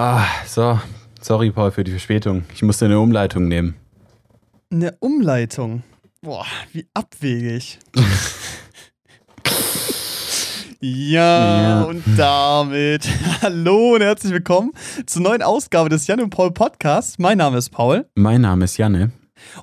Ah, 0.00 0.26
so. 0.46 0.78
Sorry, 1.20 1.50
Paul, 1.50 1.72
für 1.72 1.82
die 1.82 1.90
Verspätung. 1.90 2.44
Ich 2.54 2.62
musste 2.62 2.84
eine 2.84 3.00
Umleitung 3.00 3.48
nehmen. 3.48 3.74
Eine 4.70 4.94
Umleitung? 5.00 5.82
Boah, 6.22 6.46
wie 6.72 6.86
abwegig. 6.94 7.80
ja, 10.80 11.60
Ja. 11.62 11.82
und 11.82 12.04
damit 12.16 13.08
hallo 13.42 13.94
und 13.96 14.02
herzlich 14.02 14.32
willkommen 14.32 14.70
zur 15.06 15.22
neuen 15.22 15.42
Ausgabe 15.42 15.88
des 15.88 16.06
Jan 16.06 16.20
und 16.20 16.30
Paul 16.30 16.52
Podcasts. 16.52 17.18
Mein 17.18 17.38
Name 17.38 17.58
ist 17.58 17.70
Paul 17.70 18.06
Mein 18.14 18.42
Name 18.42 18.66
ist 18.66 18.76
Janne. 18.76 19.10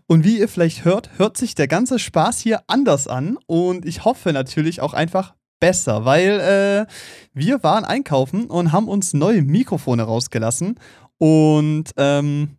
und 0.08 0.26
wie 0.26 0.40
ihr 0.40 0.50
vielleicht 0.50 0.84
hört, 0.84 1.12
hört 1.18 1.38
sich 1.38 1.56
der 1.56 1.70
ganze 1.70 1.98
Spaß 2.00 2.42
hier 2.42 2.62
anders 2.68 3.08
an 3.08 3.38
und 3.48 3.86
ich 3.86 4.04
hoffe 4.04 4.34
natürlich 4.34 4.82
auch 4.82 4.94
einfach 4.94 5.34
besser, 5.60 6.06
weil 6.06 6.40
äh, 6.40 6.94
wir 7.34 7.64
waren 7.64 7.86
einkaufen 7.86 8.46
und 8.46 8.72
haben 8.72 8.88
uns 8.88 9.14
neue 9.14 9.42
Mikrofone 9.42 10.04
rausgelassen 10.04 10.80
und 11.18 11.92
ähm, 11.98 12.58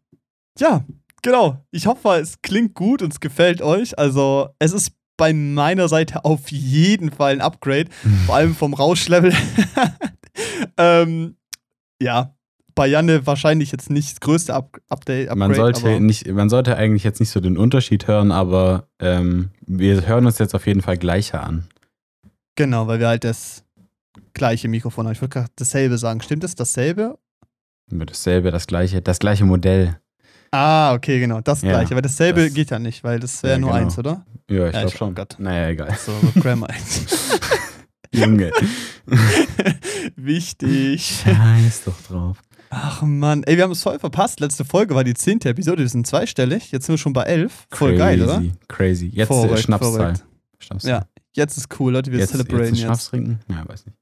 ja, 0.59 0.85
genau. 1.23 1.65
Ich 1.71 1.87
hoffe, 1.87 2.17
es 2.21 2.41
klingt 2.43 2.75
gut 2.75 3.03
und 3.03 3.13
es 3.13 3.21
gefällt 3.21 3.61
euch. 3.63 3.99
Also 3.99 4.49
es 4.59 4.73
ist 4.73 4.93
bei 5.17 5.33
meiner 5.33 5.89
Seite 5.89 6.25
auf 6.25 6.51
jeden 6.51 7.11
Fall 7.11 7.33
ein 7.33 7.41
Upgrade, 7.41 7.91
vor 8.27 8.37
allem 8.37 8.55
vom 8.55 8.75
Rauschlevel. 8.75 9.33
ähm, 10.79 11.37
ja, 12.01 12.35
bei 12.75 12.87
Janne 12.87 13.27
wahrscheinlich 13.27 13.73
jetzt 13.73 13.91
nicht 13.91 14.13
das 14.13 14.21
größte 14.21 14.55
Up 14.55 14.79
Update. 14.89 15.29
Upgrade, 15.31 15.39
Man 15.39 15.55
sollte, 15.55 16.01
nicht, 16.01 16.31
man 16.31 16.51
sollte 16.51 16.77
eigentlich 16.77 17.05
jetzt 17.05 17.21
nicht 17.21 17.31
so 17.31 17.41
den 17.41 17.57
Unterschied 17.57 18.07
hören, 18.07 18.33
aber 18.33 18.89
ähm, 19.01 19.51
wir 19.67 20.07
hören 20.07 20.27
uns 20.27 20.39
jetzt 20.39 20.55
auf 20.55 20.67
jeden 20.67 20.83
Fall 20.83 20.99
gleicher 20.99 21.43
an. 21.43 21.67
Genau, 22.57 22.87
weil 22.89 22.99
wir 22.99 23.09
halt 23.09 23.25
das 23.25 23.63
gleiche 24.35 24.69
Mikrofon 24.69 25.07
haben. 25.07 25.13
Ich 25.13 25.21
würde 25.21 25.33
gerade 25.33 25.51
dasselbe 25.57 25.99
sagen. 25.99 26.21
Stimmt 26.23 26.45
es 26.45 26.55
dasselbe? 26.55 27.19
Immer 27.91 28.07
dasselbe, 28.07 28.51
das 28.51 28.67
gleiche, 28.67 29.01
das 29.01 29.19
gleiche 29.19 29.45
Modell. 29.45 29.99
Ah, 30.51 30.95
okay, 30.95 31.21
genau, 31.21 31.41
das 31.41 31.63
Ja, 31.63 31.71
gleiche. 31.71 31.93
Aber 31.95 32.03
dasselbe 32.03 32.45
das- 32.45 32.55
geht 32.55 32.71
ja 32.71 32.79
nicht, 32.79 33.05
weil 33.05 33.21
das 33.21 33.43
wäre 33.43 33.55
Ja, 33.55 33.59
nur 33.59 33.71
genau. 33.71 33.83
eins, 33.83 33.99
oder? 33.99 34.25
Ja, 34.51 34.57
ich 34.57 34.63
Ja, 34.65 34.71
glaube 34.71 34.89
ich- 34.89 34.95
schon. 34.97 35.11
oh 35.11 35.15
Gott. 35.15 35.37
Naja, 35.39 35.69
egal. 35.69 35.97
So, 36.05 36.13
Grammar 36.41 36.71
1. 36.75 37.07
Junge. 38.13 38.51
Wichtig. 40.17 41.23
Scheiß 41.25 41.85
doch 41.85 42.01
drauf. 42.09 42.39
Ach 42.71 43.03
Mann, 43.03 43.43
ey, 43.45 43.57
wir 43.57 43.65
haben 43.65 43.71
es 43.73 43.83
voll 43.83 43.99
verpasst. 43.99 44.41
Letzte 44.41 44.65
Folge 44.65 44.95
war 44.95 45.05
die 45.05 45.15
zehnte 45.15 45.49
Episode, 45.49 45.83
wir 45.83 45.89
sind 45.89 46.07
zweistellig. 46.07 46.73
Jetzt 46.73 46.87
sind 46.87 46.95
wir 46.95 46.99
schon 46.99 47.13
bei 47.13 47.23
elf. 47.23 47.67
Voll 47.71 47.91
Crazy, 47.97 47.99
geil, 47.99 48.23
oder? 48.23 48.43
Crazy. 48.69 49.07
Jetzt 49.07 49.31
äh, 49.31 49.35
Verrückt, 49.35 49.61
Schnapszahl. 49.61 50.15
Schnapszahl. 50.59 50.91
Ja, 50.91 51.07
jetzt 51.37 51.57
ist 51.57 51.69
cool, 51.81 51.93
Leute, 51.93 52.13
wir 52.13 52.19
jetzt, 52.19 52.31
celebraten 52.33 52.65
jetzt 52.67 52.71
jetzt. 52.79 52.81
Schnaps 52.85 53.09
trinken? 53.11 53.41
Ja, 53.51 53.67
weiß 53.69 53.87
nicht. 53.87 53.97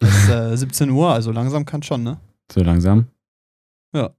Es 0.00 0.08
ist 0.24 0.28
äh, 0.30 0.56
17 0.56 0.90
Uhr, 0.90 1.12
also 1.12 1.32
langsam 1.32 1.64
kann 1.64 1.82
schon, 1.82 2.02
ne? 2.02 2.18
So 2.52 2.62
langsam. 2.62 3.06
Ja. 3.94 4.10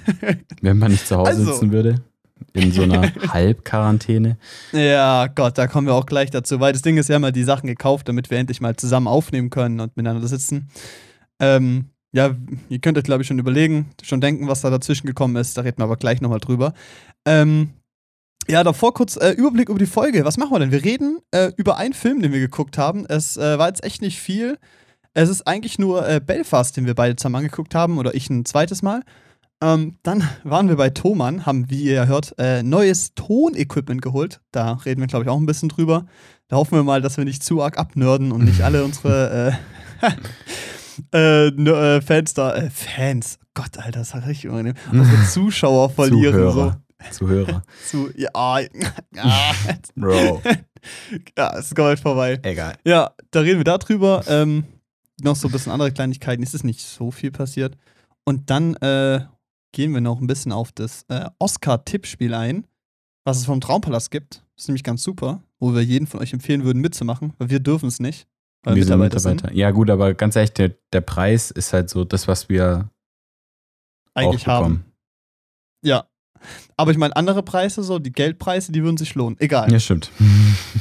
Wenn 0.62 0.78
man 0.78 0.92
nicht 0.92 1.06
zu 1.06 1.16
Hause 1.16 1.30
Also. 1.30 1.52
sitzen 1.52 1.72
würde. 1.72 1.96
In 2.52 2.70
so 2.72 2.82
einer 2.82 3.02
Halbquarantäne. 3.32 4.38
ja, 4.72 5.26
Gott, 5.26 5.58
da 5.58 5.66
kommen 5.66 5.88
wir 5.88 5.94
auch 5.94 6.06
gleich 6.06 6.30
dazu, 6.30 6.60
weil 6.60 6.72
das 6.72 6.82
Ding 6.82 6.96
ist, 6.96 7.08
wir 7.08 7.16
haben 7.16 7.24
ja 7.24 7.32
die 7.32 7.42
Sachen 7.42 7.66
gekauft, 7.66 8.08
damit 8.08 8.30
wir 8.30 8.38
endlich 8.38 8.60
mal 8.60 8.76
zusammen 8.76 9.08
aufnehmen 9.08 9.50
können 9.50 9.80
und 9.80 9.96
miteinander 9.96 10.26
sitzen. 10.28 10.68
Ähm, 11.40 11.86
ja, 12.12 12.36
ihr 12.68 12.78
könnt 12.78 12.96
euch, 12.96 13.04
glaube 13.04 13.22
ich, 13.22 13.26
schon 13.28 13.38
überlegen, 13.40 13.90
schon 14.02 14.20
denken, 14.20 14.46
was 14.48 14.60
da 14.60 14.70
dazwischen 14.70 15.06
gekommen 15.06 15.34
ist. 15.36 15.58
Da 15.58 15.62
reden 15.62 15.78
wir 15.78 15.84
aber 15.84 15.96
gleich 15.96 16.20
nochmal 16.20 16.38
drüber. 16.40 16.74
Ähm, 17.26 17.70
ja, 18.48 18.64
davor 18.64 18.94
kurz 18.94 19.16
äh, 19.16 19.30
Überblick 19.30 19.68
über 19.68 19.78
die 19.78 19.86
Folge. 19.86 20.24
Was 20.24 20.36
machen 20.36 20.52
wir 20.52 20.58
denn? 20.58 20.72
Wir 20.72 20.84
reden 20.84 21.18
äh, 21.30 21.52
über 21.56 21.76
einen 21.76 21.94
Film, 21.94 22.22
den 22.22 22.32
wir 22.32 22.40
geguckt 22.40 22.78
haben. 22.78 23.04
Es 23.06 23.36
äh, 23.36 23.58
war 23.58 23.68
jetzt 23.68 23.84
echt 23.84 24.02
nicht 24.02 24.20
viel. 24.20 24.58
Es 25.14 25.28
ist 25.28 25.46
eigentlich 25.46 25.78
nur 25.78 26.08
äh, 26.08 26.20
Belfast, 26.24 26.76
den 26.76 26.86
wir 26.86 26.94
beide 26.94 27.16
zusammen 27.16 27.36
angeguckt 27.36 27.74
haben, 27.74 27.98
oder 27.98 28.14
ich 28.14 28.30
ein 28.30 28.44
zweites 28.44 28.82
Mal. 28.82 29.02
Ähm, 29.60 29.96
dann 30.02 30.22
waren 30.44 30.68
wir 30.68 30.76
bei 30.76 30.90
Thomann, 30.90 31.44
haben, 31.44 31.68
wie 31.68 31.82
ihr 31.82 32.06
hört, 32.06 32.34
äh, 32.38 32.62
neues 32.62 33.14
Tonequipment 33.14 34.00
geholt. 34.00 34.40
Da 34.52 34.74
reden 34.74 35.00
wir, 35.00 35.08
glaube 35.08 35.24
ich, 35.24 35.30
auch 35.30 35.36
ein 35.36 35.46
bisschen 35.46 35.68
drüber. 35.68 36.06
Da 36.46 36.56
hoffen 36.56 36.76
wir 36.76 36.84
mal, 36.84 37.02
dass 37.02 37.16
wir 37.16 37.24
nicht 37.24 37.42
zu 37.42 37.60
arg 37.62 37.76
abnörden 37.76 38.30
und 38.30 38.44
nicht 38.44 38.62
alle 38.62 38.84
unsere 38.84 39.58
äh, 41.12 42.00
Fans 42.00 42.34
da, 42.34 42.62
Fans, 42.72 43.38
Gott, 43.54 43.78
Alter, 43.78 43.98
das 43.98 44.14
hat 44.14 44.26
richtig 44.26 44.48
unangenehm, 44.48 44.76
unsere 44.92 45.24
Zuschauer 45.28 45.90
verlieren. 45.90 46.34
Zuhörer. 46.34 46.80
Zuhörer. 47.10 47.62
Zu, 47.86 48.10
ja, 48.16 48.58
ja, 49.14 49.54
Bro. 49.94 50.42
ja, 51.36 51.56
es 51.56 51.66
ist 51.66 51.76
komplett 51.76 52.00
vorbei. 52.00 52.40
Egal. 52.42 52.76
Ja, 52.84 53.12
da 53.30 53.40
reden 53.40 53.58
wir 53.58 53.64
darüber. 53.64 54.24
Ähm, 54.28 54.64
noch 55.20 55.36
so 55.36 55.48
ein 55.48 55.52
bisschen 55.52 55.72
andere 55.72 55.92
Kleinigkeiten. 55.92 56.42
Es 56.42 56.54
ist 56.54 56.64
nicht 56.64 56.80
so 56.80 57.10
viel 57.10 57.30
passiert. 57.30 57.76
Und 58.24 58.50
dann 58.50 58.74
äh, 58.76 59.20
gehen 59.72 59.92
wir 59.94 60.00
noch 60.00 60.20
ein 60.20 60.26
bisschen 60.26 60.52
auf 60.52 60.72
das 60.72 61.04
äh, 61.08 61.28
Oscar-Tippspiel 61.38 62.34
ein, 62.34 62.66
was 63.24 63.38
es 63.38 63.46
vom 63.46 63.60
Traumpalast 63.60 64.10
gibt. 64.10 64.44
Das 64.54 64.64
ist 64.64 64.68
nämlich 64.68 64.84
ganz 64.84 65.02
super, 65.02 65.42
wo 65.60 65.74
wir 65.74 65.82
jeden 65.82 66.06
von 66.06 66.20
euch 66.20 66.32
empfehlen 66.32 66.64
würden, 66.64 66.80
mitzumachen, 66.80 67.32
weil 67.38 67.50
wir 67.50 67.60
dürfen 67.60 67.88
es 67.88 68.00
nicht. 68.00 68.26
Weil 68.64 68.74
wir 68.74 68.84
sind 68.84 68.98
Mitarbeiter 68.98 69.30
Mitarbeiter. 69.30 69.56
Ja, 69.56 69.70
gut, 69.70 69.88
aber 69.88 70.14
ganz 70.14 70.34
ehrlich, 70.36 70.52
der, 70.52 70.74
der 70.92 71.00
Preis 71.00 71.50
ist 71.50 71.72
halt 71.72 71.90
so 71.90 72.04
das, 72.04 72.26
was 72.26 72.48
wir 72.48 72.90
eigentlich 74.14 74.42
auch 74.48 74.64
haben. 74.64 74.84
Ja. 75.82 76.07
Aber 76.76 76.90
ich 76.92 76.98
meine, 76.98 77.14
andere 77.16 77.42
Preise, 77.42 77.82
so 77.82 77.98
die 77.98 78.12
Geldpreise, 78.12 78.72
die 78.72 78.82
würden 78.82 78.96
sich 78.96 79.14
lohnen. 79.14 79.36
Egal. 79.40 79.70
Ja, 79.72 79.78
stimmt. 79.80 80.10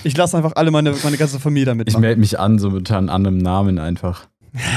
Ich 0.03 0.15
lasse 0.15 0.37
einfach 0.37 0.53
alle 0.55 0.71
meine, 0.71 0.93
meine 1.03 1.17
ganze 1.17 1.39
Familie 1.39 1.65
damit 1.65 1.87
Ich 1.89 1.97
melde 1.97 2.19
mich 2.19 2.39
an, 2.39 2.59
so 2.59 2.69
mit 2.71 2.91
einem 2.91 3.09
anderen 3.09 3.37
Namen 3.37 3.79
einfach. 3.79 4.27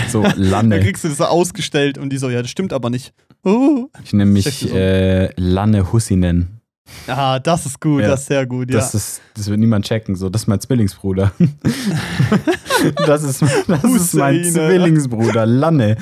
So, 0.09 0.23
Dann 0.23 0.39
Lanne. 0.39 0.81
kriegst 0.81 1.05
du 1.05 1.09
das 1.09 1.19
so 1.19 1.25
ausgestellt 1.25 1.99
und 1.99 2.11
die 2.11 2.19
so, 2.19 2.29
ja, 2.31 2.43
das 2.43 2.51
stimmt 2.51 2.73
aber 2.73 2.91
nicht. 2.91 3.13
Uh. 3.45 3.89
Ich 4.05 4.13
nenne 4.13 4.31
mich 4.31 4.45
so? 4.45 4.69
äh, 4.77 5.31
Lanne 5.41 5.93
Hussinen. 5.93 6.61
Ah, 7.07 7.39
das 7.39 7.67
ist 7.67 7.81
gut, 7.81 8.03
Ja. 8.03 8.09
das 8.09 8.23
ist 8.23 8.27
sehr 8.27 8.47
gut, 8.47 8.69
ja. 8.69 8.77
Das, 8.77 8.95
ist, 8.95 9.21
das 9.35 9.49
wird 9.49 9.61
niemand 9.61 9.87
checken. 9.87 10.17
So, 10.17 10.29
das 10.29 10.43
ist 10.43 10.49
mein 10.49 10.61
Zwillingsbruder. 10.61 11.33
das 13.07 13.23
ist, 13.23 13.43
das 13.69 13.85
ist 13.85 14.15
mein 14.15 14.45
Zwillingsbruder, 14.45 15.47
Lanne. 15.47 15.97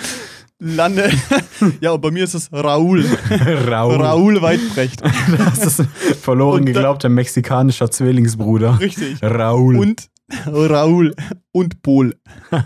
Lande. 0.60 1.10
ja, 1.80 1.92
und 1.92 2.00
bei 2.00 2.10
mir 2.10 2.24
ist 2.24 2.34
es 2.34 2.52
Raul. 2.52 3.04
Raul. 3.68 3.94
Raul 3.96 4.42
Weidbrecht. 4.42 5.02
Das 5.38 5.78
ist 5.78 5.82
verloren 6.20 6.64
da- 6.66 6.72
geglaubter 6.72 7.08
mexikanischer 7.08 7.90
Zwillingsbruder. 7.90 8.80
Richtig. 8.80 9.22
Raul. 9.22 9.76
Und 9.78 10.08
Raul 10.46 11.14
und 11.52 11.80
Bol. 11.82 12.16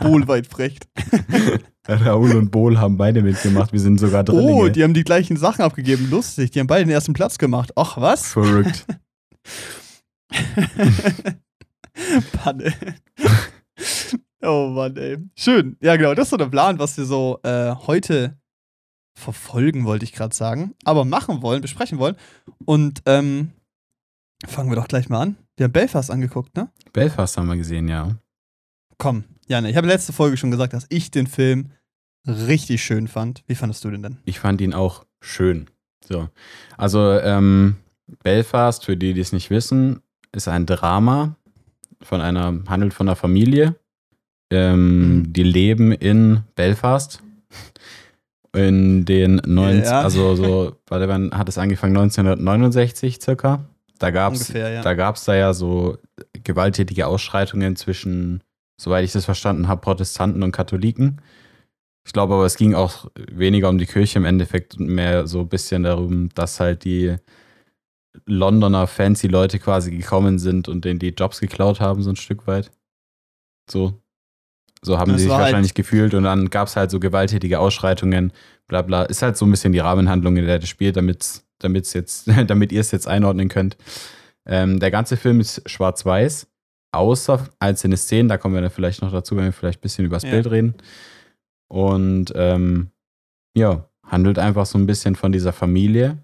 Bol 0.01 0.27
Weidbrecht. 0.27 0.89
Raul 1.89 2.35
und 2.35 2.51
Bol 2.51 2.79
haben 2.79 2.97
beide 2.97 3.23
mitgemacht. 3.23 3.73
Wir 3.73 3.81
sind 3.81 4.01
sogar 4.01 4.25
Drillinge. 4.25 4.53
Oh, 4.53 4.69
die 4.69 4.83
haben 4.83 4.95
die 4.95 5.05
gleichen 5.05 5.37
Sachen 5.37 5.63
abgegeben. 5.63 6.09
Lustig. 6.11 6.51
Die 6.51 6.61
haben 6.61 6.67
beide 6.67 6.87
den 6.87 6.91
ersten 6.93 7.13
Platz 7.13 7.39
gemacht. 7.39 7.71
Ach, 7.77 7.99
was? 7.99 8.29
Verrückt. 8.33 8.87
Panne. 12.33 12.73
Oh 14.43 14.69
Mann, 14.69 14.97
ey. 14.97 15.19
Schön. 15.35 15.77
Ja, 15.81 15.97
genau. 15.97 16.15
Das 16.15 16.27
ist 16.27 16.31
so 16.31 16.37
der 16.37 16.47
Plan, 16.47 16.79
was 16.79 16.97
wir 16.97 17.05
so 17.05 17.41
äh, 17.43 17.75
heute 17.87 18.39
verfolgen, 19.15 19.85
wollte 19.85 20.05
ich 20.05 20.13
gerade 20.13 20.35
sagen. 20.35 20.75
Aber 20.85 21.05
machen 21.05 21.43
wollen, 21.43 21.63
besprechen 21.63 21.99
wollen. 21.99 22.17
Und 22.65 23.03
ähm, 23.07 23.53
fangen 24.47 24.71
wir 24.71 24.77
doch 24.77 24.89
gleich 24.89 25.09
mal 25.09 25.21
an. 25.21 25.37
Wir 25.57 25.65
haben 25.65 25.73
Belfast 25.73 26.11
angeguckt, 26.11 26.57
ne? 26.57 26.71
Belfast 26.93 27.37
haben 27.37 27.49
wir 27.49 27.57
gesehen, 27.57 27.89
ja. 27.89 28.17
Komm, 28.99 29.25
Janne, 29.47 29.71
ich 29.71 29.77
habe 29.77 29.87
letzte 29.87 30.13
Folge 30.13 30.37
schon 30.37 30.51
gesagt, 30.51 30.73
dass 30.73 30.87
ich 30.89 31.11
den 31.11 31.27
Film 31.27 31.73
richtig 32.27 32.83
schön 32.83 33.09
fand. 33.09 33.43
Wie 33.47 33.55
fandest 33.55 33.85
du 33.85 33.91
den 33.91 34.03
denn? 34.03 34.19
Ich 34.25 34.41
fand 34.41 34.61
ihn 34.61 34.75
auch 34.75 35.05
schön. 35.21 35.69
So. 36.05 36.29
Also, 36.77 37.19
ähm, 37.21 37.77
Belfast, 38.23 38.85
für 38.85 38.97
die, 38.97 39.15
die 39.15 39.21
es 39.21 39.33
nicht 39.33 39.51
wissen, 39.51 40.03
ist 40.33 40.49
ein 40.49 40.67
Drama 40.67 41.37
von 42.01 42.21
einer, 42.21 42.63
handelt 42.69 42.95
von 42.95 43.09
einer 43.09 43.17
Familie. 43.17 43.77
Ähm, 44.53 45.19
Mhm. 45.19 45.33
Die 45.33 45.43
leben 45.43 45.93
in 45.93 46.41
Belfast. 46.55 47.23
In 48.55 49.07
den 49.07 49.37
90, 49.47 49.85
Ja. 49.91 50.03
also 50.03 50.37
so, 50.37 50.77
warte, 50.87 51.09
wann 51.09 51.33
hat 51.33 51.49
es 51.49 51.57
angefangen? 51.57 51.97
1969 51.97 53.19
circa. 53.23 53.65
Da 53.99 54.11
gab 54.11 54.35
es 54.35 54.49
ja. 54.53 54.83
da 54.83 54.93
gab's 54.95 55.25
da 55.25 55.35
ja 55.35 55.55
so 55.55 55.97
gewalttätige 56.45 57.07
Ausschreitungen 57.07 57.77
zwischen, 57.77 58.43
soweit 58.79 59.05
ich 59.05 59.13
das 59.13 59.25
verstanden 59.25 59.69
habe, 59.69 59.81
Protestanten 59.81 60.43
und 60.43 60.53
Katholiken. 60.53 61.23
Ich 62.05 62.13
glaube 62.13 62.35
aber, 62.35 62.45
es 62.45 62.57
ging 62.57 62.75
auch 62.75 63.07
weniger 63.31 63.69
um 63.71 63.79
die 63.79 63.87
Kirche 63.87 64.19
im 64.19 64.25
Endeffekt 64.27 64.77
und 64.77 64.89
mehr 64.89 65.27
so 65.27 65.41
ein 65.41 65.49
bisschen 65.49 65.85
darum, 65.85 66.29
dass 66.35 66.61
halt 66.61 66.85
die 66.85 67.17
Londoner 68.27 68.87
fancy 68.87 69.29
Leute 69.29 69.61
quasi 69.61 69.97
gekommen 69.97 70.39
sind 70.39 70.69
und 70.69 70.85
denen 70.85 70.99
die 70.99 71.15
Jobs 71.17 71.41
geklaut 71.41 71.81
haben, 71.81 72.03
so 72.03 72.11
ein 72.11 72.17
Stück 72.17 72.47
weit. 72.47 72.71
So. 73.71 74.02
So 74.85 74.99
haben 74.99 75.13
Das 75.13 75.19
sie 75.21 75.25
sich 75.25 75.33
halt- 75.33 75.43
wahrscheinlich 75.45 75.75
gefühlt 75.75 76.13
und 76.15 76.25
dann 76.25 76.51
gab 76.51 76.67
es 76.69 76.77
halt 76.77 76.91
so 76.91 76.99
gewalttätige 76.99 77.61
Ausschreitungen, 77.61 78.33
bla 78.67 78.83
bla. 78.83 79.03
Ist 79.05 79.23
halt 79.23 79.37
so 79.37 79.47
ein 79.47 79.51
bisschen 79.51 79.73
die 79.73 79.79
Rahmenhandlung, 79.79 80.37
in 80.37 80.45
der 80.47 80.59
das 80.59 80.69
spielt, 80.69 80.97
damit's 80.97 81.45
jetzt, 81.93 82.27
damit 82.49 82.73
ihr 82.73 82.81
es 82.81 82.91
jetzt 82.91 83.07
einordnen 83.07 83.49
könnt. 83.49 83.77
Ähm, 84.45 84.81
der 84.81 84.91
ganze 84.91 85.17
Film 85.17 85.39
ist 85.39 85.63
schwarz-weiß, 85.71 86.49
außer 86.93 87.49
einzelne 87.61 87.97
Szenen, 87.97 88.29
da 88.29 88.39
kommen 88.39 88.55
wir 88.57 88.61
dann 88.63 88.71
vielleicht 88.73 89.03
noch 89.03 89.13
dazu, 89.13 89.37
wenn 89.37 89.45
wir 89.45 89.53
vielleicht 89.53 89.79
ein 89.79 89.83
bisschen 89.83 90.05
übers 90.05 90.25
Ja. 90.25 90.31
Bild 90.31 90.51
reden. 90.51 90.75
Und 91.69 92.33
ähm, 92.35 92.91
ja, 93.57 93.89
handelt 94.05 94.39
einfach 94.39 94.67
so 94.67 94.79
ein 94.79 94.87
bisschen 94.87 95.15
von 95.15 95.33
dieser 95.33 95.53
Familie. 95.53 96.19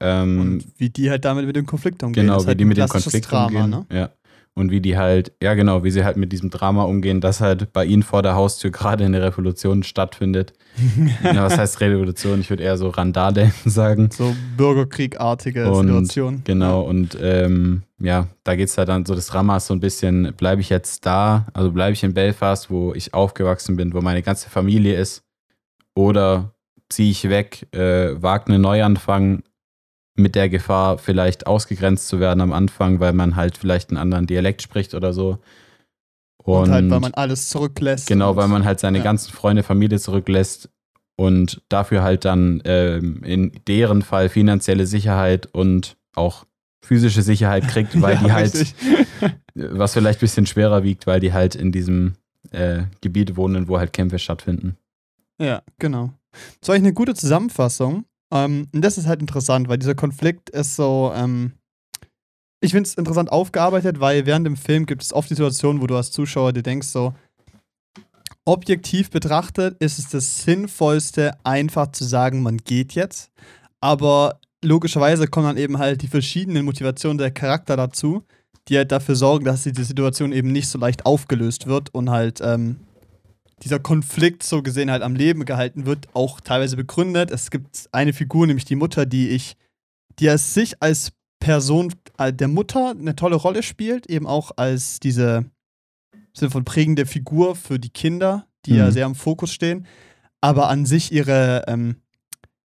Ähm, 0.00 0.40
Und 0.40 0.64
wie 0.78 0.88
die 0.88 1.10
halt 1.10 1.24
damit 1.24 1.44
mit 1.46 1.54
dem 1.54 1.66
Konflikt 1.66 2.02
umgehen. 2.02 2.24
genau, 2.26 2.42
wie 2.42 2.46
halt 2.46 2.58
die 2.60 2.64
mit 2.64 2.78
dem 2.78 2.88
Konflikt 2.88 3.30
Drama, 3.30 3.46
umgehen. 3.64 3.70
Ne? 3.70 3.86
Ja. 3.92 4.10
Und 4.54 4.70
wie 4.70 4.80
die 4.80 4.98
halt, 4.98 5.32
ja 5.42 5.54
genau, 5.54 5.84
wie 5.84 5.90
sie 5.90 6.04
halt 6.04 6.16
mit 6.16 6.32
diesem 6.32 6.50
Drama 6.50 6.82
umgehen, 6.82 7.20
dass 7.20 7.40
halt 7.40 7.72
bei 7.72 7.84
ihnen 7.84 8.02
vor 8.02 8.22
der 8.22 8.34
Haustür 8.34 8.70
gerade 8.72 9.04
eine 9.04 9.22
Revolution 9.22 9.82
stattfindet. 9.82 10.52
ja, 11.24 11.44
was 11.44 11.56
heißt 11.56 11.80
Revolution? 11.80 12.40
Ich 12.40 12.50
würde 12.50 12.62
eher 12.62 12.76
so 12.76 12.88
Randale 12.88 13.52
sagen. 13.64 14.10
So 14.12 14.34
Bürgerkriegartige 14.56 15.70
Und 15.70 15.86
Situation. 15.86 16.42
Genau, 16.44 16.82
und 16.82 17.16
ähm, 17.20 17.82
ja, 17.98 18.26
da 18.44 18.56
geht 18.56 18.68
es 18.68 18.78
halt 18.78 18.88
dann 18.88 19.06
so, 19.06 19.14
das 19.14 19.26
Drama 19.26 19.56
ist 19.56 19.66
so 19.66 19.74
ein 19.74 19.80
bisschen, 19.80 20.34
bleibe 20.36 20.60
ich 20.60 20.68
jetzt 20.68 21.06
da, 21.06 21.46
also 21.54 21.70
bleibe 21.70 21.92
ich 21.92 22.02
in 22.02 22.14
Belfast, 22.14 22.70
wo 22.70 22.92
ich 22.94 23.14
aufgewachsen 23.14 23.76
bin, 23.76 23.94
wo 23.94 24.00
meine 24.00 24.22
ganze 24.22 24.50
Familie 24.50 24.94
ist, 24.94 25.22
oder 25.94 26.54
ziehe 26.88 27.10
ich 27.10 27.28
weg, 27.28 27.66
äh, 27.72 28.20
wage 28.20 28.48
einen 28.48 28.62
Neuanfang 28.62 29.42
mit 30.20 30.34
der 30.34 30.48
Gefahr, 30.48 30.98
vielleicht 30.98 31.46
ausgegrenzt 31.46 32.08
zu 32.08 32.20
werden 32.20 32.40
am 32.40 32.52
Anfang, 32.52 33.00
weil 33.00 33.12
man 33.12 33.36
halt 33.36 33.56
vielleicht 33.58 33.90
einen 33.90 33.98
anderen 33.98 34.26
Dialekt 34.26 34.62
spricht 34.62 34.94
oder 34.94 35.12
so. 35.12 35.38
Und, 36.42 36.70
halt, 36.70 36.90
weil 36.90 37.00
man 37.00 37.14
alles 37.14 37.48
zurücklässt. 37.48 38.06
Genau, 38.06 38.30
und- 38.30 38.36
weil 38.36 38.48
man 38.48 38.64
halt 38.64 38.80
seine 38.80 38.98
ja. 38.98 39.04
ganzen 39.04 39.32
Freunde, 39.32 39.62
Familie 39.62 39.98
zurücklässt 39.98 40.70
und 41.16 41.62
dafür 41.68 42.02
halt 42.02 42.24
dann 42.24 42.62
ähm, 42.64 43.22
in 43.24 43.52
deren 43.68 44.02
Fall 44.02 44.28
finanzielle 44.28 44.86
Sicherheit 44.86 45.46
und 45.52 45.96
auch 46.14 46.44
physische 46.82 47.22
Sicherheit 47.22 47.68
kriegt, 47.68 48.00
weil 48.00 48.14
Ja, 48.16 48.22
die 48.24 48.32
halt, 48.32 48.54
richtig. 48.54 48.74
was 49.54 49.92
vielleicht 49.92 50.18
ein 50.18 50.22
bisschen 50.22 50.46
schwerer 50.46 50.82
wiegt, 50.82 51.06
weil 51.06 51.20
die 51.20 51.32
halt 51.32 51.54
in 51.54 51.72
diesem 51.72 52.14
äh, 52.52 52.84
Gebiet 53.02 53.36
wohnen, 53.36 53.68
wo 53.68 53.78
halt 53.78 53.92
Kämpfe 53.92 54.18
stattfinden. 54.18 54.76
Ja, 55.38 55.62
genau. 55.78 56.10
Das 56.60 56.68
war 56.68 56.74
eigentlich 56.74 56.86
eine 56.86 56.94
gute 56.94 57.14
Zusammenfassung. 57.14 58.04
Ähm, 58.32 58.68
und 58.72 58.82
das 58.82 58.98
ist 58.98 59.06
halt 59.06 59.20
interessant, 59.20 59.68
weil 59.68 59.78
dieser 59.78 59.94
Konflikt 59.94 60.50
ist 60.50 60.76
so, 60.76 61.12
ähm, 61.14 61.52
ich 62.60 62.72
finde 62.72 62.88
es 62.88 62.94
interessant 62.94 63.32
aufgearbeitet, 63.32 64.00
weil 64.00 64.26
während 64.26 64.46
dem 64.46 64.56
Film 64.56 64.86
gibt 64.86 65.02
es 65.02 65.12
oft 65.12 65.30
die 65.30 65.34
Situation, 65.34 65.80
wo 65.80 65.86
du 65.86 65.96
als 65.96 66.12
Zuschauer 66.12 66.52
dir 66.52 66.62
denkst, 66.62 66.88
so, 66.88 67.14
objektiv 68.44 69.10
betrachtet 69.10 69.76
ist 69.80 69.98
es 69.98 70.08
das 70.08 70.42
Sinnvollste, 70.42 71.32
einfach 71.44 71.92
zu 71.92 72.04
sagen, 72.04 72.42
man 72.42 72.58
geht 72.58 72.92
jetzt. 72.94 73.30
Aber 73.80 74.40
logischerweise 74.62 75.26
kommen 75.26 75.46
dann 75.46 75.56
eben 75.56 75.78
halt 75.78 76.02
die 76.02 76.08
verschiedenen 76.08 76.64
Motivationen 76.64 77.18
der 77.18 77.30
Charakter 77.30 77.76
dazu, 77.76 78.24
die 78.68 78.76
halt 78.76 78.92
dafür 78.92 79.16
sorgen, 79.16 79.44
dass 79.44 79.62
die 79.62 79.82
Situation 79.82 80.32
eben 80.32 80.52
nicht 80.52 80.68
so 80.68 80.78
leicht 80.78 81.06
aufgelöst 81.06 81.66
wird 81.66 81.94
und 81.94 82.10
halt 82.10 82.40
ähm, 82.42 82.76
dieser 83.62 83.78
Konflikt 83.78 84.42
so 84.42 84.62
gesehen 84.62 84.90
halt 84.90 85.02
am 85.02 85.14
Leben 85.14 85.44
gehalten 85.44 85.86
wird, 85.86 86.08
auch 86.14 86.40
teilweise 86.40 86.76
begründet. 86.76 87.30
Es 87.30 87.50
gibt 87.50 87.88
eine 87.92 88.12
Figur, 88.12 88.46
nämlich 88.46 88.64
die 88.64 88.76
Mutter, 88.76 89.06
die 89.06 89.28
ich, 89.30 89.56
die 90.18 90.28
als 90.28 90.54
sich 90.54 90.82
als 90.82 91.12
Person 91.40 91.94
äh, 92.18 92.32
der 92.32 92.48
Mutter 92.48 92.90
eine 92.90 93.16
tolle 93.16 93.36
Rolle 93.36 93.62
spielt, 93.62 94.06
eben 94.06 94.26
auch 94.26 94.52
als 94.56 95.00
diese 95.00 95.44
Sinne 96.32 96.50
von 96.50 96.64
prägende 96.64 97.06
Figur 97.06 97.56
für 97.56 97.78
die 97.78 97.90
Kinder, 97.90 98.46
die 98.66 98.74
ja 98.76 98.86
Mhm. 98.86 98.92
sehr 98.92 99.06
im 99.06 99.14
Fokus 99.14 99.52
stehen, 99.52 99.86
aber 100.40 100.68
an 100.68 100.86
sich 100.86 101.12
ihre 101.12 101.64
ähm, 101.66 101.96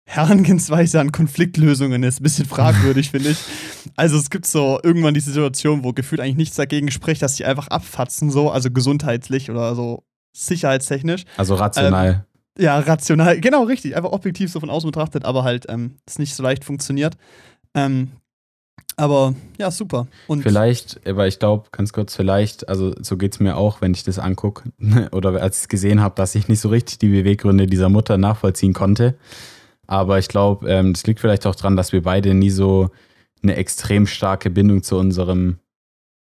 Herangehensweise 0.06 1.00
an 1.00 1.12
Konfliktlösungen 1.12 2.04
ist 2.04 2.20
ein 2.20 2.24
bisschen 2.24 2.46
fragwürdig, 2.46 3.12
finde 3.12 3.30
ich. 3.30 3.38
Also 3.96 4.18
es 4.18 4.30
gibt 4.30 4.46
so 4.46 4.80
irgendwann 4.84 5.14
die 5.16 5.20
Situation, 5.22 5.84
wo 5.84 5.92
gefühlt 5.92 6.22
eigentlich 6.22 6.38
nichts 6.38 6.56
dagegen 6.56 6.92
spricht, 6.92 7.22
dass 7.22 7.36
sie 7.36 7.46
einfach 7.46 7.68
abfatzen, 7.70 8.30
so, 8.30 8.52
also 8.52 8.70
gesundheitlich 8.72 9.50
oder 9.50 9.74
so 9.76 10.04
sicherheitstechnisch. 10.34 11.24
Also 11.38 11.56
rational. 11.56 12.26
Ja, 12.58 12.80
rational, 12.80 13.40
genau, 13.40 13.64
richtig. 13.64 13.96
Einfach 13.96 14.12
objektiv 14.12 14.52
so 14.52 14.60
von 14.60 14.70
außen 14.70 14.90
betrachtet, 14.90 15.26
aber 15.26 15.44
halt, 15.44 15.66
ähm, 15.70 15.96
es 16.06 16.20
nicht 16.20 16.36
so 16.36 16.44
leicht 16.44 16.64
funktioniert. 16.66 17.16
Ähm, 17.74 18.12
aber 18.98 19.34
ja, 19.58 19.72
super. 19.72 20.08
Und 20.28 20.44
Vielleicht, 20.44 21.00
aber 21.08 21.28
ich 21.28 21.40
glaube, 21.40 21.70
ganz 21.72 21.94
kurz, 21.94 22.16
vielleicht, 22.16 22.68
also 22.68 22.94
so 23.02 23.18
geht 23.18 23.34
es 23.34 23.40
mir 23.40 23.56
auch, 23.58 23.82
wenn 23.82 23.94
ich 23.94 24.04
das 24.04 24.20
angucke, 24.20 24.72
oder 25.12 25.42
als 25.42 25.58
ich 25.58 25.64
es 25.64 25.70
gesehen 25.70 26.02
habe, 26.02 26.16
dass 26.16 26.36
ich 26.36 26.48
nicht 26.48 26.60
so 26.60 26.70
richtig 26.70 27.00
die 27.00 27.10
Beweggründe 27.10 27.68
dieser 27.68 27.90
Mutter 27.90 28.18
nachvollziehen 28.18 28.74
konnte. 28.74 29.16
Aber 29.88 30.20
ich 30.20 30.28
glaube, 30.28 30.70
ähm, 30.70 30.94
das 30.94 31.06
liegt 31.08 31.20
vielleicht 31.20 31.46
auch 31.46 31.56
daran, 31.56 31.76
dass 31.76 31.94
wir 31.94 32.04
beide 32.04 32.34
nie 32.34 32.50
so 32.50 32.90
eine 33.44 33.56
extrem 33.56 34.08
starke 34.08 34.50
Bindung 34.50 34.84
zu 34.84 34.98
unserem, 34.98 35.60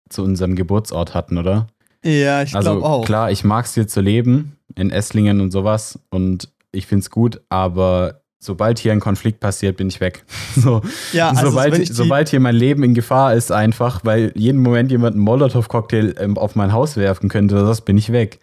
zu 0.08 0.22
unserem 0.22 0.54
Geburtsort 0.54 1.14
hatten, 1.14 1.38
oder? 1.38 1.66
Ja, 2.04 2.42
ich 2.42 2.54
also 2.54 2.72
glaube 2.72 2.86
auch. 2.86 3.04
klar, 3.04 3.30
ich 3.30 3.44
mag 3.44 3.66
es 3.66 3.74
hier 3.74 3.86
zu 3.86 4.00
leben, 4.00 4.56
in 4.76 4.90
Esslingen 4.90 5.40
und 5.40 5.50
sowas, 5.50 5.98
und 6.10 6.48
ich 6.72 6.86
finde 6.86 7.02
es 7.02 7.10
gut, 7.10 7.40
aber 7.48 8.20
sobald 8.38 8.78
hier 8.78 8.92
ein 8.92 9.00
Konflikt 9.00 9.38
passiert, 9.38 9.76
bin 9.76 9.88
ich 9.88 10.00
weg. 10.00 10.24
so, 10.56 10.80
Ja, 11.12 11.30
also 11.30 11.50
sobald, 11.50 11.76
die, 11.76 11.84
sobald 11.92 12.30
hier 12.30 12.40
mein 12.40 12.54
Leben 12.54 12.82
in 12.82 12.94
Gefahr 12.94 13.34
ist, 13.34 13.52
einfach, 13.52 14.00
weil 14.04 14.32
jeden 14.34 14.62
Moment 14.62 14.90
jemand 14.90 15.14
einen 15.14 15.24
Molotow-Cocktail 15.24 16.14
ähm, 16.18 16.38
auf 16.38 16.56
mein 16.56 16.72
Haus 16.72 16.96
werfen 16.96 17.28
könnte 17.28 17.54
oder 17.54 17.66
das, 17.66 17.82
bin 17.82 17.98
ich 17.98 18.10
weg. 18.10 18.40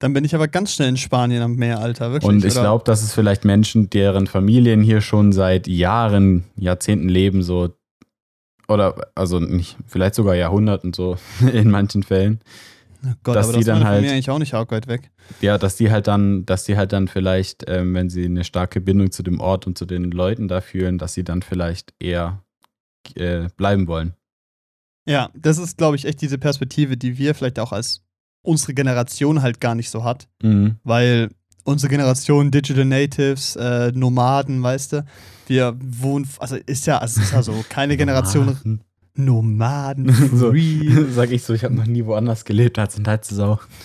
dann 0.00 0.12
bin 0.12 0.24
ich 0.24 0.34
aber 0.34 0.48
ganz 0.48 0.74
schnell 0.74 0.88
in 0.88 0.96
Spanien 0.96 1.42
am 1.42 1.54
Meer, 1.54 1.78
Alter, 1.78 2.12
wirklich. 2.12 2.28
Und 2.28 2.44
ich 2.44 2.54
glaube, 2.54 2.84
dass 2.84 3.02
es 3.02 3.14
vielleicht 3.14 3.44
Menschen, 3.44 3.88
deren 3.88 4.26
Familien 4.26 4.82
hier 4.82 5.00
schon 5.00 5.32
seit 5.32 5.68
Jahren, 5.68 6.44
Jahrzehnten 6.56 7.08
leben, 7.08 7.42
so, 7.42 7.70
oder, 8.68 9.10
also 9.14 9.40
nicht, 9.40 9.76
vielleicht 9.86 10.14
sogar 10.14 10.34
Jahrhunderten 10.34 10.92
so 10.92 11.16
in 11.52 11.70
manchen 11.70 12.02
Fällen, 12.02 12.40
Oh 13.06 13.12
Gott, 13.22 13.36
dass 13.36 13.48
aber 13.50 13.58
die 13.58 13.64
das 13.64 13.78
dann 13.78 13.84
halt- 13.86 14.02
mir 14.02 14.12
eigentlich 14.12 14.30
auch 14.30 14.38
nicht 14.38 14.54
arg 14.54 14.70
weit 14.70 14.86
weg. 14.86 15.10
ja, 15.42 15.58
dass 15.58 15.76
die 15.76 15.90
halt 15.90 16.06
dann, 16.06 16.46
dass 16.46 16.64
die 16.64 16.76
halt 16.78 16.92
dann 16.94 17.06
vielleicht, 17.06 17.64
ähm, 17.68 17.92
wenn 17.94 18.08
sie 18.08 18.24
eine 18.24 18.44
starke 18.44 18.80
Bindung 18.80 19.10
zu 19.10 19.22
dem 19.22 19.40
Ort 19.40 19.66
und 19.66 19.76
zu 19.76 19.84
den 19.84 20.10
Leuten 20.10 20.48
da 20.48 20.62
fühlen, 20.62 20.96
dass 20.96 21.12
sie 21.12 21.22
dann 21.22 21.42
vielleicht 21.42 21.92
eher 22.00 22.42
äh, 23.16 23.48
bleiben 23.58 23.88
wollen. 23.88 24.14
Ja, 25.06 25.28
das 25.34 25.58
ist, 25.58 25.76
glaube 25.76 25.96
ich, 25.96 26.06
echt 26.06 26.22
diese 26.22 26.38
Perspektive, 26.38 26.96
die 26.96 27.18
wir 27.18 27.34
vielleicht 27.34 27.58
auch 27.58 27.72
als 27.72 28.02
unsere 28.42 28.72
Generation 28.72 29.42
halt 29.42 29.60
gar 29.60 29.74
nicht 29.74 29.90
so 29.90 30.02
hat. 30.02 30.26
Mhm. 30.42 30.76
Weil 30.82 31.28
unsere 31.64 31.90
Generation 31.90 32.50
Digital 32.50 32.84
Natives, 32.84 33.56
äh, 33.56 33.90
Nomaden, 33.94 34.62
weißt 34.62 34.92
du, 34.94 35.04
wir 35.46 35.76
wohnen, 35.80 36.28
also 36.38 36.56
ist 36.66 36.86
ja, 36.86 36.98
also 36.98 37.20
ist 37.20 37.32
ja 37.32 37.42
so, 37.42 37.64
keine 37.68 37.96
Generation 37.96 38.80
Nomaden, 39.16 40.12
So. 40.34 40.52
Sag 41.14 41.30
ich 41.30 41.42
so, 41.44 41.54
ich 41.54 41.62
habe 41.64 41.74
noch 41.74 41.86
nie 41.86 42.04
woanders 42.04 42.44
gelebt 42.44 42.78
als 42.78 42.98
in 42.98 43.04
Leipzig. 43.04 43.38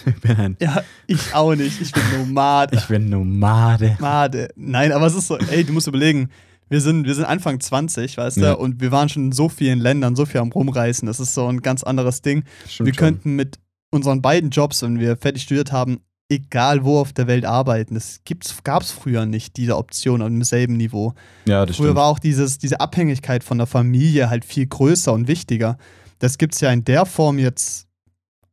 Ich 0.05 0.15
bin 0.21 0.35
ein, 0.37 0.57
Ja, 0.59 0.81
ich 1.07 1.33
auch 1.35 1.53
nicht, 1.55 1.79
ich 1.81 1.91
bin 1.91 2.01
Nomad. 2.17 2.73
ich 2.73 2.87
bin 2.87 3.09
Nomade. 3.09 3.95
Nomade. 3.99 4.49
Nein, 4.55 4.91
aber 4.91 5.05
es 5.07 5.15
ist 5.15 5.27
so, 5.27 5.37
ey, 5.37 5.63
du 5.63 5.73
musst 5.73 5.87
überlegen, 5.87 6.29
wir 6.69 6.81
sind, 6.81 7.05
wir 7.05 7.15
sind 7.15 7.25
Anfang 7.25 7.59
20, 7.59 8.17
weißt 8.17 8.37
Ja. 8.37 8.53
du, 8.53 8.59
und 8.59 8.81
wir 8.81 8.91
waren 8.91 9.09
schon 9.09 9.25
in 9.25 9.31
so 9.31 9.49
vielen 9.49 9.79
Ländern, 9.79 10.15
so 10.15 10.25
viel 10.25 10.41
am 10.41 10.51
Rumreisen, 10.51 11.05
das 11.05 11.19
ist 11.19 11.33
so 11.33 11.47
ein 11.47 11.61
ganz 11.61 11.83
anderes 11.83 12.21
Ding. 12.21 12.43
Stimmt 12.67 12.87
wir 12.87 12.93
schon. 12.93 12.99
könnten 12.99 13.35
mit 13.35 13.59
unseren 13.91 14.21
beiden 14.21 14.49
Jobs, 14.51 14.81
wenn 14.81 14.99
wir 14.99 15.15
fertig 15.17 15.43
studiert 15.43 15.71
haben, 15.71 15.99
egal 16.29 16.85
wo 16.85 16.99
auf 16.99 17.11
der 17.11 17.27
Welt 17.27 17.43
arbeiten. 17.43 17.95
Das 17.95 18.21
gab 18.63 18.83
es 18.83 18.91
früher 18.91 19.25
nicht, 19.25 19.57
diese 19.57 19.75
Option 19.75 20.21
auf 20.21 20.29
demselben 20.29 20.77
Niveau. 20.77 21.13
Ja, 21.45 21.65
Früher 21.65 21.73
stimmt. 21.73 21.95
war 21.95 22.05
auch 22.05 22.19
dieses, 22.19 22.59
diese 22.59 22.79
Abhängigkeit 22.79 23.43
von 23.43 23.57
der 23.57 23.67
Familie 23.67 24.29
halt 24.29 24.45
viel 24.45 24.67
größer 24.67 25.11
und 25.11 25.27
wichtiger. 25.27 25.77
Das 26.19 26.37
gibt 26.37 26.53
es 26.53 26.61
ja 26.61 26.71
in 26.71 26.85
der 26.85 27.05
Form 27.05 27.39
jetzt 27.39 27.87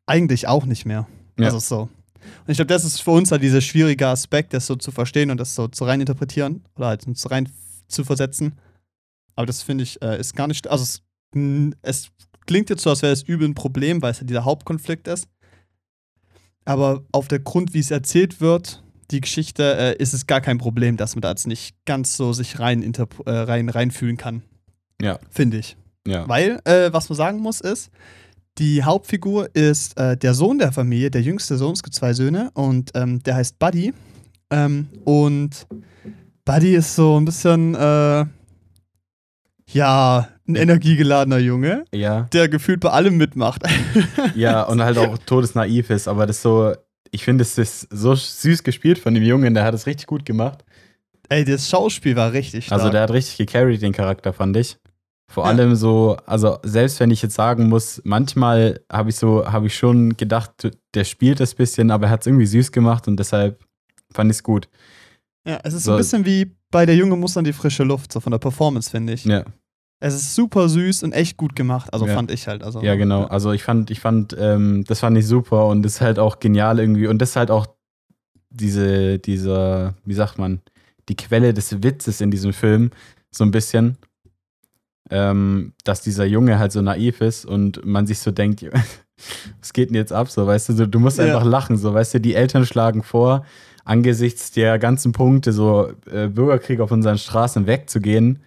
eigentlich 0.07 0.49
auch 0.49 0.65
nicht 0.65 0.87
mehr. 0.87 1.07
Ja. 1.39 1.47
Also 1.47 1.59
so. 1.59 1.81
Und 1.83 2.51
ich 2.51 2.57
glaube, 2.57 2.69
das 2.69 2.85
ist 2.85 3.03
für 3.03 3.11
uns 3.11 3.31
halt 3.31 3.43
dieser 3.43 3.61
schwierige 3.61 4.09
Aspekt, 4.09 4.55
das 4.55 4.67
so 4.67 4.77
zu 4.77 4.91
verstehen 4.91 5.31
und 5.31 5.39
das 5.39 5.55
so 5.55 5.69
zu 5.69 5.85
rein 5.85 6.01
interpretieren 6.01 6.65
oder 6.77 6.89
halt 6.89 7.05
so 7.15 7.29
rein 7.29 7.49
zu 7.89 8.05
versetzen. 8.05 8.55
Aber 9.35 9.47
das 9.47 9.63
finde 9.63 9.85
ich, 9.85 10.01
äh, 10.03 10.19
ist 10.19 10.35
gar 10.35 10.49
nicht. 10.49 10.67
Also 10.69 10.83
es, 10.83 11.03
es 11.83 12.09
klingt 12.47 12.71
jetzt 12.71 12.83
so, 12.83 12.91
als 12.91 13.03
wäre 13.03 13.13
es 13.13 13.23
übel 13.23 13.47
ein 13.47 13.55
Problem, 13.55 14.01
weil 14.01 14.13
es 14.13 14.21
ja 14.21 14.27
dieser 14.27 14.45
Hauptkonflikt 14.45 15.09
ist. 15.09 15.29
Aber 16.67 17.05
auf 17.13 17.29
der 17.29 17.39
Grund, 17.39 17.73
wie 17.73 17.79
es 17.79 17.91
erzählt 17.91 18.41
wird, 18.43 18.83
die 19.11 19.21
Geschichte, 19.21 19.77
äh, 19.79 19.97
ist 20.03 20.13
es 20.13 20.27
gar 20.27 20.41
kein 20.41 20.59
Problem, 20.59 20.97
dass 20.97 21.15
man 21.15 21.23
da 21.23 21.31
jetzt 21.31 21.47
nicht 21.47 21.75
ganz 21.87 22.17
so 22.17 22.33
sich 22.33 22.59
rein, 22.59 22.83
äh, 22.93 23.31
rein 23.31 23.69
reinfühlen 23.69 24.17
kann. 24.17 24.43
Ja. 25.01 25.19
Finde 25.31 25.59
ich. 25.59 25.77
Ja. 26.07 26.29
Weil, 26.29 26.61
äh, 26.65 26.93
was 26.93 27.09
man 27.09 27.17
sagen 27.17 27.39
muss, 27.39 27.61
ist, 27.61 27.91
die 28.59 28.83
Hauptfigur 28.83 29.55
ist 29.55 29.99
äh, 29.99 30.17
der 30.17 30.35
Sohn 30.35 30.59
der 30.59 30.73
Familie, 30.73 31.11
der 31.11 31.23
jüngste 31.23 31.57
Sohn, 31.57 31.75
es 31.75 31.83
gibt 31.83 31.95
zwei 31.95 32.15
Söhne 32.15 32.51
und 32.55 32.91
ähm, 32.95 33.23
der 33.23 33.37
heißt 33.37 33.59
Buddy. 33.59 33.93
Ähm, 34.51 34.89
und 35.05 35.67
Buddy 36.45 36.75
ist 36.75 36.95
so 36.95 37.21
ein 37.21 37.25
bisschen, 37.25 37.75
äh, 37.75 38.25
ja, 39.71 40.29
ein 40.49 40.55
energiegeladener 40.57 41.39
Junge, 41.39 41.85
ja. 41.93 42.23
der 42.33 42.49
gefühlt 42.49 42.81
bei 42.81 42.91
allem 42.91 43.17
mitmacht. 43.17 43.63
Ja, 44.35 44.63
und 44.63 44.83
halt 44.83 44.99
auch 44.99 45.19
todesnaiv 45.19 45.91
ist, 45.91 46.09
aber 46.09 46.27
das 46.27 46.43
so, 46.43 46.73
ich 47.11 47.25
finde, 47.25 47.43
es 47.43 47.57
ist 47.59 47.89
so 47.91 48.15
süß 48.15 48.63
gespielt 48.63 48.99
von 48.99 49.15
dem 49.15 49.23
Jungen, 49.23 49.55
der 49.55 49.65
hat 49.65 49.75
es 49.75 49.87
richtig 49.87 50.07
gut 50.07 50.25
gemacht. 50.25 50.65
Ey, 51.29 51.45
das 51.45 51.69
Schauspiel 51.69 52.15
war 52.17 52.33
richtig 52.33 52.67
stark. 52.67 52.81
Also 52.81 52.91
der 52.91 53.03
hat 53.03 53.11
richtig 53.11 53.37
gecarried, 53.39 53.83
den 53.83 53.93
Charakter, 53.93 54.33
fand 54.33 54.57
ich. 54.57 54.79
Vor 55.29 55.45
Ja. 55.45 55.51
allem 55.51 55.75
so, 55.75 56.17
also 56.27 56.59
selbst 56.63 57.01
wenn 57.01 57.11
ich 57.11 57.21
jetzt 57.23 57.35
sagen 57.35 57.69
muss, 57.69 58.01
manchmal 58.05 58.81
habe 58.93 59.11
ich 59.11 59.17
so, 59.17 59.45
habe 59.51 59.67
ich 59.67 59.77
schon 59.77 60.17
gedacht, 60.17 60.71
der 60.95 61.05
spielt 61.05 61.41
das 61.41 61.55
bisschen, 61.55 61.91
aber 61.91 62.07
er 62.07 62.11
hat 62.11 62.21
es 62.21 62.27
irgendwie 62.29 62.47
süß 62.47 62.71
gemacht 62.71 63.09
und 63.09 63.17
deshalb 63.17 63.59
fand 64.13 64.31
ich 64.31 64.37
es 64.39 64.43
gut. 64.45 64.69
Ja, 65.47 65.61
es 65.63 65.75
ist 65.75 65.85
So- 65.85 65.93
ein 65.93 65.99
bisschen 65.99 66.25
wie 66.27 66.57
bei 66.71 66.87
der 66.87 66.97
Junge 66.97 67.17
muss 67.17 67.37
an 67.37 67.45
die 67.45 67.53
frische 67.53 67.85
Luft, 67.85 68.13
so 68.13 68.21
von 68.21 68.33
der 68.33 68.39
Performance, 68.39 68.91
finde 68.91 69.13
ich. 69.13 69.25
Ja, 69.25 69.45
Es 70.01 70.15
ist 70.15 70.35
super 70.35 70.69
süß 70.69 71.05
und 71.05 71.13
echt 71.13 71.37
gut 71.39 71.57
gemacht. 71.57 71.91
Also 71.95 72.07
Ja. 72.07 72.15
fand 72.15 72.31
ich 72.31 72.47
halt. 72.49 72.63
Also, 72.63 72.83
ja 72.83 72.97
genau. 72.97 73.25
Also 73.25 73.53
ich 73.53 73.63
fand, 73.63 73.91
ich 73.91 74.01
fand, 74.01 74.37
ähm, 74.39 74.85
das 74.87 75.01
fand 75.01 75.17
ich 75.17 75.27
super 75.27 75.67
und 75.69 75.87
ist 75.87 76.01
halt 76.03 76.19
auch 76.19 76.39
genial 76.39 76.79
irgendwie. 76.81 77.07
Und 77.07 77.19
das 77.23 77.31
ist 77.31 77.37
halt 77.37 77.51
auch 77.51 77.67
diese, 78.51 79.19
dieser, 79.19 79.95
wie 80.05 80.13
sagt 80.15 80.39
man, 80.39 80.61
die 81.09 81.17
Quelle 81.17 81.55
des 81.55 81.83
Witzes 81.83 82.21
in 82.21 82.31
diesem 82.31 82.53
Film, 82.53 82.91
so 83.31 83.45
ein 83.45 83.51
bisschen. 83.53 83.97
Ähm, 85.09 85.73
dass 85.85 86.01
dieser 86.03 86.25
Junge 86.25 86.59
halt 86.59 86.73
so 86.73 86.83
naiv 86.83 87.21
ist 87.21 87.45
und 87.47 87.85
man 87.87 88.09
sich 88.09 88.19
so 88.19 88.33
denkt, 88.33 88.65
was 89.61 89.73
geht 89.73 89.91
denn 89.91 89.95
jetzt 89.97 90.13
ab? 90.13 90.29
So, 90.31 90.47
weißt 90.47 90.69
du, 90.71 90.73
so, 90.73 90.85
du 90.87 90.99
musst 90.99 91.19
Ja. 91.19 91.27
einfach 91.27 91.45
lachen. 91.45 91.77
So, 91.79 91.95
weißt 91.95 92.15
du, 92.15 92.21
die 92.21 92.35
Eltern 92.35 92.67
schlagen 92.67 93.03
vor, 93.05 93.45
angesichts 93.87 94.51
der 94.51 94.79
ganzen 94.79 95.13
Punkte, 95.13 95.53
so 95.53 95.91
äh, 96.13 96.29
Bürgerkrieg 96.29 96.81
auf 96.81 96.91
unseren 96.91 97.17
Straßen 97.17 97.67
wegzugehen. 97.67 98.43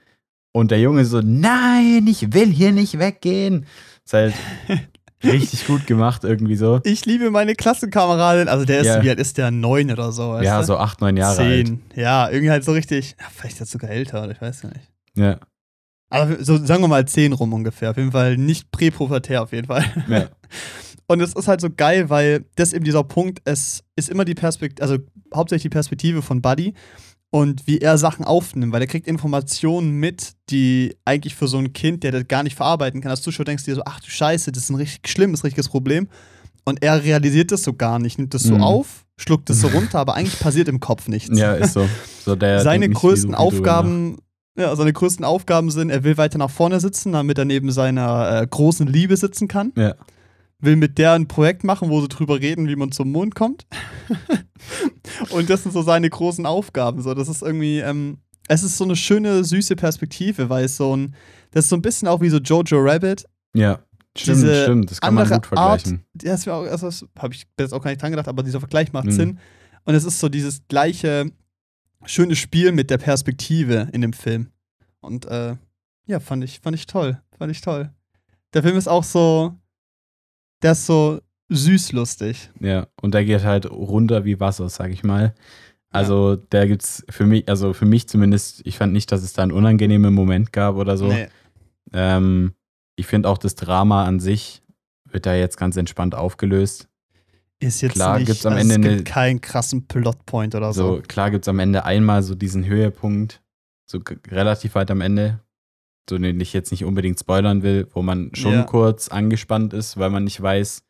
Und 0.51 0.71
der 0.71 0.79
Junge 0.79 1.05
so, 1.05 1.21
nein, 1.23 2.05
ich 2.07 2.33
will 2.33 2.47
hier 2.47 2.71
nicht 2.71 2.99
weggehen. 2.99 3.65
Ist 4.05 4.13
halt 4.13 4.33
richtig 5.23 5.65
gut 5.67 5.85
gemacht, 5.87 6.23
irgendwie 6.23 6.55
so. 6.55 6.81
Ich 6.83 7.05
liebe 7.05 7.29
meine 7.31 7.55
Klassenkameradin. 7.55 8.47
Also 8.47 8.65
der 8.65 8.79
ist, 8.81 8.87
Ja. 8.87 9.03
wie 9.03 9.09
alt 9.09 9.19
ist 9.19 9.37
der? 9.37 9.51
Neun 9.51 9.91
oder 9.91 10.11
so. 10.11 10.39
Ja, 10.41 10.61
so 10.63 10.77
acht, 10.77 11.01
neun 11.01 11.17
Jahre 11.17 11.41
alt. 11.41 11.67
Zehn. 11.67 11.81
Ja, 11.95 12.29
irgendwie 12.29 12.51
halt 12.51 12.63
so 12.63 12.71
richtig. 12.73 13.15
Ja, 13.19 13.25
vielleicht 13.35 13.59
jetzt 13.59 13.71
sogar 13.71 13.89
älter, 13.89 14.23
oder 14.23 14.31
ich 14.31 14.41
weiß 14.41 14.63
ja 14.63 14.69
nicht. 14.69 14.91
Ja, 15.15 15.39
Aber 16.09 16.43
so 16.43 16.57
sagen 16.57 16.81
wir 16.81 16.87
mal 16.87 17.07
zehn 17.07 17.33
rum 17.33 17.53
ungefähr. 17.53 17.91
Auf 17.91 17.97
jeden 17.97 18.11
Fall 18.11 18.37
nicht 18.37 18.71
präpubertär, 18.71 19.43
auf 19.43 19.51
jeden 19.53 19.67
Fall. 19.67 19.85
ja, 20.07 20.29
Und 21.11 21.21
es 21.21 21.33
ist 21.33 21.47
halt 21.47 21.59
so 21.59 21.69
geil, 21.75 22.11
weil 22.11 22.45
das 22.55 22.71
eben 22.71 22.85
dieser 22.85 23.03
Punkt, 23.03 23.41
es 23.43 23.83
ist 23.95 24.09
immer 24.09 24.25
die 24.25 24.35
Perspektive, 24.35 24.83
also 24.83 24.97
hauptsächlich 25.33 25.63
die 25.63 25.69
Perspektive 25.69 26.21
von 26.21 26.39
Buddy 26.41 26.75
und 27.31 27.65
wie 27.65 27.79
er 27.79 27.97
Sachen 27.97 28.23
aufnimmt, 28.25 28.71
weil 28.73 28.81
er 28.81 28.87
kriegt 28.87 29.07
Informationen 29.07 29.93
mit, 29.99 30.33
die 30.51 30.95
eigentlich 31.05 31.33
für 31.33 31.47
so 31.47 31.57
ein 31.57 31.73
Kind, 31.73 32.03
der 32.03 32.11
das 32.11 32.27
gar 32.27 32.43
nicht 32.43 32.55
verarbeiten 32.55 33.01
kann, 33.01 33.09
als 33.09 33.23
Zuschauer 33.23 33.45
denkst 33.45 33.65
du 33.65 33.71
dir 33.71 33.75
so, 33.75 33.81
ach 33.85 33.99
du 34.01 34.09
Scheiße, 34.09 34.51
das 34.51 34.63
ist 34.63 34.69
ein 34.69 34.75
richtig 34.75 35.07
schlimmes, 35.11 35.43
richtiges 35.43 35.67
Problem. 35.67 36.07
Und 36.63 36.83
er 36.83 37.03
realisiert 37.03 37.51
das 37.51 37.63
so 37.63 37.73
gar 37.73 37.97
nicht, 37.97 38.19
nimmt 38.19 38.35
das 38.35 38.43
so 38.43 38.53
Mhm. 38.53 38.61
auf, 38.63 39.05
schluckt 39.17 39.49
das 39.49 39.61
so 39.61 39.67
runter, 39.73 39.97
aber 39.97 40.13
eigentlich 40.13 40.39
passiert 40.39 40.67
im 40.67 40.79
Kopf 40.79 41.07
nichts. 41.07 41.35
ja, 41.39 41.53
ist 41.53 41.73
so. 41.73 41.89
so 42.23 42.35
der 42.35 42.59
seine 42.61 42.87
größten 42.87 43.33
Aufgaben, 43.33 44.17
ja, 44.55 44.75
seine 44.75 44.93
größten 44.93 45.25
Aufgaben 45.25 45.71
sind, 45.71 45.89
er 45.89 46.03
will 46.03 46.17
weiter 46.17 46.37
nach 46.37 46.51
vorne 46.51 46.79
sitzen, 46.79 47.13
damit 47.13 47.39
er 47.39 47.45
neben 47.45 47.71
seiner 47.71 48.41
äh, 48.43 48.47
großen 48.47 48.85
Liebe 48.85 49.17
sitzen 49.17 49.47
kann. 49.47 49.71
Ja, 49.75 49.95
Will 50.61 50.75
mit 50.75 50.97
der 50.97 51.13
ein 51.13 51.27
Projekt 51.27 51.63
machen, 51.63 51.89
wo 51.89 52.01
sie 52.01 52.09
drüber 52.09 52.39
reden, 52.39 52.67
wie 52.67 52.75
man 52.75 52.91
zum 52.91 53.11
Mond 53.11 53.33
kommt. 53.35 53.65
Und 55.31 55.49
das 55.49 55.63
sind 55.63 55.71
so 55.71 55.81
seine 55.81 56.09
großen 56.09 56.45
Aufgaben. 56.45 57.01
So, 57.01 57.13
das 57.13 57.27
ist 57.29 57.41
irgendwie, 57.41 57.79
ähm, 57.79 58.17
es 58.47 58.63
ist 58.63 58.77
so 58.77 58.83
eine 58.83 58.95
schöne, 58.95 59.43
süße 59.43 59.75
Perspektive, 59.75 60.49
weil 60.49 60.65
es 60.65 60.77
so 60.77 60.95
ein, 60.95 61.15
das 61.51 61.65
ist 61.65 61.69
so 61.69 61.75
ein 61.75 61.81
bisschen 61.81 62.07
auch 62.07 62.21
wie 62.21 62.29
so 62.29 62.37
Jojo 62.37 62.77
Rabbit. 62.79 63.25
ja. 63.53 63.79
Stimmt, 64.17 64.37
Diese 64.37 64.63
stimmt. 64.63 64.91
Das 64.91 64.99
kann 64.99 65.13
man 65.13 65.29
gut 65.29 65.45
vergleichen. 65.45 66.03
Ja, 66.23 66.31
das, 66.31 66.47
also 66.47 66.87
das 66.87 67.05
habe 67.19 67.33
ich 67.35 67.45
jetzt 67.59 67.73
auch 67.73 67.81
gar 67.81 67.91
nicht 67.91 68.01
dran 68.01 68.09
gedacht, 68.11 68.27
aber 68.27 68.41
dieser 68.41 68.59
Vergleich 68.59 68.91
macht 68.91 69.05
Mhm. 69.05 69.11
Sinn. 69.11 69.39
Und 69.85 69.93
es 69.93 70.03
ist 70.03 70.19
so 70.19 70.29
dieses 70.29 70.67
gleiche 70.67 71.31
schöne 72.05 72.35
Spiel 72.35 72.71
mit 72.71 72.89
der 72.89 72.97
Perspektive 72.97 73.87
in 73.93 74.01
dem 74.01 74.11
Film. 74.13 74.49
Und 74.99 75.25
äh, 75.27 75.55
ja, 76.07 76.19
fand 76.19 76.43
ich, 76.43 76.59
fand 76.59 76.75
ich 76.75 76.87
toll. 76.87 77.21
Fand 77.37 77.51
ich 77.51 77.61
toll. 77.61 77.91
Der 78.55 78.63
Film 78.63 78.75
ist 78.77 78.89
auch 78.89 79.03
so, 79.03 79.53
der 80.61 80.73
ist 80.73 80.85
so 80.85 81.19
süßlustig. 81.49 82.49
Ja, 82.59 82.87
und 83.01 83.13
der 83.13 83.25
geht 83.25 83.43
halt 83.43 83.69
runter 83.69 84.25
wie 84.25 84.39
Wasser, 84.39 84.69
sag 84.69 84.91
ich 84.91 85.03
mal. 85.03 85.33
Also, 85.91 86.35
der 86.35 86.67
gibt's 86.67 87.03
für 87.09 87.25
mich, 87.25 87.49
also 87.49 87.73
für 87.73 87.85
mich 87.85 88.07
zumindest, 88.07 88.61
ich 88.65 88.77
fand 88.77 88.93
nicht, 88.93 89.11
dass 89.11 89.23
es 89.23 89.33
da 89.33 89.41
einen 89.41 89.51
unangenehmen 89.51 90.13
Moment 90.13 90.53
gab 90.53 90.75
oder 90.75 90.97
so. 90.97 91.07
Nee. 91.07 91.27
Ähm, 91.93 92.53
ich 92.95 93.07
finde 93.07 93.27
auch 93.29 93.39
das 93.39 93.55
Drama 93.55 94.05
an 94.05 94.19
sich 94.19 94.61
wird 95.05 95.25
da 95.25 95.33
jetzt 95.33 95.57
ganz 95.57 95.75
entspannt 95.77 96.13
aufgelöst. 96.13 96.87
Ist 97.59 97.81
jetzt 97.81 97.93
Klar, 97.93 98.19
nicht, 98.19 98.27
gibt's 98.27 98.45
am 98.45 98.53
also 98.53 98.61
Ende 98.61 98.73
es 98.75 98.85
eine- 98.85 98.95
gibt 98.97 99.07
keinen 99.09 99.41
krassen 99.41 99.87
Plotpoint 99.87 100.53
oder 100.53 100.71
So, 100.73 100.97
so. 100.97 101.01
klar 101.01 101.31
gibt 101.31 101.45
es 101.45 101.49
am 101.49 101.57
Ende 101.59 101.83
einmal 101.85 102.21
so 102.21 102.35
diesen 102.35 102.65
Höhepunkt, 102.65 103.41
so 103.87 103.99
relativ 104.29 104.75
weit 104.75 104.91
am 104.91 105.01
Ende, 105.01 105.39
so 106.09 106.17
den 106.17 106.39
ich 106.39 106.53
jetzt 106.53 106.71
nicht 106.71 106.83
unbedingt 106.85 107.19
spoilern 107.19 107.63
will, 107.63 107.87
wo 107.93 108.01
man 108.01 108.31
schon 108.33 108.53
Ja. 108.53 108.63
kurz 108.63 109.07
angespannt 109.09 109.73
ist, 109.73 109.97
weil 109.97 110.09
man 110.09 110.23
nicht 110.23 110.41
weiß, 110.41 110.83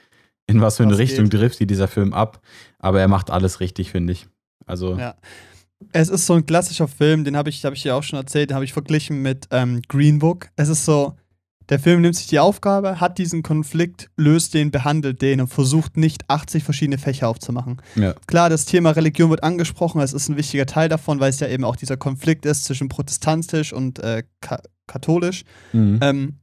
in 0.47 0.61
was 0.61 0.77
für 0.77 0.83
eine 0.83 0.93
Was 0.93 0.99
Richtung 0.99 1.29
geht. 1.29 1.39
driftet 1.41 1.69
dieser 1.69 1.87
Film 1.87 2.13
ab. 2.13 2.41
Aber 2.79 2.99
er 2.99 3.07
macht 3.07 3.29
alles 3.29 3.59
richtig, 3.59 3.91
finde 3.91 4.13
ich. 4.13 4.27
Also, 4.65 4.97
Ja. 4.97 5.15
Es 5.93 6.09
ist 6.09 6.25
so 6.25 6.33
ein 6.33 6.45
klassischer 6.45 6.89
Film, 6.89 7.23
den 7.23 7.37
habe 7.37 7.49
ich, 7.49 7.63
hab 7.63 7.73
ich 7.73 7.83
dir 7.83 7.95
auch 7.95 8.03
schon 8.03 8.19
erzählt, 8.19 8.49
den 8.49 8.55
habe 8.55 8.65
ich 8.65 8.73
verglichen 8.73 9.21
mit 9.21 9.47
ähm, 9.51 9.81
Green 9.87 10.19
Book. 10.19 10.49
Es 10.57 10.67
ist 10.67 10.83
so, 10.83 11.15
der 11.69 11.79
Film 11.79 12.01
nimmt 12.01 12.15
sich 12.15 12.27
die 12.27 12.39
Aufgabe, 12.39 12.99
hat 12.99 13.17
diesen 13.17 13.43
Konflikt, 13.43 14.09
löst 14.17 14.53
den, 14.53 14.71
behandelt 14.71 15.21
den 15.21 15.41
und 15.41 15.47
versucht 15.47 15.97
nicht 15.97 16.29
80 16.29 16.63
verschiedene 16.63 16.97
Fächer 16.97 17.27
aufzumachen. 17.29 17.81
ja, 17.95 18.13
Klar, 18.27 18.49
das 18.49 18.65
Thema 18.65 18.91
Religion 18.91 19.29
wird 19.29 19.43
angesprochen, 19.43 20.01
es 20.01 20.13
ist 20.13 20.29
ein 20.29 20.37
wichtiger 20.37 20.65
Teil 20.65 20.89
davon, 20.89 21.19
weil 21.19 21.29
es 21.29 21.39
ja 21.39 21.47
eben 21.47 21.63
auch 21.63 21.75
dieser 21.75 21.97
Konflikt 21.97 22.45
ist 22.45 22.65
zwischen 22.65 22.89
protestantisch 22.89 23.71
und 23.73 23.99
äh, 23.99 24.23
ka 24.41 24.61
katholisch. 24.87 25.43
mhm. 25.71 25.99
Ähm, 26.01 26.39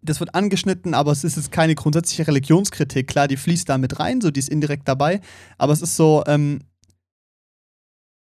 das 0.00 0.20
wird 0.20 0.34
angeschnitten, 0.34 0.94
aber 0.94 1.12
es 1.12 1.22
ist 1.22 1.36
jetzt 1.36 1.52
keine 1.52 1.74
grundsätzliche 1.74 2.26
Religionskritik. 2.26 3.06
Klar, 3.06 3.28
die 3.28 3.36
fließt 3.36 3.68
da 3.68 3.78
mit 3.78 4.00
rein, 4.00 4.20
so 4.20 4.30
die 4.30 4.40
ist 4.40 4.48
indirekt 4.48 4.88
dabei. 4.88 5.20
Aber 5.58 5.72
es 5.72 5.82
ist 5.82 5.96
so, 5.96 6.24
ähm, 6.26 6.60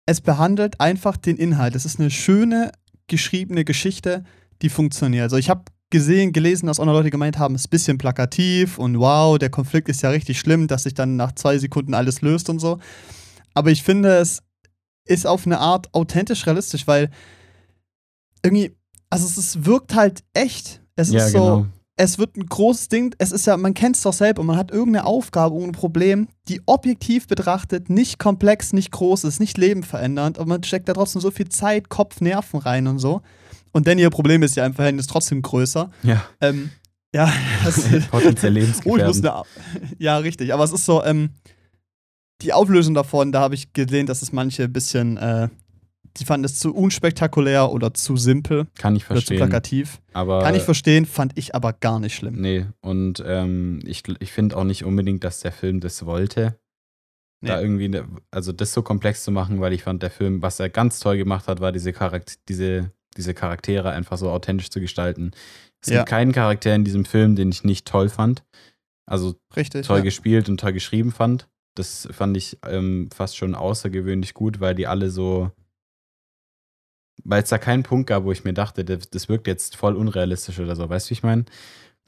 es 0.06 0.20
behandelt 0.20 0.80
einfach 0.80 1.16
den 1.16 1.36
Inhalt. 1.36 1.74
Es 1.74 1.84
ist 1.84 2.00
eine 2.00 2.10
schöne, 2.10 2.72
geschriebene 3.06 3.64
Geschichte, 3.64 4.24
die 4.62 4.70
funktioniert. 4.70 5.24
Also 5.24 5.36
ich 5.36 5.50
habe 5.50 5.64
gesehen, 5.92 6.32
gelesen, 6.32 6.66
dass 6.66 6.80
auch 6.80 6.86
noch 6.86 6.94
Leute 6.94 7.10
gemeint 7.10 7.38
haben, 7.38 7.54
es 7.54 7.62
ist 7.62 7.66
ein 7.68 7.70
bisschen 7.70 7.98
plakativ 7.98 8.78
und 8.78 8.98
wow, 8.98 9.38
der 9.38 9.50
Konflikt 9.50 9.88
ist 9.88 10.02
ja 10.02 10.10
richtig 10.10 10.40
schlimm, 10.40 10.66
dass 10.66 10.82
sich 10.82 10.94
dann 10.94 11.14
nach 11.14 11.32
zwei 11.32 11.58
Sekunden 11.58 11.94
alles 11.94 12.22
löst 12.22 12.50
und 12.50 12.58
so. 12.58 12.80
Aber 13.54 13.70
ich 13.70 13.84
finde, 13.84 14.16
es 14.16 14.42
ist 15.04 15.26
auf 15.26 15.46
eine 15.46 15.60
Art 15.60 15.92
authentisch 15.94 16.46
realistisch, 16.46 16.88
weil 16.88 17.10
irgendwie, 18.42 18.74
also 19.10 19.26
es 19.26 19.36
ist, 19.36 19.66
wirkt 19.66 19.94
halt 19.94 20.24
echt. 20.32 20.80
Es 20.96 21.10
ja, 21.10 21.26
ist 21.26 21.32
so, 21.32 21.38
genau. 21.38 21.66
es 21.96 22.18
wird 22.18 22.36
ein 22.36 22.46
großes 22.46 22.88
Ding, 22.88 23.14
es 23.18 23.30
ist 23.30 23.46
ja, 23.46 23.56
man 23.56 23.74
kennt 23.74 23.96
es 23.96 24.02
doch 24.02 24.12
selber, 24.12 24.42
man 24.42 24.56
hat 24.56 24.70
irgendeine 24.70 25.06
Aufgabe, 25.06 25.54
irgendein 25.54 25.78
Problem, 25.78 26.28
die 26.48 26.62
objektiv 26.66 27.26
betrachtet 27.26 27.90
nicht 27.90 28.18
komplex, 28.18 28.72
nicht 28.72 28.90
groß 28.92 29.24
ist, 29.24 29.40
nicht 29.40 29.58
lebenverändernd, 29.58 30.38
aber 30.38 30.48
man 30.48 30.64
steckt 30.64 30.88
da 30.88 30.94
trotzdem 30.94 31.20
so 31.20 31.30
viel 31.30 31.50
Zeit, 31.50 31.90
Kopf, 31.90 32.20
Nerven 32.20 32.60
rein 32.60 32.86
und 32.86 32.98
so. 32.98 33.20
Und 33.72 33.86
denn 33.86 33.98
ihr 33.98 34.10
Problem 34.10 34.42
ist 34.42 34.54
ja 34.56 34.66
im 34.66 34.74
Verhältnis 34.74 35.06
trotzdem 35.06 35.42
größer. 35.42 35.90
Ja, 36.02 36.24
Ähm, 36.40 36.70
ja, 37.14 37.30
das, 37.64 37.88
potenziell 38.08 38.56
Oh, 38.84 38.96
ich 38.96 39.04
muss 39.04 39.24
eine. 39.24 39.42
Ja, 39.98 40.18
richtig. 40.18 40.52
Aber 40.54 40.64
es 40.64 40.72
ist 40.72 40.84
so, 40.84 41.02
ähm, 41.04 41.30
die 42.42 42.52
Auflösung 42.52 42.94
davon, 42.94 43.32
da 43.32 43.40
habe 43.40 43.54
ich 43.54 43.72
gesehen, 43.72 44.06
dass 44.06 44.22
es 44.22 44.32
manche 44.32 44.64
ein 44.64 44.72
bisschen, 44.72 45.16
äh, 45.16 45.48
die 46.18 46.24
fanden 46.24 46.44
es 46.44 46.58
zu 46.58 46.74
unspektakulär 46.74 47.70
oder 47.70 47.94
zu 47.94 48.16
simpel 48.16 48.66
Kann 48.76 48.96
ich 48.96 49.04
oder 49.04 49.20
zu 49.20 49.26
verstehen. 49.26 49.36
plakativ. 49.38 50.00
Aber 50.12 50.42
Kann 50.42 50.54
ich 50.54 50.62
verstehen, 50.62 51.06
fand 51.06 51.32
ich 51.38 51.54
aber 51.54 51.72
gar 51.72 52.00
nicht 52.00 52.14
schlimm. 52.14 52.40
Nee, 52.40 52.66
und 52.80 53.22
ähm, 53.26 53.80
ich, 53.84 54.02
ich 54.18 54.32
finde 54.32 54.56
auch 54.56 54.64
nicht 54.64 54.84
unbedingt, 54.84 55.24
dass 55.24 55.40
der 55.40 55.52
Film 55.52 55.80
das 55.80 56.04
wollte. 56.04 56.58
Da 57.44 57.56
Nee. 57.56 57.62
irgendwie, 57.62 57.88
ne- 57.88 58.06
also 58.30 58.52
das 58.52 58.72
so 58.72 58.82
komplex 58.82 59.24
zu 59.24 59.30
machen, 59.32 59.60
weil 59.60 59.72
ich 59.72 59.82
fand, 59.84 60.02
der 60.02 60.10
Film, 60.10 60.42
was 60.42 60.60
er 60.60 60.68
ganz 60.68 61.00
toll 61.00 61.16
gemacht 61.16 61.48
hat, 61.48 61.60
war 61.60 61.72
diese, 61.72 61.92
Charakter 61.92 62.34
diese, 62.48 62.92
diese 63.16 63.34
Charaktere 63.34 63.90
einfach 63.90 64.18
so 64.18 64.30
authentisch 64.30 64.70
zu 64.70 64.80
gestalten. 64.80 65.32
Es 65.82 65.88
Ja. 65.90 65.98
gibt 65.98 66.08
keinen 66.08 66.32
Charakter 66.32 66.74
in 66.74 66.84
diesem 66.84 67.04
Film, 67.04 67.36
den 67.36 67.50
ich 67.50 67.64
nicht 67.64 67.86
toll 67.86 68.08
fand. 68.08 68.44
Also 69.06 69.34
Richtig. 69.56 69.86
toll 69.86 69.98
ja. 69.98 70.04
gespielt 70.04 70.48
und 70.48 70.60
toll 70.60 70.72
geschrieben 70.72 71.12
fand. 71.12 71.48
Das 71.74 72.08
fand 72.12 72.36
ich 72.36 72.58
ähm, 72.66 73.08
fast 73.14 73.36
schon 73.36 73.54
außergewöhnlich 73.54 74.34
gut, 74.34 74.60
weil 74.60 74.74
die 74.74 74.86
alle 74.86 75.10
so. 75.10 75.50
Weil 77.24 77.42
es 77.42 77.48
da 77.50 77.58
keinen 77.58 77.82
Punkt 77.82 78.08
gab, 78.08 78.24
wo 78.24 78.32
ich 78.32 78.44
mir 78.44 78.52
dachte, 78.54 78.84
das, 78.84 79.10
das 79.10 79.28
wirkt 79.28 79.46
jetzt 79.46 79.76
voll 79.76 79.96
unrealistisch 79.96 80.58
oder 80.58 80.76
so. 80.76 80.88
Weißt 80.88 81.06
du, 81.06 81.10
wie 81.10 81.14
ich 81.14 81.22
meine? 81.22 81.44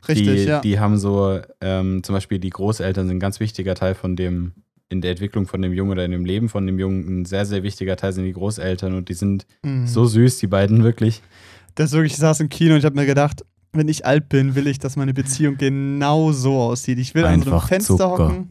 Richtig, 0.09 0.27
die, 0.27 0.45
ja. 0.45 0.61
die 0.61 0.79
haben 0.79 0.99
so, 0.99 1.41
ähm, 1.61 2.03
zum 2.03 2.15
Beispiel 2.15 2.39
die 2.39 2.51
Großeltern 2.51 3.07
sind 3.09 3.17
ein 3.17 3.21
ganz 3.21 3.41
wichtiger 3.41 3.75
Teil 3.75 3.95
von 3.95 4.17
dem, 4.17 4.53
in 4.95 5.01
der 5.03 5.11
Entwicklung 5.11 5.47
von 5.47 5.61
dem 5.61 5.73
Jungen 5.75 5.91
oder 5.93 6.05
in 6.05 6.11
dem 6.13 6.25
Leben 6.25 6.49
von 6.49 6.67
dem 6.67 6.79
Jungen. 6.79 7.21
Ein 7.21 7.25
sehr, 7.27 7.45
sehr 7.45 7.63
wichtiger 7.63 7.97
Teil 7.97 8.13
sind 8.13 8.25
die 8.25 8.33
Großeltern 8.33 8.95
und 8.95 9.09
die 9.11 9.15
sind 9.15 9.47
Mhm. 9.63 9.87
so 9.87 10.07
süß, 10.07 10.39
die 10.39 10.47
beiden 10.47 10.83
wirklich. 10.85 11.21
Das 11.75 11.93
wirklich, 11.93 12.13
ich 12.13 12.19
saß 12.19 12.41
im 12.41 12.49
Kino 12.49 12.73
und 12.75 12.79
ich 12.79 12.85
habe 12.85 12.97
mir 12.97 13.05
gedacht, 13.07 13.45
wenn 13.73 13.89
ich 13.89 14.07
alt 14.07 14.29
bin, 14.29 14.55
will 14.55 14.67
ich, 14.69 14.79
dass 14.79 14.95
meine 14.97 15.13
Beziehung 15.13 15.57
genau 15.59 16.31
so 16.33 16.61
aussieht. 16.61 16.99
Ich 16.99 17.15
will 17.15 17.25
an 17.25 17.41
so 17.43 17.47
einem 17.47 17.55
Einfach 17.55 17.69
Fenster 17.69 17.97
Zucker. 17.97 18.09
hocken. 18.29 18.51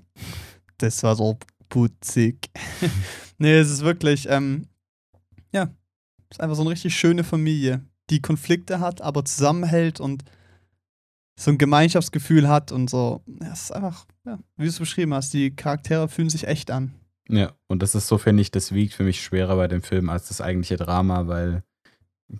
Das 0.78 1.02
war 1.04 1.16
so 1.16 1.38
putzig. 1.70 2.50
nee, 3.38 3.54
es 3.58 3.72
ist 3.72 3.82
wirklich, 3.84 4.28
ähm, 4.30 4.68
ja, 5.54 5.70
es 6.30 6.38
ist 6.38 6.42
einfach 6.42 6.56
so 6.58 6.62
eine 6.64 6.72
richtig 6.72 6.94
schöne 6.96 7.24
Familie, 7.24 7.82
die 8.10 8.22
Konflikte 8.22 8.80
hat, 8.82 9.02
aber 9.02 9.24
zusammenhält 9.24 10.00
und 10.02 10.24
so 11.36 11.52
ein 11.52 11.58
Gemeinschaftsgefühl 11.58 12.48
hat 12.48 12.72
und 12.72 12.90
so. 12.90 13.24
Ja, 13.42 13.52
es 13.52 13.64
ist 13.64 13.72
einfach, 13.72 14.06
ja, 14.26 14.40
wie 14.58 14.64
du 14.64 14.70
es 14.70 14.80
beschrieben 14.80 15.14
hast, 15.14 15.34
die 15.34 15.56
Charaktere 15.56 16.08
fühlen 16.08 16.30
sich 16.30 16.48
echt 16.48 16.72
an. 16.72 16.94
Ja, 17.30 17.54
und 17.68 17.82
das 17.82 17.96
ist 17.96 18.08
so, 18.08 18.18
finde 18.18 18.42
ich, 18.42 18.52
das 18.52 18.74
wiegt 18.74 18.94
für 18.94 19.04
mich 19.04 19.22
schwerer 19.22 19.56
bei 19.56 19.68
dem 19.68 19.82
Film 19.82 20.10
als 20.10 20.28
das 20.28 20.42
eigentliche 20.42 20.78
Drama, 20.78 21.28
weil, 21.28 21.64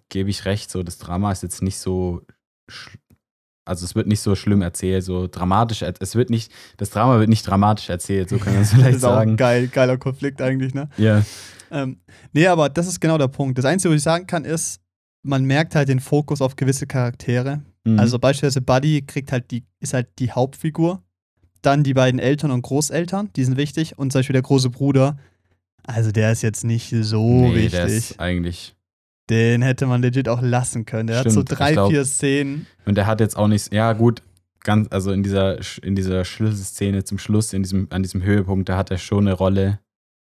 gebe 0.10 0.30
ich 0.30 0.46
recht, 0.46 0.70
so 0.70 0.84
das 0.84 0.98
Drama 0.98 1.32
ist 1.32 1.44
jetzt 1.44 1.62
nicht 1.62 1.78
so, 1.78 2.22
also 3.66 3.86
es 3.86 3.96
wird 3.96 4.08
nicht 4.08 4.20
so 4.20 4.36
schlimm 4.36 4.62
erzählt, 4.62 5.04
so 5.04 5.28
dramatisch, 5.28 5.82
es 5.82 6.16
wird 6.16 6.30
nicht, 6.30 6.52
das 6.78 6.90
Drama 6.90 7.18
wird 7.20 7.30
nicht 7.30 7.48
dramatisch 7.48 7.90
erzählt, 7.90 8.30
so 8.30 8.38
kann 8.38 8.54
man 8.54 8.64
es 8.64 8.72
vielleicht 8.74 8.88
das 8.90 8.96
ist 8.96 9.02
sagen. 9.02 9.34
Auch 9.34 9.38
geil, 9.38 9.68
geiler 9.70 9.98
Konflikt 9.98 10.42
eigentlich, 10.42 10.74
ne? 10.74 10.90
Ja. 10.98 11.16
Yeah. 11.16 11.26
Ähm, 11.72 12.02
nee, 12.34 12.46
aber 12.46 12.70
das 12.70 12.88
ist 12.88 13.00
genau 13.00 13.18
der 13.18 13.30
Punkt. 13.30 13.58
Das 13.58 13.66
Einzige, 13.66 13.92
was 13.92 13.98
ich 13.98 14.04
sagen 14.04 14.28
kann, 14.28 14.46
ist, 14.46 14.80
man 15.24 15.44
merkt 15.46 15.74
halt 15.74 15.90
den 15.90 16.00
Fokus 16.00 16.42
auf 16.42 16.56
gewisse 16.56 16.86
Charaktere. 16.86 17.64
Mhm. 17.84 18.00
Also 18.00 18.20
beispielsweise 18.20 18.62
Buddy 18.62 19.02
kriegt 19.02 19.32
halt 19.32 19.52
die, 19.52 19.64
ist 19.80 19.94
halt 19.94 20.08
die 20.20 20.32
Hauptfigur. 20.32 21.02
Dann 21.62 21.84
die 21.84 21.94
beiden 21.94 22.20
Eltern 22.20 22.52
und 22.52 22.62
Großeltern, 22.62 23.30
die 23.36 23.44
sind 23.46 23.58
wichtig. 23.58 23.98
Und 23.98 24.12
zum 24.12 24.20
Beispiel 24.20 24.34
der 24.34 24.42
große 24.42 24.70
Bruder, 24.70 25.18
also 25.86 26.12
der 26.12 26.32
ist 26.32 26.42
jetzt 26.42 26.64
nicht 26.64 26.94
so 27.02 27.24
nee, 27.24 27.56
wichtig. 27.56 27.72
Der 27.72 27.86
ist 27.86 28.20
eigentlich. 28.20 28.76
Den 29.30 29.62
hätte 29.62 29.86
man 29.86 30.02
legit 30.02 30.28
auch 30.28 30.42
lassen 30.42 30.86
können. 30.86 31.08
Der 31.08 31.20
Stimmt, 31.20 31.38
hat 31.38 31.50
so 31.50 31.56
drei, 31.56 31.72
glaub, 31.74 31.90
vier 31.90 32.04
Szenen. 32.04 32.68
Und 32.86 32.96
der 32.96 33.08
hat 33.08 33.22
jetzt 33.22 33.38
auch 33.38 33.48
nicht, 33.48 33.74
ja 33.74 33.94
gut, 33.94 34.22
ganz, 34.64 34.88
also 34.92 35.12
in 35.12 35.24
dieser, 35.24 35.60
in 35.82 35.96
dieser 35.96 36.26
Schlüsselszene 36.26 37.04
zum 37.06 37.18
Schluss, 37.18 37.54
in 37.54 37.64
diesem, 37.64 37.88
an 37.90 38.04
diesem 38.04 38.22
Höhepunkt, 38.22 38.68
da 38.68 38.78
hat 38.78 38.92
er 38.92 38.98
schon 38.98 39.28
eine 39.28 39.34
Rolle. 39.34 39.80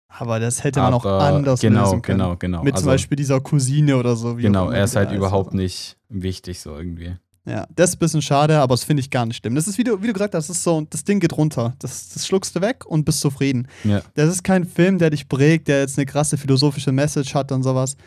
Aber 0.10 0.40
das 0.40 0.64
hätte 0.64 0.80
man 0.80 0.94
Aber 0.94 1.18
auch 1.18 1.24
anders 1.24 1.62
genau, 1.62 1.86
lösen 1.86 2.02
können. 2.02 2.20
Genau, 2.20 2.36
genau, 2.36 2.64
Mit 2.64 2.74
also, 2.74 2.84
zum 2.84 2.92
Beispiel 2.92 3.16
dieser 3.16 3.40
Cousine 3.40 3.98
oder 3.98 4.16
so. 4.16 4.36
genau, 4.36 4.70
er 4.70 4.84
ist 4.84 4.96
halt 4.96 5.12
überhaupt 5.12 5.54
nicht 5.54 5.98
wichtig 6.10 6.60
so 6.60 6.78
irgendwie. 6.78 7.16
Ja, 7.46 7.68
das 7.76 7.90
ist 7.90 7.96
ein 7.98 8.00
bisschen 8.00 8.22
schade, 8.22 8.60
aber 8.60 8.74
das 8.74 8.86
finde 8.86 9.02
ich 9.02 9.10
gar 9.10 9.26
nicht 9.26 9.38
schlimm. 9.38 9.56
Das 9.56 9.68
ist, 9.68 9.78
wie 9.78 9.84
du, 9.84 10.02
wie 10.02 10.08
du 10.08 10.14
gesagt 10.14 10.34
hast, 10.34 10.48
das 10.48 10.58
ist 10.58 10.64
so, 10.64 10.82
das 10.90 11.04
Ding 11.04 11.20
geht 11.20 11.36
runter. 11.36 11.74
Das, 11.80 12.10
das 12.10 12.26
schluckst 12.26 12.56
du 12.56 12.62
weg 12.62 12.86
und 12.86 13.04
bist 13.04 13.20
zufrieden. 13.20 13.68
Ja. 13.84 14.02
Das 14.14 14.30
ist 14.30 14.44
kein 14.44 14.64
Film, 14.66 14.98
der 14.98 15.10
dich 15.10 15.28
prägt, 15.28 15.68
der 15.68 15.82
jetzt 15.82 15.98
eine 15.98 16.06
krasse 16.06 16.38
philosophische 16.38 16.94
Message 16.94 17.34
hat 17.34 17.52
und 17.52 17.64
sowas. 17.64 17.98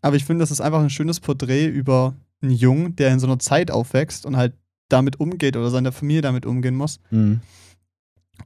Aber 0.00 0.14
ich 0.14 0.24
finde, 0.24 0.42
das 0.42 0.52
ist 0.52 0.60
einfach 0.60 0.80
ein 0.80 0.90
schönes 0.90 1.18
Porträt 1.18 1.66
über 1.66 2.14
einen 2.40 2.52
Jungen, 2.52 2.94
der 2.94 3.10
in 3.10 3.18
so 3.18 3.26
einer 3.26 3.38
Zeit 3.40 3.70
aufwächst 3.70 4.26
und 4.26 4.36
halt 4.36 4.54
damit 4.88 5.18
umgeht 5.18 5.56
oder 5.56 5.70
seine 5.70 5.90
Familie 5.90 6.22
damit 6.22 6.46
umgehen 6.46 6.76
muss. 6.76 7.00
Mhm. 7.10 7.40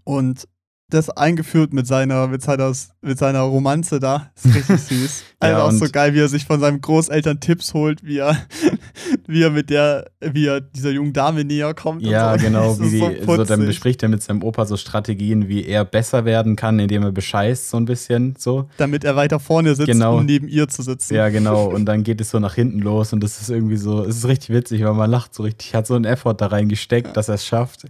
Und 0.04 0.48
das 0.90 1.10
eingeführt 1.10 1.74
mit 1.74 1.86
seiner, 1.86 2.28
mit 2.28 2.42
seiner, 2.42 2.72
mit 3.02 3.18
seiner 3.18 3.40
Romanze 3.40 4.00
da. 4.00 4.30
Ist 4.34 4.54
richtig 4.54 4.80
süß. 4.88 5.24
Also 5.38 5.56
ja, 5.56 5.64
auch 5.64 5.70
so 5.70 5.86
geil, 5.92 6.14
wie 6.14 6.20
er 6.20 6.28
sich 6.28 6.46
von 6.46 6.60
seinen 6.60 6.80
Großeltern 6.80 7.40
Tipps 7.40 7.74
holt, 7.74 8.02
wie 8.04 8.18
er, 8.18 8.36
wie 9.26 9.42
er 9.42 9.50
mit 9.50 9.68
der, 9.68 10.10
wie 10.20 10.46
er 10.46 10.62
dieser 10.62 10.90
jungen 10.90 11.12
Dame 11.12 11.44
näher 11.44 11.74
kommt. 11.74 12.02
Ja, 12.02 12.38
so. 12.38 12.44
genau. 12.44 12.80
Wie 12.80 12.90
die, 12.90 13.24
so, 13.24 13.36
so, 13.36 13.44
dann 13.44 13.66
bespricht 13.66 14.02
er 14.02 14.08
mit 14.08 14.22
seinem 14.22 14.42
Opa 14.42 14.64
so 14.64 14.78
Strategien, 14.78 15.48
wie 15.48 15.66
er 15.66 15.84
besser 15.84 16.24
werden 16.24 16.56
kann, 16.56 16.78
indem 16.78 17.02
er 17.02 17.12
bescheißt, 17.12 17.68
so 17.68 17.76
ein 17.76 17.84
bisschen. 17.84 18.34
so. 18.38 18.70
Damit 18.78 19.04
er 19.04 19.14
weiter 19.14 19.40
vorne 19.40 19.74
sitzt, 19.74 19.88
genau. 19.88 20.16
um 20.16 20.24
neben 20.24 20.48
ihr 20.48 20.68
zu 20.68 20.82
sitzen. 20.82 21.14
Ja, 21.14 21.28
genau. 21.28 21.66
Und 21.66 21.84
dann 21.86 22.02
geht 22.02 22.20
es 22.20 22.30
so 22.30 22.38
nach 22.38 22.54
hinten 22.54 22.78
los 22.80 23.12
und 23.12 23.22
das 23.22 23.42
ist 23.42 23.50
irgendwie 23.50 23.76
so, 23.76 24.04
es 24.04 24.16
ist 24.16 24.26
richtig 24.26 24.50
witzig, 24.50 24.82
weil 24.84 24.94
man 24.94 25.10
lacht 25.10 25.34
so 25.34 25.42
richtig, 25.42 25.74
hat 25.74 25.86
so 25.86 25.94
einen 25.94 26.06
Effort 26.06 26.34
da 26.34 26.46
reingesteckt, 26.46 27.08
ja. 27.08 27.12
dass 27.12 27.28
er 27.28 27.34
es 27.34 27.44
schafft. 27.44 27.84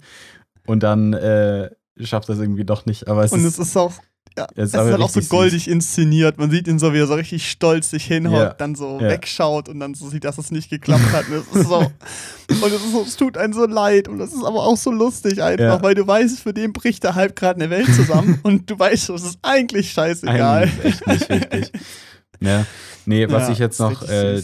Und 0.66 0.82
dann, 0.82 1.14
äh, 1.14 1.70
schafft 2.04 2.28
das 2.28 2.38
irgendwie 2.38 2.64
doch 2.64 2.86
nicht. 2.86 3.08
Aber 3.08 3.24
es 3.24 3.32
und 3.32 3.40
ist, 3.40 3.58
es 3.58 3.68
ist 3.68 3.76
auch, 3.76 3.92
ja, 4.36 4.46
es 4.54 4.68
ist, 4.70 4.76
halt 4.76 5.00
auch 5.00 5.10
so 5.10 5.20
goldig 5.22 5.64
süß. 5.64 5.72
inszeniert. 5.72 6.38
Man 6.38 6.50
sieht 6.50 6.68
ihn 6.68 6.78
so, 6.78 6.92
wie 6.92 6.98
er 6.98 7.06
so 7.06 7.14
richtig 7.14 7.50
stolz 7.50 7.90
sich 7.90 8.04
hinhaut, 8.04 8.38
ja. 8.38 8.54
dann 8.54 8.74
so 8.74 8.98
ja. 9.00 9.08
wegschaut 9.08 9.68
und 9.68 9.80
dann 9.80 9.94
so 9.94 10.08
sieht, 10.08 10.24
dass 10.24 10.38
es 10.38 10.50
nicht 10.50 10.70
geklappt 10.70 11.12
hat. 11.12 11.28
Und 11.28 11.36
es 11.36 11.60
ist 11.60 11.68
so, 11.68 11.78
und 12.48 12.66
es, 12.66 12.72
ist 12.72 12.92
so, 12.92 13.02
es 13.02 13.16
tut 13.16 13.36
einem 13.36 13.52
so 13.52 13.66
leid. 13.66 14.06
Und 14.06 14.20
es 14.20 14.32
ist 14.32 14.44
aber 14.44 14.64
auch 14.64 14.76
so 14.76 14.90
lustig 14.90 15.42
einfach, 15.42 15.82
weil 15.82 15.94
du 15.94 16.06
weißt, 16.06 16.40
für 16.40 16.52
den 16.52 16.72
bricht 16.72 17.04
da 17.04 17.14
halb 17.14 17.34
gerade 17.34 17.60
eine 17.60 17.70
Welt 17.70 17.92
zusammen 17.94 18.38
und 18.44 18.70
du 18.70 18.78
weißt, 18.78 19.10
es 19.10 19.22
ist 19.24 19.38
eigentlich 19.42 19.92
scheißegal. 19.92 20.62
Eigentlich 20.64 20.84
echt 20.84 21.06
nicht 21.06 21.28
wichtig. 21.28 21.72
Ja. 22.40 22.66
Nee, 23.06 23.28
was 23.30 23.48
ich 23.48 23.58
jetzt 23.58 23.80
noch 23.80 24.02
äh, 24.08 24.42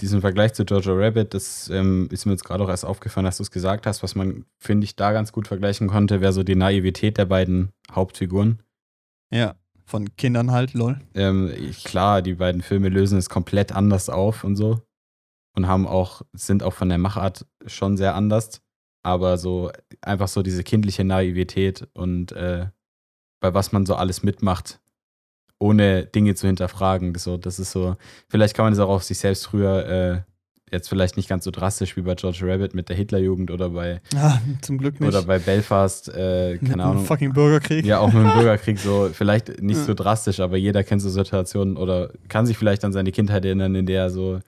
diesen 0.00 0.20
Vergleich 0.20 0.54
zu 0.54 0.62
Jojo 0.62 0.94
Rabbit, 0.94 1.34
das 1.34 1.68
ähm, 1.68 2.08
ist 2.10 2.26
mir 2.26 2.32
jetzt 2.32 2.44
gerade 2.44 2.62
auch 2.64 2.68
erst 2.68 2.84
aufgefallen, 2.84 3.24
dass 3.24 3.38
du 3.38 3.42
es 3.42 3.50
gesagt 3.50 3.86
hast, 3.86 4.02
was 4.02 4.14
man, 4.14 4.44
finde 4.58 4.84
ich, 4.84 4.96
da 4.96 5.12
ganz 5.12 5.32
gut 5.32 5.48
vergleichen 5.48 5.88
konnte, 5.88 6.20
wäre 6.20 6.32
so 6.32 6.42
die 6.42 6.54
Naivität 6.54 7.18
der 7.18 7.26
beiden 7.26 7.70
Hauptfiguren. 7.90 8.62
Ja, 9.32 9.56
von 9.84 10.16
Kindern 10.16 10.52
halt, 10.52 10.74
lol. 10.74 11.00
Ähm, 11.14 11.52
klar, 11.84 12.22
die 12.22 12.34
beiden 12.34 12.62
Filme 12.62 12.88
lösen 12.88 13.18
es 13.18 13.28
komplett 13.28 13.72
anders 13.72 14.08
auf 14.08 14.44
und 14.44 14.56
so. 14.56 14.80
Und 15.56 15.68
haben 15.68 15.86
auch, 15.86 16.22
sind 16.32 16.62
auch 16.62 16.72
von 16.72 16.88
der 16.88 16.98
Machart 16.98 17.46
schon 17.66 17.96
sehr 17.96 18.14
anders. 18.14 18.60
Aber 19.02 19.36
so 19.38 19.70
einfach 20.00 20.28
so 20.28 20.42
diese 20.42 20.64
kindliche 20.64 21.04
Naivität 21.04 21.88
und 21.92 22.32
äh, 22.32 22.68
bei 23.40 23.52
was 23.52 23.72
man 23.72 23.84
so 23.84 23.94
alles 23.94 24.22
mitmacht, 24.22 24.80
ohne 25.58 26.04
Dinge 26.04 26.34
zu 26.34 26.46
hinterfragen. 26.46 27.14
So, 27.16 27.36
das 27.36 27.58
ist 27.58 27.72
so, 27.72 27.96
vielleicht 28.28 28.54
kann 28.54 28.66
man 28.66 28.72
das 28.72 28.80
auch 28.80 28.88
auf 28.88 29.04
sich 29.04 29.18
selbst 29.18 29.46
früher, 29.46 29.86
äh, 29.86 30.30
jetzt 30.70 30.88
vielleicht 30.88 31.16
nicht 31.16 31.28
ganz 31.28 31.44
so 31.44 31.50
drastisch 31.50 31.96
wie 31.96 32.02
bei 32.02 32.14
George 32.14 32.40
Rabbit 32.42 32.74
mit 32.74 32.88
der 32.88 32.96
Hitlerjugend 32.96 33.50
oder 33.50 33.70
bei 33.70 34.00
ah, 34.16 34.38
zum 34.60 34.78
Glück 34.78 35.00
nicht. 35.00 35.08
oder 35.08 35.22
bei 35.22 35.38
Belfast, 35.38 36.08
äh, 36.08 36.58
keine 36.58 36.76
mit 36.76 36.80
Ahnung. 36.80 37.04
fucking 37.04 37.32
Bürgerkrieg. 37.32 37.84
Ja, 37.86 38.00
auch 38.00 38.12
mit 38.12 38.24
dem 38.24 38.32
Bürgerkrieg 38.34 38.78
so, 38.78 39.08
vielleicht 39.12 39.62
nicht 39.62 39.78
ja. 39.78 39.84
so 39.84 39.94
drastisch, 39.94 40.40
aber 40.40 40.56
jeder 40.56 40.82
kennt 40.82 41.00
so 41.00 41.10
Situationen 41.10 41.76
oder 41.76 42.10
kann 42.28 42.46
sich 42.46 42.58
vielleicht 42.58 42.84
an 42.84 42.92
seine 42.92 43.12
Kindheit 43.12 43.44
erinnern, 43.44 43.74
in 43.74 43.86
der 43.86 44.02
er 44.02 44.10
so 44.10 44.40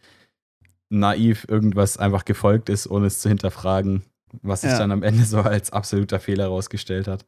naiv 0.88 1.46
irgendwas 1.48 1.96
einfach 1.96 2.24
gefolgt 2.24 2.68
ist, 2.68 2.88
ohne 2.90 3.06
es 3.06 3.20
zu 3.20 3.28
hinterfragen, 3.28 4.02
was 4.42 4.62
sich 4.62 4.70
ja. 4.70 4.78
dann 4.78 4.92
am 4.92 5.02
Ende 5.02 5.24
so 5.24 5.40
als 5.40 5.72
absoluter 5.72 6.20
Fehler 6.20 6.44
herausgestellt 6.44 7.08
hat. 7.08 7.24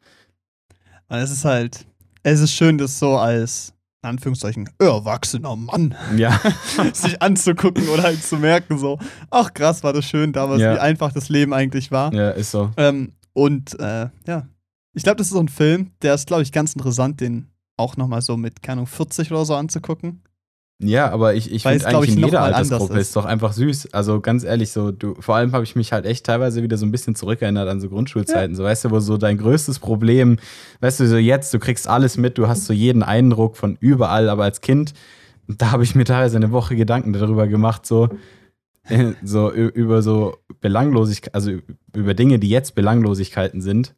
Und 1.09 1.19
es 1.19 1.31
ist 1.31 1.45
halt, 1.45 1.87
es 2.33 2.41
ist 2.41 2.53
schön, 2.53 2.79
das 2.79 2.99
so 2.99 3.17
als 3.17 3.73
in 4.03 4.11
Anführungszeichen 4.11 4.71
erwachsener 4.79 5.57
Mann 5.57 5.95
ja. 6.17 6.41
sich 6.93 7.21
anzugucken 7.21 7.89
oder 7.89 8.05
halt 8.05 8.23
zu 8.23 8.37
merken, 8.37 8.79
so, 8.79 8.99
ach 9.31 9.53
krass, 9.53 9.83
war 9.83 9.93
das 9.93 10.05
schön 10.05 10.33
damals, 10.33 10.61
ja. 10.61 10.75
wie 10.75 10.79
einfach 10.79 11.13
das 11.13 11.29
Leben 11.29 11.53
eigentlich 11.53 11.91
war. 11.91 12.13
Ja, 12.13 12.31
ist 12.31 12.53
so. 12.53 12.71
Ähm, 12.77 13.13
und 13.33 13.79
äh, 13.81 14.09
ja, 14.27 14.49
ich 14.95 15.03
glaube, 15.03 15.17
das 15.17 15.29
ist 15.29 15.33
so 15.33 15.41
ein 15.41 15.49
Film, 15.49 15.93
der 16.03 16.15
ist, 16.15 16.27
glaube 16.27 16.43
ich, 16.43 16.53
ganz 16.53 16.75
interessant, 16.75 17.21
den 17.21 17.51
auch 17.77 17.97
nochmal 17.97 18.23
so 18.23 18.37
mit, 18.37 18.63
keine 18.63 18.81
Ahnung, 18.81 18.87
40 18.87 19.31
oder 19.31 19.45
so 19.45 19.55
anzugucken. 19.55 20.23
Ja, 20.81 21.11
aber 21.11 21.35
ich, 21.35 21.51
ich 21.51 21.65
finde 21.65 21.85
eigentlich 21.87 22.17
in 22.17 22.25
jeder 22.25 22.43
Altersgruppe 22.43 22.95
ist. 22.95 23.09
ist 23.09 23.17
doch 23.17 23.25
einfach 23.25 23.53
süß. 23.53 23.93
Also 23.93 24.21
ganz 24.21 24.45
ehrlich, 24.45 24.71
so 24.71 24.93
du, 24.93 25.17
vor 25.19 25.35
allem 25.35 25.53
habe 25.53 25.65
ich 25.65 25.75
mich 25.75 25.93
halt 25.93 26.07
echt 26.07 26.25
teilweise 26.25 26.63
wieder 26.63 26.77
so 26.77 26.87
ein 26.87 26.93
bisschen 26.93 27.17
zurückerinnert 27.17 27.69
an 27.69 27.81
so 27.81 27.89
Grundschulzeiten. 27.89 28.53
Ja. 28.53 28.57
So 28.57 28.63
weißt 28.63 28.85
du, 28.85 28.91
wo 28.93 29.01
so 29.01 29.17
dein 29.17 29.39
größtes 29.39 29.81
Problem, 29.81 30.39
weißt 30.81 31.01
du, 31.01 31.09
so 31.09 31.17
jetzt, 31.17 31.53
du 31.53 31.59
kriegst 31.59 31.89
alles 31.89 32.17
mit, 32.17 32.39
du 32.39 32.47
hast 32.47 32.67
so 32.67 32.73
jeden 32.73 33.03
Eindruck 33.03 33.57
von 33.57 33.77
überall, 33.81 34.29
aber 34.29 34.45
als 34.45 34.61
Kind, 34.61 34.95
da 35.49 35.73
habe 35.73 35.83
ich 35.83 35.97
mir 35.97 36.05
teilweise 36.05 36.37
eine 36.37 36.53
Woche 36.53 36.77
Gedanken 36.77 37.13
darüber 37.13 37.49
gemacht, 37.49 37.85
so, 37.85 38.11
äh, 38.85 39.15
so 39.25 39.51
über 39.51 40.01
so 40.01 40.37
Belanglosigkeit, 40.61 41.35
also 41.35 41.55
über 41.93 42.15
Dinge, 42.15 42.39
die 42.39 42.51
jetzt 42.51 42.77
Belanglosigkeiten 42.77 43.63
sind. 43.63 43.97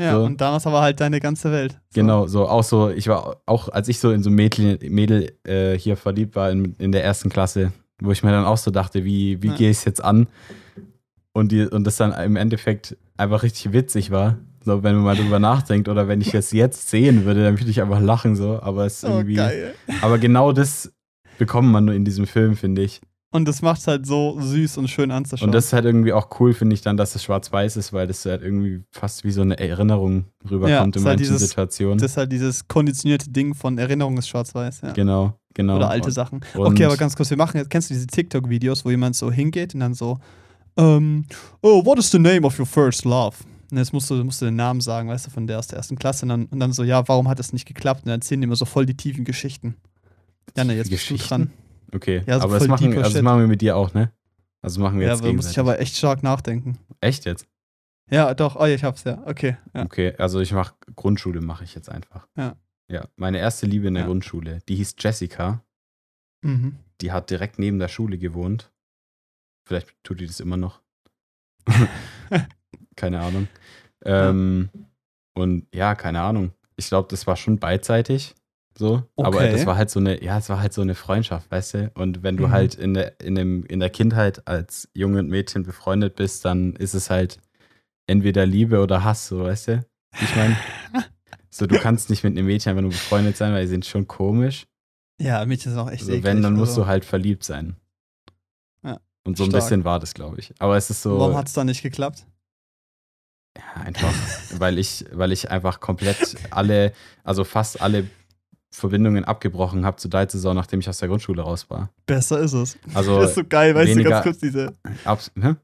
Ja, 0.00 0.14
so. 0.14 0.24
und 0.24 0.40
damals 0.40 0.66
aber 0.66 0.80
halt 0.80 0.98
deine 1.00 1.20
ganze 1.20 1.52
Welt. 1.52 1.72
So. 1.90 2.00
Genau, 2.00 2.26
so 2.26 2.48
auch 2.48 2.64
so, 2.64 2.88
ich 2.88 3.06
war 3.08 3.42
auch, 3.44 3.68
als 3.68 3.88
ich 3.88 3.98
so 3.98 4.10
in 4.10 4.22
so 4.22 4.30
Mädel, 4.30 4.78
Mädel 4.88 5.32
äh, 5.44 5.76
hier 5.76 5.96
verliebt 5.96 6.36
war 6.36 6.50
in, 6.50 6.74
in 6.78 6.90
der 6.90 7.04
ersten 7.04 7.28
Klasse, 7.28 7.72
wo 8.00 8.10
ich 8.10 8.22
mir 8.22 8.30
dann 8.30 8.46
auch 8.46 8.56
so 8.56 8.70
dachte, 8.70 9.04
wie, 9.04 9.42
wie 9.42 9.48
ja. 9.48 9.54
gehe 9.54 9.70
ich 9.70 9.76
es 9.76 9.84
jetzt 9.84 10.02
an? 10.02 10.26
Und, 11.32 11.52
die, 11.52 11.66
und 11.66 11.86
das 11.86 11.96
dann 11.96 12.12
im 12.12 12.36
Endeffekt 12.36 12.96
einfach 13.18 13.42
richtig 13.42 13.74
witzig 13.74 14.10
war. 14.10 14.38
So, 14.64 14.82
wenn 14.82 14.94
man 14.94 15.04
mal 15.04 15.16
drüber 15.16 15.38
nachdenkt 15.38 15.88
oder 15.88 16.08
wenn 16.08 16.22
ich 16.22 16.32
es 16.32 16.50
jetzt 16.50 16.88
sehen 16.88 17.26
würde, 17.26 17.44
dann 17.44 17.60
würde 17.60 17.70
ich 17.70 17.82
einfach 17.82 18.00
lachen 18.00 18.36
so. 18.36 18.58
Aber 18.62 18.86
es 18.86 19.02
ist 19.02 19.04
oh, 19.04 19.18
irgendwie. 19.18 19.34
Geil. 19.34 19.74
Aber 20.00 20.18
genau 20.18 20.52
das 20.52 20.92
bekommt 21.38 21.68
man 21.68 21.84
nur 21.84 21.94
in 21.94 22.06
diesem 22.06 22.26
Film, 22.26 22.56
finde 22.56 22.82
ich. 22.82 23.02
Und 23.32 23.46
das 23.46 23.62
macht 23.62 23.80
es 23.80 23.86
halt 23.86 24.06
so 24.06 24.40
süß 24.40 24.78
und 24.78 24.88
schön 24.88 25.12
anzuschauen. 25.12 25.48
Und 25.48 25.54
das 25.54 25.66
ist 25.66 25.72
halt 25.72 25.84
irgendwie 25.84 26.12
auch 26.12 26.28
cool, 26.40 26.52
finde 26.52 26.74
ich 26.74 26.82
dann, 26.82 26.96
dass 26.96 27.14
es 27.14 27.22
schwarz-weiß 27.22 27.76
ist, 27.76 27.92
weil 27.92 28.08
das 28.08 28.24
halt 28.26 28.42
irgendwie 28.42 28.82
fast 28.90 29.22
wie 29.22 29.30
so 29.30 29.42
eine 29.42 29.56
Erinnerung 29.56 30.24
rüberkommt 30.44 30.70
ja, 30.70 30.82
in 30.82 30.92
halt 30.92 31.04
manchen 31.04 31.18
dieses, 31.18 31.48
Situationen. 31.48 31.98
Das 31.98 32.12
ist 32.12 32.16
halt 32.16 32.32
dieses 32.32 32.66
konditionierte 32.66 33.30
Ding 33.30 33.54
von 33.54 33.78
Erinnerung 33.78 34.18
ist 34.18 34.28
schwarz-weiß. 34.28 34.80
Ja. 34.80 34.92
Genau, 34.92 35.38
genau. 35.54 35.76
Oder 35.76 35.90
alte 35.90 36.08
und, 36.08 36.12
Sachen. 36.12 36.40
Okay, 36.54 36.84
aber 36.84 36.96
ganz 36.96 37.14
kurz, 37.14 37.30
wir 37.30 37.36
machen 37.36 37.58
jetzt, 37.58 37.70
kennst 37.70 37.90
du 37.90 37.94
diese 37.94 38.08
TikTok-Videos, 38.08 38.84
wo 38.84 38.90
jemand 38.90 39.14
so 39.14 39.30
hingeht 39.30 39.74
und 39.74 39.80
dann 39.80 39.94
so, 39.94 40.18
um, 40.74 40.84
ähm, 40.84 41.24
oh, 41.62 41.84
what 41.84 41.98
is 41.98 42.10
the 42.10 42.18
name 42.18 42.42
of 42.42 42.58
your 42.58 42.66
first 42.66 43.04
love? 43.04 43.36
Und 43.70 43.78
jetzt 43.78 43.92
musst 43.92 44.10
du, 44.10 44.14
musst 44.24 44.40
du 44.40 44.46
den 44.46 44.56
Namen 44.56 44.80
sagen, 44.80 45.08
weißt 45.08 45.26
du, 45.26 45.30
von 45.30 45.46
der 45.46 45.60
aus 45.60 45.68
der 45.68 45.78
ersten 45.78 45.96
Klasse. 45.96 46.24
Und 46.24 46.30
dann, 46.30 46.46
und 46.46 46.58
dann 46.58 46.72
so, 46.72 46.82
ja, 46.82 47.06
warum 47.06 47.28
hat 47.28 47.38
das 47.38 47.52
nicht 47.52 47.66
geklappt? 47.66 48.00
Und 48.00 48.08
dann 48.08 48.18
erzählen 48.18 48.40
die 48.40 48.46
immer 48.46 48.56
so 48.56 48.64
voll 48.64 48.86
die 48.86 48.96
tiefen 48.96 49.24
Geschichten. 49.24 49.76
Ja, 50.56 50.64
ne, 50.64 50.74
jetzt 50.74 50.90
bist 50.90 51.08
du 51.10 51.16
dran. 51.16 51.52
Okay, 51.94 52.22
ja, 52.26 52.38
so 52.38 52.44
aber 52.44 52.58
das 52.58 52.68
machen, 52.68 52.96
also 52.96 53.14
das 53.14 53.22
machen 53.22 53.40
wir 53.40 53.46
mit 53.46 53.60
dir 53.60 53.76
auch, 53.76 53.92
ne? 53.94 54.12
Also 54.62 54.80
machen 54.80 55.00
wir 55.00 55.08
jetzt 55.08 55.20
Ja, 55.20 55.26
da 55.26 55.32
muss 55.32 55.50
ich 55.50 55.58
aber 55.58 55.80
echt 55.80 55.96
stark 55.96 56.22
nachdenken. 56.22 56.78
Echt 57.00 57.24
jetzt? 57.24 57.48
Ja, 58.10 58.34
doch. 58.34 58.56
Oh, 58.56 58.64
ich 58.64 58.84
hab's 58.84 59.04
ja. 59.04 59.22
Okay. 59.24 59.56
Ja. 59.74 59.84
Okay, 59.84 60.14
also 60.18 60.40
ich 60.40 60.52
mach 60.52 60.74
Grundschule 60.96 61.40
mache 61.40 61.64
ich 61.64 61.74
jetzt 61.74 61.88
einfach. 61.88 62.26
Ja. 62.36 62.56
Ja, 62.88 63.08
meine 63.16 63.38
erste 63.38 63.66
Liebe 63.66 63.86
in 63.88 63.94
der 63.94 64.02
ja. 64.02 64.06
Grundschule, 64.08 64.58
die 64.68 64.74
hieß 64.74 64.96
Jessica. 64.98 65.64
Mhm. 66.42 66.76
Die 67.00 67.12
hat 67.12 67.30
direkt 67.30 67.58
neben 67.58 67.78
der 67.78 67.88
Schule 67.88 68.18
gewohnt. 68.18 68.72
Vielleicht 69.64 69.94
tut 70.02 70.20
die 70.20 70.26
das 70.26 70.40
immer 70.40 70.56
noch. 70.56 70.80
keine 72.96 73.20
Ahnung. 73.20 73.46
Ähm, 74.04 74.70
ja. 74.72 74.80
Und 75.34 75.66
ja, 75.72 75.94
keine 75.94 76.20
Ahnung 76.22 76.52
ich 76.80 76.88
glaube, 76.88 77.08
das 77.08 77.26
war 77.26 77.36
schon 77.36 77.58
beidseitig. 77.58 78.34
So, 78.80 79.02
Okay. 79.18 79.26
aber 79.26 79.46
das 79.48 79.66
war 79.66 79.76
halt 79.76 79.90
so 79.90 80.00
eine, 80.00 80.24
ja, 80.24 80.38
es 80.38 80.48
war 80.48 80.58
halt 80.58 80.72
so 80.72 80.80
eine 80.80 80.94
Freundschaft, 80.94 81.50
weißt 81.50 81.74
du? 81.74 81.90
Und 81.96 82.22
wenn 82.22 82.38
du 82.38 82.44
Mhm. 82.44 82.50
halt 82.50 82.74
in 82.76 82.94
der, 82.94 83.20
in, 83.20 83.34
dem, 83.34 83.62
in 83.66 83.78
der 83.78 83.90
Kindheit 83.90 84.48
als 84.48 84.88
Junge 84.94 85.18
und 85.18 85.28
Mädchen 85.28 85.64
befreundet 85.64 86.16
bist, 86.16 86.46
dann 86.46 86.74
ist 86.76 86.94
es 86.94 87.10
halt 87.10 87.36
entweder 88.06 88.46
Liebe 88.46 88.80
oder 88.82 89.04
Hass, 89.04 89.28
so, 89.28 89.44
weißt 89.44 89.68
du? 89.68 89.86
Ich 90.20 90.34
meine, 90.34 90.56
so, 91.50 91.66
du 91.66 91.76
kannst 91.76 92.10
nicht 92.10 92.24
mit 92.24 92.36
einem 92.38 92.46
Mädchen 92.46 92.70
einfach 92.70 92.82
nur 92.82 92.92
befreundet 92.92 93.36
sein, 93.36 93.52
weil 93.52 93.62
die 93.64 93.68
sind 93.70 93.86
schon 93.86 94.08
komisch. 94.08 94.66
Ja, 95.20 95.44
Mädchen 95.44 95.72
sind 95.72 95.80
auch 95.80 95.90
echt 95.90 96.00
Also 96.02 96.12
eklig. 96.12 96.24
wenn, 96.24 96.42
dann 96.42 96.54
musst 96.56 96.72
also, 96.72 96.82
du 96.82 96.86
halt 96.86 97.04
verliebt 97.04 97.44
sein. 97.44 97.76
Ja, 98.82 99.00
Und 99.24 99.36
so 99.36 99.44
ein 99.44 99.48
stark. 99.48 99.64
bisschen 99.64 99.84
war 99.84 99.98
das, 99.98 100.14
glaube 100.14 100.38
ich. 100.40 100.52
Aber 100.58 100.76
es 100.76 100.90
ist 100.90 101.02
so. 101.02 101.18
Warum 101.18 101.36
hat 101.36 101.48
es 101.48 101.52
dann 101.54 101.66
nicht 101.66 101.82
geklappt? 101.82 102.26
Ja, 103.56 103.82
einfach, 103.82 104.14
weil 104.48 104.78
ich, 104.78 105.04
weil 105.12 105.32
ich 105.32 105.50
einfach 105.50 105.80
komplett 105.80 106.36
alle, 106.50 106.92
also 107.24 107.44
fast 107.44 107.80
alle 107.80 108.10
Verbindungen 108.70 109.24
abgebrochen 109.24 109.84
habe 109.84 109.96
zu 109.96 110.08
Saison, 110.10 110.54
nachdem 110.54 110.80
ich 110.80 110.88
aus 110.88 110.98
der 110.98 111.08
Grundschule 111.08 111.42
raus 111.42 111.68
war. 111.70 111.90
Besser 112.06 112.38
ist 112.40 112.52
es. 112.52 112.78
Also, 112.94 113.20
das 113.20 113.30
ist 113.30 113.36
so 113.36 113.44
geil, 113.44 113.74
weißt 113.74 113.96
du, 113.96 114.04
ganz 114.04 114.22
kurz 114.22 114.38
diese, 114.38 114.74
abs 115.04 115.32
hä? 115.40 115.54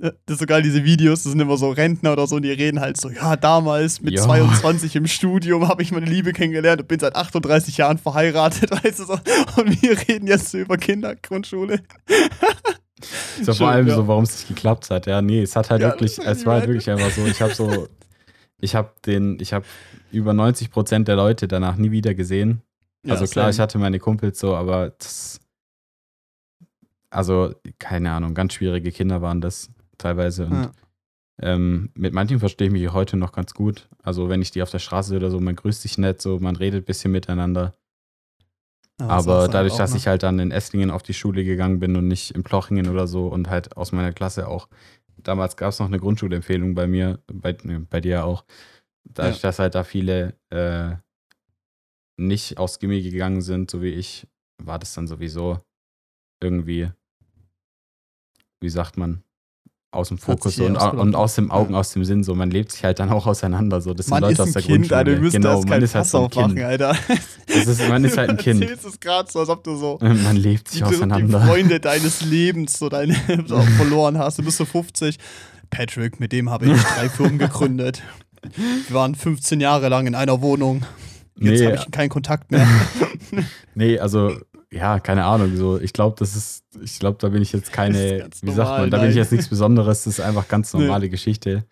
das 0.00 0.12
ist 0.26 0.38
so 0.38 0.46
geil, 0.46 0.62
diese 0.62 0.82
Videos, 0.84 1.22
das 1.22 1.32
sind 1.32 1.40
immer 1.40 1.56
so 1.56 1.70
Rentner 1.70 2.12
oder 2.12 2.26
so, 2.26 2.36
und 2.36 2.42
die 2.42 2.50
reden 2.50 2.80
halt 2.80 2.98
so, 2.98 3.10
ja, 3.10 3.36
damals 3.36 4.00
mit 4.00 4.14
Ja. 4.14 4.22
22 4.22 4.96
im 4.96 5.06
Studium 5.06 5.68
habe 5.68 5.82
ich 5.82 5.92
meine 5.92 6.06
Liebe 6.06 6.32
kennengelernt 6.32 6.80
und 6.80 6.88
bin 6.88 6.98
seit 6.98 7.14
38 7.14 7.76
Jahren 7.76 7.98
verheiratet, 7.98 8.70
weißt 8.84 9.00
du 9.00 9.04
so. 9.04 9.12
Und 9.56 9.82
wir 9.82 9.98
reden 10.08 10.26
jetzt 10.26 10.50
so 10.50 10.58
über 10.58 10.78
Kindergrundschule. 10.78 11.80
so 13.38 13.44
Schön, 13.44 13.54
vor 13.54 13.68
allem 13.68 13.88
ja. 13.88 13.96
so, 13.96 14.08
warum 14.08 14.24
es 14.24 14.32
nicht 14.32 14.48
geklappt 14.48 14.90
hat. 14.90 15.06
Ja, 15.06 15.20
nee, 15.20 15.42
es 15.42 15.54
hat 15.54 15.70
halt 15.70 15.82
Ja, 15.82 15.88
wirklich, 15.88 16.18
es 16.18 16.46
war 16.46 16.54
halt 16.54 16.66
wirklich 16.66 16.88
einfach 16.88 17.10
so, 17.10 17.26
ich 17.26 17.42
habe 17.42 17.54
so, 17.54 17.88
ich 18.58 18.74
habe 18.74 18.90
den, 19.04 19.38
ich 19.40 19.52
habe 19.52 19.66
über 20.12 20.32
90 20.32 20.70
Prozent 20.70 21.08
der 21.08 21.16
Leute 21.16 21.48
danach 21.48 21.76
nie 21.76 21.90
wieder 21.90 22.14
gesehen. 22.14 22.62
Also 23.08 23.26
klar, 23.26 23.48
ich 23.50 23.58
hatte 23.60 23.78
meine 23.78 23.98
Kumpels 23.98 24.38
so, 24.38 24.54
aber 24.54 24.90
das, 24.90 25.40
also 27.10 27.54
keine 27.78 28.12
Ahnung, 28.12 28.34
ganz 28.34 28.54
schwierige 28.54 28.92
Kinder 28.92 29.22
waren 29.22 29.40
das 29.40 29.70
teilweise. 29.98 30.46
Und 30.46 30.52
Ja. 30.52 30.70
ähm, 31.40 31.90
mit 31.94 32.12
manchen 32.12 32.38
verstehe 32.40 32.68
ich 32.68 32.72
mich 32.72 32.92
heute 32.92 33.16
noch 33.16 33.32
ganz 33.32 33.54
gut. 33.54 33.88
Also 34.02 34.28
wenn 34.28 34.42
ich 34.42 34.50
die 34.50 34.62
auf 34.62 34.70
der 34.70 34.78
Straße 34.78 35.10
sehe 35.10 35.18
oder 35.18 35.30
so, 35.30 35.40
man 35.40 35.56
grüßt 35.56 35.82
sich 35.82 35.96
nett, 35.98 36.20
so 36.20 36.38
man 36.38 36.56
redet 36.56 36.82
ein 36.82 36.86
bisschen 36.86 37.12
miteinander. 37.12 37.74
Aber 38.98 39.48
dadurch, 39.48 39.76
dass 39.76 39.94
ich 39.94 40.06
halt 40.06 40.22
dann 40.22 40.38
in 40.38 40.50
Esslingen 40.50 40.90
auf 40.90 41.02
die 41.02 41.14
Schule 41.14 41.42
gegangen 41.42 41.78
bin 41.80 41.96
und 41.96 42.06
nicht 42.06 42.32
in 42.32 42.42
Plochingen 42.42 42.88
oder 42.88 43.06
so 43.06 43.28
und 43.28 43.48
halt 43.48 43.76
aus 43.78 43.92
meiner 43.92 44.12
Klasse 44.12 44.46
auch, 44.46 44.68
damals 45.16 45.56
gab 45.56 45.70
es 45.70 45.78
noch 45.78 45.86
eine 45.86 45.98
Grundschulempfehlung 45.98 46.74
bei 46.74 46.86
mir, 46.86 47.18
bei, 47.26 47.56
ne, 47.62 47.80
bei 47.88 48.02
dir 48.02 48.26
auch, 48.26 48.44
dadurch, 49.04 49.40
dass 49.40 49.58
halt 49.58 49.74
da 49.74 49.84
viele 49.84 50.34
äh, 50.50 50.94
nicht 52.16 52.58
aufs 52.58 52.78
Gimmi 52.78 53.02
gegangen 53.02 53.40
sind, 53.42 53.70
so 53.70 53.82
wie 53.82 53.88
ich, 53.90 54.26
war 54.62 54.78
das 54.78 54.92
dann 54.94 55.06
sowieso 55.08 55.58
irgendwie, 56.42 56.90
wie 58.60 58.68
sagt 58.70 58.96
man, 58.98 59.22
aus 59.92 60.06
dem 60.08 60.18
Fokus 60.18 60.60
und, 60.60 60.76
und 60.76 61.16
aus 61.16 61.34
dem 61.34 61.50
Augen, 61.50 61.72
Ja. 61.72 61.80
aus 61.80 61.92
dem 61.92 62.04
Sinn, 62.04 62.22
so 62.22 62.36
man 62.36 62.50
lebt 62.50 62.70
sich 62.70 62.84
halt 62.84 63.00
dann 63.00 63.10
auch 63.10 63.26
auseinander, 63.26 63.80
so 63.80 63.92
das 63.92 64.06
sind 64.06 64.10
man 64.12 64.20
Leute 64.22 64.34
ist 64.34 64.40
aus 64.40 64.46
ein 64.48 64.52
der 64.52 64.62
Kind, 64.62 64.88
Grundschule. 64.88 64.98
Alter, 64.98 65.14
du 65.16 65.20
müsst 65.20 65.32
genau, 65.34 65.56
das 65.56 65.66
man 65.66 65.82
ist 65.82 65.94
halt 65.96 66.06
so 66.06 66.24
ein 66.24 66.30
Kind. 66.30 66.60
Alter. 66.60 66.96
Es 67.48 67.66
ist, 67.66 67.88
man 67.88 68.04
ist 68.04 68.16
halt 68.16 68.30
ein 68.30 68.36
Du 68.36 68.42
Kind. 68.44 68.62
erzählst 68.62 68.84
es 68.84 69.00
gerade 69.00 69.28
so, 69.32 69.40
als 69.40 69.48
ob 69.48 69.64
du 69.64 69.76
so 69.76 69.98
Man 70.02 70.36
lebt 70.36 70.68
sich 70.68 70.80
die, 70.82 70.88
die 70.88 70.94
auseinander. 70.94 71.40
Freunde 71.44 71.80
deines 71.80 72.20
Lebens 72.20 72.78
so 72.78 72.88
deine 72.88 73.14
verloren 73.76 74.16
hast. 74.18 74.38
Du 74.38 74.44
bist 74.44 74.58
so 74.58 74.64
50. 74.64 75.18
Patrick, 75.70 76.20
mit 76.20 76.30
dem 76.32 76.50
habe 76.50 76.66
ich 76.66 76.80
drei 76.82 77.08
Firmen 77.08 77.38
gegründet. 77.38 78.00
Wir 78.88 78.94
waren 78.94 79.14
15 79.14 79.60
Jahre 79.60 79.88
lang 79.88 80.06
in 80.06 80.14
einer 80.14 80.40
Wohnung. 80.42 80.82
Jetzt 81.38 81.60
Nee, 81.60 81.66
habe 81.66 81.76
ich 81.76 81.90
keinen 81.90 82.08
Kontakt 82.10 82.50
mehr. 82.50 82.66
nee, 83.74 83.98
also, 83.98 84.36
ja, 84.72 85.00
keine 85.00 85.24
Ahnung. 85.24 85.56
So, 85.56 85.80
ich 85.80 85.92
glaube, 85.92 86.16
das 86.18 86.36
ist, 86.36 86.64
ich 86.82 86.98
glaube, 86.98 87.18
da 87.20 87.28
bin 87.28 87.42
ich 87.42 87.52
jetzt 87.52 87.72
keine, 87.72 88.28
wie 88.42 88.50
sagt 88.50 88.56
normal, 88.58 88.80
man, 88.82 88.90
da 88.90 88.98
bin 88.98 89.08
ich 89.08 89.14
nein. 89.16 89.22
jetzt 89.24 89.32
nichts 89.32 89.48
Besonderes. 89.48 90.04
Das 90.04 90.18
ist 90.18 90.24
einfach 90.24 90.48
ganz 90.48 90.72
Nee. 90.74 90.80
normale 90.80 91.08
Geschichte. 91.08 91.64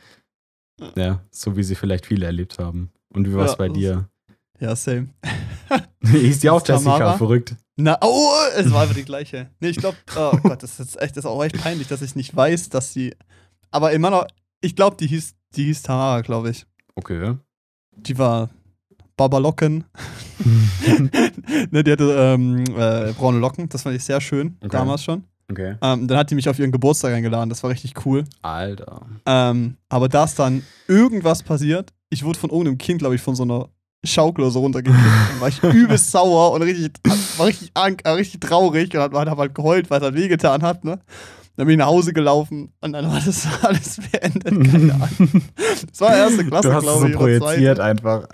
Ja, 0.96 1.20
so 1.30 1.56
wie 1.56 1.62
sie 1.64 1.74
vielleicht 1.74 2.06
viele 2.06 2.26
erlebt 2.26 2.58
haben. 2.58 2.90
Und 3.12 3.26
wie 3.28 3.34
war 3.34 3.44
es 3.46 3.52
Ja, 3.52 3.56
bei 3.56 3.68
dir? 3.68 4.08
Ja, 4.60 4.74
same. 4.76 5.08
Hieß 6.04 6.40
die 6.40 6.50
auch 6.50 6.66
Jessica, 6.66 6.98
Tamara? 6.98 7.16
verrückt. 7.16 7.54
Na, 7.76 7.98
oh, 8.00 8.30
es 8.56 8.70
war 8.72 8.82
einfach 8.82 8.94
die 8.94 9.04
gleiche. 9.04 9.50
Nee, 9.60 9.68
ich 9.68 9.76
glaube, 9.76 9.96
oh 10.16 10.36
Gott, 10.42 10.62
das 10.62 10.80
ist 10.80 11.00
echt, 11.00 11.16
das 11.16 11.24
ist 11.24 11.30
auch 11.30 11.42
echt 11.44 11.60
peinlich, 11.60 11.86
dass 11.88 12.02
ich 12.02 12.16
nicht 12.16 12.34
weiß, 12.34 12.68
dass 12.70 12.92
sie. 12.92 13.14
Aber 13.70 13.92
immer 13.92 14.10
noch, 14.10 14.26
ich 14.60 14.74
glaube, 14.74 14.96
die 14.96 15.06
hieß, 15.06 15.34
die 15.56 15.64
hieß 15.64 15.82
Tamara, 15.82 16.20
glaube 16.20 16.50
ich. 16.50 16.66
Okay. 16.94 17.36
Die 17.96 18.18
war 18.18 18.50
Babalocken. 19.16 19.84
ne, 21.70 21.82
die 21.84 21.92
hatte 21.92 22.14
ähm, 22.18 22.64
äh, 22.76 23.12
braune 23.12 23.38
Locken, 23.38 23.68
das 23.68 23.82
fand 23.82 23.96
ich 23.96 24.04
sehr 24.04 24.20
schön, 24.20 24.56
Okay. 24.60 24.68
damals 24.70 25.02
schon. 25.04 25.24
Okay. 25.50 25.76
Ähm, 25.82 26.06
dann 26.06 26.18
hat 26.18 26.30
die 26.30 26.34
mich 26.34 26.48
auf 26.48 26.58
ihren 26.58 26.72
Geburtstag 26.72 27.14
eingeladen, 27.14 27.48
das 27.48 27.62
war 27.62 27.70
richtig 27.70 27.94
cool. 28.06 28.24
Alter. 28.42 29.06
Ähm, 29.26 29.76
aber 29.88 30.08
da 30.08 30.24
ist 30.24 30.38
dann 30.38 30.62
irgendwas 30.86 31.42
passiert, 31.42 31.92
ich 32.10 32.22
wurde 32.24 32.38
von 32.38 32.50
irgendeinem 32.50 32.78
Kind, 32.78 32.98
glaube 33.00 33.14
ich, 33.14 33.20
von 33.20 33.34
so 33.34 33.42
einer 33.44 33.68
Schaukel 34.04 34.48
so 34.50 34.60
runtergekickt. 34.60 35.02
Dann 35.30 35.40
war 35.40 35.48
ich 35.48 35.60
übelst 35.62 36.10
sauer 36.12 36.52
und 36.52 36.62
richtig, 36.62 36.92
war 37.36 37.46
richtig, 37.46 37.70
ang- 37.74 37.98
äh, 38.04 38.10
richtig 38.10 38.40
traurig 38.40 38.94
und 38.94 39.00
hab, 39.00 39.12
hab 39.14 39.38
halt 39.38 39.54
geheult, 39.54 39.90
weil 39.90 39.98
es 39.98 40.04
halt 40.04 40.14
wehgetan 40.14 40.62
hat, 40.62 40.84
ne? 40.84 41.00
Dann 41.58 41.66
bin 41.66 41.72
ich 41.72 41.78
nach 41.78 41.86
Hause 41.88 42.12
gelaufen 42.12 42.72
und 42.80 42.92
dann 42.92 43.10
war 43.10 43.20
das 43.20 43.44
alles 43.64 43.96
beendet. 44.12 44.44
Keine 44.70 44.94
Ahnung. 44.94 45.42
Das 45.90 46.00
war 46.00 46.16
erste 46.16 46.46
Klasse, 46.46 46.68
Du 46.68 46.72
hast 46.74 46.84
es 46.84 46.88
glaube 46.88 47.00
so 47.00 47.06
ich. 47.08 47.14
projiziert 47.16 47.80
einfach. 47.80 48.28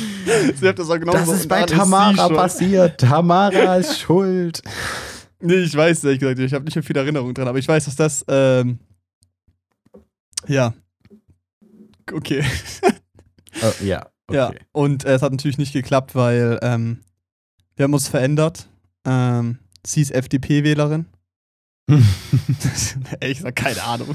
Sie 0.58 0.66
hat 0.66 0.78
das 0.78 0.88
auch 0.88 0.98
genommen. 0.98 1.18
Das 1.18 1.26
so, 1.26 1.34
ist 1.34 1.48
bei 1.50 1.64
Tamara 1.64 2.30
passiert. 2.30 2.98
Tamara 2.98 3.76
ist 3.76 4.00
schuld. 4.00 4.62
Nee, 5.40 5.56
ich 5.56 5.76
weiß 5.76 6.02
ehrlich 6.04 6.20
gesagt, 6.20 6.38
ich 6.38 6.54
habe 6.54 6.64
nicht 6.64 6.74
mehr 6.74 6.82
viel 6.82 6.96
Erinnerung 6.96 7.34
dran, 7.34 7.46
aber 7.46 7.58
ich 7.58 7.68
weiß, 7.68 7.84
dass 7.84 7.96
das, 7.96 8.24
ähm, 8.28 8.78
ja. 10.48 10.72
Okay. 12.10 12.42
Oh, 13.62 13.84
ja, 13.84 14.06
Ja, 14.30 14.48
okay. 14.48 14.60
und 14.72 15.04
äh, 15.04 15.12
es 15.12 15.20
hat 15.20 15.32
natürlich 15.32 15.58
nicht 15.58 15.74
geklappt, 15.74 16.14
weil 16.14 16.58
ähm, 16.62 17.00
wir 17.76 17.84
haben 17.84 17.92
uns 17.92 18.08
verändert. 18.08 18.66
Ähm, 19.04 19.58
sie 19.84 20.00
ist 20.00 20.10
FDP-Wählerin. 20.10 21.04
Ich 23.20 23.40
sag 23.40 23.56
keine 23.56 23.82
Ahnung. 23.82 24.14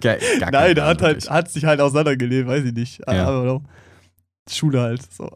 Gar 0.00 0.16
Nein, 0.40 0.50
keine 0.50 0.74
der 0.74 0.86
hat, 0.86 1.02
halt, 1.02 1.30
hat 1.30 1.50
sich 1.50 1.64
halt 1.64 1.80
auseinandergelebt, 1.80 2.48
weiß 2.48 2.64
ich 2.64 2.74
nicht. 2.74 3.00
Ja. 3.06 3.26
Aber. 3.26 3.62
Schule 4.50 4.80
halt. 4.80 5.02
So. 5.12 5.30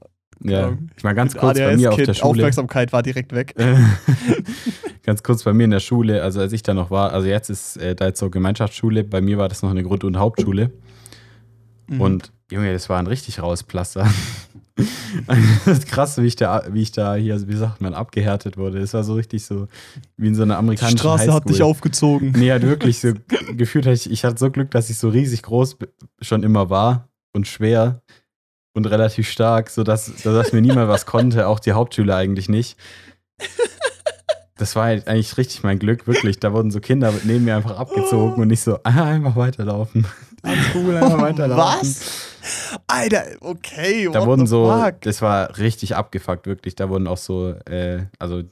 Ja. 0.44 0.76
Ich 0.96 1.04
mal 1.04 1.14
ganz 1.14 1.34
kurz 1.36 1.58
bei 1.58 1.76
mir 1.76 1.90
auf 1.90 1.96
der 1.96 2.14
Schule. 2.14 2.30
Aufmerksamkeit 2.30 2.92
war 2.92 3.02
direkt 3.02 3.32
weg. 3.32 3.54
Ganz 5.04 5.24
kurz 5.24 5.42
bei 5.42 5.52
mir 5.52 5.64
in 5.64 5.72
der 5.72 5.80
Schule, 5.80 6.22
also 6.22 6.40
als 6.40 6.52
ich 6.52 6.62
da 6.62 6.74
noch 6.74 6.90
war, 6.90 7.12
also 7.12 7.26
jetzt 7.26 7.50
ist 7.50 7.76
äh, 7.76 7.96
da 7.96 8.06
jetzt 8.06 8.20
so 8.20 8.30
Gemeinschaftsschule, 8.30 9.02
bei 9.02 9.20
mir 9.20 9.36
war 9.36 9.48
das 9.48 9.62
noch 9.62 9.70
eine 9.70 9.82
Grund- 9.82 10.04
und 10.04 10.16
Hauptschule. 10.16 10.70
Mhm. 11.88 12.00
Und 12.00 12.32
Junge, 12.52 12.72
das 12.72 12.88
war 12.88 13.00
ein 13.00 13.08
richtig 13.08 13.42
raues 13.42 13.62
Pflaster. 13.62 14.08
Das 14.76 15.66
ist 15.78 15.86
krass, 15.86 16.18
wie 16.18 16.26
ich 16.26 16.36
da, 16.36 16.64
wie 16.70 16.82
ich 16.82 16.92
da 16.92 17.14
hier, 17.14 17.46
wie 17.46 17.56
sagt 17.56 17.80
man, 17.80 17.94
abgehärtet 17.94 18.56
wurde. 18.56 18.78
Es 18.78 18.94
war 18.94 19.04
so 19.04 19.14
richtig 19.14 19.44
so, 19.44 19.68
wie 20.16 20.28
in 20.28 20.34
so 20.34 20.42
einer 20.42 20.54
die 20.54 20.58
amerikanischen 20.58 20.98
Straße 20.98 21.22
Highschool. 21.24 21.34
hat 21.34 21.48
dich 21.48 21.62
aufgezogen. 21.62 22.32
Nee, 22.32 22.50
halt 22.50 22.62
wirklich 22.62 23.00
so 23.00 23.12
gefühlt, 23.56 23.84
hatte 23.86 23.94
ich, 23.94 24.10
ich 24.10 24.24
hatte 24.24 24.38
so 24.38 24.50
Glück, 24.50 24.70
dass 24.70 24.90
ich 24.90 24.98
so 24.98 25.08
riesig 25.08 25.42
groß 25.42 25.76
schon 26.20 26.42
immer 26.42 26.70
war 26.70 27.08
und 27.34 27.46
schwer 27.46 28.02
und 28.74 28.86
relativ 28.86 29.28
stark, 29.28 29.68
sodass 29.68 30.10
dass 30.22 30.52
mir 30.52 30.62
niemand 30.62 30.88
was 30.88 31.04
konnte, 31.04 31.46
auch 31.48 31.60
die 31.60 31.72
Hauptschüler 31.72 32.16
eigentlich 32.16 32.48
nicht. 32.48 32.78
Das 34.56 34.76
war 34.76 34.84
halt 34.84 35.08
eigentlich 35.08 35.36
richtig 35.38 35.62
mein 35.64 35.78
Glück, 35.78 36.06
wirklich. 36.06 36.38
Da 36.38 36.52
wurden 36.52 36.70
so 36.70 36.80
Kinder 36.80 37.12
neben 37.24 37.44
mir 37.44 37.56
einfach 37.56 37.76
abgezogen 37.76 38.40
und 38.40 38.48
nicht 38.48 38.62
so, 38.62 38.78
ah, 38.84 39.04
einfach 39.04 39.36
weiterlaufen. 39.36 40.06
Cool, 40.74 40.96
einfach 40.96 41.20
weiterlaufen. 41.20 41.80
Was? 41.80 42.31
Alter, 42.86 43.24
okay. 43.40 44.08
Da 44.12 44.26
wurden 44.26 44.46
so, 44.46 44.70
fuck? 44.70 45.00
das 45.02 45.22
war 45.22 45.56
richtig 45.58 45.96
abgefuckt, 45.96 46.46
wirklich. 46.46 46.74
Da 46.74 46.88
wurden 46.88 47.06
auch 47.06 47.16
so, 47.18 47.50
äh, 47.66 48.06
also 48.18 48.42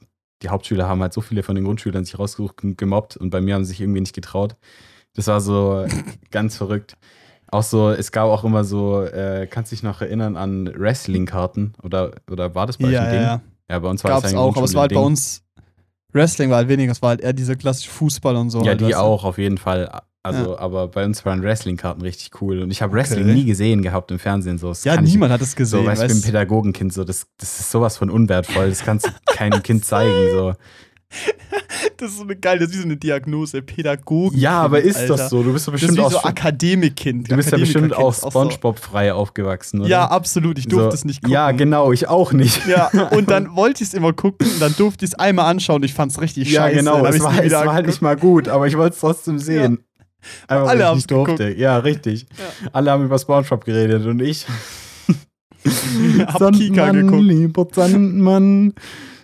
die 0.43 0.49
Hauptschüler 0.49 0.89
haben 0.89 1.03
halt 1.03 1.13
so 1.13 1.21
viele 1.21 1.43
von 1.43 1.55
den 1.55 1.65
Grundschülern 1.65 2.05
sich 2.05 2.19
rausgesucht 2.19 2.65
und 2.65 2.79
gemobbt 2.79 3.17
und 3.17 3.31
bei 3.31 3.41
mir 3.41 3.55
haben 3.55 3.65
sie 3.65 3.71
sich 3.73 3.81
irgendwie 3.81 4.01
nicht 4.01 4.15
getraut. 4.15 4.57
Das 5.15 5.27
war 5.27 5.41
so 5.41 5.87
ganz 6.31 6.57
verrückt. 6.57 6.97
Auch 7.53 7.65
so, 7.65 7.91
es 7.91 8.13
gab 8.13 8.27
auch 8.29 8.45
immer 8.45 8.63
so, 8.63 9.03
äh, 9.03 9.49
kannst 9.51 9.73
du 9.73 9.77
dich 9.77 9.83
noch 9.83 10.01
erinnern 10.01 10.37
an 10.37 10.73
Wrestling-Karten? 10.73 11.73
Oder, 11.83 12.13
oder 12.31 12.55
war 12.55 12.67
das 12.67 12.79
bei 12.79 12.87
euch 12.87 12.93
Ja, 12.93 13.03
ein 13.03 13.11
Ding? 13.11 13.23
ja, 13.23 13.41
Ja, 13.69 13.79
bei 13.81 13.89
uns 13.89 14.05
war 14.05 14.13
Gab's 14.13 14.27
eigentlich 14.27 14.37
auch, 14.37 14.57
aber 14.57 14.67
es 14.67 14.75
war 14.75 14.83
halt 14.83 14.95
bei 14.95 15.01
uns. 15.01 15.43
Wrestling 16.13 16.51
war 16.51 16.59
halt 16.59 16.69
weniger, 16.69 16.93
es 16.93 17.03
war 17.03 17.11
halt 17.11 17.21
eher 17.21 17.33
dieser 17.33 17.57
klassische 17.57 17.91
Fußball 17.91 18.37
und 18.37 18.51
so. 18.51 18.61
Ja, 18.61 18.69
halt, 18.69 18.81
die 18.81 18.95
auch, 18.95 19.25
auf 19.25 19.39
jeden 19.39 19.59
Fall. 19.59 19.91
Also, 20.23 20.59
aber 20.59 20.89
bei 20.89 21.05
uns 21.07 21.25
waren 21.25 21.43
Wrestling-Karten 21.43 22.03
richtig 22.03 22.43
cool. 22.43 22.61
Und 22.61 22.71
ich 22.71 22.83
habe 22.83 22.93
Wrestling 22.93 23.25
Okay. 23.25 23.33
nie 23.35 23.45
gesehen 23.47 23.81
gehabt 23.81 24.11
im 24.11 24.19
Fernsehen. 24.19 24.59
So, 24.59 24.69
das 24.69 24.85
Ja, 24.85 24.95
kann 24.97 25.05
ich- 25.07 25.13
niemand 25.13 25.33
hat 25.33 25.41
es 25.41 25.53
So, 25.53 25.57
gesehen. 25.57 25.87
weißt 25.87 26.03
du, 26.03 26.05
ich 26.05 26.09
bin 26.11 26.17
weißt, 26.19 26.27
Pädagogenkind, 26.27 26.93
so, 26.93 27.05
das, 27.05 27.27
das 27.39 27.61
ist 27.61 27.71
sowas 27.71 27.97
von 27.97 28.11
unwertvoll. 28.11 28.69
Das 28.69 28.85
kannst 28.85 29.07
du 29.07 29.11
keinem 29.35 29.63
Kind 29.63 29.85
zeigen. 29.87 30.13
So. 30.33 30.53
Das 31.97 32.11
ist 32.11 32.19
so 32.19 32.23
eine 32.23 32.37
geile, 32.37 32.61
das 32.61 32.69
ist 32.69 32.75
wie 32.75 32.79
so 32.83 32.85
eine 32.85 32.97
Diagnose, 32.99 33.63
Pädagogik. 33.63 34.39
Ja, 34.39 34.61
aber 34.63 34.81
ist 34.83 34.97
Alter. 34.97 35.17
das 35.17 35.31
so? 35.31 35.43
Du 35.43 35.53
bist 35.55 35.67
doch 35.67 35.73
Das 35.73 35.83
ist 35.83 35.89
bestimmt 35.89 36.07
wie 36.09 36.13
so 36.13 36.19
auch. 36.19 36.25
Akademikkind. 36.25 37.31
du 37.33 37.37
bist 37.37 37.51
ja 37.51 37.59
bestimmt 37.59 37.95
auch 37.97 38.13
so. 38.15 38.31
Spongebob-frei 38.31 39.13
aufgewachsen, 39.15 39.81
oder? 39.81 39.89
Ja, 39.89 40.05
absolut. 40.05 40.59
Ich 40.59 40.69
durfte 40.69 40.91
So, 40.91 40.95
es 40.97 41.05
nicht 41.07 41.23
gucken. 41.23 41.33
Ja, 41.33 41.51
genau, 41.53 41.93
ich 41.93 42.07
auch 42.09 42.33
nicht. 42.33 42.65
Ja, 42.67 42.89
und 43.11 43.31
dann 43.31 43.57
wollte 43.57 43.83
ich 43.83 43.89
es 43.89 43.95
immer 43.95 44.13
gucken, 44.13 44.47
dann 44.61 44.75
durfte 44.77 45.05
ich 45.05 45.13
es 45.13 45.19
einmal 45.19 45.47
anschauen. 45.47 45.83
Ich 45.83 45.95
fand 45.95 46.13
es 46.13 46.21
richtig 46.21 46.51
Ja, 46.53 46.63
scheiße. 46.63 46.77
genau. 46.77 46.97
dann 47.03 47.07
hab 47.07 47.15
Es 47.15 47.21
war, 47.23 47.39
es 47.45 47.53
war 47.53 47.73
halt 47.75 47.87
nicht 47.87 48.03
mal 48.03 48.17
gut, 48.17 48.49
aber 48.49 48.67
ich 48.69 48.77
wollte 48.77 48.95
es 48.95 49.01
trotzdem 49.01 49.39
sehen. 49.39 49.83
Einfach, 50.49 50.69
Alle 50.69 50.95
nicht 50.95 51.11
durfte. 51.11 51.57
Ja, 51.57 51.79
richtig. 51.79 52.27
Alle 52.73 52.91
haben 52.91 53.05
über 53.05 53.19
Spongebob 53.19 53.65
geredet 53.65 54.07
und 54.07 54.21
ich. 54.21 54.47
Hab 56.27 56.53
Kika 56.53 56.91
geguckt. 56.91 57.23
lieber 57.23 57.67
Sandmann. 57.73 58.75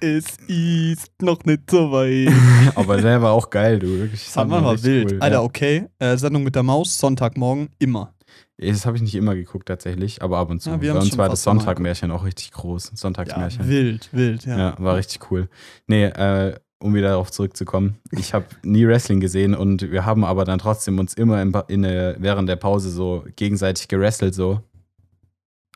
Es 0.01 0.37
ist 0.47 1.11
noch 1.23 1.43
nicht 1.45 1.71
so 1.71 1.91
weit. 1.91 2.31
Aber 2.75 2.99
der 2.99 3.23
war 3.23 3.33
auch 3.33 3.49
geil, 3.49 3.79
du. 3.79 3.87
Wirklich. 3.87 4.23
Sandmann 4.23 4.65
war 4.65 4.83
wild. 4.83 5.13
cool, 5.13 5.19
Alter, 5.21 5.37
ja. 5.37 5.43
okay. 5.43 5.87
Äh, 5.99 6.17
Sendung 6.19 6.43
mit 6.45 6.55
der 6.55 6.63
Maus, 6.63 6.99
Sonntagmorgen, 6.99 7.71
immer. 7.79 8.13
Das 8.59 8.87
habe 8.87 8.97
ich 8.97 9.03
nicht 9.03 9.15
immer 9.15 9.35
geguckt, 9.35 9.69
tatsächlich, 9.69 10.23
aber 10.23 10.39
ab 10.39 10.51
und 10.51 10.63
zu. 10.63 10.71
Ja, 10.71 10.81
wir 10.81 10.95
Bei 10.95 11.01
uns 11.01 11.19
war 11.19 11.29
das 11.29 11.43
Sonntagmärchen 11.43 12.11
auch 12.11 12.25
richtig 12.25 12.53
groß. 12.53 12.91
Ja, 12.91 12.97
Sonntagsmärchen. 12.97 13.69
wild, 13.69 14.09
wild, 14.13 14.47
ja. 14.47 14.59
Ja, 14.59 14.75
war 14.79 14.97
richtig 14.97 15.31
cool. 15.31 15.49
Nee, 15.87 16.05
äh, 16.05 16.55
um 16.79 16.95
wieder 16.95 17.09
darauf 17.09 17.31
zurückzukommen. 17.31 17.99
Ich 18.11 18.35
habe 18.35 18.47
nie 18.63 18.87
Wrestling 18.87 19.21
gesehen 19.21 19.55
und 19.55 19.91
wir 19.91 20.05
haben 20.05 20.25
aber 20.25 20.45
dann 20.45 20.59
trotzdem 20.59 20.99
uns 20.99 21.15
immer 21.15 21.41
in, 21.41 21.53
in, 21.69 21.83
während 22.19 22.49
der 22.49 22.57
Pause 22.57 22.91
so 22.91 23.25
gegenseitig 23.37 23.89
gerestelt, 23.89 24.35
so 24.35 24.61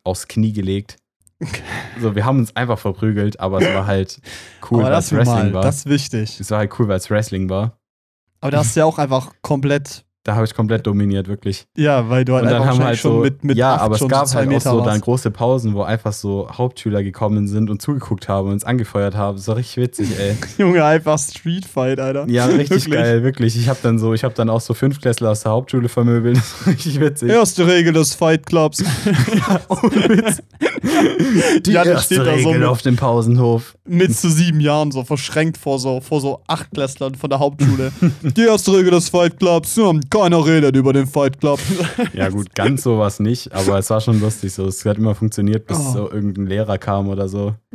aufs 0.05 0.29
Knie 0.29 0.53
gelegt. 0.53 0.97
So, 2.01 2.15
wir 2.15 2.25
haben 2.27 2.39
uns 2.39 2.55
einfach 2.55 2.79
verprügelt, 2.79 3.41
aber 3.41 3.63
es 3.63 3.75
war 3.75 3.87
halt 3.87 4.21
cool, 4.71 4.83
weil 4.83 4.93
es 4.93 5.11
Wrestling 5.13 5.37
normal, 5.37 5.53
war. 5.55 5.63
das 5.63 5.79
ist 5.79 5.87
wichtig. 5.87 6.39
es 6.39 6.51
war 6.51 6.59
halt 6.59 6.79
cool, 6.79 6.89
weil 6.89 6.99
es 6.99 7.11
Wrestling 7.11 7.49
war. 7.49 7.79
Aber 8.41 8.51
da 8.51 8.59
hast 8.59 8.77
du 8.77 8.81
ja 8.81 8.87
auch 8.87 8.99
einfach 8.99 9.33
komplett, 9.41 10.05
Da 10.23 10.35
habe 10.35 10.45
ich 10.45 10.53
komplett 10.55 10.87
dominiert, 10.87 11.29
wirklich. 11.29 11.65
ja, 11.79 12.11
weil 12.11 12.27
du 12.27 12.35
halt 12.35 12.45
und 12.45 12.51
dann 12.51 12.67
haben 12.67 12.85
halt 12.85 12.99
so, 12.99 13.09
schon 13.09 13.21
mit, 13.23 13.43
mit 13.43 13.57
ja, 13.57 13.77
aber 13.77 13.95
es 13.95 14.07
gab 14.07 14.29
halt 14.35 14.47
auch 14.49 14.51
Meter 14.51 14.71
so 14.73 14.77
dann 14.81 14.87
warst. 14.89 15.01
große 15.03 15.31
Pausen, 15.31 15.73
wo 15.75 15.81
einfach 15.83 16.13
so 16.13 16.47
Hauptschüler 16.53 17.03
gekommen 17.03 17.49
sind 17.49 17.71
und 17.71 17.81
zugeguckt 17.81 18.29
haben 18.29 18.49
und 18.49 18.53
uns 18.53 18.65
angefeuert 18.65 19.15
haben. 19.17 19.39
Das 19.39 19.49
war 19.49 19.57
richtig 19.57 19.79
witzig, 19.79 20.09
ey. 20.19 20.37
Junge, 20.59 20.85
einfach 20.85 21.19
Street 21.19 21.65
Fight, 21.65 21.99
Alter. 22.01 22.27
Ja, 22.29 22.45
richtig 22.47 22.71
Wirklich. 22.85 22.91
geil, 22.93 23.23
wirklich. 23.23 23.57
Ich 23.57 23.71
habe 23.71 23.79
dann 23.83 23.99
so, 23.99 24.13
ich 24.13 24.23
habe 24.23 24.35
dann 24.35 24.51
auch 24.51 24.61
so 24.61 24.75
Fünftklässler 24.75 25.31
aus 25.31 25.41
der 25.41 25.53
Hauptschule 25.53 25.89
vermöbelt. 25.89 26.37
Das 26.61 26.67
war 26.67 26.73
richtig 26.75 27.01
witzig. 27.01 27.31
Erste 27.31 27.67
Regel 27.67 27.95
des 27.95 28.15
Fight 28.15 28.45
Clubs. 28.45 28.85
ohne 29.69 30.09
Witz. 30.09 30.43
Die 31.65 31.73
Ja, 31.73 31.85
erste 31.85 32.15
steht 32.15 32.27
da 32.27 32.39
so 32.39 32.49
Regel 32.51 32.59
mit- 32.61 32.69
auf 32.69 32.83
dem 32.83 32.97
Pausenhof. 32.97 33.75
mit 33.87 34.15
zu 34.17 34.29
sieben 34.31 34.61
Jahren 34.61 34.91
so 34.91 35.03
verschränkt 35.05 35.57
vor 35.57 35.79
so, 35.79 36.01
vor 36.01 36.21
so 36.21 36.43
Achtklässlern 36.47 37.15
von 37.15 37.31
der 37.31 37.39
Hauptschule. 37.39 37.93
Die 38.23 38.43
erste 38.43 38.73
Regel 38.73 38.91
des 38.93 39.09
Fight 39.09 39.39
Clubs, 39.39 39.77
ja, 39.77 39.93
keiner 40.23 40.45
redet 40.45 40.77
über 40.77 40.93
den 40.93 41.07
Fight 41.07 41.41
Club. 41.41 41.61
Ja 42.15 42.29
gut, 42.29 42.55
ganz 42.55 42.83
sowas 42.83 43.21
nicht, 43.21 43.53
aber 43.53 43.79
es 43.79 43.91
war 43.91 44.01
schon 44.01 44.21
lustig 44.21 44.53
so. 44.53 44.67
Es 44.67 44.85
hat 44.85 44.99
immer 44.99 45.15
funktioniert, 45.15 45.67
bis 45.67 45.79
Oh. 45.79 45.93
so 45.93 46.11
irgendein 46.11 46.47
Lehrer 46.47 46.79
kam 46.79 47.09
oder 47.09 47.29
so. 47.29 47.55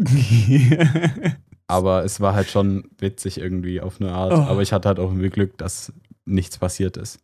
Aber 1.68 2.04
es 2.04 2.22
war 2.22 2.36
halt 2.36 2.48
schon 2.50 2.84
witzig 3.00 3.40
irgendwie 3.40 3.82
auf 3.82 4.00
eine 4.00 4.12
Art. 4.12 4.34
Oh. 4.34 4.36
Aber 4.36 4.62
ich 4.62 4.72
hatte 4.72 4.88
halt 4.88 5.00
auch 5.00 5.10
irgendwie 5.10 5.30
Glück, 5.30 5.58
dass 5.58 5.92
nichts 6.26 6.58
passiert 6.58 6.98
ist. 6.98 7.20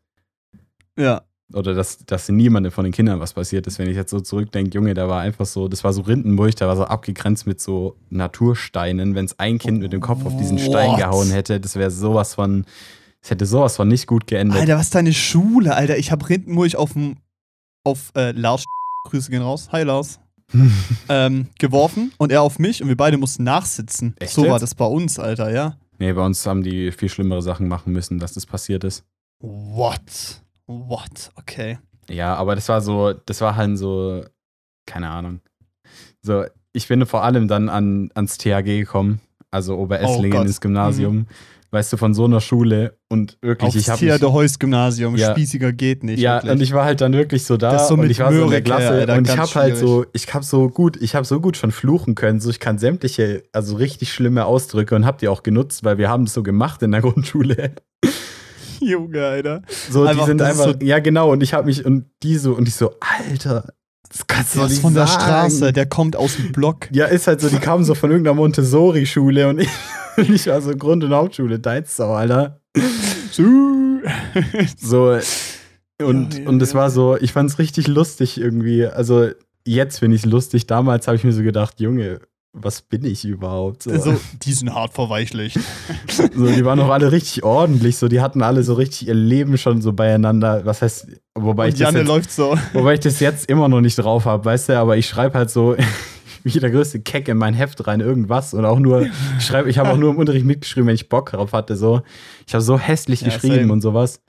ja. 0.97 1.21
Oder 1.53 1.73
dass, 1.73 1.97
dass 2.05 2.29
niemandem 2.29 2.71
von 2.71 2.85
den 2.85 2.93
Kindern 2.93 3.19
was 3.19 3.33
passiert 3.33 3.67
ist. 3.67 3.77
Wenn 3.77 3.89
ich 3.89 3.97
jetzt 3.97 4.09
so 4.09 4.21
zurückdenke, 4.21 4.73
Junge, 4.73 4.93
da 4.93 5.09
war 5.09 5.19
einfach 5.19 5.45
so, 5.45 5.67
das 5.67 5.83
war 5.83 5.91
so 5.91 5.99
Rindenburg, 6.03 6.55
da 6.55 6.65
war 6.69 6.77
so 6.77 6.85
abgegrenzt 6.85 7.45
mit 7.45 7.59
so 7.59 7.97
Natursteinen. 8.09 9.15
Wenn 9.15 9.25
es 9.25 9.37
ein 9.37 9.59
Kind 9.59 9.81
mit 9.81 9.91
dem 9.91 9.99
Kopf 9.99 10.25
auf 10.25 10.37
diesen 10.37 10.57
Stein 10.59 10.91
What? 10.91 10.99
gehauen 10.99 11.29
hätte, 11.29 11.59
das 11.59 11.75
wäre 11.75 11.91
sowas 11.91 12.35
von, 12.35 12.63
es 13.21 13.29
hätte 13.29 13.45
sowas 13.45 13.75
von 13.75 13.87
nicht 13.87 14.07
gut 14.07 14.27
geendet. 14.27 14.59
Alter, 14.59 14.77
was 14.77 14.85
ist 14.85 14.95
deine 14.95 15.13
Schule, 15.13 15.75
Alter? 15.75 15.97
Ich 15.97 16.11
hab 16.11 16.27
Rindenmulch 16.27 16.75
auf 16.75 16.93
dem, 16.93 17.17
auf 17.83 18.11
äh, 18.15 18.31
Lars, 18.31 18.65
Grüße 19.05 19.29
gehen 19.29 19.43
raus, 19.43 19.69
hi 19.71 19.83
Lars, 19.83 20.19
ähm, 21.09 21.47
geworfen 21.59 22.11
und 22.17 22.31
er 22.31 22.41
auf 22.41 22.57
mich 22.57 22.81
und 22.81 22.89
wir 22.89 22.97
beide 22.97 23.17
mussten 23.17 23.43
nachsitzen. 23.43 24.15
Echt 24.19 24.33
so 24.33 24.43
war 24.43 24.53
jetzt? 24.53 24.61
das 24.63 24.75
bei 24.75 24.85
uns, 24.85 25.19
Alter, 25.19 25.51
ja. 25.51 25.77
nee, 25.99 26.11
bei 26.13 26.25
uns 26.25 26.45
haben 26.45 26.63
die 26.63 26.91
viel 26.91 27.09
schlimmere 27.09 27.41
Sachen 27.41 27.67
machen 27.67 27.93
müssen, 27.93 28.17
dass 28.17 28.33
das 28.33 28.45
passiert 28.45 28.83
ist. 28.83 29.03
What? 29.39 30.41
What? 30.65 31.31
Okay. 31.35 31.77
Ja, 32.09 32.35
aber 32.35 32.55
das 32.55 32.67
war 32.69 32.81
so, 32.81 33.13
das 33.13 33.39
war 33.41 33.55
halt 33.55 33.77
so, 33.77 34.23
keine 34.85 35.09
Ahnung. 35.09 35.41
So, 36.21 36.45
ich 36.73 36.87
bin 36.87 37.05
vor 37.05 37.23
allem 37.23 37.47
dann 37.47 37.69
an, 37.69 38.09
ans 38.15 38.37
THG 38.37 38.79
gekommen, 38.79 39.21
also 39.51 39.77
Oberesslingen 39.77 40.39
Oh 40.39 40.41
ins 40.41 40.61
Gymnasium. 40.61 41.27
Weißt 41.73 41.93
du, 41.93 41.95
von 41.97 42.13
so 42.13 42.25
einer 42.25 42.41
Schule 42.41 42.97
und 43.07 43.37
wirklich, 43.41 43.69
Aufs 43.69 43.75
ich 43.77 43.89
habe 43.89 43.99
Theodor 43.99 44.33
Heuss 44.33 44.59
Gymnasium, 44.59 45.15
Ja. 45.15 45.31
spießiger 45.31 45.71
geht 45.71 46.03
nicht. 46.03 46.19
Ja, 46.19 46.35
wirklich. 46.35 46.51
und 46.51 46.61
ich 46.61 46.73
war 46.73 46.83
halt 46.83 46.99
dann 46.99 47.13
wirklich 47.13 47.45
so 47.45 47.55
da 47.55 47.79
so 47.79 47.93
und 47.93 48.09
ich 48.09 48.19
war 48.19 48.33
so 48.33 48.43
in 48.43 48.49
der 48.49 48.61
Klasse 48.61 48.89
Alter, 48.89 49.15
und 49.15 49.29
ich 49.29 49.37
habe 49.37 49.55
halt 49.55 49.77
so, 49.77 50.05
ich 50.11 50.33
habe 50.33 50.43
so 50.43 50.67
gut, 50.67 51.01
ich 51.01 51.15
habe 51.15 51.25
so 51.25 51.39
gut 51.39 51.55
schon 51.55 51.71
fluchen 51.71 52.13
können, 52.13 52.41
so 52.41 52.49
ich 52.49 52.59
kann 52.59 52.77
sämtliche, 52.77 53.43
also 53.53 53.77
richtig 53.77 54.11
schlimme 54.11 54.45
Ausdrücke 54.45 54.95
und 54.95 55.05
habe 55.05 55.17
die 55.21 55.29
auch 55.29 55.43
genutzt, 55.43 55.85
weil 55.85 55.97
wir 55.97 56.09
haben 56.09 56.25
das 56.25 56.33
so 56.33 56.43
gemacht 56.43 56.81
in 56.83 56.91
der 56.91 56.99
Grundschule. 57.01 57.71
Junge, 58.81 59.23
Alter. 59.25 59.61
So, 59.89 60.03
Einfach, 60.03 60.23
die 60.23 60.27
sind 60.27 60.41
einfach, 60.41 60.75
ja 60.81 60.99
genau, 60.99 61.31
und 61.31 61.41
ich 61.43 61.53
habe 61.53 61.67
mich 61.67 61.85
und 61.85 62.05
die 62.23 62.37
so 62.37 62.53
und 62.53 62.67
ich 62.67 62.75
so, 62.75 62.91
Alter, 62.99 63.73
das 64.09 64.27
kannst 64.27 64.55
du 64.55 64.59
Der 64.59 64.63
doch 64.63 64.69
ist 64.69 64.71
nicht 64.77 64.81
von 64.81 64.93
der 64.93 65.07
sagen. 65.07 65.21
Straße, 65.21 65.73
der 65.73 65.85
kommt 65.85 66.15
aus 66.15 66.35
dem 66.35 66.51
Block. 66.51 66.89
Ja, 66.91 67.05
ist 67.05 67.27
halt 67.27 67.39
so, 67.41 67.49
die 67.49 67.57
kamen 67.57 67.83
so 67.85 67.95
von 67.95 68.11
irgendeiner 68.11 68.35
Montessori-Schule 68.35 69.47
und 69.49 69.59
ich, 70.17 70.29
ich 70.29 70.47
war 70.47 70.61
so 70.61 70.75
Grund- 70.75 71.03
und 71.03 71.13
Hauptschule, 71.13 71.59
Deizau, 71.59 72.13
Alter. 72.13 72.59
So, 74.77 75.19
und, 76.01 76.33
Ja, 76.33 76.39
ja, 76.41 76.49
und 76.49 76.61
es 76.61 76.73
ja. 76.73 76.79
war 76.79 76.89
so, 76.89 77.17
ich 77.17 77.31
fand 77.33 77.49
es 77.49 77.59
richtig 77.59 77.87
lustig 77.87 78.39
irgendwie. 78.39 78.85
Also, 78.87 79.29
jetzt 79.65 79.99
finde 79.99 80.15
ich 80.15 80.23
es 80.23 80.29
lustig. 80.29 80.67
Damals 80.67 81.07
habe 81.07 81.15
ich 81.17 81.23
mir 81.23 81.31
so 81.33 81.43
gedacht, 81.43 81.79
Junge, 81.79 82.19
was 82.53 82.81
bin 82.81 83.05
ich 83.05 83.23
überhaupt? 83.23 83.83
So, 83.83 83.91
Also, 83.91 84.19
die 84.43 84.53
sind 84.53 84.73
hart 84.73 84.93
verweichlicht. 84.93 85.59
so, 86.35 86.47
die 86.47 86.65
waren 86.65 86.79
auch 86.79 86.89
alle 86.89 87.11
richtig 87.11 87.43
ordentlich. 87.43 87.97
So, 87.97 88.07
die 88.07 88.21
hatten 88.21 88.41
alle 88.41 88.63
so 88.63 88.73
richtig 88.73 89.07
ihr 89.07 89.13
Leben 89.13 89.57
schon 89.57 89.81
so 89.81 89.93
beieinander. 89.93 90.65
Was 90.65 90.81
heißt, 90.81 91.07
wobei, 91.35 91.67
ich 91.67 91.73
Und 91.75 91.81
das, 91.81 91.87
Janne 91.87 91.99
jetzt, 91.99 92.07
läuft 92.07 92.31
so. 92.31 92.57
wobei 92.73 92.95
ich 92.95 92.99
das 92.99 93.19
jetzt 93.19 93.49
immer 93.49 93.67
noch 93.67 93.81
nicht 93.81 93.95
drauf 93.95 94.25
habe, 94.25 94.45
weißt 94.45 94.69
du, 94.69 94.77
aber 94.79 94.97
ich 94.97 95.07
schreibe 95.07 95.37
halt 95.37 95.49
so. 95.49 95.75
Wie 96.43 96.59
der 96.59 96.71
größte 96.71 96.99
Keck 97.01 97.27
in 97.27 97.37
mein 97.37 97.53
Heft 97.53 97.85
rein, 97.85 97.99
irgendwas. 97.99 98.55
Und 98.55 98.65
auch 98.65 98.79
nur, 98.79 99.03
ich 99.37 99.45
schreibe, 99.45 99.69
ich 99.69 99.77
habe 99.77 99.91
auch 99.91 99.97
nur 99.97 100.09
im 100.09 100.17
Unterricht 100.17 100.43
mitgeschrieben, 100.43 100.87
wenn 100.87 100.95
ich 100.95 101.07
Bock 101.07 101.29
drauf 101.29 101.53
hatte. 101.53 101.75
So. 101.75 102.01
Ich 102.47 102.55
habe 102.55 102.63
so 102.63 102.79
hässlich 102.79 103.21
Ja, 103.21 103.27
geschrieben 103.27 103.55
same. 103.59 103.73
und 103.73 103.81
sowas. 103.81 104.23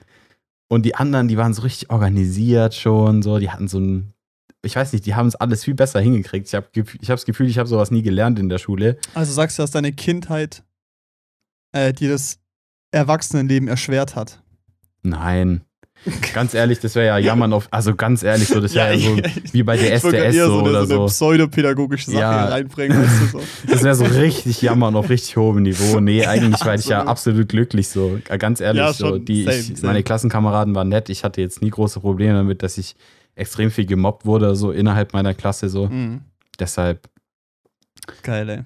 Und 0.69 0.83
die 0.85 0.93
anderen, 0.93 1.27
die 1.27 1.37
waren 1.37 1.55
so 1.55 1.63
richtig 1.63 1.89
organisiert 1.89 2.75
schon, 2.75 3.23
so, 3.23 3.39
die 3.39 3.49
hatten 3.49 3.67
so 3.67 3.79
ein, 3.79 4.13
ich 4.63 4.75
weiß 4.75 4.93
nicht, 4.93 5.07
die 5.07 5.15
haben 5.15 5.25
es 5.27 5.35
alles 5.35 5.63
viel 5.63 5.73
besser 5.73 6.01
hingekriegt. 6.01 6.47
Ich 6.47 6.53
habe 6.53 6.67
ich 6.75 7.09
hab 7.09 7.17
das 7.17 7.25
Gefühl, 7.25 7.47
ich 7.47 7.57
habe 7.57 7.67
sowas 7.67 7.89
nie 7.89 8.03
gelernt 8.03 8.37
in 8.37 8.47
der 8.47 8.59
Schule. 8.59 8.97
Also 9.15 9.33
sagst 9.33 9.57
du, 9.57 9.63
dass 9.63 9.71
deine 9.71 9.91
Kindheit 9.91 10.63
äh, 11.71 11.93
dir 11.93 12.11
das 12.11 12.37
Erwachsenenleben 12.91 13.67
erschwert 13.67 14.15
hat? 14.15 14.39
Nein. 15.01 15.61
Ganz 16.33 16.53
ehrlich, 16.53 16.79
das 16.79 16.95
wäre 16.95 17.07
ja 17.07 17.17
jammern 17.17 17.53
auf, 17.53 17.67
also 17.71 17.95
ganz 17.95 18.23
ehrlich, 18.23 18.47
so, 18.49 18.59
das 18.59 18.73
wäre 18.75 18.93
ja, 18.95 18.99
so 18.99 19.15
ich- 19.17 19.53
wie 19.53 19.63
bei 19.63 19.77
der 19.77 19.93
SDS 19.93 20.35
eher 20.35 20.47
so 20.47 20.59
eine, 20.59 20.69
oder 20.69 20.85
so 20.85 20.93
eine 20.95 21.01
so. 21.03 21.05
pseudopädagogische 21.13 22.11
Sache 22.11 22.19
Ja. 22.19 22.45
reinbringen, 22.45 23.01
weißt 23.01 23.21
du 23.21 23.25
so. 23.39 23.41
Das 23.69 23.83
wäre 23.83 23.95
so 23.95 24.03
richtig 24.05 24.61
jammern 24.61 24.95
auf 24.95 25.09
richtig 25.09 25.37
hohem 25.37 25.61
Niveau. 25.63 25.99
Nee, 26.01 26.25
eigentlich 26.25 26.65
war 26.65 26.75
ich 26.75 26.85
ja 26.87 27.03
absolut. 27.05 27.47
glücklich 27.49 27.87
so. 27.87 28.19
Ganz 28.37 28.59
ehrlich, 28.59 28.81
Ja, 28.81 28.91
so. 28.91 29.07
schon. 29.07 29.25
Die, 29.25 29.43
Same, 29.43 29.55
ich, 29.57 29.65
same. 29.67 29.79
meine 29.83 30.03
Klassenkameraden 30.03 30.75
waren 30.75 30.89
nett. 30.89 31.09
Ich 31.09 31.23
hatte 31.23 31.39
jetzt 31.41 31.61
nie 31.61 31.69
große 31.69 31.99
Probleme 32.01 32.33
damit, 32.33 32.63
dass 32.63 32.77
ich 32.77 32.95
extrem 33.35 33.71
viel 33.71 33.85
gemobbt 33.85 34.25
wurde, 34.25 34.55
so 34.55 34.71
innerhalb 34.71 35.13
meiner 35.13 35.33
Klasse 35.33 35.69
so. 35.69 35.87
Mhm. 35.87 36.21
Deshalb 36.59 37.07
Geil, 38.23 38.49
ey. 38.49 38.59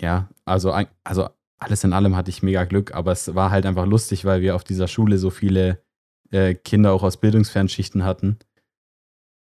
ja, 0.00 0.28
also, 0.44 0.74
also 1.04 1.28
alles 1.58 1.82
in 1.84 1.92
allem 1.94 2.14
hatte 2.16 2.28
ich 2.30 2.42
mega 2.42 2.64
Glück, 2.64 2.94
aber 2.94 3.12
es 3.12 3.34
war 3.34 3.50
halt 3.50 3.64
einfach 3.64 3.86
lustig, 3.86 4.24
weil 4.24 4.42
wir 4.42 4.54
auf 4.54 4.64
dieser 4.64 4.86
Schule 4.88 5.16
so 5.18 5.30
viele 5.30 5.78
äh, 6.30 6.54
Kinder 6.54 6.92
auch 6.92 7.02
aus 7.02 7.18
Bildungsfernschichten 7.18 8.04
hatten, 8.04 8.38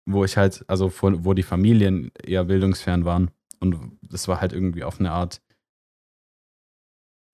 wo 0.05 0.25
ich 0.25 0.38
halt, 0.38 0.63
also 0.67 0.89
von, 0.89 1.25
wo 1.25 1.33
die 1.33 1.43
Familien 1.43 2.12
eher 2.23 2.43
bildungsfern 2.43 3.05
waren. 3.05 3.31
Und 3.59 3.97
das 4.01 4.27
war 4.27 4.41
halt 4.41 4.53
irgendwie 4.53 4.83
auf 4.83 4.99
eine 4.99 5.12
Art 5.12 5.41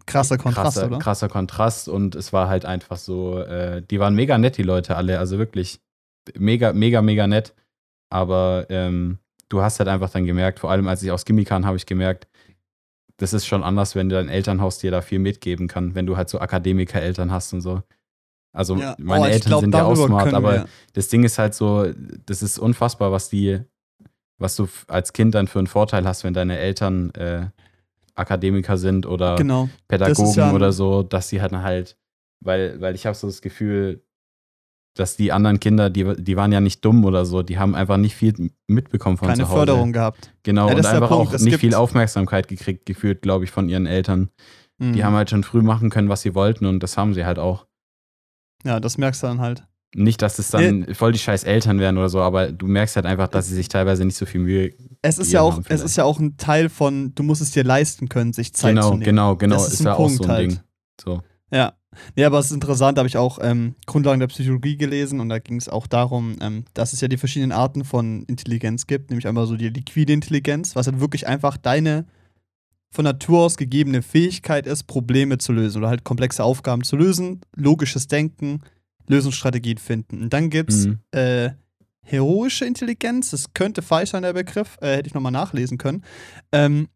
Krasser 0.05 0.37
Kontrast, 0.37 0.77
krasser, 0.77 0.87
oder? 0.87 0.99
krasser 0.99 1.29
Kontrast 1.29 1.87
und 1.87 2.15
es 2.15 2.33
war 2.33 2.49
halt 2.49 2.65
einfach 2.65 2.97
so, 2.97 3.39
äh, 3.39 3.83
die 3.83 3.99
waren 3.99 4.15
mega 4.15 4.39
nett, 4.39 4.57
die 4.57 4.63
Leute 4.63 4.95
alle, 4.95 5.19
also 5.19 5.37
wirklich 5.37 5.81
mega, 6.35 6.73
mega, 6.73 7.01
mega 7.01 7.27
nett. 7.27 7.53
Aber 8.11 8.65
ähm, 8.69 9.19
du 9.49 9.61
hast 9.61 9.79
halt 9.79 9.87
einfach 9.87 10.09
dann 10.09 10.25
gemerkt, 10.25 10.59
vor 10.59 10.71
allem 10.71 10.87
als 10.87 11.03
ich 11.03 11.11
aus 11.11 11.25
Gimmi 11.25 11.45
kam, 11.45 11.65
habe 11.65 11.77
ich 11.77 11.85
gemerkt, 11.85 12.27
das 13.17 13.33
ist 13.33 13.45
schon 13.45 13.63
anders, 13.63 13.95
wenn 13.95 14.09
dein 14.09 14.29
Elternhaus 14.29 14.79
dir 14.79 14.91
da 14.91 15.01
viel 15.01 15.19
mitgeben 15.19 15.67
kann, 15.67 15.93
wenn 15.93 16.05
du 16.05 16.17
halt 16.17 16.29
so 16.29 16.39
Akademiker-Eltern 16.39 17.31
hast 17.31 17.53
und 17.53 17.61
so. 17.61 17.83
Also 18.51 18.75
Ja. 18.77 18.95
meine 18.99 19.25
Oh, 19.25 19.27
Eltern 19.27 19.49
glaub, 19.49 19.61
sind 19.61 19.75
ja 19.75 19.83
auch 19.85 19.95
smart, 19.95 20.33
aber 20.33 20.51
wir- 20.53 20.65
das 20.93 21.07
Ding 21.09 21.23
ist 21.23 21.37
halt 21.37 21.53
so, 21.53 21.85
das 22.25 22.41
ist 22.41 22.57
unfassbar, 22.59 23.11
was 23.11 23.29
die, 23.29 23.59
was 24.39 24.55
du 24.55 24.67
als 24.87 25.13
Kind 25.13 25.35
dann 25.35 25.47
für 25.47 25.59
einen 25.59 25.67
Vorteil 25.67 26.05
hast, 26.07 26.23
wenn 26.23 26.33
deine 26.33 26.57
Eltern 26.57 27.11
äh, 27.11 27.47
Akademiker 28.15 28.77
sind 28.77 29.05
oder 29.05 29.35
Genau. 29.35 29.69
Pädagogen 29.87 30.33
ja 30.33 30.51
oder 30.53 30.71
so, 30.71 31.03
dass 31.03 31.29
sie 31.29 31.41
halt 31.41 31.53
halt, 31.53 31.97
weil, 32.43 32.79
weil 32.81 32.95
ich 32.95 33.05
habe 33.05 33.15
so 33.15 33.27
das 33.27 33.41
Gefühl, 33.41 34.03
dass 34.95 35.15
die 35.15 35.31
anderen 35.31 35.59
Kinder, 35.59 35.89
die, 35.89 36.15
die 36.21 36.35
waren 36.35 36.51
ja 36.51 36.59
nicht 36.59 36.83
dumm 36.83 37.05
oder 37.05 37.23
so, 37.25 37.43
die 37.43 37.57
haben 37.59 37.75
einfach 37.75 37.97
nicht 37.97 38.15
viel 38.15 38.51
mitbekommen 38.67 39.17
von 39.17 39.27
Keine 39.29 39.43
zu 39.43 39.47
Hause. 39.49 39.57
Förderung 39.59 39.93
gehabt. 39.93 40.33
Genau, 40.43 40.65
Ja, 40.65 40.71
und 40.73 40.77
das 40.83 40.87
einfach 40.87 41.11
auch 41.11 41.31
Es 41.31 41.41
nicht 41.43 41.59
viel 41.59 41.75
Aufmerksamkeit 41.75 42.47
gekriegt, 42.47 42.85
gefühlt, 42.85 43.21
glaube 43.21 43.45
ich, 43.45 43.51
von 43.51 43.69
ihren 43.69 43.85
Eltern. 43.85 44.29
Mhm. 44.79 44.93
Die 44.93 45.03
haben 45.05 45.13
halt 45.13 45.29
schon 45.29 45.43
früh 45.43 45.61
machen 45.61 45.89
können, 45.89 46.09
was 46.09 46.21
sie 46.23 46.33
wollten 46.35 46.65
und 46.65 46.81
das 46.81 46.97
haben 46.97 47.13
sie 47.13 47.25
halt 47.25 47.39
auch. 47.39 47.67
Ja, 48.63 48.79
das 48.79 48.97
merkst 48.97 49.23
du 49.23 49.27
dann 49.27 49.39
halt. 49.39 49.63
Nicht, 49.95 50.21
dass 50.21 50.37
es 50.37 50.49
dann 50.51 50.93
voll 50.93 51.13
die 51.13 51.19
scheiß 51.19 51.43
Eltern 51.45 51.79
wären 51.79 51.97
oder 51.97 52.09
so, 52.09 52.21
aber 52.21 52.51
du 52.51 52.67
merkst 52.67 52.95
halt 52.95 53.07
einfach, 53.07 53.27
dass 53.27 53.47
sie 53.47 53.55
sich 53.55 53.69
teilweise 53.69 54.05
nicht 54.05 54.17
so 54.17 54.27
viel 54.27 54.41
Mühe. 54.41 54.71
Es 55.01 55.17
ist 55.17 55.31
ja 55.31 55.41
auch, 55.41 55.53
haben 55.53 55.65
es 55.67 55.81
ist 55.81 55.97
ja 55.97 56.03
auch 56.03 56.19
ein 56.19 56.37
Teil 56.37 56.69
von, 56.69 57.15
du 57.15 57.23
musst 57.23 57.41
es 57.41 57.51
dir 57.51 57.63
leisten 57.63 58.07
können, 58.07 58.31
sich 58.31 58.53
Zeit 58.53 58.75
genau, 58.75 58.89
zu 58.89 58.93
nehmen. 58.93 59.03
genau, 59.03 59.35
genau, 59.35 59.55
Das 59.55 59.67
ist, 59.67 59.73
ist 59.79 59.85
ja 59.85 59.95
auch 59.95 60.09
so 60.09 60.17
Punkt 60.17 60.25
ein 60.25 60.31
halt. 60.31 60.51
Ding. 60.51 60.59
So. 61.01 61.21
Ja. 61.51 61.73
Nee, 62.15 62.23
aber 62.23 62.37
es 62.37 62.47
ist 62.47 62.51
interessant, 62.51 62.97
da 62.97 62.99
habe 62.99 63.07
ich 63.07 63.17
auch 63.17 63.39
ähm, 63.41 63.73
Grundlagen 63.87 64.19
der 64.19 64.27
Psychologie 64.27 64.77
gelesen 64.77 65.19
und 65.19 65.29
da 65.29 65.39
ging 65.39 65.57
es 65.57 65.67
auch 65.67 65.87
darum, 65.87 66.37
ähm, 66.39 66.65
dass 66.75 66.93
es 66.93 67.01
ja 67.01 67.07
die 67.07 67.17
verschiedenen 67.17 67.51
Arten 67.51 67.83
von 67.83 68.23
Intelligenz 68.25 68.85
gibt, 68.85 69.09
nämlich 69.09 69.27
einmal 69.27 69.47
so 69.47 69.55
die 69.57 69.69
liquide 69.69 70.13
Intelligenz, 70.13 70.75
was 70.75 70.85
halt 70.85 70.99
wirklich 70.99 71.25
einfach 71.25 71.57
deine 71.57 72.05
von 72.91 73.03
Natur 73.05 73.39
aus 73.41 73.57
gegebene 73.57 74.01
Fähigkeit 74.01 74.65
ist, 74.67 74.83
Probleme 74.87 75.37
zu 75.37 75.51
lösen 75.51 75.77
oder 75.79 75.89
halt 75.89 76.03
komplexe 76.03 76.43
Aufgaben 76.43 76.83
zu 76.83 76.95
lösen, 76.95 77.41
logisches 77.55 78.07
Denken, 78.07 78.61
Lösungsstrategien 79.07 79.77
finden. 79.77 80.21
Und 80.23 80.33
dann 80.33 80.49
gibt 80.49 80.71
es 80.71 80.87
Mhm. 80.87 80.99
äh, 81.11 81.49
heroische 82.01 82.65
Intelligenz, 82.65 83.29
das 83.31 83.53
könnte 83.53 83.81
falsch 83.81 84.11
sein, 84.11 84.23
der 84.23 84.33
Begriff, 84.33 84.77
äh, 84.81 84.95
hätte 84.97 85.07
ich 85.07 85.13
nochmal 85.13 85.31
nachlesen 85.31 85.77
können. 85.77 86.03
Ähm, 86.51 86.87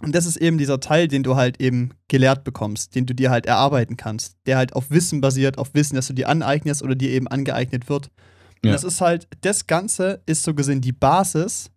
und 0.00 0.14
das 0.14 0.26
ist 0.26 0.36
eben 0.36 0.58
dieser 0.58 0.80
Teil, 0.80 1.08
den 1.08 1.22
du 1.22 1.36
halt 1.36 1.60
eben 1.60 1.90
gelehrt 2.08 2.44
bekommst, 2.44 2.94
den 2.94 3.06
du 3.06 3.14
dir 3.14 3.30
halt 3.30 3.46
erarbeiten 3.46 3.96
kannst, 3.96 4.36
der 4.46 4.56
halt 4.56 4.74
auf 4.74 4.90
Wissen 4.90 5.20
basiert, 5.20 5.56
auf 5.58 5.72
Wissen, 5.74 5.94
das 5.96 6.06
du 6.08 6.12
dir 6.14 6.28
aneignest 6.28 6.82
oder 6.82 6.94
dir 6.94 7.10
eben 7.10 7.28
angeeignet 7.28 7.88
wird. 7.88 8.10
Und 8.62 8.68
Ja. 8.70 8.72
das 8.72 8.84
ist 8.84 9.00
halt, 9.00 9.28
das 9.42 9.66
Ganze 9.66 10.22
ist 10.26 10.42
so 10.42 10.54
gesehen 10.54 10.80
die 10.80 10.92
Basis. 10.92 11.70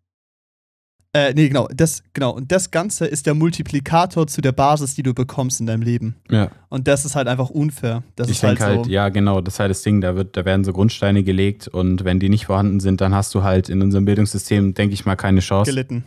Äh, 1.17 1.33
nee, 1.33 1.47
genau, 1.47 1.67
das, 1.73 2.03
genau. 2.13 2.31
Und 2.31 2.51
das 2.51 2.69
Ganze 2.71 3.05
ist 3.07 3.25
der 3.25 3.33
Multiplikator 3.33 4.27
zu 4.27 4.41
der 4.41 4.51
Basis, 4.51 4.93
die 4.95 5.03
du 5.03 5.13
bekommst 5.13 5.59
in 5.59 5.65
deinem 5.65 5.81
Leben. 5.81 6.15
Ja, 6.29 6.51
Und 6.69 6.87
das 6.87 7.05
ist 7.05 7.15
halt 7.15 7.27
einfach 7.27 7.49
unfair. 7.49 8.03
Das 8.15 8.27
ich 8.29 8.37
ist 8.37 8.43
halt 8.43 8.59
denke 8.59 8.65
halt, 8.71 8.85
so. 8.85 8.91
ja, 8.91 9.09
genau, 9.09 9.41
das 9.41 9.55
ist 9.55 9.59
halt 9.59 9.69
das 9.71 9.81
Ding, 9.81 10.01
da, 10.01 10.15
wird, 10.15 10.37
da 10.37 10.45
werden 10.45 10.63
so 10.63 10.73
Grundsteine 10.73 11.23
gelegt 11.23 11.67
und 11.67 12.03
wenn 12.03 12.19
die 12.19 12.29
nicht 12.29 12.45
vorhanden 12.45 12.79
sind, 12.79 13.01
dann 13.01 13.15
hast 13.15 13.33
du 13.35 13.43
halt 13.43 13.69
in 13.69 13.81
unserem 13.81 14.05
Bildungssystem, 14.05 14.73
denke 14.73 14.93
ich 14.93 15.05
mal, 15.05 15.15
keine 15.15 15.39
Chance. 15.39 15.71
gelitten. 15.71 16.03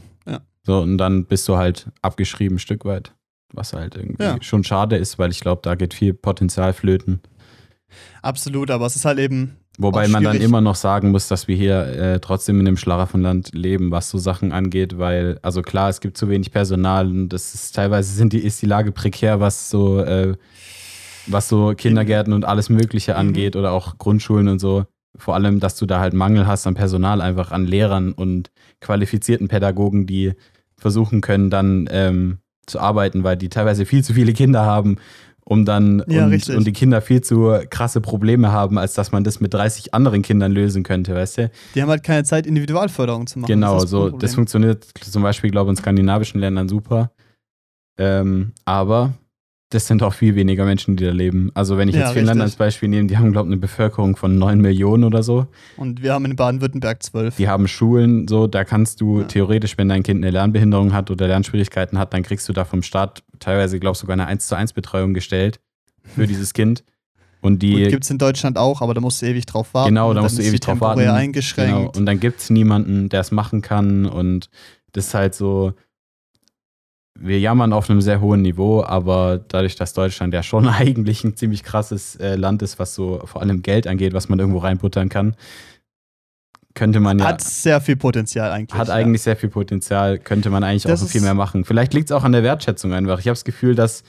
So, 0.62 0.79
und 0.81 0.99
dann 0.99 1.25
bist 1.25 1.49
du 1.49 1.57
halt 1.57 1.88
abgeschrieben 2.03 2.57
ein 2.57 2.59
Stück 2.59 2.85
weit. 2.85 3.14
Was 3.55 3.73
halt 3.73 3.96
irgendwie 3.96 4.23
Ja. 4.23 4.37
schon 4.42 4.62
schade 4.62 4.96
ist, 4.96 5.18
weil 5.18 5.31
ich 5.31 5.40
glaube, 5.40 5.62
da 5.64 5.75
geht 5.75 5.94
viel 5.94 6.12
Potenzial 6.12 6.75
flöten. 6.75 7.20
Absolut, 8.23 8.70
aber 8.70 8.87
es 8.87 8.94
ist 8.96 9.05
halt 9.05 9.18
eben. 9.18 9.57
Wobei 9.83 10.09
man 10.09 10.23
dann 10.23 10.40
immer 10.40 10.61
noch 10.61 10.75
sagen 10.75 11.11
muss, 11.11 11.29
dass 11.29 11.49
wir 11.49 11.57
hier 11.57 11.87
äh, 11.87 12.21
trotzdem 12.21 12.61
in 12.61 12.66
einem 12.66 12.77
Schlaraffenland 12.77 13.55
leben, 13.55 13.90
was 13.90 14.11
so 14.11 14.19
Sachen 14.19 14.53
angeht, 14.53 14.99
weil, 14.99 15.38
also 15.43 15.62
klar, 15.62 15.88
es 15.88 16.01
gibt 16.01 16.16
zu 16.16 16.29
wenig 16.29 16.53
Personal 16.53 17.07
und 17.07 17.29
das 17.31 17.55
ist 17.55 17.75
teilweise 17.75 18.12
sind 18.12 18.33
die, 18.33 18.40
ist 18.40 18.61
die 18.62 18.66
Lage 18.66 18.93
prekär, 18.93 19.40
was 19.40 19.71
so, 19.71 20.01
äh, 20.01 20.37
was 21.27 21.49
so 21.49 21.75
Kindergärten 21.77 22.33
und 22.33 22.45
alles 22.45 22.69
Mögliche 22.69 23.12
Mhm. 23.12 23.19
angeht 23.19 23.57
oder 23.57 23.73
auch 23.73 23.99
Grundschulen 23.99 24.49
und 24.49 24.59
so. 24.59 24.85
Vor 25.16 25.35
allem, 25.35 25.61
dass 25.61 25.77
du 25.77 25.87
da 25.87 26.01
halt 26.01 26.14
Mangel 26.14 26.47
hast 26.47 26.66
an 26.66 26.75
Personal, 26.75 27.21
einfach 27.21 27.51
an 27.51 27.66
Lehrern 27.66 28.12
und 28.12 28.51
qualifizierten 28.81 29.49
Pädagogen, 29.49 30.07
die 30.07 30.33
versuchen 30.77 31.21
können, 31.21 31.51
dann 31.51 31.88
ähm, 31.90 32.38
zu 32.66 32.79
arbeiten, 32.81 33.25
weil 33.25 33.37
die 33.37 33.49
teilweise 33.49 33.85
viel 33.85 34.05
zu 34.05 34.14
viele 34.14 34.33
Kinder 34.33 34.64
haben, 34.64 34.97
um 35.51 35.65
dann 35.65 36.05
Ja, 36.07 36.27
und, 36.27 36.49
und 36.49 36.65
die 36.65 36.73
Kinder 36.73 37.01
viel 37.01 37.23
zu 37.23 37.59
krasse 37.71 38.01
Probleme 38.01 38.53
haben, 38.53 38.79
als 38.79 38.95
dass 38.95 39.11
man 39.11 39.25
das 39.25 39.41
mit 39.41 39.53
30 39.53 39.93
anderen 39.93 40.23
Kindern 40.23 40.53
lösen 40.53 40.85
könnte, 40.85 41.13
weißt 41.13 41.39
du? 41.39 41.51
Die 41.75 41.83
haben 41.83 41.89
halt 41.89 42.05
keine 42.05 42.23
Zeit, 42.23 42.47
Individualförderung 42.47 43.27
zu 43.27 43.41
machen. 43.41 43.51
Genau, 43.51 43.81
das 43.81 43.91
so 43.91 44.11
das 44.11 44.37
funktioniert 44.37 44.87
zum 45.01 45.25
Beispiel, 45.25 45.51
glaube 45.51 45.69
ich, 45.69 45.79
in 45.79 45.83
skandinavischen 45.83 46.41
Ländern 46.41 46.69
super. 46.69 47.11
Ähm, 47.99 48.53
aber 48.65 49.15
das 49.70 49.87
sind 49.87 50.02
auch 50.02 50.12
viel 50.14 50.35
weniger 50.35 50.64
Menschen, 50.64 50.96
die 50.96 51.04
da 51.04 51.12
leben. 51.12 51.50
Also 51.54 51.78
wenn 51.78 51.88
ich 51.88 51.94
Ja, 51.94 52.02
jetzt 52.02 52.12
Finnland 52.12 52.40
richtig. 52.40 52.42
als 52.52 52.56
Beispiel 52.56 52.88
nehme, 52.88 53.06
die 53.06 53.16
haben, 53.18 53.30
glaube 53.30 53.48
ich, 53.48 53.52
eine 53.52 53.61
Bevölkerung 53.61 54.16
von 54.16 54.37
9 54.37 54.61
Millionen 54.61 55.04
oder 55.04 55.22
so. 55.22 55.46
Und 55.76 56.02
wir 56.02 56.12
haben 56.12 56.24
in 56.24 56.35
Baden-Württemberg 56.35 57.02
zwölf. 57.02 57.37
Die 57.37 57.48
haben 57.48 57.68
Schulen, 57.68 58.26
so, 58.26 58.48
da 58.48 58.64
kannst 58.64 59.00
du 59.00 59.20
Ja. 59.20 59.26
theoretisch, 59.26 59.78
wenn 59.78 59.88
dein 59.88 60.02
Kind 60.02 60.22
eine 60.24 60.30
Lernbehinderung 60.33 60.92
hat 60.92 61.11
oder 61.11 61.28
Lernschwierigkeiten 61.28 61.98
hat, 61.98 62.12
dann 62.12 62.22
kriegst 62.24 62.48
du 62.48 62.52
da 62.52 62.64
vom 62.64 62.83
Staat 62.83 63.22
teilweise, 63.38 63.78
glaube 63.78 63.94
ich, 63.94 63.98
sogar 64.00 64.14
eine 64.14 64.26
1 64.26 64.48
zu 64.48 64.56
1 64.56 64.72
Betreuung 64.72 65.14
gestellt 65.14 65.61
für 66.02 66.26
dieses 66.26 66.52
Kind. 66.52 66.83
Und 67.40 67.62
die, 67.62 67.85
Gibt 67.88 68.04
es 68.04 68.11
in 68.11 68.18
Deutschland 68.18 68.59
auch, 68.59 68.83
aber 68.83 68.92
da 68.92 69.00
musst 69.00 69.22
du 69.22 69.26
ewig 69.26 69.46
drauf 69.46 69.72
warten. 69.72 69.90
Genau, 69.90 70.12
da 70.12 70.20
musst 70.20 70.37
du 70.37 70.42
ewig 70.42 70.61
drauf 70.61 70.80
warten. 70.80 71.00
eingeschränkt. 71.09 71.74
Genau. 71.74 71.92
Und 71.96 72.04
dann 72.06 72.20
gibt 72.20 72.40
es 72.40 72.50
niemanden, 72.50 73.09
der 73.09 73.20
es 73.20 73.30
machen 73.30 73.62
kann. 73.62 74.04
Und 74.04 74.50
das 74.92 75.06
ist 75.06 75.14
halt 75.14 75.35
so, 75.35 75.72
wir 77.20 77.38
jammern 77.38 77.72
auf 77.72 77.90
einem 77.90 78.00
sehr 78.00 78.20
hohen 78.20 78.42
Niveau, 78.42 78.83
aber 78.83 79.38
dadurch, 79.48 79.76
dass 79.76 79.92
Deutschland 79.92 80.35
ja 80.35 80.42
schon 80.42 80.66
eigentlich 80.68 81.22
ein 81.24 81.37
ziemlich 81.37 81.62
krasses 81.62 82.16
äh, 82.16 82.35
Land 82.37 82.62
ist, 82.62 82.78
was 82.78 82.94
so 82.94 83.20
vor 83.24 83.42
allem 83.42 83.62
Geld 83.62 83.87
angeht, 83.87 84.14
was 84.14 84.28
man 84.28 84.38
irgendwo 84.38 84.59
reinbuttern 84.59 85.09
kann, 85.09 85.37
könnte 86.74 87.00
man 87.00 87.18
ja. 87.18 87.26
Hat 87.26 87.42
sehr 87.42 87.80
viel 87.80 87.96
Potenzial 87.96 88.50
eigentlich. 88.50 88.78
Hat 88.78 88.88
ja. 88.88 88.94
eigentlich 88.94 89.22
sehr 89.22 89.37
viel 89.37 89.48
Potenzial, 89.48 90.18
könnte 90.18 90.50
man 90.50 90.64
eigentlich 90.64 90.85
Das 90.85 91.00
auch 91.00 91.06
so 91.06 91.11
viel 91.11 91.20
mehr 91.20 91.35
machen. 91.35 91.64
Vielleicht 91.64 91.94
liegt 91.94 92.11
es 92.11 92.16
auch 92.16 92.24
an 92.24 92.33
der 92.33 92.42
Wertschätzung 92.42 92.92
einfach. 92.92 93.18
Ich 93.18 93.26
habe 93.26 93.35
das 93.35 93.44
Gefühl, 93.44 93.74
dass, 93.74 94.02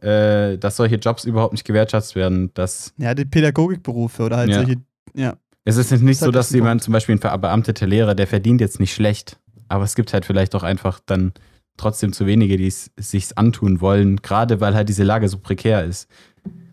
äh, 0.00 0.56
dass 0.56 0.76
solche 0.76 0.96
Jobs 0.96 1.24
überhaupt 1.24 1.52
nicht 1.52 1.64
gewertschätzt 1.64 2.14
werden. 2.14 2.52
Dass 2.54 2.94
Ja, 2.96 3.14
die 3.14 3.24
Pädagogikberufe 3.24 4.22
oder 4.22 4.36
halt 4.38 4.50
Ja. 4.50 4.58
solche. 4.58 4.76
Ja. 5.14 5.34
Es 5.64 5.76
ist 5.76 5.90
jetzt 5.90 6.02
nicht 6.02 6.12
ist 6.12 6.20
so, 6.20 6.30
dass 6.30 6.48
das 6.48 6.54
jemand 6.54 6.82
zum 6.82 6.92
Beispiel 6.92 7.16
ein 7.16 7.20
verbeamteter 7.20 7.88
Lehrer, 7.88 8.14
der 8.14 8.28
verdient 8.28 8.60
jetzt 8.60 8.78
nicht 8.78 8.94
schlecht, 8.94 9.40
aber 9.68 9.82
es 9.82 9.96
gibt 9.96 10.12
halt 10.12 10.24
vielleicht 10.24 10.54
auch 10.54 10.62
einfach 10.62 11.00
dann 11.04 11.32
trotzdem 11.76 12.12
zu 12.12 12.26
wenige, 12.26 12.56
die 12.56 12.66
es 12.66 12.90
sich 12.96 13.36
antun 13.36 13.80
wollen, 13.80 14.16
gerade 14.22 14.60
weil 14.60 14.74
halt 14.74 14.88
diese 14.88 15.04
Lage 15.04 15.28
so 15.28 15.38
prekär 15.38 15.84
ist. 15.84 16.08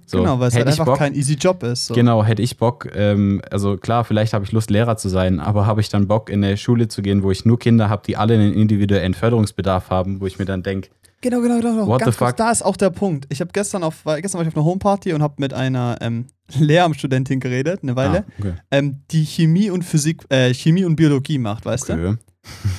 So, 0.06 0.20
genau, 0.20 0.40
weil 0.40 0.50
es 0.50 0.56
halt 0.56 0.68
einfach 0.68 0.86
Bock, 0.86 0.98
kein 0.98 1.16
easy 1.16 1.34
Job 1.36 1.64
ist. 1.64 1.88
So. 1.88 1.94
Genau, 1.94 2.24
hätte 2.24 2.42
ich 2.42 2.58
Bock, 2.58 2.90
ähm, 2.94 3.42
also 3.50 3.78
klar, 3.78 4.04
vielleicht 4.04 4.34
habe 4.34 4.46
ich 4.46 4.52
Lust, 4.52 4.70
Lehrer 4.70 4.98
zu 4.98 5.10
sein, 5.10 5.40
aber 5.40 5.66
habe 5.66 5.82
ich 5.82 5.90
dann 5.90 6.08
Bock, 6.08 6.30
in 6.30 6.44
eine 6.44 6.58
Schule 6.58 6.88
zu 6.88 7.02
gehen, 7.02 7.24
wo 7.24 7.32
ich 7.32 7.46
nur 7.46 7.58
Kinder 7.58 7.90
habe, 7.90 8.04
die 8.06 8.18
alle 8.18 8.36
einen 8.36 8.54
individuellen 8.54 9.14
Förderungsbedarf 9.14 9.90
haben, 9.90 10.22
wo 10.22 10.28
ich 10.28 10.40
mir 10.40 10.46
dann 10.46 10.62
denke, 10.62 10.90
Genau, 11.24 11.40
genau, 11.40 11.56
genau. 11.62 11.88
What 11.88 12.02
Ganz 12.02 12.18
the 12.18 12.26
fuck? 12.26 12.36
Da 12.36 12.52
ist 12.52 12.64
auch 12.64 12.76
der 12.76 12.90
Punkt. 12.90 13.28
Ich 13.30 13.40
habe 13.40 13.50
gestern 13.54 13.82
auf, 13.84 14.06
war, 14.06 14.22
gestern 14.22 14.40
war 14.40 14.44
ich 14.44 14.50
auf 14.50 14.58
einer 14.58 14.66
Homeparty 14.66 15.14
und 15.14 15.24
habe 15.24 15.36
mit 15.38 15.54
einer 15.54 15.98
ähm, 16.02 16.28
Lehramtsstudentin 16.60 17.40
geredet, 17.40 17.80
eine 17.82 17.96
Weile, 17.96 18.26
ah, 18.28 18.32
okay, 18.40 18.54
ähm, 18.72 19.04
die 19.10 19.26
Chemie 19.26 19.70
und 19.70 19.84
Physik, 19.84 20.26
äh, 20.30 20.54
Chemie 20.54 20.84
und 20.84 20.98
Biologie 20.98 21.38
macht, 21.38 21.66
weißt 21.66 21.90
du? 21.90 22.18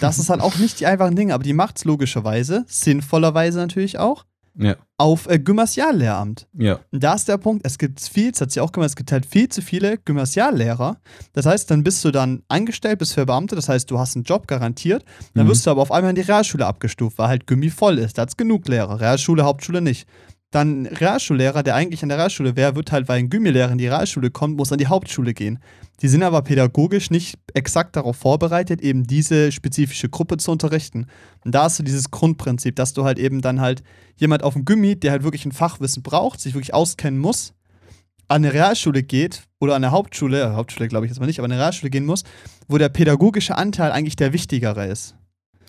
Das 0.01 0.19
ist 0.19 0.31
halt 0.31 0.41
auch 0.41 0.57
nicht 0.57 0.81
die 0.81 0.87
einfachen 0.87 1.17
Dinge, 1.17 1.35
aber 1.35 1.43
die 1.45 1.53
macht 1.53 1.79
es 1.79 1.85
logischerweise, 1.85 2.65
sinnvollerweise 2.69 3.59
natürlich 3.59 3.99
auch, 3.99 4.25
Ja, 4.57 4.77
auf 4.99 5.27
äh, 5.29 5.39
Gymnasiallehramt. 5.39 6.47
ja, 6.57 6.79
Und 6.93 7.03
da 7.03 7.15
ist 7.15 7.27
der 7.29 7.39
Punkt, 7.39 7.67
es 7.67 7.79
gibt 7.79 8.01
viel, 8.01 8.31
das 8.33 8.41
hat 8.41 8.51
sie 8.53 8.61
auch 8.61 8.71
gemacht, 8.73 8.91
es 8.91 8.97
gibt 8.97 9.11
halt 9.13 9.27
viel 9.27 9.49
zu 9.49 9.63
viele 9.63 9.99
Gymnasiallehrer. 9.99 10.97
Das 11.33 11.47
heißt, 11.47 11.71
dann 11.71 11.83
bist 11.83 12.05
du 12.05 12.11
dann 12.11 12.43
angestellt, 12.49 12.99
bist 12.99 13.15
Verbeamte, 13.15 13.57
das 13.57 13.69
heißt, 13.69 13.91
du 13.91 13.99
hast 13.99 14.15
einen 14.17 14.25
Job 14.25 14.47
garantiert. 14.47 15.05
Dann 15.35 15.47
Mhm. 15.47 15.51
wirst 15.51 15.67
du 15.67 15.71
aber 15.71 15.83
auf 15.83 15.91
einmal 15.93 16.11
in 16.11 16.17
die 16.17 16.23
Realschule 16.23 16.67
abgestuft, 16.67 17.19
weil 17.19 17.29
halt 17.29 17.47
Gymmi 17.47 17.71
voll 17.71 17.99
ist. 17.99 18.17
Da 18.19 18.23
hat 18.23 18.29
es 18.31 18.37
genug 18.37 18.69
Lehrer. 18.69 19.01
Realschule, 19.01 19.45
Hauptschule 19.45 19.81
nicht. 19.81 20.07
Dann 20.55 20.87
Realschullehrer, 20.87 21.65
der 21.65 21.75
eigentlich 21.75 22.05
an 22.05 22.11
der 22.11 22.19
Realschule 22.19 22.55
wäre, 22.55 22.77
wird 22.77 22.93
halt, 22.93 23.09
weil 23.09 23.19
ein 23.19 23.29
Gymmilehrer 23.29 23.73
in 23.73 23.79
die 23.79 23.89
Realschule 23.89 24.31
kommt, 24.31 24.57
muss 24.57 24.71
an 24.71 24.79
die 24.79 24.87
Hauptschule 24.87 25.35
gehen. 25.35 25.59
Die 26.01 26.07
sind 26.07 26.23
aber 26.23 26.43
pädagogisch 26.43 27.11
nicht 27.11 27.41
exakt 27.55 27.97
darauf 27.97 28.17
vorbereitet, 28.17 28.81
eben 28.81 29.05
diese 29.05 29.51
spezifische 29.51 30.09
Gruppe 30.09 30.37
zu 30.37 30.53
unterrichten. 30.53 31.09
Und 31.45 31.57
da 31.57 31.65
hast 31.65 31.81
du 31.81 31.83
dieses 31.83 32.13
Grundprinzip, 32.13 32.77
dass 32.77 32.93
du 32.93 33.05
halt 33.05 33.19
eben 33.19 33.41
dann 33.41 33.61
halt 33.61 33.83
jemand 34.15 34.45
auf 34.45 34.53
dem 34.53 34.65
Gymmi, 34.65 34.95
der 34.95 35.11
halt 35.11 35.25
wirklich 35.25 35.45
ein 35.45 35.51
Fachwissen 35.51 36.05
braucht, 36.05 36.41
sich 36.41 36.55
wirklich 36.55 36.73
auskennen 36.73 37.19
muss, 37.19 37.53
an 38.29 38.45
eine 38.45 38.55
Realschule 38.55 39.03
geht 39.03 39.43
oder 39.59 39.75
an 39.75 39.83
eine 39.83 39.91
Hauptschule, 39.91 40.55
Hauptschule 40.55 40.87
glaube 40.87 41.07
ich 41.07 41.11
jetzt 41.11 41.19
mal 41.19 41.27
nicht, 41.27 41.41
aber 41.41 41.47
an 41.47 41.53
eine 41.53 41.61
Realschule 41.61 41.91
gehen 41.91 42.07
muss, 42.07 42.23
wo 42.69 42.79
der 42.79 42.91
pädagogische 42.91 43.59
Anteil 43.59 43.91
eigentlich 43.91 44.15
der 44.15 44.33
wichtigere 44.33 44.87
ist. 44.87 45.17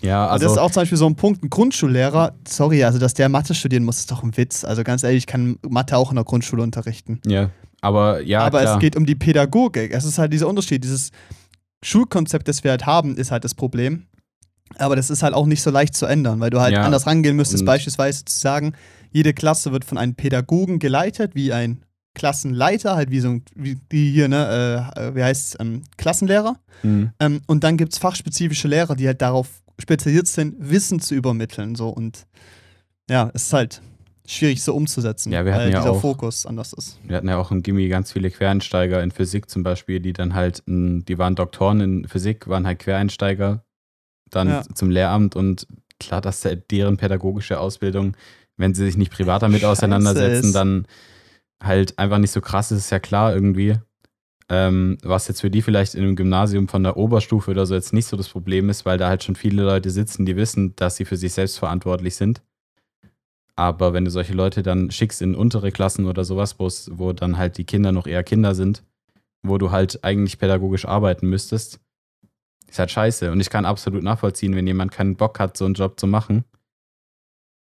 Ja, 0.02 0.26
Und 0.32 0.42
das 0.42 0.52
ist 0.52 0.58
also 0.58 0.60
auch 0.60 0.70
zum 0.70 0.82
Beispiel 0.82 0.98
so 0.98 1.06
ein 1.06 1.16
Punkt, 1.16 1.42
ein 1.42 1.50
Grundschullehrer, 1.50 2.34
sorry, 2.46 2.84
also 2.84 2.98
dass 2.98 3.14
der 3.14 3.28
Mathe 3.28 3.54
studieren 3.54 3.84
muss, 3.84 3.98
ist 3.98 4.10
doch 4.10 4.22
ein 4.22 4.36
Witz. 4.36 4.64
Also 4.64 4.82
ganz 4.84 5.02
ehrlich, 5.02 5.18
ich 5.18 5.26
kann 5.26 5.58
Mathe 5.68 5.96
auch 5.96 6.10
in 6.10 6.16
der 6.16 6.24
Grundschule 6.24 6.62
unterrichten. 6.62 7.20
ja, 7.26 7.50
aber 7.80 8.20
ja, 8.22 8.40
aber 8.40 8.60
klar. 8.62 8.74
es 8.74 8.80
geht 8.80 8.96
um 8.96 9.06
die 9.06 9.14
Pädagogik. 9.14 9.92
Es 9.92 10.04
ist 10.04 10.18
halt 10.18 10.32
dieser 10.32 10.48
Unterschied. 10.48 10.82
Dieses 10.82 11.10
Schulkonzept, 11.84 12.48
das 12.48 12.64
wir 12.64 12.70
halt 12.72 12.86
haben, 12.86 13.16
ist 13.16 13.30
halt 13.30 13.44
das 13.44 13.54
Problem. 13.54 14.06
Aber 14.78 14.96
das 14.96 15.10
ist 15.10 15.22
halt 15.22 15.34
auch 15.34 15.46
nicht 15.46 15.62
so 15.62 15.70
leicht 15.70 15.94
zu 15.94 16.06
ändern, 16.06 16.40
weil 16.40 16.50
du 16.50 16.60
halt 16.60 16.72
Ja. 16.74 16.82
anders 16.82 17.06
rangehen 17.06 17.36
müsstest. 17.36 17.62
Und- 17.62 17.66
Beispielsweise 17.66 18.24
zu 18.24 18.36
sagen, 18.38 18.72
jede 19.12 19.32
Klasse 19.32 19.72
wird 19.72 19.84
von 19.84 19.98
einem 19.98 20.14
Pädagogen 20.14 20.78
geleitet, 20.78 21.34
wie 21.34 21.52
ein 21.52 21.82
Klassenleiter, 22.14 22.96
halt 22.96 23.10
wie 23.10 23.20
so 23.20 23.28
ein, 23.28 23.42
wie 23.54 23.76
die 23.92 24.10
hier, 24.10 24.26
ne, 24.28 24.90
äh, 24.96 25.14
wie 25.14 25.22
heißt 25.22 25.58
ähm, 25.60 25.82
Klassenlehrer. 25.98 26.56
Mhm. 26.82 27.10
Ähm, 27.20 27.40
und 27.46 27.62
dann 27.62 27.76
gibt 27.76 27.92
es 27.92 27.98
fachspezifische 27.98 28.68
Lehrer, 28.68 28.96
die 28.96 29.06
halt 29.06 29.20
darauf 29.22 29.48
spezialisiert 29.78 30.26
sind, 30.26 30.54
Wissen 30.58 31.00
zu 31.00 31.14
übermitteln. 31.14 31.74
So 31.74 31.88
und 31.88 32.26
ja, 33.10 33.30
es 33.34 33.44
ist 33.44 33.52
halt 33.52 33.82
schwierig 34.26 34.62
so 34.62 34.74
umzusetzen, 34.74 35.30
Ja, 35.32 35.44
wir 35.44 35.52
hatten 35.54 35.64
weil 35.66 35.72
ja 35.72 35.78
dieser 35.80 35.92
auch- 35.92 36.00
Fokus 36.00 36.46
anders 36.46 36.72
ist. 36.72 36.98
Wir 37.04 37.16
hatten 37.16 37.28
ja 37.28 37.38
auch 37.38 37.52
im 37.52 37.62
Gimmi 37.62 37.86
ganz 37.88 38.10
viele 38.10 38.30
Quereinsteiger 38.30 39.02
in 39.02 39.12
Physik 39.12 39.48
zum 39.48 39.62
Beispiel, 39.62 40.00
die 40.00 40.12
dann 40.12 40.34
halt, 40.34 40.64
die 40.66 41.18
waren 41.18 41.36
Doktoren 41.36 41.80
in 41.80 42.08
Physik, 42.08 42.48
waren 42.48 42.66
halt 42.66 42.80
Quereinsteiger 42.80 43.64
dann 44.30 44.48
Ja. 44.48 44.62
zum 44.74 44.90
Lehramt 44.90 45.36
und 45.36 45.68
klar, 46.00 46.20
dass 46.20 46.40
der- 46.40 46.56
deren 46.56 46.96
pädagogische 46.96 47.60
Ausbildung, 47.60 48.16
wenn 48.56 48.74
sie 48.74 48.84
sich 48.84 48.96
nicht 48.96 49.12
privat 49.12 49.42
damit 49.42 49.60
Scheiße 49.60 49.70
auseinandersetzen, 49.70 50.46
ist. 50.46 50.52
dann 50.54 50.86
halt 51.62 51.96
einfach 51.98 52.18
nicht 52.18 52.32
so 52.32 52.40
krass 52.40 52.72
ist, 52.72 52.78
ist 52.78 52.90
ja 52.90 52.98
klar 52.98 53.32
irgendwie. 53.32 53.76
Ähm, 54.48 54.98
was 55.02 55.26
jetzt 55.26 55.40
für 55.40 55.50
die 55.50 55.62
vielleicht 55.62 55.94
in 55.94 56.04
einem 56.04 56.14
Gymnasium 56.14 56.68
von 56.68 56.84
der 56.84 56.96
Oberstufe 56.96 57.50
oder 57.50 57.66
so 57.66 57.74
jetzt 57.74 57.92
nicht 57.92 58.06
so 58.06 58.16
das 58.16 58.28
Problem 58.28 58.70
ist, 58.70 58.86
weil 58.86 58.96
da 58.96 59.08
halt 59.08 59.24
schon 59.24 59.34
viele 59.34 59.64
Leute 59.64 59.90
sitzen, 59.90 60.24
die 60.24 60.36
wissen, 60.36 60.76
dass 60.76 60.96
sie 60.96 61.04
für 61.04 61.16
sich 61.16 61.32
selbst 61.32 61.58
verantwortlich 61.58 62.14
sind. 62.14 62.42
Aber 63.56 63.92
wenn 63.92 64.04
du 64.04 64.10
solche 64.10 64.34
Leute 64.34 64.62
dann 64.62 64.90
schickst 64.90 65.22
in 65.22 65.34
untere 65.34 65.72
Klassen 65.72 66.06
oder 66.06 66.24
sowas, 66.24 66.56
wo 66.58 67.12
dann 67.12 67.38
halt 67.38 67.58
die 67.58 67.64
Kinder 67.64 67.90
noch 67.90 68.06
eher 68.06 68.22
Kinder 68.22 68.54
sind, 68.54 68.84
wo 69.42 69.58
du 69.58 69.70
halt 69.70 70.04
eigentlich 70.04 70.38
pädagogisch 70.38 70.84
arbeiten 70.86 71.28
müsstest, 71.28 71.80
ist 72.68 72.78
halt 72.78 72.90
scheiße. 72.90 73.32
Und 73.32 73.40
ich 73.40 73.50
kann 73.50 73.64
absolut 73.64 74.02
nachvollziehen, 74.02 74.54
wenn 74.54 74.66
jemand 74.66 74.92
keinen 74.92 75.16
Bock 75.16 75.40
hat, 75.40 75.56
so 75.56 75.64
einen 75.64 75.74
Job 75.74 75.98
zu 75.98 76.06
machen. 76.06 76.44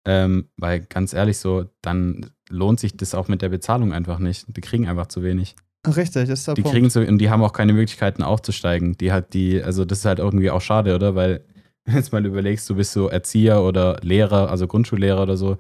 Ähm, 0.05 0.49
weil 0.57 0.81
ganz 0.81 1.13
ehrlich 1.13 1.37
so, 1.39 1.65
dann 1.81 2.29
lohnt 2.49 2.79
sich 2.79 2.95
das 2.95 3.15
auch 3.15 3.27
mit 3.27 3.41
der 3.41 3.49
Bezahlung 3.49 3.93
einfach 3.93 4.19
nicht. 4.19 4.45
Die 4.55 4.61
kriegen 4.61 4.87
einfach 4.87 5.07
zu 5.07 5.23
wenig. 5.23 5.55
Richtig, 5.87 6.27
das 6.29 6.39
ist 6.39 6.47
der 6.47 6.53
Die 6.55 6.61
Punkt. 6.61 6.75
kriegen 6.75 6.89
so, 6.89 6.99
und 7.01 7.17
die 7.19 7.29
haben 7.29 7.43
auch 7.43 7.53
keine 7.53 7.73
Möglichkeiten 7.73 8.23
aufzusteigen. 8.23 8.97
Die 8.97 9.11
hat 9.11 9.33
die, 9.33 9.61
also 9.61 9.85
das 9.85 9.99
ist 9.99 10.05
halt 10.05 10.19
irgendwie 10.19 10.51
auch 10.51 10.61
schade, 10.61 10.95
oder? 10.95 11.15
Weil, 11.15 11.41
wenn 11.85 11.93
du 11.93 11.99
jetzt 11.99 12.11
mal 12.11 12.25
überlegst, 12.25 12.69
du 12.69 12.75
bist 12.75 12.91
so 12.93 13.07
Erzieher 13.09 13.61
oder 13.63 13.97
Lehrer, 14.01 14.49
also 14.49 14.67
Grundschullehrer 14.67 15.21
oder 15.23 15.37
so. 15.37 15.57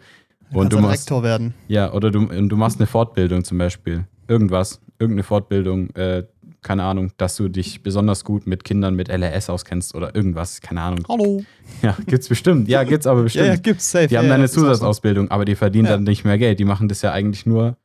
Du 0.51 0.59
Und 0.59 0.71
du 0.73 0.79
machst, 0.79 1.03
Rektor 1.07 1.23
werden. 1.23 1.53
ja, 1.67 1.91
oder 1.91 2.11
du, 2.11 2.19
und 2.19 2.49
du 2.49 2.55
machst 2.57 2.79
eine 2.79 2.87
Fortbildung 2.87 3.43
zum 3.43 3.57
Beispiel. 3.57 4.05
Irgendwas. 4.27 4.79
Irgendeine 4.99 5.23
Fortbildung, 5.23 5.89
äh, 5.95 6.23
keine 6.61 6.83
Ahnung, 6.83 7.11
dass 7.17 7.35
du 7.35 7.47
dich 7.47 7.83
besonders 7.83 8.23
gut 8.23 8.47
mit 8.47 8.63
Kindern 8.63 8.95
mit 8.95 9.07
LRS 9.09 9.49
auskennst 9.49 9.93
oder 9.93 10.15
irgendwas, 10.15 10.61
keine 10.61 10.81
Ahnung. 10.81 11.05
Hallo. 11.09 11.43
Ja, 11.81 11.95
gibt's 12.07 12.29
bestimmt. 12.29 12.67
Ja, 12.69 12.83
gibt's 12.83 13.05
aber 13.07 13.23
bestimmt. 13.23 13.45
Ja, 13.47 13.53
ja, 13.53 13.59
gibt's 13.59 13.91
safe. 13.91 14.07
Die 14.07 14.17
haben 14.17 14.25
ja, 14.25 14.31
dann 14.31 14.39
eine. 14.41 14.49
Zusatzausbildung, 14.49 15.29
aber 15.31 15.45
die 15.45 15.55
verdienen 15.55 15.87
dann 15.87 16.03
nicht 16.03 16.23
mehr 16.25 16.37
Geld. 16.37 16.59
Die 16.59 16.65
machen 16.65 16.87
das 16.87 17.01
ja 17.01 17.11
eigentlich 17.11 17.45
nur. 17.45 17.75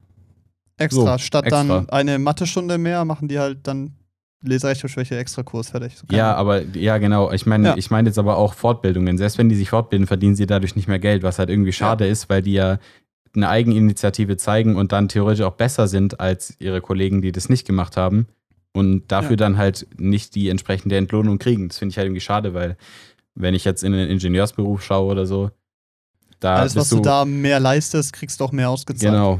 Extra. 0.81 1.19
So, 1.19 1.25
Statt 1.25 1.45
extra. 1.47 1.63
dann 1.65 1.89
eine 1.91 2.19
Mathestunde 2.19 2.79
mehr, 2.79 3.05
machen 3.05 3.29
die 3.29 3.39
halt 3.39 3.67
dann 3.67 3.93
Leserechtschreibschwäche 4.43 5.17
extra 5.19 5.43
Kurs 5.43 5.69
fertig. 5.71 5.97
So, 5.99 6.05
Ja, 6.17 6.35
aber 6.35 6.63
ja, 6.75 6.97
genau. 6.99 7.31
Ich 7.31 7.45
meine, 7.47 7.69
Ja. 7.69 7.77
ich 7.77 7.91
meine 7.91 8.09
jetzt 8.09 8.19
aber 8.19 8.39
auch 8.39 8.55
Fortbildungen. 8.55 9.19
Selbst 9.19 9.37
wenn 9.39 9.49
die 9.51 9.55
sich 9.55 9.69
fortbilden, 9.71 10.07
verdienen 10.07 10.35
sie 10.35 10.47
dadurch 10.47 10.77
nicht 10.77 10.89
mehr 10.89 10.99
Geld, 10.99 11.23
was 11.23 11.39
halt 11.39 11.51
irgendwie 11.51 11.73
schade 11.73 12.07
ist, 12.07 12.29
weil 12.31 12.41
die 12.43 12.55
ja 12.55 12.79
eine 13.37 13.49
Eigeninitiative 13.49 14.37
zeigen 14.39 14.77
und 14.77 14.93
dann 14.93 15.09
theoretisch 15.09 15.45
auch 15.45 15.53
besser 15.55 15.87
sind 15.89 16.19
als 16.21 16.55
ihre 16.59 16.81
Kollegen, 16.81 17.21
die 17.23 17.33
das 17.33 17.49
nicht 17.51 17.67
gemacht 17.67 17.97
haben 17.99 18.27
und 18.73 19.13
dafür 19.13 19.33
Ja. 19.33 19.37
dann 19.37 19.59
halt 19.59 19.87
nicht 19.99 20.35
die 20.35 20.49
entsprechende 20.49 20.97
Entlohnung 20.97 21.39
kriegen. 21.39 21.69
Das 21.69 21.79
finde 21.79 21.93
ich 21.93 21.99
halt 21.99 22.07
irgendwie 22.07 22.21
schade, 22.23 22.55
weil 22.55 22.77
wenn 23.35 23.55
ich 23.55 23.65
jetzt 23.65 23.85
in 23.85 23.93
den 23.93 24.09
Ingenieursberuf 24.09 24.83
schaue 24.83 25.13
oder 25.13 25.27
so, 25.27 25.51
da 26.41 26.57
Alles, 26.57 26.75
was 26.75 26.89
bist 26.89 26.93
du 26.93 27.03
da 27.03 27.25
mehr 27.27 27.61
leistest, 27.61 28.15
kriegst 28.15 28.41
du 28.41 28.45
auch 28.45 28.53
mehr 28.53 28.71
ausgezahlt. 28.71 29.13
Genau, 29.13 29.39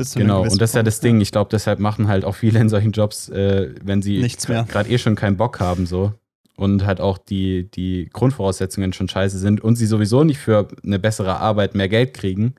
Bis 0.00 0.12
zu 0.12 0.18
Genau, 0.18 0.42
und 0.42 0.60
das 0.62 0.70
ist 0.70 0.76
ja 0.76 0.82
das 0.82 1.00
Ding. 1.00 1.20
Ich 1.20 1.30
glaube, 1.30 1.50
deshalb 1.50 1.78
machen 1.78 2.08
halt 2.08 2.24
auch 2.24 2.34
viele 2.34 2.58
in 2.58 2.70
solchen 2.70 2.92
Jobs, 2.92 3.28
äh, 3.28 3.74
wenn 3.84 4.00
sie 4.00 4.26
gerade 4.40 4.88
eh 4.88 4.96
schon 4.96 5.14
keinen 5.14 5.36
Bock 5.36 5.60
haben, 5.60 5.84
so 5.84 6.14
und 6.56 6.86
halt 6.86 7.00
auch 7.00 7.18
die, 7.18 7.70
die 7.70 8.08
Grundvoraussetzungen 8.12 8.92
schon 8.92 9.08
scheiße 9.08 9.38
sind 9.38 9.60
und 9.62 9.76
sie 9.76 9.86
sowieso 9.86 10.24
nicht 10.24 10.38
für 10.38 10.68
eine 10.84 10.98
bessere 10.98 11.36
Arbeit 11.36 11.74
mehr 11.74 11.88
Geld 11.88 12.14
kriegen, 12.14 12.54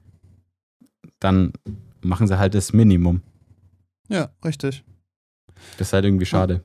dann 1.20 1.54
machen 2.02 2.28
sie 2.28 2.38
halt 2.38 2.54
das 2.54 2.74
Minimum. 2.74 3.22
Ja, 4.08 4.30
richtig. 4.46 4.84
Das 5.78 5.88
ist 5.88 5.94
halt 5.94 6.06
irgendwie 6.06 6.26
schade. 6.26 6.64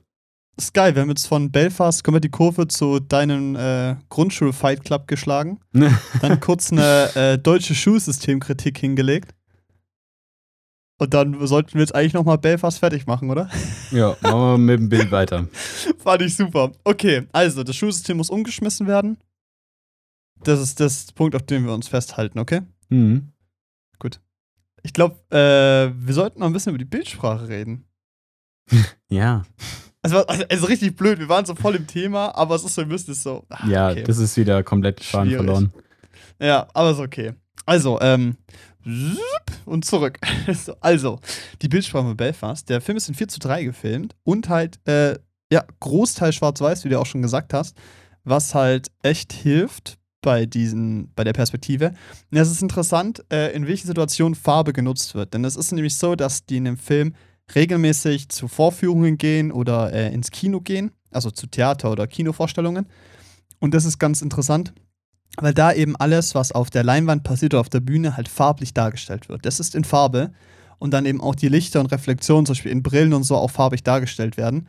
Ist 0.57 0.73
geil, 0.73 0.95
wir 0.95 1.03
haben 1.03 1.09
jetzt 1.09 1.27
von 1.27 1.51
Belfast, 1.51 2.03
kommen 2.03 2.15
wir 2.15 2.21
die 2.21 2.29
Kurve 2.29 2.67
zu 2.67 2.99
deinem 2.99 3.55
äh, 3.55 3.95
Grundschul-Fight 4.09 4.83
Club 4.83 5.07
geschlagen. 5.07 5.59
Dann 6.21 6.39
kurz 6.39 6.71
eine 6.71 7.15
äh, 7.15 7.37
deutsche 7.37 7.75
Schulsystemkritik 7.75 8.79
hingelegt. 8.79 9.35
Und 10.99 11.13
dann 11.13 11.45
sollten 11.45 11.73
wir 11.75 11.81
jetzt 11.81 11.93
eigentlich 11.93 12.13
nochmal 12.13 12.37
Belfast 12.39 12.79
fertig 12.79 13.05
machen, 13.05 13.29
oder? 13.29 13.49
ja, 13.91 14.15
machen 14.21 14.39
wir 14.39 14.57
mit 14.57 14.79
dem 14.79 14.89
Bild 14.89 15.11
weiter. 15.11 15.47
Fand 15.99 16.21
ich 16.23 16.35
super. 16.35 16.71
Okay, 16.83 17.27
also 17.31 17.63
das 17.63 17.75
Schulsystem 17.75 18.17
muss 18.17 18.29
umgeschmissen 18.31 18.87
werden. 18.87 19.17
Das 20.43 20.59
ist 20.59 20.79
das 20.79 21.11
Punkt, 21.11 21.35
auf 21.35 21.43
dem 21.43 21.65
wir 21.65 21.73
uns 21.73 21.87
festhalten, 21.87 22.39
okay? 22.39 22.61
Mhm. 22.89 23.31
Ich 24.83 24.93
glaube, 24.93 25.15
äh, 25.31 25.91
wir 25.93 26.13
sollten 26.13 26.39
noch 26.39 26.47
ein 26.47 26.53
bisschen 26.53 26.69
über 26.69 26.77
die 26.77 26.85
Bildsprache 26.85 27.47
reden. 27.47 27.83
Ja, 29.09 29.43
Also, 30.01 30.25
also, 30.27 30.43
also 30.49 30.65
richtig 30.67 30.95
blöd, 30.95 31.19
wir 31.19 31.27
waren 31.29 31.45
so 31.45 31.55
voll 31.55 31.75
im 31.75 31.87
Thema, 31.87 32.35
aber 32.35 32.55
es 32.55 32.63
ist 32.63 32.75
so, 32.75 32.81
ihr 32.81 32.87
müsst 32.87 33.09
es 33.09 33.23
so. 33.23 33.45
Ah, 33.49 33.67
ja, 33.67 33.91
okay. 33.91 34.03
das 34.03 34.17
ist 34.17 34.37
wieder 34.37 34.63
komplett 34.63 35.03
Schwierig. 35.03 35.35
verloren. 35.35 35.73
Ja, 36.39 36.67
aber 36.73 36.91
ist 36.91 36.99
okay. 36.99 37.33
Also, 37.67 37.99
ähm, 38.01 38.37
und 39.65 39.85
zurück. 39.85 40.19
So, 40.53 40.73
also, 40.79 41.19
die 41.61 41.67
Bildsprache 41.67 42.05
von 42.05 42.17
Belfast. 42.17 42.67
Der 42.69 42.79
Film 42.79 42.97
ist 42.97 43.09
in 43.09 43.15
4 43.15 43.27
zu 43.27 43.39
3 43.39 43.65
gefilmt 43.65 44.15
und 44.23 44.47
halt, 44.47 44.79
äh, 44.87 45.19
ja, 45.51 45.65
Großteil 45.81 46.31
schwarz-weiß, 46.31 46.85
wie 46.85 46.89
du 46.89 46.99
auch 46.99 47.05
schon 47.05 47.21
gesagt 47.21 47.53
hast, 47.53 47.77
was 48.23 48.55
halt 48.55 48.87
echt 49.03 49.33
hilft 49.33 49.97
bei 50.21 50.45
diesen, 50.45 51.11
bei 51.15 51.25
der 51.25 51.33
Perspektive. 51.33 51.93
Und 52.31 52.37
es 52.37 52.49
ist 52.49 52.61
interessant, 52.61 53.23
äh, 53.31 53.53
in 53.53 53.67
welchen 53.67 53.87
Situationen 53.87 54.35
Farbe 54.35 54.71
genutzt 54.71 55.15
wird. 55.15 55.33
Denn 55.33 55.43
es 55.43 55.57
ist 55.57 55.73
nämlich 55.73 55.95
so, 55.95 56.15
dass 56.15 56.45
die 56.45 56.57
in 56.57 56.65
dem 56.65 56.77
Film 56.77 57.13
regelmäßig 57.53 58.29
zu 58.29 58.47
Vorführungen 58.47 59.17
gehen 59.17 59.51
oder 59.51 59.91
äh, 59.91 60.13
ins 60.13 60.31
Kino 60.31 60.61
gehen, 60.61 60.91
also 61.11 61.29
zu 61.31 61.47
Theater- 61.47 61.91
oder 61.91 62.07
Kinovorstellungen. 62.07 62.87
Und 63.59 63.73
das 63.73 63.85
ist 63.85 63.99
ganz 63.99 64.21
interessant, 64.21 64.73
weil 65.39 65.53
da 65.53 65.71
eben 65.73 65.95
alles, 65.95 66.35
was 66.35 66.51
auf 66.51 66.69
der 66.69 66.83
Leinwand 66.83 67.23
passiert 67.23 67.53
oder 67.53 67.61
auf 67.61 67.69
der 67.69 67.79
Bühne, 67.79 68.17
halt 68.17 68.27
farblich 68.27 68.73
dargestellt 68.73 69.29
wird. 69.29 69.45
Das 69.45 69.59
ist 69.59 69.75
in 69.75 69.83
Farbe 69.83 70.31
und 70.79 70.91
dann 70.91 71.05
eben 71.05 71.21
auch 71.21 71.35
die 71.35 71.49
Lichter 71.49 71.79
und 71.79 71.91
Reflexionen, 71.91 72.45
zum 72.45 72.53
Beispiel 72.53 72.71
in 72.71 72.83
Brillen 72.83 73.13
und 73.13 73.23
so, 73.23 73.35
auch 73.35 73.51
farbig 73.51 73.83
dargestellt 73.83 74.37
werden. 74.37 74.67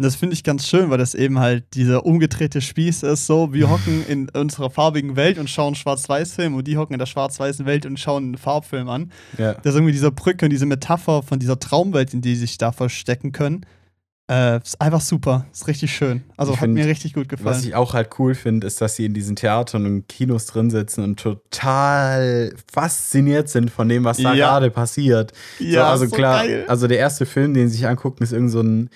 Und 0.00 0.04
das 0.04 0.16
finde 0.16 0.32
ich 0.32 0.44
ganz 0.44 0.66
schön, 0.66 0.88
weil 0.88 0.96
das 0.96 1.14
eben 1.14 1.38
halt 1.40 1.74
dieser 1.74 2.06
umgedrehte 2.06 2.62
Spieß 2.62 3.02
ist, 3.02 3.26
so, 3.26 3.52
wir 3.52 3.68
hocken 3.68 4.02
in 4.08 4.30
unserer 4.30 4.70
farbigen 4.70 5.14
Welt 5.14 5.36
und 5.36 5.50
schauen 5.50 5.74
Schwarz-Weiß-Film 5.74 6.54
und 6.54 6.66
die 6.66 6.78
hocken 6.78 6.94
in 6.94 6.98
der 6.98 7.04
schwarz-weißen 7.04 7.66
Welt 7.66 7.84
und 7.84 8.00
schauen 8.00 8.24
einen 8.24 8.38
Farbfilm 8.38 8.88
an. 8.88 9.12
Ja. 9.36 9.52
Das 9.52 9.66
ist 9.66 9.74
irgendwie 9.74 9.92
diese 9.92 10.10
Brücke 10.10 10.46
und 10.46 10.50
diese 10.50 10.64
Metapher 10.64 11.22
von 11.22 11.38
dieser 11.38 11.58
Traumwelt, 11.58 12.14
in 12.14 12.22
die 12.22 12.34
sie 12.34 12.46
sich 12.46 12.56
da 12.56 12.72
verstecken 12.72 13.32
können. 13.32 13.66
Äh, 14.30 14.58
ist 14.62 14.80
einfach 14.80 15.00
super, 15.00 15.46
ist 15.52 15.66
richtig 15.66 15.92
schön. 15.92 16.22
Also 16.36 16.52
Ich 16.52 16.58
hat 16.58 16.64
find, 16.66 16.74
mir 16.74 16.86
richtig 16.86 17.14
gut 17.14 17.28
gefallen. 17.28 17.48
Was 17.48 17.64
ich 17.64 17.74
auch 17.74 17.94
halt 17.94 18.10
cool 18.20 18.36
finde, 18.36 18.64
ist, 18.68 18.80
dass 18.80 18.94
sie 18.94 19.06
in 19.06 19.12
diesen 19.12 19.34
Theatern 19.34 19.84
und 19.86 20.08
Kinos 20.08 20.46
drin 20.46 20.70
sitzen 20.70 21.02
und 21.02 21.18
total 21.18 22.54
fasziniert 22.72 23.48
sind 23.48 23.70
von 23.70 23.88
dem, 23.88 24.04
was 24.04 24.18
da 24.18 24.32
Ja. 24.32 24.50
gerade 24.50 24.70
passiert. 24.70 25.32
so, 25.58 25.80
also 25.82 26.06
klar, 26.06 26.44
also 26.68 26.86
der 26.86 26.98
erste 26.98 27.26
Film, 27.26 27.54
den 27.54 27.68
sie 27.68 27.78
sich 27.78 27.88
angucken, 27.88 28.22
ist 28.22 28.32
irgend 28.32 28.52
so 28.52 28.60
ein, 28.60 28.90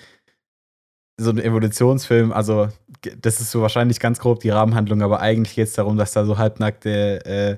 so 1.19 1.31
ein 1.31 1.37
Evolutionsfilm. 1.39 2.31
Also, 2.31 2.69
das 3.21 3.41
ist 3.41 3.51
so 3.51 3.61
wahrscheinlich 3.61 3.99
ganz 3.99 4.19
grob 4.19 4.39
die 4.39 4.49
Rahmenhandlung, 4.49 5.01
aber 5.01 5.19
eigentlich 5.19 5.55
geht 5.55 5.67
es 5.67 5.73
darum, 5.73 5.97
dass 5.97 6.13
da 6.13 6.25
so 6.25 6.37
halbnackte 6.37 7.25
äh, 7.25 7.57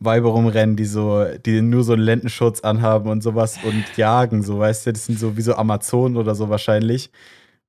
Weiber 0.00 0.28
rumrennen, 0.30 0.76
die 0.76 0.84
so, 0.84 1.24
die 1.44 1.60
nur 1.60 1.82
so 1.84 1.92
einen 1.94 2.02
Lendenschutz 2.02 2.60
anhaben 2.60 3.10
und 3.10 3.22
sowas 3.22 3.58
und 3.58 3.96
jagen, 3.96 4.42
so, 4.42 4.58
weißt 4.58 4.86
du, 4.86 4.92
das 4.92 5.06
sind 5.06 5.18
so 5.18 5.36
wie 5.36 5.42
so 5.42 5.54
Amazonen 5.54 6.16
oder 6.16 6.34
so 6.34 6.48
wahrscheinlich. 6.48 7.10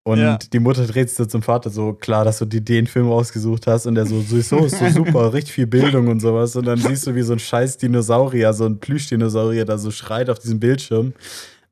Und 0.03 0.19
Ja. 0.19 0.37
die 0.37 0.59
Mutter 0.59 0.85
dreht 0.87 1.09
sich 1.09 1.17
so 1.17 1.25
zum 1.25 1.41
Vater 1.41 1.69
so, 1.69 1.93
klar, 1.93 2.25
dass 2.25 2.39
du 2.39 2.45
dir 2.45 2.61
den 2.61 2.87
Film 2.87 3.09
ausgesucht 3.09 3.67
hast. 3.67 3.85
Und 3.85 3.95
der 3.95 4.05
so, 4.05 4.21
so 4.21 4.37
ist 4.37 4.49
so, 4.49 4.67
super, 4.67 5.33
richtig 5.33 5.53
viel 5.53 5.67
Bildung 5.67 6.07
und 6.07 6.19
sowas. 6.19 6.55
Und 6.55 6.65
dann 6.65 6.77
siehst 6.79 7.05
du, 7.05 7.15
wie 7.15 7.21
so 7.21 7.33
ein 7.33 7.39
scheiß 7.39 7.77
Dinosaurier, 7.77 8.53
so 8.53 8.65
ein 8.65 8.79
Plüschdinosaurier 8.79 9.65
da 9.65 9.77
so 9.77 9.91
schreit 9.91 10.29
auf 10.29 10.39
diesem 10.39 10.59
Bildschirm. 10.59 11.13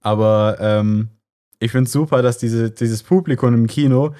Aber 0.02 0.58
ähm, 0.60 1.10
ich 1.60 1.72
finde 1.72 1.86
es 1.86 1.92
super, 1.92 2.22
dass 2.22 2.38
diese, 2.38 2.70
dieses 2.70 3.02
Publikum 3.02 3.54
im 3.54 3.68
Kino, 3.68 4.14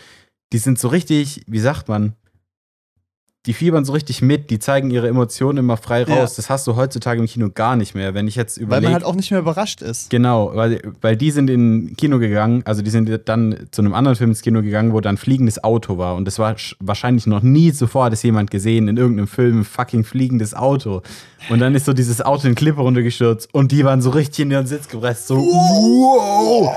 die 0.54 0.58
sind 0.58 0.80
so 0.80 0.88
richtig, 0.88 1.44
wie 1.48 1.60
sagt 1.60 1.88
man, 1.88 2.14
die 3.48 3.54
fiebern 3.54 3.86
so 3.86 3.94
richtig 3.94 4.22
mit, 4.22 4.50
die 4.50 4.60
zeigen 4.60 4.92
ihre 4.92 5.08
Emotionen 5.08 5.58
immer 5.58 5.78
frei 5.78 6.04
raus. 6.04 6.32
Ja. 6.34 6.36
Das 6.36 6.50
hast 6.50 6.68
du 6.68 6.76
heutzutage 6.76 7.20
im 7.20 7.26
Kino 7.28 7.50
gar 7.54 7.76
nicht 7.76 7.96
mehr. 7.96 8.14
Wenn 8.14 8.28
ich 8.28 8.36
jetzt 8.36 8.58
Weil 8.60 8.64
überlege. 8.66 8.86
man 8.88 8.94
halt 8.94 9.04
auch 9.06 9.16
nicht 9.16 9.32
mehr 9.32 9.40
überrascht 9.40 9.82
ist. 9.82 10.10
Genau, 10.10 10.52
weil, 10.54 10.82
weil 11.02 11.16
die 11.18 11.32
sind 11.32 11.50
in 11.50 11.96
Kino 11.98 12.20
gegangen, 12.20 12.62
also 12.66 12.82
die 12.82 12.90
sind 12.90 13.10
dann 13.26 13.68
zu 13.72 13.82
einem 13.82 13.94
anderen 13.94 14.16
Film 14.18 14.30
ins 14.32 14.42
Kino 14.42 14.62
gegangen, 14.62 14.94
wo 14.94 15.00
dann 15.02 15.18
fliegendes 15.18 15.64
Auto 15.64 15.98
war. 15.98 16.16
Und 16.16 16.26
das 16.26 16.38
war 16.40 16.54
sch- 16.54 16.76
wahrscheinlich 16.80 17.26
noch 17.26 17.42
nie 17.42 17.72
zuvor 17.74 18.06
hat 18.06 18.14
es 18.14 18.22
jemand 18.24 18.52
gesehen 18.52 18.88
in 18.90 18.98
irgendeinem 18.98 19.28
Film, 19.28 19.62
ein 19.62 19.66
fucking 19.66 20.04
fliegendes 20.04 20.54
Auto. 20.54 21.02
Und 21.50 21.60
dann 21.60 21.74
ist 21.74 21.86
so 21.86 21.94
dieses 21.94 22.22
Auto 22.22 22.48
in 22.48 22.56
Klippe 22.56 22.82
runtergestürzt 22.82 23.48
und 23.54 23.72
die 23.72 23.86
waren 23.86 24.02
so 24.02 24.10
richtig 24.10 24.44
in 24.44 24.52
ihren 24.52 24.68
Sitz 24.68 24.90
gepresst, 24.90 25.28
so 25.28 25.38
wow. 25.38 26.76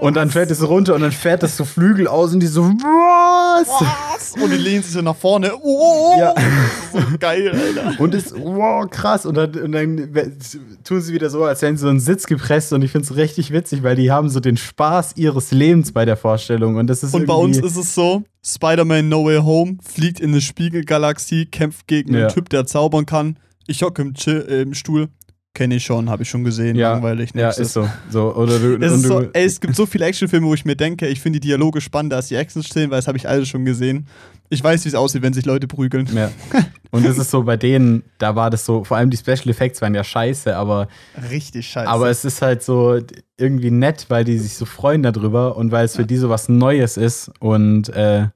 Und 0.00 0.16
dann 0.16 0.30
fährt 0.30 0.50
es 0.50 0.66
runter 0.66 0.94
und 0.94 1.00
dann 1.00 1.12
fährt 1.12 1.42
das 1.42 1.56
so 1.56 1.64
Flügel 1.64 2.06
aus 2.08 2.32
und 2.34 2.40
die 2.40 2.46
so 2.46 2.64
was? 2.64 3.68
Was? 3.68 4.42
Und 4.42 4.50
die 4.50 4.56
lehnen 4.56 4.82
sich 4.82 4.92
so 4.92 5.00
nach 5.02 5.16
vorne. 5.16 5.52
Oh, 5.62 6.14
Ja. 6.18 6.34
so 6.92 6.98
geil, 7.18 7.50
Alter. 7.50 8.00
Und 8.00 8.14
ist, 8.14 8.34
wow, 8.36 8.88
krass. 8.90 9.24
Und 9.26 9.36
dann, 9.36 9.54
und 9.54 9.72
dann 9.72 10.10
tun 10.84 11.00
sie 11.00 11.12
wieder 11.14 11.30
so, 11.30 11.44
als 11.44 11.62
hätten 11.62 11.76
sie 11.76 11.82
so 11.82 11.88
einen 11.88 12.00
Sitz 12.00 12.26
gepresst. 12.26 12.72
Und 12.72 12.82
ich 12.82 12.90
finde 12.92 13.06
es 13.06 13.16
richtig 13.16 13.52
witzig, 13.52 13.82
weil 13.82 13.96
die 13.96 14.10
haben 14.10 14.28
so 14.28 14.40
den 14.40 14.56
Spaß 14.56 15.12
ihres 15.16 15.50
Lebens 15.52 15.92
bei 15.92 16.04
der 16.04 16.16
Vorstellung. 16.16 16.76
Und 16.76 16.88
das 16.88 17.02
ist 17.02 17.14
Und 17.14 17.26
bei 17.26 17.34
uns 17.34 17.58
ist 17.58 17.76
es 17.76 17.94
so: 17.94 18.22
Spider-Man 18.44 19.08
No 19.08 19.24
Way 19.24 19.38
Home 19.42 19.78
fliegt 19.82 20.20
in 20.20 20.30
eine 20.32 20.40
Spiegelgalaxie, 20.40 21.46
kämpft 21.46 21.86
gegen 21.86 22.12
Ja. 22.14 22.20
einen 22.20 22.28
Typ, 22.30 22.48
der 22.50 22.66
zaubern 22.66 23.06
kann. 23.06 23.38
Ich 23.66 23.82
hocke 23.82 24.02
im, 24.02 24.14
Chill- 24.14 24.46
äh, 24.48 24.62
im 24.62 24.74
Stuhl. 24.74 25.08
Kenne 25.54 25.76
ich 25.76 25.84
schon, 25.84 26.10
habe 26.10 26.24
ich 26.24 26.28
schon 26.28 26.42
gesehen. 26.42 26.74
ja, 26.74 26.92
Langweilig. 26.94 27.30
Ja, 27.32 27.50
ist 27.50 27.72
so. 27.72 27.88
so 28.10 28.34
oder 28.34 28.58
du, 28.58 28.74
Es, 28.84 29.02
so, 29.02 29.22
ey, 29.32 29.44
es 29.44 29.60
gibt 29.60 29.76
so 29.76 29.86
viele 29.86 30.04
Actionfilme, 30.04 30.44
wo 30.46 30.52
ich 30.52 30.64
mir 30.64 30.74
denke, 30.74 31.06
ich 31.06 31.20
finde 31.20 31.38
die 31.38 31.46
Dialoge 31.46 31.80
spannender 31.80 32.16
als 32.16 32.26
die 32.26 32.34
Action-Szenen, 32.34 32.90
weil 32.90 32.98
das 32.98 33.06
habe 33.06 33.16
ich 33.16 33.28
alle 33.28 33.46
schon 33.46 33.64
gesehen. 33.64 34.08
Ich 34.50 34.62
weiß, 34.62 34.84
wie 34.84 34.88
es 34.88 34.96
aussieht, 34.96 35.22
wenn 35.22 35.32
sich 35.32 35.46
Leute 35.46 35.68
prügeln. 35.68 36.08
ja. 36.12 36.30
Und 36.90 37.04
es 37.04 37.18
ist 37.18 37.30
so 37.30 37.42
bei 37.42 37.56
denen, 37.56 38.02
da 38.18 38.36
war 38.36 38.50
das 38.50 38.64
so, 38.64 38.84
vor 38.84 38.96
allem 38.96 39.10
die 39.10 39.16
Special 39.16 39.48
Effects 39.48 39.80
waren 39.82 39.94
ja 39.96 40.04
scheiße, 40.04 40.56
aber, 40.56 40.86
Richtig 41.30 41.66
scheiße. 41.68 41.88
aber 41.88 42.08
es 42.08 42.24
ist 42.24 42.40
halt 42.40 42.62
so 42.62 43.00
irgendwie 43.36 43.70
nett, 43.72 44.06
weil 44.08 44.24
die 44.24 44.38
sich 44.38 44.54
so 44.54 44.64
freuen 44.64 45.02
darüber 45.02 45.56
und 45.56 45.72
weil 45.72 45.84
es 45.86 45.96
für 45.96 46.06
die 46.06 46.16
so 46.16 46.28
was 46.28 46.48
Neues 46.48 46.96
ist. 46.96 47.32
Und 47.40 47.88
äh, 47.88 48.28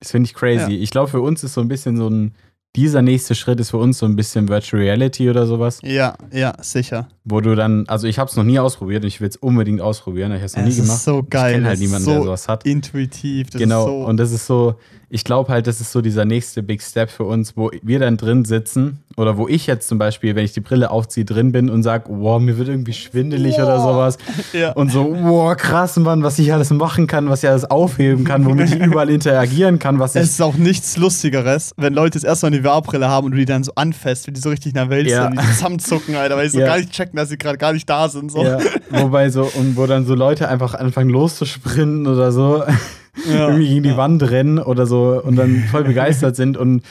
das 0.00 0.10
finde 0.10 0.26
ich 0.26 0.34
crazy. 0.34 0.72
Ja. 0.72 0.80
Ich 0.82 0.90
glaube, 0.90 1.10
für 1.10 1.20
uns 1.20 1.42
ist 1.42 1.54
so 1.54 1.60
ein 1.60 1.68
bisschen 1.68 1.96
so 1.96 2.08
ein, 2.08 2.34
dieser 2.76 3.02
nächste 3.02 3.34
Schritt 3.34 3.58
ist 3.60 3.70
für 3.70 3.78
uns 3.78 3.98
so 3.98 4.06
ein 4.06 4.16
bisschen 4.16 4.48
Virtual 4.48 4.82
Reality 4.82 5.30
oder 5.30 5.46
sowas, 5.46 5.80
ja, 5.82 6.14
ja, 6.32 6.54
sicher. 6.60 7.08
Wo 7.28 7.40
du 7.40 7.54
dann, 7.56 7.84
also 7.88 8.06
ich 8.06 8.18
habe 8.20 8.30
es 8.30 8.36
noch 8.36 8.44
nie 8.44 8.58
ausprobiert 8.60 9.02
und 9.02 9.08
ich 9.08 9.20
will 9.20 9.28
es 9.28 9.36
unbedingt 9.36 9.80
ausprobieren, 9.80 10.30
ich 10.30 10.36
habe 10.36 10.46
es 10.46 10.56
noch 10.56 10.62
nie 10.62 10.70
es 10.70 10.76
gemacht. 10.76 10.96
ist 10.96 11.04
so 11.04 11.26
geil. 11.28 11.50
ich 11.50 11.54
kenne 11.56 11.66
halt 11.66 11.74
es 11.74 11.80
niemanden, 11.80 12.04
so 12.04 12.12
der 12.12 12.22
sowas 12.22 12.48
hat. 12.48 12.64
intuitiv. 12.64 13.50
Das 13.50 13.60
genau, 13.60 13.80
Ist 13.80 13.86
so, 13.86 13.96
und 14.06 14.16
das 14.16 14.30
ist 14.32 14.46
so, 14.46 14.74
ich 15.08 15.24
glaube 15.24 15.52
halt, 15.52 15.66
das 15.66 15.80
ist 15.80 15.92
so 15.92 16.00
dieser 16.00 16.24
nächste 16.24 16.62
Big 16.62 16.82
Step 16.82 17.10
für 17.10 17.24
uns, 17.24 17.56
wo 17.56 17.70
wir 17.82 17.98
dann 17.98 18.16
drin 18.16 18.44
sitzen 18.44 19.00
oder 19.16 19.36
wo 19.38 19.48
ich 19.48 19.66
jetzt 19.66 19.88
zum 19.88 19.98
Beispiel, 19.98 20.34
wenn 20.36 20.44
ich 20.44 20.52
die 20.52 20.60
Brille 20.60 20.90
aufziehe, 20.90 21.24
drin 21.24 21.52
bin 21.52 21.70
und 21.70 21.82
sage, 21.82 22.04
wow, 22.08 22.40
mir 22.40 22.58
wird 22.58 22.68
irgendwie 22.68 22.92
schwindelig 22.92 23.56
oder 23.56 23.76
Wow. 23.78 23.82
sowas 23.82 24.18
ja. 24.52 24.72
und 24.72 24.90
so, 24.92 25.12
wow, 25.20 25.56
krass, 25.56 25.96
Mann, 25.96 26.22
was 26.22 26.38
ich 26.38 26.52
alles 26.52 26.70
machen 26.70 27.06
kann, 27.06 27.28
was 27.28 27.42
ich 27.42 27.48
alles 27.48 27.64
aufheben 27.64 28.24
kann, 28.24 28.44
womit 28.44 28.72
ich 28.74 28.80
überall 28.80 29.10
interagieren 29.10 29.78
kann, 29.78 29.98
was 29.98 30.14
es 30.16 30.30
ist 30.30 30.42
auch 30.42 30.54
nichts 30.54 30.96
Lustigeres, 30.96 31.72
wenn 31.76 31.94
Leute 31.94 32.18
das 32.18 32.24
erste 32.24 32.46
Mal 32.50 32.56
eine 32.56 32.62
VR-Brille 32.64 33.08
haben 33.08 33.26
und 33.26 33.32
du 33.32 33.38
die 33.38 33.44
dann 33.46 33.64
so 33.64 33.72
anfasst, 33.74 34.26
wenn 34.26 34.34
die 34.34 34.40
so 34.40 34.50
richtig 34.50 34.70
in 34.72 34.74
der 34.74 34.90
Welt 34.90 35.08
Ja. 35.08 35.24
sind, 35.28 35.40
die 35.40 35.46
zusammenzucken, 35.46 36.14
Alter, 36.16 36.36
weil 36.36 36.44
die 36.46 36.50
so 36.52 36.60
Ja. 36.60 36.66
gar 36.66 36.76
nicht 36.78 36.90
checken, 36.92 37.15
dass 37.16 37.28
sie 37.30 37.38
gerade 37.38 37.58
gar 37.58 37.72
nicht 37.72 37.88
da 37.88 38.08
sind. 38.08 38.30
So. 38.30 38.42
ja, 38.44 38.58
wobei 38.90 39.30
so, 39.30 39.42
und 39.42 39.76
wo 39.76 39.86
dann 39.86 40.06
so 40.06 40.14
Leute 40.14 40.48
einfach 40.48 40.74
anfangen 40.74 41.10
loszusprinten 41.10 42.06
oder 42.06 42.30
so, 42.32 42.62
Ja. 43.32 43.48
irgendwie 43.48 43.68
gegen 43.68 43.82
die 43.82 43.88
Ja. 43.90 43.96
Wand 43.96 44.22
rennen 44.30 44.58
oder 44.58 44.86
so 44.86 45.20
und 45.24 45.36
dann 45.36 45.64
voll 45.70 45.84
begeistert 45.84 46.36
sind 46.36 46.56
und 46.58 46.82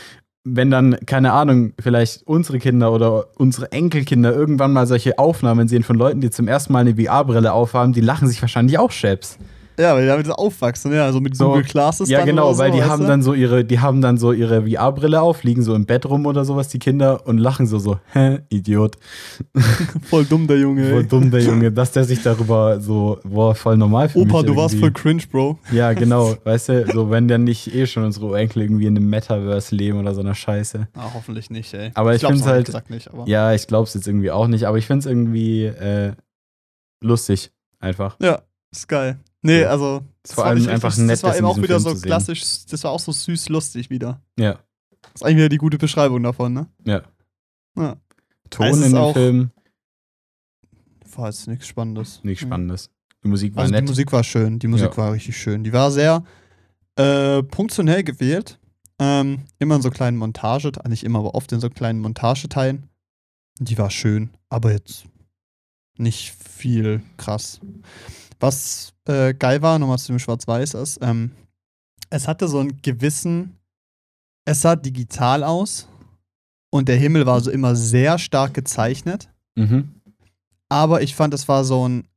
wenn 0.44 0.70
dann, 0.72 0.96
keine 1.06 1.34
Ahnung, 1.34 1.74
vielleicht 1.80 2.22
unsere 2.28 2.60
Kinder 2.60 2.92
oder 2.92 3.26
unsere 3.38 3.72
Enkelkinder 3.72 4.34
irgendwann 4.34 4.74
mal 4.74 4.86
solche 4.88 5.18
Aufnahmen 5.18 5.68
sehen 5.68 5.82
von 5.84 5.96
Leuten, 5.98 6.22
die 6.22 6.30
zum 6.32 6.48
ersten 6.48 6.74
Mal 6.74 6.80
eine 6.80 6.96
VR-Brille 6.96 7.52
aufhaben, 7.54 7.94
die 7.94 8.02
lachen 8.02 8.28
sich 8.28 8.42
wahrscheinlich 8.42 8.78
auch 8.80 8.92
scheps. 8.92 9.38
Ja, 9.78 9.94
weil 9.94 10.04
die 10.04 10.08
damit 10.08 10.26
so 10.26 10.34
aufwachsen, 10.34 10.94
ja, 10.94 11.12
so 11.12 11.20
mit 11.20 11.36
So, 11.36 11.48
Google 11.50 11.64
Classes 11.64 12.10
Ja, 12.10 12.24
genau, 12.24 12.54
so, 12.54 12.60
weil 12.60 12.72
die 12.72 12.84
haben 12.84 13.02
du? 13.02 13.08
dann 13.08 13.22
so 13.22 13.34
ihre, 13.34 13.66
die 13.66 13.80
haben 13.80 14.02
dann 14.02 14.18
so 14.18 14.32
ihre 14.32 14.62
VR-Brille 14.68 15.22
auf, 15.22 15.44
liegen 15.44 15.62
so 15.64 15.76
im 15.76 15.86
Bett 15.86 16.06
rum 16.06 16.26
oder 16.26 16.46
sowas, 16.46 16.68
die 16.70 16.80
Kinder, 16.80 17.26
und 17.28 17.38
lachen 17.38 17.68
so 17.68 17.80
so, 17.80 18.00
hä, 18.14 18.40
Idiot. 18.50 18.98
voll 20.04 20.26
dumm, 20.26 20.48
der 20.48 20.58
Junge. 20.60 20.90
Voll 20.90 21.02
ey. 21.02 21.08
dumm, 21.08 21.32
der 21.32 21.42
Junge, 21.42 21.72
dass 21.72 21.92
der 21.92 22.04
sich 22.06 22.22
darüber 22.24 22.80
so, 22.80 23.20
boah, 23.24 23.54
voll 23.56 23.78
normal 23.78 24.10
für 24.10 24.20
Opa, 24.20 24.44
du 24.44 24.56
warst 24.56 24.76
irgendwie. 24.76 24.80
voll 24.80 24.92
cringe, 24.94 25.24
Bro. 25.32 25.60
Ja, 25.72 25.94
genau, 25.94 26.36
weißt 26.44 26.70
du, 26.70 26.86
so 26.94 27.10
wenn 27.10 27.28
dann 27.28 27.44
nicht 27.44 27.74
eh 27.74 27.86
schon 27.86 28.04
unsere 28.04 28.38
Enkel 28.38 28.62
irgendwie 28.64 28.86
in 28.88 28.96
einem 28.98 29.10
Metaverse 29.10 29.76
leben 29.76 30.00
oder 30.00 30.14
so 30.14 30.22
einer 30.22 30.36
Scheiße. 30.36 30.88
Ah, 30.96 31.12
hoffentlich 31.14 31.50
nicht, 31.50 31.74
ey. 31.74 31.92
Aber 31.96 32.16
ich 32.16 32.26
find's 32.26 32.44
auch 32.44 32.48
ehrlich 32.48 32.74
halt- 32.74 32.90
nicht. 32.90 33.10
Ja, 33.26 33.54
ich 33.54 33.68
glaub's 33.68 33.94
jetzt 33.94 34.08
irgendwie 34.08 34.32
auch 34.32 34.48
nicht, 34.48 34.66
aber 34.66 34.78
ich 34.78 34.86
find's 34.88 35.06
irgendwie 35.06 35.66
äh, 35.66 36.14
lustig, 37.02 37.52
einfach. 37.80 38.18
Ja, 38.22 38.42
ist 38.72 38.88
geil. 38.88 39.20
Nee, 39.46 39.64
So. 39.64 39.68
also. 39.70 40.04
Ist 40.24 40.34
vor 40.34 40.46
allem 40.46 40.68
einfach 40.70 40.90
richtig- 40.90 41.06
nett, 41.06 41.14
Das 41.14 41.24
war 41.24 41.30
das 41.32 41.38
eben 41.40 41.48
auch 41.48 41.58
wieder 41.58 41.80
Film 41.80 41.96
so 41.98 42.02
klassisch, 42.02 42.66
das 42.66 42.84
war 42.84 42.92
auch 42.92 43.00
so 43.00 43.12
süß 43.12 43.50
lustig 43.50 43.90
wieder. 43.90 44.22
Ja, 44.40 44.54
Das 45.02 45.12
ist 45.16 45.24
eigentlich 45.24 45.38
wieder 45.38 45.50
die 45.50 45.58
gute 45.58 45.78
Beschreibung 45.78 46.24
davon, 46.24 46.54
ne? 46.54 46.68
ja. 46.86 47.02
Ja. 47.78 47.98
Ton 48.50 48.68
ist 48.68 48.78
in 48.78 48.92
dem 48.94 48.98
auch- 48.98 49.14
Film, 49.14 49.52
War 51.16 51.28
jetzt 51.28 51.48
nichts 51.48 51.68
Spannendes. 51.68 52.22
nichts 52.24 52.44
Mhm. 52.44 52.48
Spannendes. 52.48 52.90
Die 53.24 53.28
Musik 53.30 53.56
war 53.56 53.62
Also 53.64 53.72
nett. 53.74 53.84
die 53.84 53.92
Musik 53.92 54.12
war 54.12 54.24
schön, 54.24 54.60
die 54.60 54.68
Musik 54.68 54.92
Ja. 54.92 54.98
war 54.98 55.14
richtig 55.14 55.38
schön. 55.38 55.64
Die 55.64 55.74
war 55.74 55.92
sehr 55.92 56.24
äh, 56.98 57.44
punktionell 57.44 58.04
gewählt. 58.06 58.58
Ähm, 59.00 59.44
immer 59.60 59.76
in 59.76 59.82
so 59.82 59.90
kleinen 59.90 60.16
Montage, 60.16 60.72
nicht 60.88 61.04
immer, 61.04 61.20
aber 61.20 61.36
oft 61.36 61.52
in 61.52 61.60
so 61.60 61.70
kleinen 61.70 62.00
Montageteilen. 62.00 62.88
Die 63.60 63.78
war 63.78 63.90
schön, 63.92 64.30
aber 64.50 64.72
jetzt 64.72 65.06
nicht 65.98 66.32
viel 66.34 67.02
krass. 67.18 67.60
Was 68.40 68.94
äh, 69.08 69.34
geil 69.34 69.62
war, 69.62 69.80
nochmal 69.80 69.98
zu 69.98 70.12
dem 70.12 70.20
Schwarz-Weiß 70.20 70.74
ist, 70.76 71.00
ähm, 71.02 71.32
es 72.10 72.28
hatte 72.28 72.48
so 72.48 72.60
einen 72.60 72.82
gewissen, 72.82 73.58
es 74.46 74.62
sah 74.62 74.76
digital 74.76 75.44
aus 75.44 75.88
und 76.70 76.90
der 76.90 76.98
Himmel 76.98 77.26
war 77.26 77.40
so 77.42 77.52
immer 77.52 77.76
sehr 77.76 78.18
stark 78.18 78.54
gezeichnet. 78.54 79.30
mhm. 79.56 79.92
Aber 80.70 81.02
ich 81.02 81.16
fand, 81.16 81.34
es 81.34 81.48
war 81.48 81.64
so 81.64 81.88
ein. 81.88 82.08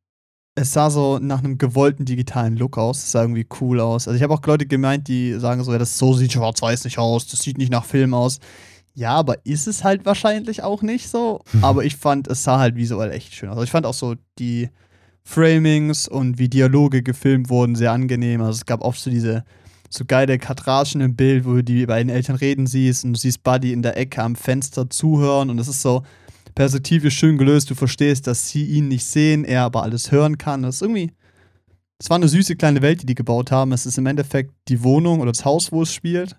Es 0.55 0.73
sah 0.73 0.91
so 0.91 1.19
nach 1.21 1.39
einem 1.39 1.59
gewollten 1.59 2.05
digitalen 2.05 2.57
Look 2.57 2.79
aus. 2.79 2.99
Es 2.99 3.13
sah 3.13 3.23
irgendwie 3.23 3.47
cool 3.61 3.79
aus. 3.79 4.09
Also, 4.09 4.17
ich 4.17 4.23
habe 4.23 4.35
auch 4.35 4.45
Leute 4.45 4.67
gemeint, 4.67 5.07
die 5.07 5.35
sagen 5.35 5.63
so: 5.63 5.71
ja, 5.73 5.79
das 5.79 5.99
so 5.99 6.15
sieht 6.15 6.33
schwarz-weiß 6.33 6.85
nicht 6.85 6.99
aus, 6.99 7.27
das 7.29 7.41
sieht 7.41 7.59
nicht 7.59 7.71
nach 7.71 7.85
Film 7.85 8.15
aus. 8.15 8.41
Ja, 8.95 9.15
aber 9.15 9.47
ist 9.47 9.69
es 9.69 9.85
halt 9.85 10.07
wahrscheinlich 10.07 10.65
auch 10.65 10.83
nicht 10.83 11.09
so. 11.09 11.43
Aber 11.63 11.85
ich 11.85 11.97
fand, 11.97 12.27
es 12.27 12.43
sah 12.43 12.59
halt 12.59 12.75
visuell 12.75 13.13
echt 13.13 13.33
schön 13.33 13.49
aus. 13.49 13.53
Also, 13.55 13.65
ich 13.65 13.71
fand 13.71 13.87
auch 13.87 13.95
so 13.95 14.17
die 14.41 14.71
Framings 15.29 16.09
und 16.09 16.39
wie 16.39 16.49
Dialoge 16.49 17.03
gefilmt 17.03 17.51
wurden 17.51 17.75
sehr 17.75 17.93
angenehm. 17.93 18.41
Also, 18.41 18.57
es 18.57 18.65
gab 18.65 18.81
oft 18.81 18.99
so 18.99 19.11
diese 19.11 19.45
so 19.91 20.05
geile 20.07 20.39
Katragen 20.39 21.03
im 21.03 21.17
Bild, 21.17 21.45
wo 21.45 21.57
du 21.57 21.65
die 21.65 21.85
beiden 21.85 22.11
Eltern 22.11 22.37
reden 22.37 22.67
siehst 22.67 23.05
und 23.05 23.13
du 23.13 23.19
siehst 23.19 23.43
Buddy 23.43 23.75
in 23.75 23.83
der 23.83 23.99
Ecke 23.99 24.23
am 24.23 24.37
Fenster 24.37 24.89
zuhören 24.89 25.51
und 25.51 25.59
es 25.59 25.69
ist 25.69 25.83
so 25.83 26.03
perspektivisch 26.55 27.19
schön 27.19 27.37
gelöst. 27.37 27.69
Du 27.69 27.75
verstehst, 27.75 28.27
dass 28.27 28.49
sie 28.49 28.65
ihn 28.65 28.89
nicht 28.89 29.05
sehen, 29.05 29.45
er 29.45 29.65
aber 29.65 29.83
alles 29.83 30.11
hören 30.11 30.39
kann. 30.39 30.63
Das 30.63 30.77
ist 30.77 30.83
irgendwie. 30.83 31.13
Es 31.99 32.09
war 32.09 32.17
eine 32.17 32.29
süße 32.29 32.57
kleine 32.57 32.81
Welt, 32.81 33.03
die 33.03 33.07
die 33.07 33.15
gebaut 33.15 33.51
haben. 33.51 33.73
Es 33.73 33.85
ist 33.85 33.99
im 33.99 34.07
Endeffekt 34.07 34.55
die 34.69 34.83
Wohnung 34.83 35.21
oder 35.21 35.33
das 35.33 35.45
Haus, 35.45 35.73
wo 35.73 35.83
es 35.83 35.93
spielt. 35.93 36.39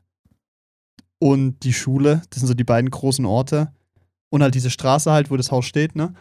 Und 1.20 1.64
die 1.64 1.74
Schule. 1.74 2.24
Das 2.32 2.40
sind 2.40 2.48
so 2.48 2.56
die 2.56 2.64
beiden 2.64 2.90
großen 2.90 3.26
Orte. 3.26 3.72
Und 4.30 4.42
halt 4.42 4.56
diese 4.56 4.72
Straße 4.72 5.12
halt, 5.12 5.30
wo 5.30 5.38
das 5.38 5.52
Haus 5.52 5.66
steht, 5.66 5.96
ne? 5.96 6.16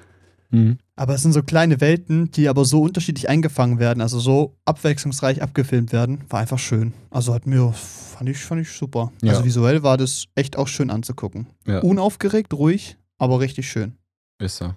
Mhm. 0.51 0.79
Aber 0.97 1.15
es 1.15 1.23
sind 1.23 1.33
so 1.33 1.43
kleine 1.43 1.81
Welten, 1.81 2.31
die 2.31 2.49
aber 2.49 2.65
so 2.65 2.83
unterschiedlich 2.83 3.29
eingefangen 3.29 3.79
werden, 3.79 4.01
also 4.01 4.19
so 4.19 4.57
abwechslungsreich 4.65 5.43
abgefilmt 5.43 5.93
werden. 5.93 6.25
War 6.31 6.41
einfach 6.41 6.59
schön. 6.59 6.95
Also 7.11 7.35
hat 7.35 7.47
mir, 7.47 7.73
fand 7.73 8.29
ich, 8.31 8.39
fand 8.39 8.63
ich 8.63 8.71
super. 8.73 9.13
Ja. 9.23 9.33
Also 9.33 9.45
visuell 9.45 9.83
war 9.83 9.97
das 9.97 10.25
echt 10.35 10.57
auch 10.57 10.67
schön 10.69 10.91
anzugucken. 10.91 11.47
Ja. 11.67 11.81
Unaufgeregt, 11.81 12.53
ruhig, 12.55 12.97
aber 13.19 13.41
richtig 13.41 13.71
schön. 13.71 13.93
Ist 14.41 14.57
so. 14.57 14.75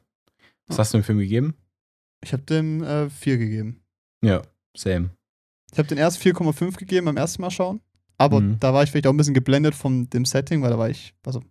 Was 0.68 0.78
hast 0.80 0.94
du 0.94 0.98
dem 1.00 1.04
Film 1.04 1.20
gegeben? 1.20 1.56
Ich 2.24 2.34
habe 2.34 2.44
dem 2.44 2.84
äh, 2.84 3.10
4 3.10 3.38
gegeben. 3.38 3.82
Ja, 4.24 4.42
same. 4.78 5.10
Ich 5.72 5.78
habe 5.80 5.88
den 5.88 5.98
erst 5.98 6.22
4,5 6.22 6.78
gegeben 6.78 7.06
beim 7.06 7.18
ersten 7.18 7.42
Mal 7.42 7.50
schauen. 7.50 7.80
Aber 8.18 8.40
Mhm. 8.42 8.58
da 8.60 8.74
war 8.74 8.84
ich 8.84 8.92
vielleicht 8.92 9.08
auch 9.08 9.12
ein 9.14 9.18
bisschen 9.18 9.34
geblendet 9.34 9.74
von 9.74 10.08
dem 10.12 10.26
Setting, 10.26 10.62
weil 10.62 10.70
da 10.70 10.78
war 10.78 10.90
ich, 10.90 11.14
also, 11.26 11.42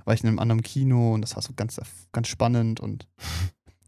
da 0.00 0.06
war 0.06 0.14
ich 0.14 0.22
in 0.22 0.28
einem 0.28 0.38
anderen 0.38 0.62
Kino 0.62 1.14
und 1.14 1.22
das 1.22 1.36
war 1.36 1.42
so 1.42 1.52
ganz, 1.54 1.80
ganz 2.12 2.28
spannend 2.28 2.80
und 2.80 3.06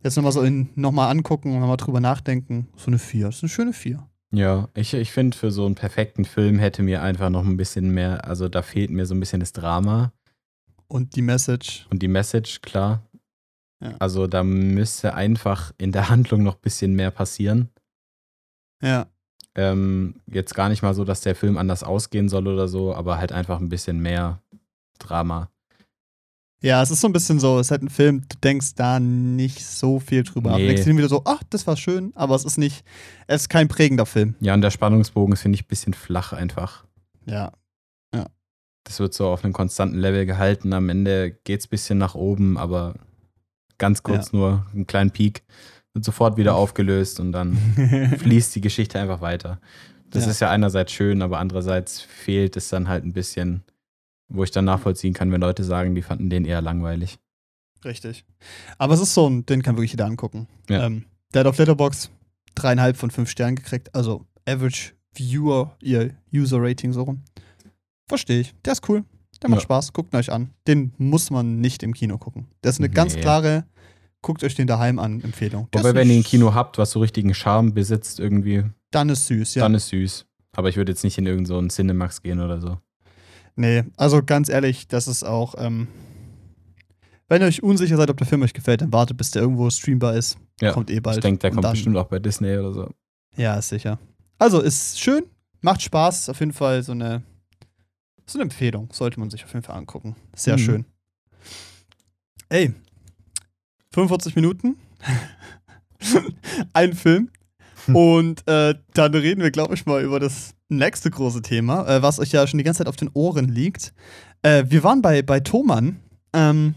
jetzt 0.02 0.16
nochmal 0.16 0.32
so 0.32 0.42
in, 0.42 0.68
nochmal 0.74 1.10
angucken 1.10 1.52
und 1.54 1.60
nochmal 1.60 1.76
drüber 1.76 2.00
nachdenken. 2.00 2.68
So 2.76 2.86
eine 2.88 2.98
4. 2.98 3.26
Das 3.26 3.36
ist 3.36 3.42
eine 3.42 3.48
schöne 3.50 3.72
4. 3.72 4.06
Ja, 4.34 4.68
ich, 4.74 4.94
ich 4.94 5.10
finde, 5.12 5.36
für 5.36 5.50
so 5.50 5.66
einen 5.66 5.74
perfekten 5.74 6.24
Film 6.24 6.58
hätte 6.58 6.82
mir 6.82 7.02
einfach 7.02 7.28
noch 7.28 7.44
ein 7.44 7.56
bisschen 7.56 7.90
mehr, 7.90 8.24
also 8.24 8.48
da 8.48 8.62
fehlt 8.62 8.90
mir 8.90 9.04
so 9.04 9.14
ein 9.14 9.20
bisschen 9.20 9.40
das 9.40 9.52
Drama 9.52 10.12
Und 10.88 11.16
die 11.16 11.22
Message. 11.22 11.86
und 11.90 12.02
die 12.02 12.08
Message, 12.08 12.62
klar. 12.62 13.02
Ja. 13.80 13.94
Also 13.98 14.26
da 14.26 14.42
müsste 14.42 15.14
einfach 15.14 15.72
in 15.76 15.92
der 15.92 16.08
Handlung 16.08 16.42
noch 16.44 16.54
ein 16.54 16.60
bisschen 16.62 16.94
mehr 16.94 17.10
passieren. 17.10 17.68
Ja. 18.80 19.06
Ähm, 19.54 20.14
jetzt 20.26 20.54
gar 20.54 20.70
nicht 20.70 20.82
mal 20.82 20.94
so, 20.94 21.04
dass 21.04 21.20
der 21.20 21.34
Film 21.34 21.58
anders 21.58 21.84
ausgehen 21.84 22.30
soll 22.30 22.48
oder 22.48 22.68
so, 22.68 22.94
aber 22.94 23.18
halt 23.18 23.32
einfach 23.32 23.60
ein 23.60 23.68
bisschen 23.68 24.00
mehr 24.00 24.40
Drama. 24.98 25.50
Ja, 26.62 26.80
es 26.80 26.90
ist 26.92 27.00
so 27.00 27.08
ein 27.08 27.12
bisschen 27.12 27.40
so, 27.40 27.58
es 27.58 27.66
ist 27.66 27.70
halt 27.72 27.82
ein 27.82 27.90
Film, 27.90 28.22
du 28.28 28.36
denkst 28.42 28.74
da 28.76 29.00
nicht 29.00 29.64
so 29.66 29.98
viel 29.98 30.22
drüber. 30.22 30.52
Du 30.52 30.58
Nee. 30.58 30.68
denkst 30.68 30.84
dir 30.84 30.96
wieder 30.96 31.08
so, 31.08 31.22
ach, 31.24 31.42
das 31.50 31.66
war 31.66 31.76
schön, 31.76 32.12
aber 32.14 32.34
es 32.36 32.44
ist 32.44 32.56
nicht, 32.56 32.84
es 33.26 33.42
ist 33.42 33.48
kein 33.48 33.66
prägender 33.68 34.06
Film. 34.06 34.36
Ja, 34.40 34.54
und 34.54 34.60
der 34.62 34.70
Spannungsbogen 34.70 35.32
ist, 35.32 35.42
finde 35.42 35.56
ich, 35.56 35.64
ein 35.64 35.68
bisschen 35.68 35.92
flach 35.94 36.32
einfach. 36.32 36.84
Ja. 37.26 37.52
Das 38.84 38.98
wird 38.98 39.14
so 39.14 39.28
auf 39.28 39.44
einem 39.44 39.52
konstanten 39.52 39.96
Level 39.96 40.26
gehalten. 40.26 40.72
Am 40.72 40.88
Ende 40.88 41.30
geht 41.44 41.60
es 41.60 41.66
ein 41.66 41.70
bisschen 41.70 41.98
nach 41.98 42.16
oben, 42.16 42.58
aber 42.58 42.96
ganz 43.78 44.02
kurz 44.02 44.32
nur 44.32 44.66
einen 44.74 44.88
kleinen 44.88 45.12
Peak. 45.12 45.44
Wird 45.94 46.04
sofort 46.04 46.36
wieder 46.36 46.56
aufgelöst 46.56 47.20
und 47.20 47.30
dann 47.30 47.56
fließt 48.18 48.56
die 48.56 48.60
Geschichte 48.60 48.98
einfach 48.98 49.20
weiter. 49.20 49.60
Das 50.10 50.24
Ja. 50.24 50.30
ist 50.32 50.40
ja 50.40 50.50
einerseits 50.50 50.90
schön, 50.90 51.22
aber 51.22 51.38
andererseits 51.38 52.00
fehlt 52.00 52.56
es 52.56 52.70
dann 52.70 52.88
halt 52.88 53.04
ein 53.04 53.12
bisschen, 53.12 53.62
wo 54.32 54.44
ich 54.44 54.50
dann 54.50 54.64
nachvollziehen 54.64 55.12
kann, 55.14 55.30
wenn 55.32 55.40
Leute 55.40 55.64
sagen, 55.64 55.94
die 55.94 56.02
fanden 56.02 56.30
den 56.30 56.44
eher 56.44 56.60
langweilig. 56.62 57.18
Richtig. 57.84 58.24
Aber 58.78 58.94
es 58.94 59.00
ist 59.00 59.14
so 59.14 59.28
ein, 59.28 59.44
den 59.46 59.62
kann 59.62 59.76
wirklich 59.76 59.90
jeder 59.92 60.06
angucken. 60.06 60.46
Ja. 60.68 60.86
Ähm, 60.86 61.04
der 61.34 61.40
hat 61.40 61.46
auf 61.46 61.58
Letterbox 61.58 62.10
dreieinhalb 62.54 62.96
von 62.96 63.10
fünf 63.10 63.28
Sternen 63.30 63.56
gekriegt. 63.56 63.94
Also 63.94 64.26
Average 64.48 64.92
Viewer, 65.14 65.76
ihr 65.82 66.14
User 66.32 66.58
Rating 66.60 66.92
so 66.92 67.02
rum. 67.02 67.22
Verstehe 68.08 68.40
ich. 68.40 68.54
Der 68.64 68.72
ist 68.74 68.88
cool. 68.88 69.04
Der 69.42 69.50
macht 69.50 69.60
Ja. 69.60 69.64
Spaß. 69.64 69.92
Guckt 69.92 70.14
ihn 70.14 70.18
euch 70.18 70.30
an. 70.30 70.50
Den 70.68 70.92
muss 70.98 71.30
man 71.30 71.60
nicht 71.60 71.82
im 71.82 71.92
Kino 71.94 72.18
gucken. 72.18 72.46
Das 72.60 72.76
ist 72.76 72.80
eine 72.80 72.90
ganz 72.90 73.14
Nee. 73.14 73.20
klare, 73.22 73.64
guckt 74.20 74.44
euch 74.44 74.54
den 74.54 74.66
daheim 74.68 74.98
an, 74.98 75.20
Empfehlung. 75.22 75.68
Der 75.72 75.82
Wobei, 75.82 75.94
wenn 75.94 76.10
ihr 76.10 76.16
ein 76.16 76.22
Kino 76.22 76.54
habt, 76.54 76.78
was 76.78 76.92
so 76.92 77.00
richtigen 77.00 77.34
Charme 77.34 77.74
besitzt, 77.74 78.20
irgendwie, 78.20 78.64
Dann 78.92 79.08
ist 79.08 79.26
süß, 79.26 79.56
ja. 79.56 79.62
dann 79.62 79.74
ist 79.74 79.88
süß. 79.88 80.26
Aber 80.54 80.68
ich 80.68 80.76
würde 80.76 80.92
jetzt 80.92 81.02
nicht 81.02 81.18
in 81.18 81.26
irgendeinen 81.26 81.68
so 81.70 81.74
Cinemax 81.76 82.22
gehen 82.22 82.40
oder 82.40 82.60
so. 82.60 82.78
Nee, 83.56 83.84
also 83.96 84.22
ganz 84.22 84.48
ehrlich, 84.48 84.88
das 84.88 85.06
ist 85.08 85.24
auch, 85.24 85.54
ähm, 85.58 85.88
wenn 87.28 87.42
ihr 87.42 87.48
euch 87.48 87.62
unsicher 87.62 87.96
seid, 87.96 88.10
ob 88.10 88.16
der 88.16 88.26
Film 88.26 88.42
euch 88.42 88.54
gefällt, 88.54 88.80
dann 88.80 88.92
wartet, 88.92 89.16
bis 89.16 89.30
der 89.30 89.42
irgendwo 89.42 89.68
streambar 89.70 90.14
ist. 90.16 90.38
Ja, 90.60 90.72
Kommt 90.72 90.90
eh 90.90 91.00
bald. 91.00 91.18
Ich 91.18 91.22
denke, 91.22 91.38
der 91.40 91.50
Und 91.50 91.56
kommt 91.56 91.64
dann- 91.64 91.72
bestimmt 91.72 91.96
auch 91.96 92.06
bei 92.08 92.18
Disney 92.18 92.56
oder 92.56 92.72
so. 92.72 92.90
Ja, 93.36 93.56
ist 93.56 93.68
sicher. 93.70 93.98
Also 94.38 94.60
ist 94.60 94.98
schön, 95.00 95.24
macht 95.60 95.82
Spaß, 95.82 96.28
auf 96.28 96.40
jeden 96.40 96.52
Fall 96.52 96.82
so 96.82 96.92
eine, 96.92 97.22
so 98.26 98.38
eine 98.38 98.44
Empfehlung. 98.44 98.88
Sollte 98.92 99.18
man 99.20 99.30
sich 99.30 99.44
auf 99.44 99.52
jeden 99.52 99.64
Fall 99.64 99.76
angucken. 99.76 100.16
Sehr 100.34 100.54
Mhm. 100.56 100.60
schön. 100.60 100.84
Ey, 102.48 102.74
45 103.92 104.34
Minuten. 104.36 104.76
Ein 106.72 106.92
Film. 106.94 107.30
Und 107.92 108.46
äh, 108.48 108.74
dann 108.94 109.14
reden 109.14 109.42
wir, 109.42 109.50
glaube 109.50 109.74
ich, 109.74 109.86
mal 109.86 110.02
über 110.02 110.20
das 110.20 110.54
nächste 110.68 111.10
große 111.10 111.42
Thema, 111.42 111.86
äh, 111.88 112.02
was 112.02 112.18
euch 112.18 112.32
ja 112.32 112.46
schon 112.46 112.58
die 112.58 112.64
ganze 112.64 112.78
Zeit 112.78 112.88
auf 112.88 112.96
den 112.96 113.10
Ohren 113.14 113.48
liegt. 113.48 113.92
Äh, 114.42 114.64
wir 114.68 114.84
waren 114.84 115.02
bei, 115.02 115.22
bei 115.22 115.40
Thomann. 115.40 116.00
Ähm, 116.32 116.74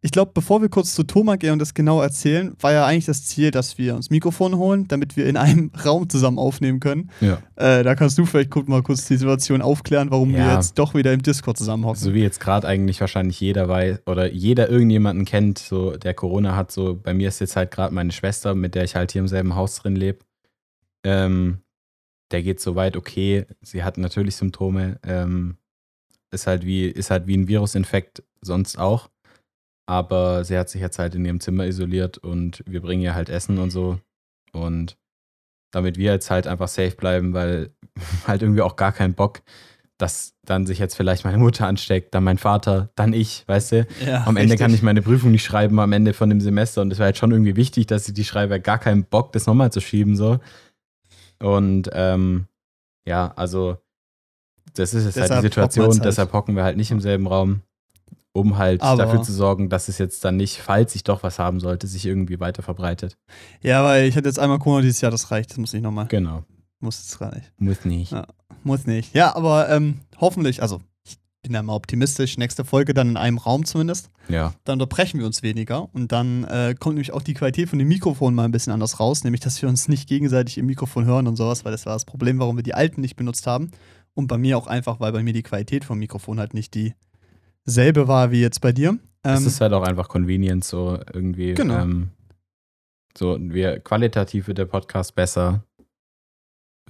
ich 0.00 0.12
glaube, 0.12 0.30
bevor 0.32 0.62
wir 0.62 0.68
kurz 0.68 0.94
zu 0.94 1.02
Thomann 1.02 1.38
gehen 1.40 1.52
und 1.52 1.58
das 1.58 1.74
genau 1.74 2.00
erzählen, 2.00 2.54
war 2.60 2.72
ja 2.72 2.86
eigentlich 2.86 3.06
das 3.06 3.24
Ziel, 3.26 3.50
dass 3.50 3.78
wir 3.78 3.96
uns 3.96 4.10
Mikrofone 4.10 4.56
holen, 4.56 4.86
damit 4.86 5.16
wir 5.16 5.26
in 5.26 5.36
einem 5.36 5.72
Raum 5.84 6.08
zusammen 6.08 6.38
aufnehmen 6.38 6.78
können. 6.78 7.10
Ja. 7.20 7.38
Äh, 7.56 7.82
da 7.82 7.96
kannst 7.96 8.16
du 8.16 8.24
vielleicht 8.24 8.50
guck, 8.50 8.68
mal 8.68 8.82
kurz 8.82 9.06
die 9.06 9.16
Situation 9.16 9.60
aufklären, 9.60 10.10
warum 10.12 10.30
wir 10.32 10.38
Ja. 10.38 10.54
jetzt 10.54 10.78
doch 10.78 10.94
wieder 10.94 11.12
im 11.12 11.22
Discord 11.22 11.58
zusammenhocken. 11.58 12.00
So 12.00 12.14
wie 12.14 12.22
jetzt 12.22 12.38
gerade 12.38 12.68
eigentlich 12.68 13.00
wahrscheinlich 13.00 13.40
jeder 13.40 13.68
weiß 13.68 14.02
oder 14.06 14.32
jeder 14.32 14.68
irgendjemanden 14.70 15.24
kennt, 15.24 15.58
so 15.58 15.96
der 15.96 16.14
Corona 16.14 16.54
hat. 16.54 16.70
So 16.70 16.94
bei 16.94 17.12
mir 17.12 17.26
ist 17.28 17.40
jetzt 17.40 17.56
halt 17.56 17.72
gerade 17.72 17.92
meine 17.92 18.12
Schwester, 18.12 18.54
mit 18.54 18.76
der 18.76 18.84
ich 18.84 18.94
halt 18.94 19.10
hier 19.10 19.20
im 19.20 19.28
selben 19.28 19.56
Haus 19.56 19.74
drin 19.76 19.96
lebe. 19.96 20.18
Ähm, 21.02 21.58
der 22.30 22.42
geht 22.42 22.60
soweit 22.60 22.96
okay. 22.96 23.46
Sie 23.62 23.82
hat 23.82 23.98
natürlich 23.98 24.36
Symptome. 24.36 25.00
Ähm, 25.02 25.56
ist 26.30 26.46
halt 26.46 26.64
wie 26.64 26.84
ist 26.86 27.10
halt 27.10 27.26
wie 27.26 27.36
ein 27.36 27.48
Virusinfekt 27.48 28.22
sonst 28.42 28.78
auch. 28.78 29.08
Aber 29.88 30.44
sie 30.44 30.58
hat 30.58 30.68
sich 30.68 30.82
jetzt 30.82 30.98
halt 30.98 31.14
in 31.14 31.24
ihrem 31.24 31.40
Zimmer 31.40 31.66
isoliert 31.66 32.18
und 32.18 32.62
wir 32.66 32.82
bringen 32.82 33.00
ihr 33.00 33.14
halt 33.14 33.30
Essen 33.30 33.56
und 33.56 33.70
so. 33.70 33.98
Und 34.52 34.98
damit 35.72 35.96
wir 35.96 36.12
jetzt 36.12 36.30
halt 36.30 36.46
einfach 36.46 36.68
safe 36.68 36.94
bleiben, 36.94 37.32
weil 37.32 37.70
halt 38.26 38.42
irgendwie 38.42 38.60
auch 38.60 38.76
gar 38.76 38.92
keinen 38.92 39.14
Bock, 39.14 39.40
dass 39.96 40.34
dann 40.44 40.66
sich 40.66 40.78
jetzt 40.78 40.94
vielleicht 40.94 41.24
meine 41.24 41.38
Mutter 41.38 41.66
ansteckt, 41.66 42.14
dann 42.14 42.22
mein 42.22 42.36
Vater, 42.36 42.90
dann 42.96 43.14
ich, 43.14 43.48
weißt 43.48 43.72
du? 43.72 43.86
Ja, 44.04 44.24
Am 44.26 44.36
Ende 44.36 44.52
richtig. 44.52 44.58
kann 44.60 44.74
ich 44.74 44.82
meine 44.82 45.00
Prüfung 45.00 45.30
nicht 45.30 45.42
schreiben 45.42 45.80
am 45.80 45.92
Ende 45.92 46.12
von 46.12 46.28
dem 46.28 46.42
Semester 46.42 46.82
und 46.82 46.92
es 46.92 46.98
war 46.98 47.06
halt 47.06 47.16
schon 47.16 47.30
irgendwie 47.32 47.56
wichtig, 47.56 47.86
dass 47.86 48.06
ich 48.06 48.14
die 48.14 48.24
schreibe, 48.24 48.60
gar 48.60 48.78
keinen 48.78 49.04
Bock, 49.04 49.32
das 49.32 49.46
nochmal 49.46 49.72
zu 49.72 49.80
schieben, 49.80 50.16
so. 50.16 50.38
Und 51.42 51.88
ähm, 51.94 52.46
ja, 53.06 53.32
also 53.36 53.78
das 54.74 54.92
ist 54.92 55.06
jetzt 55.06 55.16
halt 55.16 55.30
Deshalb 55.30 55.30
die 55.30 55.34
hocken 55.34 55.42
wir 55.42 55.50
Situation, 55.70 55.92
halt. 55.94 56.04
deshalb 56.04 56.32
hocken 56.34 56.56
wir 56.56 56.64
halt 56.64 56.76
nicht 56.76 56.90
im 56.90 57.00
selben 57.00 57.26
Raum, 57.26 57.62
um 58.38 58.58
halt 58.58 58.82
Aber- 58.82 59.02
dafür 59.04 59.22
zu 59.22 59.32
sorgen, 59.32 59.68
dass 59.68 59.88
es 59.88 59.98
jetzt 59.98 60.24
dann 60.24 60.36
nicht, 60.36 60.58
falls 60.58 60.94
ich 60.94 61.04
doch 61.04 61.22
was 61.22 61.38
haben 61.38 61.60
sollte, 61.60 61.86
sich 61.86 62.06
irgendwie 62.06 62.40
weiter 62.40 62.62
verbreitet. 62.62 63.16
Ja, 63.62 63.84
weil 63.84 64.06
ich 64.08 64.16
hatte 64.16 64.28
jetzt 64.28 64.38
einmal 64.38 64.58
Corona 64.58 64.82
dieses 64.82 65.00
Jahr, 65.00 65.10
das 65.10 65.30
reicht. 65.30 65.50
Das 65.50 65.58
muss 65.58 65.72
nicht 65.72 65.82
nochmal. 65.82 66.06
Genau. 66.08 66.44
Muss 66.80 66.98
jetzt 66.98 67.18
gar 67.18 67.34
nicht. 67.34 67.52
Muss 67.58 67.84
nicht. 67.84 68.12
Ja. 68.12 68.26
Muss 68.62 68.86
nicht. 68.86 69.14
Ja, 69.14 69.34
aber 69.34 69.68
ähm, 69.68 70.00
hoffentlich, 70.20 70.62
also 70.62 70.80
ich 71.04 71.16
bin 71.42 71.54
ja 71.54 71.62
mal 71.62 71.74
optimistisch, 71.74 72.36
nächste 72.38 72.64
Folge 72.64 72.94
dann 72.94 73.10
in 73.10 73.16
einem 73.16 73.38
Raum 73.38 73.64
zumindest. 73.64 74.10
Ja. 74.28 74.52
Dann 74.64 74.74
unterbrechen 74.74 75.18
wir 75.20 75.26
uns 75.26 75.42
weniger 75.42 75.92
und 75.94 76.12
dann 76.12 76.44
äh, 76.44 76.74
kommt 76.78 76.94
nämlich 76.96 77.12
auch 77.12 77.22
die 77.22 77.34
Qualität 77.34 77.68
von 77.68 77.78
dem 77.78 77.88
Mikrofon 77.88 78.34
mal 78.34 78.44
ein 78.44 78.50
bisschen 78.52 78.72
anders 78.72 79.00
raus, 79.00 79.24
nämlich 79.24 79.40
dass 79.40 79.60
wir 79.62 79.68
uns 79.68 79.88
nicht 79.88 80.08
gegenseitig 80.08 80.58
im 80.58 80.66
Mikrofon 80.66 81.04
hören 81.04 81.26
und 81.26 81.36
sowas, 81.36 81.64
weil 81.64 81.72
das 81.72 81.86
war 81.86 81.94
das 81.94 82.04
Problem, 82.04 82.38
warum 82.38 82.56
wir 82.56 82.62
die 82.64 82.74
alten 82.74 83.00
nicht 83.00 83.16
benutzt 83.16 83.46
haben. 83.46 83.70
Und 84.14 84.26
bei 84.26 84.36
mir 84.38 84.58
auch 84.58 84.66
einfach, 84.66 84.98
weil 85.00 85.12
bei 85.12 85.22
mir 85.22 85.32
die 85.32 85.44
Qualität 85.44 85.84
vom 85.84 85.98
Mikrofon 85.98 86.40
halt 86.40 86.52
nicht 86.52 86.74
dieselbe 87.68 88.08
war 88.08 88.30
wie 88.32 88.40
jetzt 88.40 88.60
bei 88.60 88.72
dir. 88.72 88.98
Es 89.22 89.40
Ähm, 89.40 89.46
ist 89.46 89.60
halt 89.60 89.72
auch 89.72 89.82
einfach 89.82 90.08
convenient, 90.08 90.64
so 90.64 90.98
irgendwie. 91.12 91.54
Genau. 91.54 91.78
Ähm, 91.82 92.08
so, 93.16 93.36
wir 93.40 93.80
qualitativ 93.80 94.46
wird 94.48 94.58
der 94.58 94.64
Podcast 94.66 95.14
besser. 95.14 95.62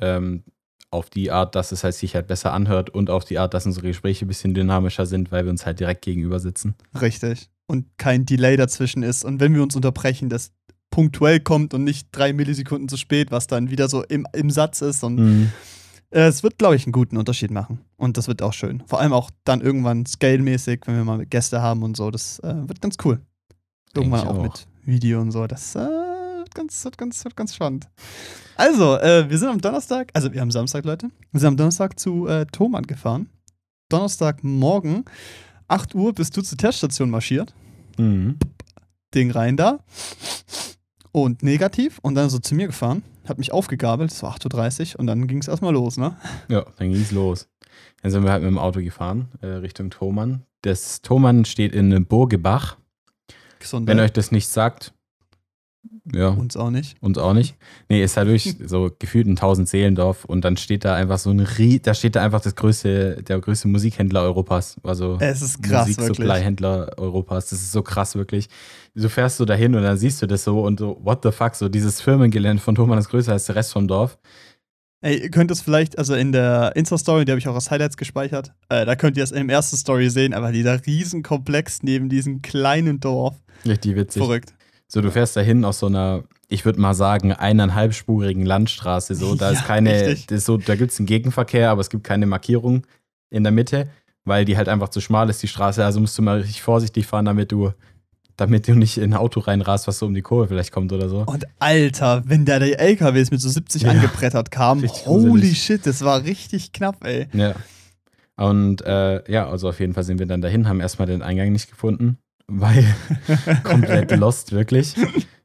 Ähm, 0.01 0.45
auf 0.91 1.11
die 1.11 1.31
Art, 1.31 1.55
dass 1.55 1.71
es 1.73 1.85
halt 1.85 1.95
sich 1.95 2.15
halt 2.15 2.29
besser 2.29 2.53
anhört 2.55 2.89
und 2.91 3.11
auf 3.11 3.25
die 3.25 3.39
Art, 3.39 3.53
dass 3.53 3.67
unsere 3.67 3.89
Gespräche 3.89 4.25
ein 4.25 4.29
bisschen 4.29 4.55
dynamischer 4.55 5.05
sind, 5.05 5.31
weil 5.31 5.45
wir 5.45 5.51
uns 5.51 5.67
halt 5.67 5.81
direkt 5.81 6.03
gegenüber 6.03 6.41
sitzen. 6.41 6.75
Richtig. 6.99 7.51
Und 7.67 7.87
kein 7.99 8.25
Delay 8.25 8.57
dazwischen 8.57 9.03
ist. 9.03 9.25
Und 9.25 9.41
wenn 9.41 9.55
wir 9.55 9.63
uns 9.63 9.77
unterbrechen, 9.77 10.31
das 10.31 10.53
punktuell 10.91 11.41
kommt 11.41 11.75
und 11.75 11.85
nicht 11.85 12.09
drei 12.13 12.33
Millisekunden 12.33 12.89
zu 12.89 12.97
spät, 12.97 13.31
was 13.31 13.47
dann 13.47 13.71
wieder 13.71 13.89
so 13.91 14.03
im, 14.05 14.27
im 14.33 14.49
Satz 14.51 14.81
ist. 14.81 15.05
Und 15.05 15.17
Mhm. 15.17 15.53
Äh, 16.11 16.27
es 16.27 16.43
wird, 16.43 16.59
glaube 16.59 16.77
ich, 16.77 16.87
einen 16.87 16.93
guten 16.93 17.17
Unterschied 17.17 17.51
machen. 17.51 17.81
Und 17.97 18.17
das 18.17 18.29
wird 18.29 18.43
auch 18.43 18.53
schön. 18.53 18.83
Vor 18.87 19.01
allem 19.01 19.13
auch 19.13 19.31
dann 19.45 19.61
irgendwann 19.61 20.07
scale-mäßig, 20.07 20.83
wenn 20.87 20.97
wir 20.97 21.05
mal 21.05 21.27
Gäste 21.27 21.61
haben 21.61 21.83
und 21.83 21.97
so. 21.97 22.11
Das 22.11 22.39
äh, 22.41 22.69
wird 22.69 22.81
ganz 22.81 22.97
cool. 23.05 23.21
Irgendwann 23.95 24.27
auch, 24.27 24.39
auch. 24.39 24.43
mit 24.43 24.67
Video 24.85 25.21
und 25.21 25.31
so. 25.31 25.47
Das 25.47 25.75
äh, 25.75 25.79
wird, 25.79 26.55
ganz, 26.55 26.85
wird, 26.85 26.99
ganz, 26.99 27.25
wird 27.25 27.37
ganz 27.37 27.55
spannend. 27.55 27.89
Also, 28.57 28.97
äh, 28.99 29.29
wir 29.29 29.39
sind 29.39 29.49
am 29.49 29.61
Donnerstag, 29.61 30.11
also 30.15 30.33
wir 30.33 30.41
haben 30.41 30.51
Samstag, 30.51 30.85
Leute. 30.85 31.11
Wir 31.31 31.41
sind 31.41 31.49
am 31.49 31.57
Donnerstag 31.57 31.99
zu 31.99 32.27
äh, 32.27 32.47
Thomann 32.47 32.87
gefahren. 32.87 33.29
Donnerstagmorgen, 33.89 35.05
8 35.69 35.95
Uhr, 35.95 36.13
bist 36.13 36.37
du 36.37 36.43
zur 36.43 36.59
Teststation 36.59 37.11
marschiert. 37.11 37.55
Mhm. 37.99 38.39
Ding 39.15 39.31
rein 39.31 39.57
da. 39.57 39.81
Und 41.13 41.43
negativ. 41.43 41.99
Und 42.03 42.15
dann 42.15 42.31
so 42.31 42.39
zu 42.39 42.55
mir 42.55 42.67
gefahren. 42.67 43.03
Hat 43.29 43.39
mich 43.39 43.53
aufgegabelt. 43.53 44.11
Es 44.11 44.23
war 44.23 44.35
8.30 44.35 44.95
Uhr. 44.95 45.01
Und 45.01 45.07
dann 45.07 45.27
ging 45.27 45.39
es 45.39 45.49
erstmal 45.49 45.73
los, 45.73 45.97
ne? 45.97 46.17
Ja, 46.49 46.65
dann 46.79 46.93
ging's 46.93 47.11
los. 47.11 47.49
Dann 48.03 48.11
sind 48.11 48.25
wir 48.25 48.33
halt 48.33 48.43
mit 48.43 48.51
dem 48.51 48.59
Auto 48.59 48.81
gefahren, 48.81 49.29
äh, 49.41 49.47
Richtung 49.47 49.91
Thomann. 49.91 50.45
Das 50.63 51.03
Thomann 51.03 51.45
steht 51.45 51.73
in 51.73 52.07
Burgebach. 52.07 52.77
Gesundheit. 53.59 53.97
Wenn 53.97 54.03
euch 54.03 54.13
das 54.13 54.33
nicht 54.33 54.49
sagt, 54.49 54.95
ja, 56.15 56.29
Uns 56.29 56.57
auch 56.57 56.71
nicht. 56.71 56.97
Uns 57.01 57.19
auch 57.19 57.35
nicht. 57.35 57.57
Nee, 57.89 58.03
ist 58.03 58.17
halt 58.17 58.29
wirklich 58.29 58.57
so 58.67 58.91
gefühlt 58.99 59.27
ein 59.27 59.33
1000 59.33 59.69
Seelendorf 59.69 60.25
und 60.25 60.45
dann 60.45 60.57
steht 60.57 60.85
da 60.85 60.95
einfach 60.95 61.19
so 61.19 61.31
ein 61.31 61.41
Rie 61.41 61.79
da 61.79 61.95
steht 61.95 62.17
da 62.17 62.23
einfach 62.23 62.41
das 62.41 62.55
größte, 62.55 63.23
der 63.23 63.41
größte 63.41 63.69
Musikhändler 63.69 64.23
Europas. 64.23 64.77
Also 64.83 65.17
Es 65.21 65.43
ist 65.43 65.63
krass, 65.63 65.89
wirklich. 65.89 66.09
Musiksupply-Händler 66.09 66.99
Europas. 66.99 67.51
Das 67.51 67.61
ist 67.61 67.73
so 67.73 67.83
krass, 67.83 68.15
wirklich. 68.15 68.49
Du 68.95 69.09
fährst 69.09 69.37
so 69.37 69.45
dahin 69.45 69.75
und 69.75 69.83
dann 69.83 69.97
siehst 69.97 70.21
du 70.23 70.27
das 70.27 70.45
so 70.45 70.63
und 70.63 70.79
so, 70.79 70.99
what 71.03 71.21
the 71.23 71.31
fuck, 71.31 71.55
so 71.55 71.69
dieses 71.69 72.01
Firmengelände 72.01 72.63
von 72.63 72.75
Thomann 72.75 72.99
ist 72.99 73.09
größer 73.09 73.33
als 73.33 73.47
der 73.47 73.57
Rest 73.57 73.73
vom 73.73 73.89
Dorf. 73.89 74.19
Ey, 75.01 75.23
ihr 75.23 75.31
könnt 75.31 75.51
es 75.53 75.61
vielleicht, 75.61 75.97
also 75.97 76.15
in 76.15 76.33
der 76.33 76.73
Insta-Story, 76.75 77.25
die 77.25 77.31
habe 77.31 77.39
ich 77.39 77.47
auch 77.47 77.55
als 77.55 77.71
Highlights 77.71 77.97
gespeichert, 77.97 78.53
äh, 78.69 78.85
da 78.85 78.97
könnt 78.97 79.17
ihr 79.17 79.23
es 79.23 79.31
im 79.31 79.49
ersten 79.49 79.77
Story 79.77 80.11
sehen, 80.11 80.35
aber 80.35 80.51
dieser 80.51 80.85
Riesenkomplex 80.85 81.85
neben 81.85 82.09
diesem 82.09 82.43
kleinen 82.43 82.99
Dorf. 82.99 83.37
Richtig 83.65 83.95
witzig. 83.95 84.21
Verrückt. 84.21 84.55
So, 84.91 85.01
du 85.03 85.11
fährst 85.11 85.37
dahin 85.37 85.65
aus 85.67 85.81
so 85.81 85.87
einer, 85.87 86.25
ich 86.49 86.65
würde 86.65 86.81
mal 86.81 86.95
sagen, 86.95 87.33
eineinhalbspurigen 87.33 88.45
Landstraße. 88.47 89.15
So, 89.15 89.35
da 89.35 89.53
Ja, 89.53 89.59
ist 89.59 89.67
keine, 89.67 89.93
ist 90.13 90.29
so, 90.47 90.57
da 90.57 90.77
gibt 90.77 90.93
es 90.93 90.99
einen 90.99 91.07
Gegenverkehr, 91.07 91.71
aber 91.71 91.83
es 91.83 91.91
gibt 91.91 92.05
keine 92.05 92.25
Markierung 92.27 92.87
in 93.31 93.43
der 93.43 93.53
Mitte, 93.53 93.89
weil 94.25 94.45
die 94.47 94.57
halt 94.57 94.69
einfach 94.69 94.89
zu 94.89 95.01
schmal 95.03 95.29
ist, 95.29 95.43
die 95.43 95.49
Straße. 95.49 95.85
Also 95.85 96.01
musst 96.01 96.17
du 96.17 96.23
mal 96.23 96.39
richtig 96.39 96.63
vorsichtig 96.63 97.07
fahren, 97.07 97.27
damit 97.27 97.53
du, 97.53 97.73
damit 98.39 98.67
du 98.67 98.75
nicht 98.75 98.97
in 98.97 99.13
ein 99.13 99.17
Auto 99.19 99.41
reinrast, 99.41 99.87
was 99.89 99.99
so 99.99 100.07
um 100.07 100.15
die 100.15 100.23
Kurve 100.23 100.49
vielleicht 100.49 100.73
kommt 100.73 100.91
oder 100.93 101.11
so. 101.11 101.25
Und 101.27 101.45
Alter, 101.59 102.23
wenn 102.27 102.47
da 102.47 102.59
die 102.59 102.73
LKWs 102.73 103.31
mit 103.31 103.43
so 103.43 103.51
70 103.51 103.83
Ja. 103.83 103.91
angebrettert 103.91 104.51
kamen, 104.51 104.81
Richtig 104.81 105.07
holy 105.07 105.29
gruselig. 105.33 105.63
shit, 105.63 105.85
das 105.87 106.03
war 106.03 106.25
richtig 106.25 106.73
knapp, 106.73 107.05
ey. 107.05 107.27
Ja. 107.35 107.55
Und 108.37 108.81
äh, 108.87 109.31
ja, 109.31 109.49
also 109.51 109.69
auf 109.69 109.81
jeden 109.81 109.93
Fall 109.93 110.05
sind 110.05 110.19
wir 110.19 110.27
dann 110.27 110.41
dahin, 110.41 110.67
haben 110.67 110.81
erstmal 110.81 111.09
den 111.09 111.21
Eingang 111.23 111.53
nicht 111.53 111.69
gefunden, 111.69 112.17
weil 112.51 112.85
komplett 113.65 114.11
lost, 114.17 114.53
wirklich. 114.53 114.95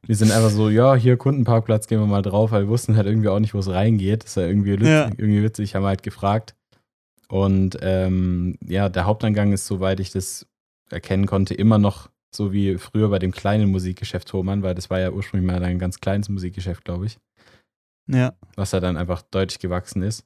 Wir 0.06 0.16
sind 0.16 0.32
einfach 0.32 0.50
so, 0.50 0.68
ja, 0.68 0.94
hier 0.94 1.16
Kundenparkplatz, 1.16 1.86
gehen 1.86 2.00
wir 2.00 2.06
mal 2.06 2.22
drauf, 2.22 2.50
weil 2.50 2.62
wir 2.64 2.68
wussten 2.68 2.96
halt 2.96 3.06
irgendwie 3.06 3.28
auch 3.28 3.38
nicht, 3.40 3.54
wo 3.54 3.58
es 3.58 3.68
reingeht. 3.70 4.24
Das 4.24 4.30
ist 4.30 4.36
ja 4.36 4.46
irgendwie, 4.46 4.72
Ja. 4.84 5.06
irgendwie 5.06 5.42
witzig, 5.42 5.74
haben 5.74 5.82
wir 5.82 5.88
halt 5.88 6.02
gefragt. 6.02 6.54
Und 7.28 7.78
ähm, 7.80 8.58
ja, 8.66 8.88
der 8.88 9.06
Haupteingang 9.06 9.52
ist, 9.52 9.66
soweit 9.66 10.00
ich 10.00 10.10
das 10.10 10.46
erkennen 10.90 11.26
konnte, 11.26 11.54
immer 11.54 11.78
noch 11.78 12.10
so 12.34 12.52
wie 12.52 12.76
früher 12.78 13.08
bei 13.08 13.18
dem 13.18 13.32
kleinen 13.32 13.70
Musikgeschäft 13.70 14.28
Thomann, 14.28 14.62
weil 14.62 14.74
das 14.74 14.90
war 14.90 15.00
ja 15.00 15.10
ursprünglich 15.10 15.46
mal 15.50 15.62
ein 15.62 15.78
ganz 15.78 16.00
kleines 16.00 16.28
Musikgeschäft, 16.28 16.84
glaube 16.84 17.06
ich. 17.06 17.18
Ja, 18.06 18.34
was 18.56 18.72
ja 18.72 18.80
dann 18.80 18.96
einfach 18.98 19.22
deutlich 19.22 19.58
gewachsen 19.58 20.02
ist. 20.02 20.24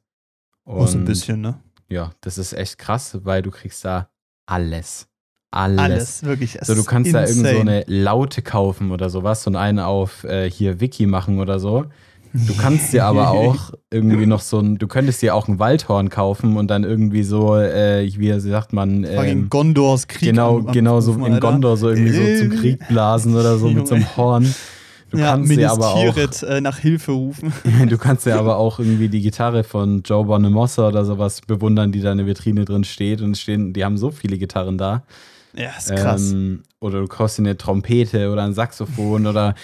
auch 0.65 0.87
so 0.89 0.97
ein 0.97 1.01
Und 1.03 1.07
bisschen, 1.07 1.41
ne? 1.41 1.61
Ja, 1.89 2.13
das 2.21 2.37
ist 2.39 2.53
echt 2.53 2.79
krass, 2.79 3.19
weil 3.25 3.43
du 3.43 3.51
kriegst 3.53 3.85
da 3.85 4.11
alles. 4.47 5.08
Alles. 5.51 5.79
Alles, 5.79 6.23
wirklich. 6.25 6.59
So, 6.63 6.75
du 6.75 6.85
kannst 6.85 7.15
da 7.15 7.21
irgend 7.25 7.47
so 7.47 7.59
eine 7.61 7.85
Laute 7.87 8.43
kaufen 8.43 8.91
oder 8.91 9.09
sowas 9.09 9.47
und 9.47 9.57
eine 9.57 9.87
auf 9.87 10.25
äh, 10.25 10.51
hier 10.51 10.81
Wiki 10.81 11.07
machen 11.07 11.39
oder 11.41 11.59
so. 11.59 11.87
Du 12.35 12.55
kannst 12.55 12.93
dir 12.93 13.07
aber 13.07 13.31
auch 13.33 13.73
irgendwie 13.91 14.27
noch 14.27 14.41
so 14.41 14.59
ein, 14.59 14.77
du 14.77 14.87
könntest 14.87 15.23
dir 15.23 15.35
auch 15.35 15.49
ein 15.49 15.59
Waldhorn 15.59 16.11
kaufen 16.11 16.59
und 16.59 16.69
dann 16.71 16.85
irgendwie 16.85 17.23
so, 17.23 17.57
äh, 17.57 18.07
wie 18.19 18.39
sagt 18.41 18.75
man, 18.75 19.05
Fucking 19.07 19.29
ähm, 19.31 19.49
Gondors 19.49 20.07
Krieg. 20.07 20.29
genau, 20.31 20.59
am- 20.59 20.67
am 20.67 20.73
genau 20.75 21.01
so 21.01 21.13
in. 21.25 21.41
Gondor 21.41 21.79
so 21.79 21.89
irgendwie 21.89 22.13
so 22.13 22.45
zum 22.45 22.53
Äh. 22.53 22.61
Krieg 22.61 22.89
blasen 22.89 23.35
oder 23.35 23.57
so 23.57 23.69
mit 23.69 23.89
so 23.89 23.95
einem 23.95 24.17
Horn. 24.17 24.55
Du 25.11 25.17
ja, 25.17 25.31
kannst 25.31 25.51
dir 25.51 25.71
aber 25.73 25.95
auch, 25.95 26.17
äh, 26.43 26.61
nach 26.61 26.79
Hilfe 26.79 27.13
rufen. 27.13 27.51
du 27.89 27.97
kannst 27.97 28.27
dir 28.27 28.37
aber 28.37 28.59
auch 28.59 28.79
irgendwie 28.79 29.09
die 29.09 29.23
Gitarre 29.23 29.65
von 29.65 30.03
Joe 30.05 30.27
Bonamassa 30.27 30.89
oder 30.89 31.07
sowas 31.07 31.41
bewundern, 31.41 31.93
die 31.93 32.03
da 32.03 32.13
in 32.13 32.19
der 32.19 32.27
Vitrine 32.27 32.67
drin 32.67 32.85
steht 32.85 33.23
und 33.23 33.39
stehen, 33.39 33.73
die 33.73 33.87
haben 33.87 33.97
so 33.97 34.11
viele 34.11 34.37
Gitarren 34.37 34.77
da. 34.77 35.05
Ja, 35.59 35.71
ist 35.77 35.95
krass. 35.95 36.31
Ähm, 36.33 36.63
oder 36.81 37.01
du 37.01 37.07
kaufst 37.09 37.39
dir 37.39 37.43
eine 37.43 37.57
Trompete 37.57 38.31
oder 38.31 38.45
ein 38.45 38.55
Saxophon 38.55 39.27
oder 39.27 39.55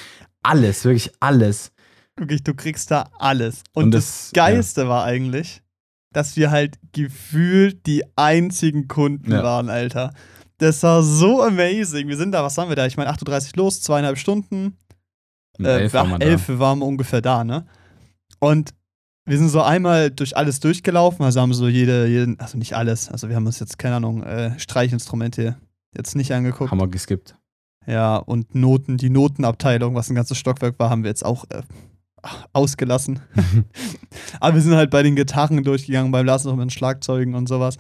alles, 0.43 0.85
wirklich 0.85 1.13
alles. 1.21 1.71
Wirklich, 2.17 2.43
du 2.43 2.55
kriegst 2.55 2.91
da 2.91 3.09
alles. 3.19 3.63
Und, 3.73 3.85
Und 3.85 3.91
das, 3.93 4.05
das- 4.05 4.33
Geilste 4.33 4.89
war 4.89 5.05
eigentlich, 5.05 5.63
dass 6.13 6.37
wir 6.37 6.51
halt 6.51 6.79
gefühlt 6.93 7.87
die 7.87 8.03
einzigen 8.17 8.89
Kunden 8.89 9.31
Ja. 9.33 9.43
waren, 9.43 9.69
Alter. 9.69 10.13
Das 10.59 10.83
war 10.83 11.03
so 11.03 11.43
amazing. 11.43 12.09
Wir 12.09 12.17
sind 12.17 12.33
da, 12.33 12.43
was 12.45 12.57
waren 12.57 12.69
wir 12.69 12.77
da? 12.77 12.87
Ich 12.87 12.97
meine, 12.97 13.11
8.30 13.11 13.57
Uhr 13.59 13.65
los, 13.65 13.81
zweieinhalb 13.83 14.19
Stunden. 14.19 14.77
Um 15.59 15.65
Äh, 15.65 15.81
elf 15.83 15.95
war 15.95 16.05
ach, 16.05 16.09
man 16.11 16.21
da. 16.21 16.27
elf 16.27 16.49
waren 16.49 16.79
wir 16.81 16.87
ungefähr 16.87 17.21
da, 17.21 17.45
ne? 17.45 17.67
Und 18.41 18.75
wir 19.27 19.39
sind 19.39 19.49
so 19.49 19.63
einmal 19.63 20.11
durch 20.11 20.37
alles 20.37 20.61
durchgelaufen, 20.61 21.25
also 21.25 21.41
haben 21.41 21.55
so 21.55 21.67
jede, 21.69 22.07
jeden, 22.07 22.39
also 22.41 22.59
nicht 22.59 22.75
alles, 22.75 23.09
also 23.11 23.29
wir 23.29 23.37
haben 23.37 23.47
uns 23.47 23.59
jetzt, 23.59 23.79
keine 23.79 23.97
Ahnung, 23.97 24.23
äh, 24.23 24.59
Streichinstrumente 24.59 25.57
jetzt 25.97 26.17
nicht 26.17 26.33
angeguckt. 26.33 26.71
Haben 26.71 26.81
wir 26.81 26.89
geskippt. 26.89 27.37
Ja, 27.87 28.17
und 28.17 28.55
Noten, 28.55 28.97
die 28.97 29.11
Notenabteilung, 29.11 29.95
was 29.95 30.09
ein 30.09 30.15
ganzes 30.15 30.39
Stockwerk 30.39 30.79
war, 30.79 30.91
haben 30.91 31.03
wir 31.03 31.11
jetzt 31.11 31.25
auch 31.25 31.45
äh, 31.51 31.63
ausgelassen. 32.53 33.21
Aber 34.41 34.55
wir 34.55 34.63
sind 34.63 34.75
halt 34.75 34.91
bei 34.91 35.03
den 35.03 35.17
Gitarren 35.17 35.63
durchgegangen, 35.63 36.11
beim 36.13 36.27
Lars 36.27 36.45
noch 36.45 36.57
mit 36.57 36.63
den 36.63 36.71
Schlagzeugen 36.71 37.35
und 37.35 37.49
sowas. 37.49 37.77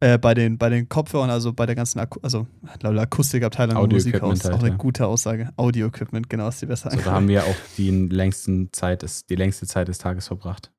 Äh, 0.00 0.18
bei, 0.18 0.34
den, 0.34 0.58
bei 0.58 0.68
den 0.68 0.88
Kopfhörern, 0.88 1.30
also 1.30 1.52
bei 1.52 1.64
der 1.64 1.76
ganzen 1.76 2.00
Aku 2.00 2.18
also 2.22 2.48
Akustikabteilung 2.82 3.76
Audio-Equipment 3.76 4.22
Musikhaus. 4.22 4.44
halt, 4.44 4.54
auch 4.54 4.60
eine 4.60 4.70
ja. 4.70 4.76
gute 4.76 5.06
Aussage. 5.06 5.50
Audio-Equipment, 5.56 6.28
genau, 6.28 6.48
ist 6.48 6.60
die 6.60 6.66
besser. 6.66 6.90
So, 6.90 6.98
da 6.98 7.12
haben 7.12 7.28
wir 7.28 7.44
auch 7.44 7.54
die 7.78 7.90
längsten 7.90 8.72
Zeit 8.72 9.06
die 9.28 9.36
längste 9.36 9.66
Zeit 9.66 9.86
des 9.86 9.98
Tages 9.98 10.26
verbracht. 10.26 10.72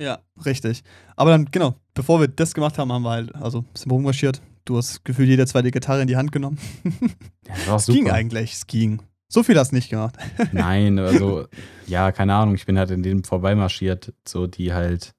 Ja, 0.00 0.20
richtig. 0.46 0.82
Aber 1.16 1.30
dann, 1.32 1.46
genau, 1.50 1.74
bevor 1.92 2.20
wir 2.20 2.28
das 2.28 2.54
gemacht 2.54 2.78
haben, 2.78 2.90
haben 2.92 3.02
wir 3.02 3.10
halt, 3.10 3.34
also 3.34 3.64
sind 3.74 3.90
wir 3.90 3.94
rummarschiert. 3.94 4.40
Du 4.68 4.76
hast 4.76 5.02
gefühlt 5.02 5.30
jede 5.30 5.46
zweite 5.46 5.70
Gitarre 5.70 6.02
in 6.02 6.08
die 6.08 6.16
Hand 6.16 6.30
genommen. 6.30 6.58
Ja, 7.46 7.54
das 7.54 7.68
war 7.68 7.76
Es 7.76 7.86
ging 7.86 8.04
super. 8.04 8.12
eigentlich, 8.12 8.52
es 8.52 8.66
ging. 8.66 9.00
So 9.28 9.42
viel 9.42 9.58
hast 9.58 9.70
du 9.70 9.76
nicht 9.76 9.88
gemacht. 9.88 10.16
Nein, 10.52 10.98
also, 10.98 11.46
ja, 11.86 12.12
keine 12.12 12.34
Ahnung, 12.34 12.54
ich 12.54 12.66
bin 12.66 12.78
halt 12.78 12.90
in 12.90 13.02
dem 13.02 13.24
vorbeimarschiert, 13.24 14.12
so 14.26 14.46
die 14.46 14.74
halt, 14.74 15.14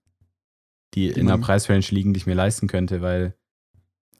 die, 0.93 1.11
Die 1.11 1.19
in 1.19 1.25
der 1.25 1.39
Preisrange 1.39 1.85
liegen, 1.89 2.13
die 2.13 2.19
ich 2.19 2.27
mir 2.27 2.35
leisten 2.35 2.67
könnte, 2.67 3.01
weil 3.01 3.33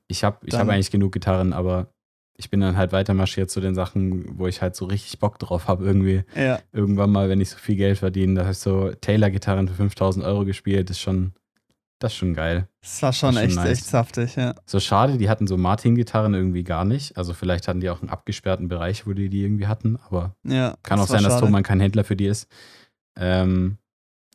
ich 0.08 0.24
habe 0.24 0.40
ich 0.48 0.56
hab 0.56 0.68
eigentlich 0.68 0.90
genug 0.90 1.12
Gitarren, 1.12 1.54
aber 1.54 1.94
ich 2.36 2.50
bin 2.50 2.62
dann 2.62 2.78
halt 2.78 2.92
weitermarschiert 2.92 3.52
zu 3.52 3.62
den 3.62 3.76
Sachen, 3.76 4.40
wo 4.40 4.48
ich 4.48 4.64
halt 4.64 4.76
so 4.76 4.86
richtig 4.86 5.20
Bock 5.20 5.38
drauf 5.38 5.68
habe, 5.68 5.86
irgendwie. 5.86 6.24
Ja, 6.36 6.60
Irgendwann 6.72 7.12
mal, 7.12 7.30
wenn 7.30 7.42
ich 7.42 7.52
so 7.52 7.58
viel 7.58 7.76
Geld 7.76 8.00
verdiene, 8.00 8.34
da 8.34 8.42
habe 8.42 8.54
ich 8.54 8.58
so 8.58 8.92
Taylor-Gitarren 9.02 9.68
für 9.68 9.76
5000 9.76 10.26
Euro 10.26 10.46
gespielt, 10.46 10.90
ist 10.90 11.02
schon, 11.02 11.34
das 12.00 12.14
ist 12.14 12.18
schon 12.18 12.34
geil. 12.34 12.68
das 12.82 13.02
war 13.02 13.14
schon 13.14 13.36
Das 13.36 13.44
echt, 13.44 13.54
schon 13.56 13.64
nice. 13.64 13.78
echt 13.80 13.86
saftig, 13.88 14.36
ja. 14.38 14.56
So 14.66 14.80
schade, 14.80 15.18
die 15.18 15.30
hatten 15.30 15.48
so 15.48 15.58
Martin-Gitarren 15.58 16.34
irgendwie 16.34 16.64
gar 16.64 16.86
nicht. 16.86 17.18
Also 17.18 17.34
vielleicht 17.34 17.68
hatten 17.68 17.82
die 17.82 17.90
auch 17.90 18.02
einen 18.02 18.10
abgesperrten 18.10 18.68
Bereich, 18.70 19.06
wo 19.06 19.14
die 19.14 19.30
die 19.30 19.44
irgendwie 19.44 19.68
hatten, 19.68 19.98
aber 20.08 20.36
Ja, 20.44 20.76
kann 20.84 21.00
auch 21.00 21.08
sein, 21.08 21.24
dass 21.24 21.34
schade. 21.34 21.46
Thomann 21.46 21.64
kein 21.64 21.80
Händler 21.80 22.04
für 22.06 22.16
die 22.16 22.26
ist. 22.28 22.48
Ähm, 23.18 23.78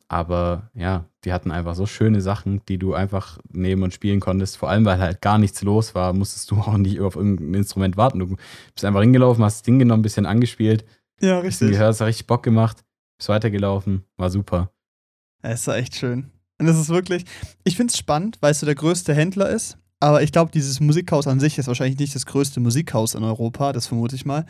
aber 0.08 0.70
ja, 0.74 1.06
die 1.24 1.32
hatten 1.32 1.50
einfach 1.50 1.74
so 1.74 1.86
schöne 1.86 2.20
Sachen, 2.20 2.60
die 2.68 2.76
du 2.78 2.92
einfach 2.94 3.38
nehmen 3.50 3.82
und 3.82 3.94
spielen 3.94 4.20
konntest. 4.20 4.58
Vor 4.58 4.68
allem, 4.68 4.84
weil 4.84 4.98
halt 5.00 5.22
gar 5.22 5.38
nichts 5.38 5.62
los 5.62 5.94
war, 5.94 6.12
musstest 6.12 6.50
du 6.50 6.56
auch 6.60 6.76
nicht 6.76 7.00
auf 7.00 7.16
irgendein 7.16 7.54
Instrument 7.54 7.96
warten. 7.96 8.18
Du 8.18 8.36
bist 8.74 8.84
einfach 8.84 9.00
hingelaufen, 9.00 9.42
hast 9.42 9.56
das 9.60 9.62
Ding 9.62 9.78
genommen, 9.78 10.00
ein 10.00 10.02
bisschen 10.02 10.26
angespielt, 10.26 10.84
Ja, 11.20 11.38
richtig. 11.38 11.70
gehört, 11.70 11.94
es 11.94 12.00
hat 12.00 12.08
richtig 12.08 12.26
Bock 12.26 12.42
gemacht, 12.42 12.84
bist 13.18 13.30
weitergelaufen, 13.30 14.04
war 14.18 14.28
super. 14.30 14.70
Es 15.40 15.66
war 15.66 15.76
echt 15.76 15.94
schön. 15.96 16.30
Und 16.64 16.68
das 16.68 16.78
ist 16.78 16.88
wirklich, 16.88 17.26
ich 17.64 17.76
finde 17.76 17.90
es 17.90 17.98
spannend, 17.98 18.38
weil 18.40 18.52
es 18.52 18.60
so 18.60 18.64
der 18.64 18.74
größte 18.74 19.12
Händler 19.12 19.50
ist. 19.50 19.76
Aber 20.00 20.22
ich 20.22 20.32
glaube, 20.32 20.50
dieses 20.50 20.80
Musikhaus 20.80 21.26
an 21.26 21.38
sich 21.38 21.58
ist 21.58 21.66
wahrscheinlich 21.66 21.98
nicht 21.98 22.14
das 22.14 22.24
größte 22.24 22.58
Musikhaus 22.58 23.14
in 23.14 23.22
Europa, 23.22 23.74
das 23.74 23.86
vermute 23.86 24.16
ich 24.16 24.24
mal. 24.24 24.46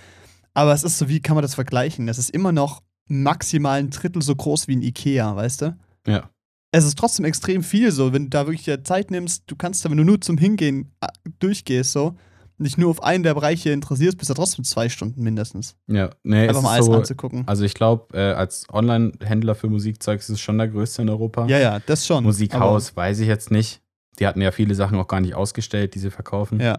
Aber 0.52 0.72
es 0.72 0.84
ist 0.84 0.96
so, 0.96 1.08
wie 1.08 1.18
kann 1.18 1.34
man 1.34 1.42
das 1.42 1.56
vergleichen? 1.56 2.06
Es 2.06 2.18
ist 2.18 2.30
immer 2.30 2.52
noch 2.52 2.84
maximal 3.08 3.80
ein 3.80 3.90
Drittel 3.90 4.22
so 4.22 4.36
groß 4.36 4.68
wie 4.68 4.76
ein 4.76 4.82
Ikea, 4.82 5.34
weißt 5.34 5.62
du? 5.62 5.76
Ja. 6.06 6.30
Es 6.70 6.84
ist 6.84 6.96
trotzdem 6.96 7.24
extrem 7.24 7.64
viel 7.64 7.90
so, 7.90 8.12
wenn 8.12 8.26
du 8.26 8.30
da 8.30 8.46
wirklich 8.46 8.84
Zeit 8.84 9.10
nimmst, 9.10 9.42
du 9.48 9.56
kannst 9.56 9.84
da, 9.84 9.90
wenn 9.90 9.98
du 9.98 10.04
nur 10.04 10.20
zum 10.20 10.38
Hingehen 10.38 10.92
äh, 11.00 11.08
durchgehst, 11.40 11.90
so, 11.90 12.14
dich 12.58 12.78
nur 12.78 12.90
auf 12.90 13.02
einen 13.02 13.22
der 13.24 13.34
Bereiche 13.34 13.70
interessierst, 13.70 14.16
bist 14.18 14.30
du 14.30 14.34
trotzdem 14.34 14.64
zwei 14.64 14.88
Stunden 14.88 15.22
mindestens. 15.22 15.76
Ja, 15.86 16.10
nee, 16.22 16.46
Einfach 16.48 16.62
mal 16.62 16.74
alles 16.74 16.86
so, 16.86 16.94
anzugucken. 16.94 17.42
also 17.46 17.64
ich 17.64 17.74
glaube, 17.74 18.16
äh, 18.16 18.32
als 18.32 18.66
Online-Händler 18.72 19.54
für 19.54 19.68
Musikzeug 19.68 20.20
ist 20.20 20.28
es 20.28 20.40
schon 20.40 20.58
der 20.58 20.68
größte 20.68 21.02
in 21.02 21.08
Europa. 21.10 21.46
Ja, 21.46 21.58
ja, 21.58 21.80
das 21.80 22.06
schon. 22.06 22.24
Musikhaus 22.24 22.94
weiß 22.96 23.18
ich 23.20 23.28
jetzt 23.28 23.50
nicht. 23.50 23.80
Die 24.20 24.26
hatten 24.28 24.40
ja 24.40 24.52
viele 24.52 24.74
Sachen 24.76 24.98
auch 24.98 25.08
gar 25.08 25.20
nicht 25.20 25.34
ausgestellt, 25.34 25.94
die 25.96 25.98
sie 25.98 26.10
verkaufen. 26.10 26.60
Aber, 26.60 26.64
ja, 26.64 26.78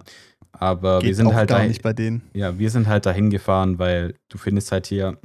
Aber 0.54 1.00
geht 1.00 1.08
wir 1.10 1.16
sind 1.16 1.34
halt 1.34 1.50
da, 1.50 1.64
nicht 1.66 1.82
bei 1.82 1.92
denen. 1.92 2.22
ja, 2.34 2.58
wir 2.58 2.70
sind 2.72 2.88
halt 2.88 3.06
dahin 3.06 3.30
gefahren, 3.30 3.78
weil 3.78 4.16
du 4.30 4.38
findest 4.38 4.72
halt 4.72 4.88
hier, 4.88 5.18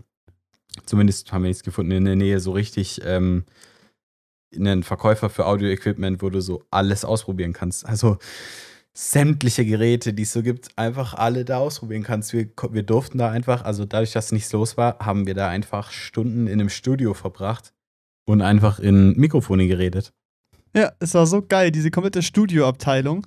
zumindest 0.87 1.31
haben 1.33 1.43
wir 1.45 1.49
nichts 1.49 1.63
gefunden 1.63 1.93
in 1.93 2.05
der 2.05 2.17
Nähe, 2.17 2.41
so 2.41 2.51
richtig 2.51 3.01
ähm, 3.05 3.45
einen 4.57 4.83
Verkäufer 4.83 5.31
für 5.31 5.47
Audio-Equipment, 5.47 6.21
wo 6.23 6.31
du 6.31 6.41
so 6.41 6.65
alles 6.73 7.05
ausprobieren 7.05 7.53
kannst. 7.53 7.87
Also 7.87 8.19
sämtliche 9.01 9.65
Geräte, 9.65 10.13
die 10.13 10.25
es 10.25 10.33
so 10.33 10.43
gibt, 10.43 10.77
einfach 10.77 11.15
alle 11.15 11.47
da 11.47 11.57
ausprobieren 11.57 12.03
kannst. 12.03 12.35
Wir, 12.35 12.49
wir 12.71 12.83
durften 12.83 13.17
da 13.17 13.31
einfach, 13.31 13.65
also 13.65 13.87
dadurch, 13.87 14.13
dass 14.13 14.31
nichts 14.31 14.53
los 14.53 14.77
war, 14.77 14.99
haben 14.99 15.27
wir 15.27 15.33
da 15.33 15.49
einfach 15.49 15.91
Stunden 15.91 16.47
in 16.47 16.61
einem 16.61 16.69
Studio 16.69 17.15
verbracht 17.15 17.73
und 18.27 18.43
einfach 18.43 18.79
in 18.79 19.17
Mikrofone 19.17 19.67
geredet. 19.67 20.13
Ja, 20.77 20.93
es 20.99 21.15
war 21.15 21.27
so 21.27 21.41
geil, 21.41 21.71
diese 21.71 21.91
komplette 21.91 22.23
Studioabteilung. 22.23 23.27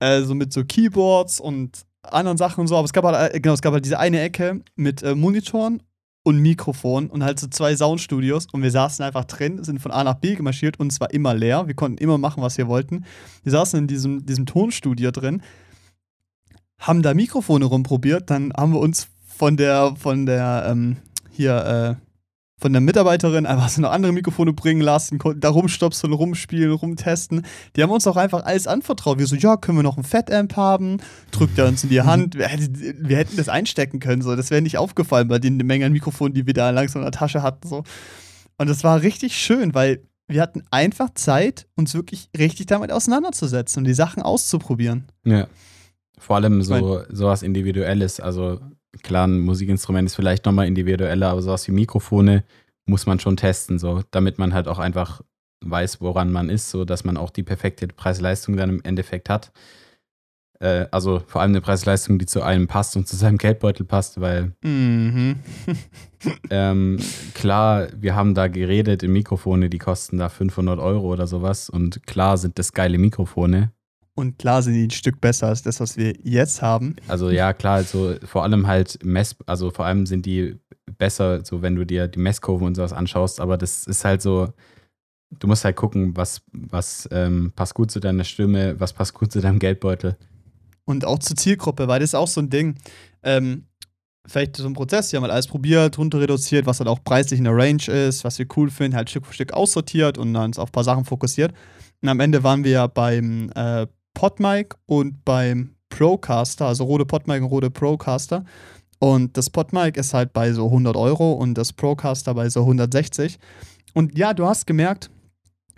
Äh, 0.00 0.22
so 0.22 0.34
mit 0.34 0.52
so 0.52 0.64
Keyboards 0.64 1.38
und 1.38 1.82
anderen 2.02 2.36
Sachen 2.36 2.62
und 2.62 2.66
so. 2.66 2.76
Aber 2.76 2.84
es 2.84 2.92
gab 2.92 3.04
halt, 3.04 3.34
äh, 3.34 3.40
genau, 3.40 3.54
es 3.54 3.62
gab 3.62 3.72
halt 3.72 3.84
diese 3.84 4.00
eine 4.00 4.20
Ecke 4.20 4.62
mit 4.74 5.04
äh, 5.04 5.14
Monitoren 5.14 5.80
und 6.24 6.38
Mikrofon 6.38 7.08
und 7.08 7.22
halt 7.22 7.38
so 7.38 7.46
zwei 7.46 7.76
Soundstudios. 7.76 8.48
Und 8.50 8.62
wir 8.62 8.70
saßen 8.70 9.04
einfach 9.04 9.24
drin, 9.26 9.62
sind 9.62 9.78
von 9.78 9.92
A 9.92 10.02
nach 10.02 10.14
B 10.14 10.34
gemarschiert 10.34 10.80
und 10.80 10.90
es 10.90 10.98
war 10.98 11.12
immer 11.12 11.34
leer. 11.34 11.68
Wir 11.68 11.74
konnten 11.74 11.98
immer 11.98 12.18
machen, 12.18 12.42
was 12.42 12.58
wir 12.58 12.66
wollten. 12.66 13.04
Wir 13.44 13.52
saßen 13.52 13.78
in 13.78 13.86
diesem, 13.86 14.26
diesem 14.26 14.46
Tonstudio 14.46 15.12
drin, 15.12 15.42
haben 16.78 17.02
da 17.02 17.14
Mikrofone 17.14 17.66
rumprobiert. 17.66 18.30
Dann 18.30 18.52
haben 18.56 18.72
wir 18.72 18.80
uns 18.80 19.08
von 19.24 19.56
der, 19.56 19.94
von 19.96 20.26
der, 20.26 20.66
ähm, 20.68 20.96
hier, 21.30 21.98
äh, 22.00 22.03
von 22.64 22.72
der 22.72 22.80
Mitarbeiterin 22.80 23.44
einfach 23.44 23.68
so 23.68 23.82
noch 23.82 23.90
andere 23.90 24.10
Mikrofone 24.14 24.54
bringen 24.54 24.80
lassen, 24.80 25.18
konnten 25.18 25.40
da 25.40 25.50
rumstopseln, 25.50 26.14
rumspielen, 26.14 26.72
rumtesten. 26.72 27.44
Die 27.76 27.82
haben 27.82 27.90
uns 27.90 28.06
auch 28.06 28.16
einfach 28.16 28.42
alles 28.42 28.66
anvertraut. 28.66 29.18
Wir 29.18 29.26
so, 29.26 29.36
ja, 29.36 29.58
können 29.58 29.76
wir 29.76 29.82
noch 29.82 29.98
einen 29.98 30.04
Fat-Amp 30.04 30.56
haben? 30.56 30.96
Drückt 31.30 31.58
er 31.58 31.66
uns 31.66 31.84
in 31.84 31.90
die 31.90 32.00
Hand. 32.00 32.36
Wir, 32.36 32.48
hätten- 32.48 33.06
wir 33.06 33.18
hätten 33.18 33.36
das 33.36 33.50
einstecken 33.50 34.00
können, 34.00 34.22
so. 34.22 34.34
Das 34.34 34.50
wäre 34.50 34.62
nicht 34.62 34.78
aufgefallen 34.78 35.28
bei 35.28 35.38
den 35.38 35.58
Mengen 35.58 35.84
an 35.84 35.92
Mikrofonen, 35.92 36.32
die 36.32 36.46
wir 36.46 36.54
da 36.54 36.70
langsam 36.70 37.02
in 37.02 37.04
der 37.04 37.12
Tasche 37.12 37.42
hatten, 37.42 37.68
so. 37.68 37.82
Und 38.56 38.66
das 38.70 38.82
war 38.82 39.02
richtig 39.02 39.36
schön, 39.36 39.74
weil 39.74 40.02
wir 40.26 40.40
hatten 40.40 40.62
einfach 40.70 41.10
Zeit, 41.12 41.66
uns 41.76 41.92
wirklich 41.92 42.30
richtig 42.34 42.64
damit 42.64 42.92
auseinanderzusetzen 42.92 43.80
und 43.82 43.84
die 43.84 43.92
Sachen 43.92 44.22
auszuprobieren. 44.22 45.04
Ja. 45.26 45.48
Vor 46.18 46.36
allem 46.36 46.60
Ich 46.60 46.66
so 46.68 47.02
sowas 47.10 47.42
Individuelles. 47.42 48.20
Also 48.20 48.58
klar, 49.02 49.26
ein 49.26 49.40
Musikinstrument 49.40 50.06
ist 50.06 50.16
vielleicht 50.16 50.46
nochmal 50.46 50.66
individueller, 50.66 51.30
aber 51.30 51.42
sowas 51.42 51.66
wie 51.68 51.72
Mikrofone 51.72 52.44
muss 52.86 53.06
man 53.06 53.20
schon 53.20 53.36
testen, 53.36 53.78
so, 53.78 54.02
damit 54.10 54.38
man 54.38 54.54
halt 54.54 54.68
auch 54.68 54.78
einfach 54.78 55.22
weiß, 55.64 56.00
woran 56.00 56.30
man 56.30 56.50
ist, 56.50 56.70
so 56.70 56.84
dass 56.84 57.04
man 57.04 57.16
auch 57.16 57.30
die 57.30 57.42
perfekte 57.42 57.88
Preis-Leistung 57.88 58.56
dann 58.56 58.70
im 58.70 58.82
Endeffekt 58.82 59.30
hat. 59.30 59.52
Äh, 60.60 60.86
also 60.90 61.22
vor 61.26 61.40
allem 61.40 61.52
eine 61.52 61.60
Preis-Leistung, 61.60 62.18
die 62.18 62.26
zu 62.26 62.42
einem 62.42 62.66
passt 62.66 62.96
und 62.96 63.08
zu 63.08 63.16
seinem 63.16 63.38
Geldbeutel 63.38 63.86
passt, 63.86 64.20
weil 64.20 64.52
Mhm. 64.62 65.36
ähm, 66.50 66.98
klar, 67.34 67.88
wir 67.96 68.14
haben 68.14 68.34
da 68.34 68.48
geredet 68.48 69.02
in 69.02 69.12
Mikrofone, 69.12 69.68
die 69.68 69.78
kosten 69.78 70.18
da 70.18 70.28
500 70.28 70.78
Euro 70.78 71.12
oder 71.12 71.26
sowas 71.26 71.68
und 71.68 72.06
klar 72.06 72.38
sind 72.38 72.58
das 72.58 72.72
geile 72.72 72.98
Mikrofone, 72.98 73.72
Und 74.16 74.38
klar 74.38 74.62
sind 74.62 74.74
die 74.74 74.86
ein 74.86 74.90
Stück 74.90 75.20
besser 75.20 75.48
als 75.48 75.62
das, 75.62 75.80
was 75.80 75.96
wir 75.96 76.14
jetzt 76.22 76.62
haben. 76.62 76.94
Also 77.08 77.30
ja, 77.30 77.52
klar, 77.52 77.74
also 77.74 78.14
vor 78.24 78.44
allem 78.44 78.66
halt 78.66 79.04
Mess, 79.04 79.36
also 79.46 79.70
vor 79.70 79.86
allem 79.86 80.06
sind 80.06 80.24
die 80.24 80.56
besser, 80.98 81.44
so 81.44 81.62
wenn 81.62 81.74
du 81.74 81.84
dir 81.84 82.06
die 82.06 82.20
Messkurven 82.20 82.66
und 82.66 82.74
sowas 82.76 82.92
anschaust, 82.92 83.40
aber 83.40 83.58
das 83.58 83.86
ist 83.86 84.04
halt 84.04 84.22
so, 84.22 84.52
du 85.30 85.48
musst 85.48 85.64
halt 85.64 85.74
gucken, 85.74 86.16
was, 86.16 86.42
was 86.52 87.08
ähm, 87.10 87.52
passt 87.56 87.74
gut 87.74 87.90
zu 87.90 87.98
deiner 87.98 88.22
Stimme, 88.22 88.78
was 88.78 88.92
passt 88.92 89.14
gut 89.14 89.32
zu 89.32 89.40
deinem 89.40 89.58
Geldbeutel. 89.58 90.16
Und 90.84 91.04
auch 91.04 91.18
zur 91.18 91.36
Zielgruppe, 91.36 91.88
weil 91.88 91.98
das 91.98 92.10
ist 92.10 92.14
auch 92.14 92.28
so 92.28 92.40
ein 92.40 92.50
Ding. 92.50 92.76
Ähm, 93.24 93.64
vielleicht 94.26 94.56
so 94.56 94.66
ein 94.66 94.74
Prozess, 94.74 95.08
die 95.08 95.16
haben 95.16 95.22
halt 95.22 95.32
alles 95.32 95.46
probiert, 95.46 95.98
runter 95.98 96.20
reduziert, 96.20 96.66
was 96.66 96.78
halt 96.78 96.88
auch 96.88 97.02
preislich 97.02 97.38
in 97.38 97.44
der 97.44 97.56
Range 97.56 97.82
ist, 97.88 98.22
was 98.22 98.38
wir 98.38 98.46
cool 98.56 98.70
finden, 98.70 98.96
halt 98.96 99.10
Stück 99.10 99.26
für 99.26 99.34
Stück 99.34 99.52
aussortiert 99.52 100.18
und 100.18 100.34
dann 100.34 100.44
uns 100.44 100.58
auf 100.58 100.68
ein 100.68 100.72
paar 100.72 100.84
Sachen 100.84 101.04
fokussiert. 101.04 101.52
Und 102.02 102.08
am 102.08 102.20
Ende 102.20 102.42
waren 102.42 102.64
wir 102.64 102.70
ja 102.70 102.86
beim 102.86 103.50
äh, 103.54 103.86
Podmic 104.14 104.74
und 104.86 105.24
beim 105.24 105.74
Procaster, 105.90 106.66
also 106.66 106.84
Rode 106.84 107.04
Podmic 107.04 107.42
und 107.42 107.48
Rode 107.48 107.70
Procaster. 107.70 108.44
Und 108.98 109.36
das 109.36 109.50
Podmic 109.50 109.96
ist 109.96 110.14
halt 110.14 110.32
bei 110.32 110.52
so 110.52 110.66
100 110.66 110.96
Euro 110.96 111.32
und 111.32 111.54
das 111.54 111.72
Procaster 111.72 112.34
bei 112.34 112.48
so 112.48 112.60
160. 112.60 113.38
Und 113.92 114.16
ja, 114.16 114.32
du 114.32 114.46
hast 114.46 114.66
gemerkt, 114.66 115.10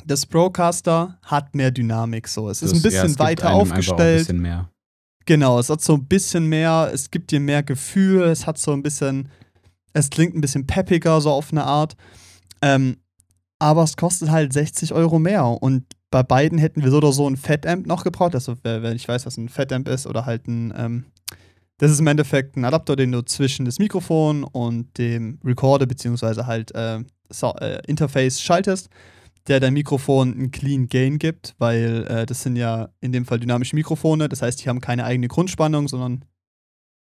das 0.04 0.24
Procaster 0.24 1.18
hat 1.22 1.54
mehr 1.54 1.70
Dynamik 1.70 2.28
so. 2.28 2.48
Es 2.48 2.62
ist 2.62 2.74
ein 2.74 2.82
bisschen 2.82 3.12
ja, 3.12 3.18
weiter 3.18 3.52
aufgestellt. 3.52 4.00
Ein 4.00 4.18
bisschen 4.18 4.40
mehr. 4.40 4.70
Genau, 5.24 5.58
es 5.58 5.68
hat 5.68 5.80
so 5.80 5.94
ein 5.94 6.06
bisschen 6.06 6.46
mehr, 6.46 6.90
es 6.94 7.10
gibt 7.10 7.32
dir 7.32 7.40
mehr 7.40 7.64
Gefühl, 7.64 8.22
es 8.22 8.46
hat 8.46 8.58
so 8.58 8.72
ein 8.72 8.82
bisschen, 8.82 9.28
es 9.92 10.08
klingt 10.08 10.36
ein 10.36 10.40
bisschen 10.40 10.66
peppiger, 10.66 11.20
so 11.20 11.32
auf 11.32 11.50
eine 11.50 11.64
Art. 11.64 11.96
Ähm, 12.62 12.98
aber 13.58 13.82
es 13.82 13.96
kostet 13.96 14.30
halt 14.30 14.52
60 14.52 14.92
Euro 14.92 15.18
mehr. 15.18 15.44
Und 15.46 15.84
bei 16.10 16.22
beiden 16.22 16.58
hätten 16.58 16.82
wir 16.82 16.90
so 16.90 16.98
oder 16.98 17.12
so 17.12 17.28
ein 17.28 17.36
Fat-Amp 17.36 17.86
noch 17.86 18.04
gebraucht. 18.04 18.34
Also, 18.34 18.56
wer, 18.62 18.80
nicht 18.92 19.08
weiß, 19.08 19.26
was 19.26 19.36
ein 19.36 19.48
Fat-Amp 19.48 19.88
ist, 19.88 20.06
oder 20.06 20.26
halt 20.26 20.46
ein, 20.46 20.72
ähm, 20.76 21.04
das 21.78 21.90
ist 21.90 22.00
im 22.00 22.06
Endeffekt 22.06 22.56
ein 22.56 22.64
Adapter, 22.64 22.96
den 22.96 23.12
du 23.12 23.22
zwischen 23.22 23.64
das 23.66 23.78
Mikrofon 23.78 24.44
und 24.44 24.96
dem 24.98 25.38
Recorder, 25.44 25.86
beziehungsweise 25.86 26.46
halt 26.46 26.74
äh, 26.74 27.00
so, 27.28 27.54
äh, 27.56 27.82
Interface 27.86 28.40
schaltest 28.40 28.88
der 29.46 29.60
dein 29.60 29.74
Mikrofon 29.74 30.32
einen 30.32 30.50
Clean 30.50 30.88
Gain 30.88 31.18
gibt, 31.18 31.54
weil 31.58 32.06
äh, 32.08 32.26
das 32.26 32.42
sind 32.42 32.56
ja 32.56 32.88
in 33.00 33.12
dem 33.12 33.24
Fall 33.24 33.38
dynamische 33.38 33.76
Mikrofone. 33.76 34.28
Das 34.28 34.42
heißt, 34.42 34.64
die 34.64 34.68
haben 34.68 34.80
keine 34.80 35.04
eigene 35.04 35.28
Grundspannung, 35.28 35.88
sondern 35.88 36.24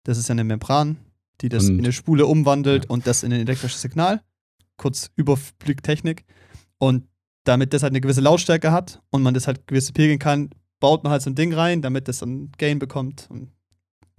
das 0.03 0.17
ist 0.17 0.27
ja 0.27 0.33
eine 0.33 0.43
Membran, 0.43 0.97
die 1.41 1.49
das 1.49 1.65
und, 1.65 1.79
in 1.79 1.85
eine 1.85 1.93
Spule 1.93 2.25
umwandelt 2.25 2.85
ja. 2.85 2.89
und 2.89 3.05
das 3.05 3.23
in 3.23 3.31
ein 3.31 3.41
elektrisches 3.41 3.81
Signal. 3.81 4.21
Kurz 4.77 5.11
Überblicktechnik. 5.15 6.25
Und 6.79 7.07
damit 7.43 7.73
das 7.73 7.83
halt 7.83 7.91
eine 7.91 8.01
gewisse 8.01 8.21
Lautstärke 8.21 8.71
hat 8.71 9.01
und 9.09 9.23
man 9.23 9.33
das 9.33 9.47
halt 9.47 9.67
gewisse 9.67 9.93
pegeln 9.93 10.19
kann, 10.19 10.49
baut 10.79 11.03
man 11.03 11.11
halt 11.11 11.21
so 11.21 11.29
ein 11.29 11.35
Ding 11.35 11.53
rein, 11.53 11.81
damit 11.81 12.07
das 12.07 12.21
ein 12.21 12.51
Gain 12.57 12.79
bekommt. 12.79 13.27
Und 13.29 13.51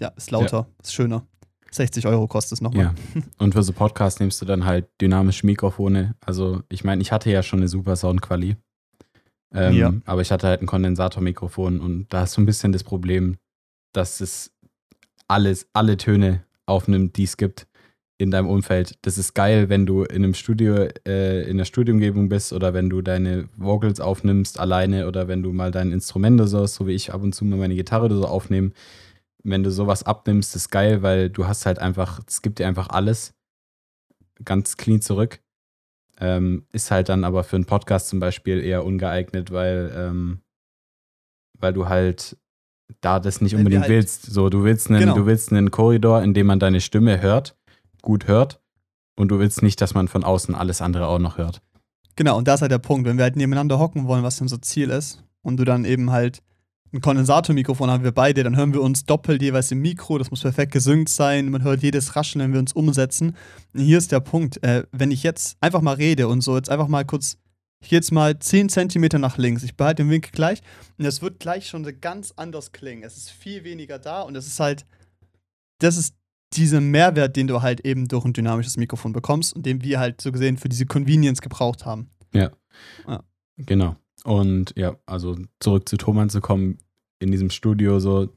ja, 0.01 0.09
ist 0.09 0.31
lauter, 0.31 0.67
ja. 0.69 0.83
ist 0.83 0.95
schöner. 0.95 1.27
60 1.71 2.07
Euro 2.07 2.27
kostet 2.27 2.59
es 2.59 2.61
nochmal. 2.61 2.85
Ja. 2.85 2.95
Und 3.39 3.55
für 3.55 3.63
so 3.63 3.73
Podcast 3.73 4.21
nimmst 4.21 4.41
du 4.43 4.45
dann 4.45 4.65
halt 4.65 4.89
dynamische 5.01 5.47
Mikrofone. 5.47 6.15
Also, 6.21 6.63
ich 6.69 6.85
meine, 6.85 7.01
ich 7.01 7.13
hatte 7.13 7.31
ja 7.31 7.43
schon 7.43 7.61
eine 7.61 7.69
super 7.69 7.97
Soundquali. 7.97 8.57
Ähm, 9.55 9.75
ja. 9.75 9.93
Aber 10.05 10.21
ich 10.21 10.31
hatte 10.31 10.49
halt 10.49 10.63
ein 10.63 10.67
Kondensatormikrofon 10.67 11.81
und 11.81 12.13
da 12.13 12.21
hast 12.21 12.37
du 12.37 12.41
ein 12.41 12.47
bisschen 12.47 12.73
das 12.73 12.85
Problem, 12.85 13.37
dass 13.93 14.21
es 14.21 14.51
alles, 15.29 15.67
alle 15.73 15.97
Töne 15.97 16.45
aufnimmt, 16.67 17.17
die 17.17 17.25
es 17.25 17.37
gibt 17.37 17.67
in 18.19 18.31
deinem 18.31 18.49
Umfeld. 18.49 18.99
Das 19.03 19.19
ist 19.19 19.35
geil, 19.35 19.69
wenn 19.69 19.87
du 19.87 20.05
in 20.05 20.25
einem 20.25 20.35
Studio, 20.35 20.89
äh, 21.07 21.49
in 21.49 21.59
der 21.59 21.65
Studioumgebung 21.65 22.29
bist 22.29 22.53
oder 22.53 22.75
wenn 22.75 22.89
du 22.89 23.03
deine 23.03 23.49
Vocals 23.57 24.01
aufnimmst 24.01 24.61
alleine 24.61 25.09
oder 25.09 25.29
wenn 25.29 25.43
du 25.43 25.53
mal 25.53 25.71
dein 25.71 25.93
Instrument 25.93 26.41
oder 26.41 26.49
so, 26.49 26.67
so 26.67 26.87
wie 26.87 26.93
ich 26.93 27.13
ab 27.13 27.23
und 27.23 27.35
zu 27.35 27.45
mal 27.45 27.57
meine 27.57 27.75
Gitarre 27.75 28.05
oder 28.07 28.17
so 28.17 28.27
aufnehme 28.27 28.73
wenn 29.45 29.63
du 29.63 29.71
sowas 29.71 30.03
abnimmst, 30.05 30.55
ist 30.57 30.71
geil, 30.71 31.03
weil 31.03 31.31
du 31.31 31.47
hast 31.47 31.67
halt 31.67 31.79
einfach, 31.79 32.21
es 32.27 32.43
gibt 32.43 32.59
dir 32.59 32.67
einfach 32.67 32.89
alles 32.89 33.35
ganz 34.45 34.77
clean 34.77 35.01
zurück. 35.01 35.41
Ähm, 36.21 36.67
ist 36.73 36.91
halt 36.91 37.09
dann 37.09 37.25
aber 37.25 37.43
für 37.43 37.57
einen 37.57 37.65
Podcast 37.65 38.09
zum 38.09 38.21
Beispiel 38.21 38.61
eher 38.61 38.85
ungeeignet, 38.85 39.51
weil, 39.51 39.93
ähm, 39.97 40.41
weil 41.59 41.73
du 41.73 41.89
halt 41.89 42.37
da 43.01 43.19
das 43.19 43.41
nicht 43.41 43.57
unbedingt 43.57 43.83
halt 43.83 43.91
willst. 43.91 44.27
So, 44.27 44.49
du 44.49 44.63
willst 44.63 44.91
einen, 44.91 45.01
genau. 45.01 45.15
du 45.15 45.27
willst 45.27 45.51
einen 45.51 45.71
Korridor, 45.71 46.23
in 46.23 46.35
dem 46.35 46.47
man 46.47 46.61
deine 46.61 46.81
Stimme 46.81 47.21
hört, 47.21 47.57
gut 48.03 48.27
hört, 48.27 48.61
und 49.17 49.29
du 49.29 49.39
willst 49.39 49.63
nicht, 49.63 49.81
dass 49.81 49.95
man 49.95 50.09
von 50.09 50.25
außen 50.25 50.55
alles 50.55 50.81
andere 50.81 51.07
auch 51.07 51.19
noch 51.19 51.39
hört. 51.39 51.63
Genau, 52.17 52.37
und 52.37 52.49
da 52.49 52.55
ist 52.55 52.63
halt 52.63 52.73
der 52.73 52.79
Punkt, 52.79 53.07
wenn 53.07 53.17
wir 53.17 53.25
halt 53.25 53.37
nebeneinander 53.37 53.79
hocken 53.79 54.07
wollen, 54.07 54.23
was 54.23 54.41
unser 54.41 54.61
Ziel 54.61 54.91
ist, 54.91 55.23
und 55.43 55.57
du 55.57 55.65
dann 55.65 55.85
eben 55.85 56.11
halt 56.11 56.43
ein 56.93 57.01
Kondensatormikrofon 57.01 57.91
haben 57.91 58.05
wir 58.05 58.13
beide, 58.13 58.43
dann 58.43 58.57
hören 58.57 58.75
wir 58.75 58.83
uns 58.83 59.07
doppelt 59.07 59.41
jeweils 59.41 59.71
im 59.71 59.81
Mikro, 59.81 60.19
das 60.19 60.31
muss 60.31 60.43
perfekt 60.43 60.73
gesynkt 60.73 61.09
sein, 61.09 61.49
man 61.49 61.63
hört 61.63 61.83
jedes 61.83 62.17
Rascheln, 62.17 62.45
wenn 62.45 62.53
wir 62.53 62.61
uns 62.61 62.75
umsetzen. 62.75 63.35
Und 63.73 63.81
hier 63.81 63.97
ist 63.97 64.13
der 64.13 64.21
Punkt, 64.21 64.63
äh, 64.63 64.85
wenn 64.93 65.11
ich 65.11 65.23
jetzt 65.23 65.57
einfach 65.63 65.81
mal 65.81 65.95
rede 65.95 66.29
und 66.29 66.43
so 66.43 66.55
jetzt 66.55 66.69
einfach 66.69 66.89
mal 66.89 67.07
kurz, 67.07 67.39
ich 67.81 67.89
gehe 67.89 67.97
jetzt 67.97 68.13
mal 68.13 68.39
10 68.39 68.69
cm 68.69 69.09
nach 69.21 69.39
links, 69.39 69.63
ich 69.63 69.75
behalte 69.75 70.03
den 70.03 70.11
Winkel 70.11 70.33
gleich 70.33 70.61
und 70.99 71.07
es 71.07 71.23
wird 71.23 71.41
gleich 71.41 71.67
schon 71.67 71.83
ganz 72.01 72.35
anders 72.37 72.73
klingen. 72.73 73.05
Es 73.05 73.17
ist 73.17 73.31
viel 73.31 73.65
weniger 73.65 73.99
da 73.99 74.21
und 74.21 74.37
es 74.37 74.47
ist 74.47 74.61
halt, 74.61 74.85
das 75.79 75.97
ist 75.97 76.15
dieser 76.57 76.81
Mehrwert, 76.81 77.37
den 77.37 77.47
du 77.47 77.63
halt 77.63 77.81
eben 77.81 78.09
durch 78.09 78.25
ein 78.25 78.33
dynamisches 78.33 78.77
Mikrofon 78.77 79.13
bekommst 79.13 79.55
und 79.55 79.67
den 79.67 79.83
wir 79.83 79.99
halt 79.99 80.21
so 80.21 80.33
gesehen 80.33 80.57
für 80.57 80.69
diese 80.69 80.87
Convenience 80.87 81.41
gebraucht 81.41 81.87
haben. 81.87 82.11
Ja. 82.35 82.51
ja. 83.07 83.23
Genau. 83.57 83.97
Und 84.25 84.73
ja, 84.77 84.97
also 85.07 85.37
zurück 85.61 85.89
zu 85.89 85.97
Thomann 85.97 86.31
zu 86.31 86.41
kommen, 86.41 86.79
in 87.19 87.31
diesem 87.31 87.51
Studio 87.51 88.01
so, 88.01 88.29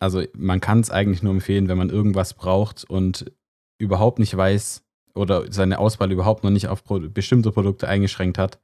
also 0.00 0.22
man 0.34 0.60
kann 0.60 0.80
es 0.80 0.90
eigentlich 0.90 1.22
nur 1.22 1.32
empfehlen, 1.32 1.68
wenn 1.68 1.78
man 1.78 1.90
irgendwas 1.90 2.34
braucht 2.34 2.84
und 2.84 3.30
überhaupt 3.78 4.18
nicht 4.18 4.36
weiß 4.36 4.82
oder 5.14 5.52
seine 5.52 5.78
Auswahl 5.78 6.12
überhaupt 6.12 6.44
noch 6.44 6.50
nicht 6.50 6.68
auf 6.68 6.84
Pro 6.84 7.00
bestimmte 7.00 7.52
Produkte 7.52 7.88
eingeschränkt 7.88 8.38
hat, 8.38 8.58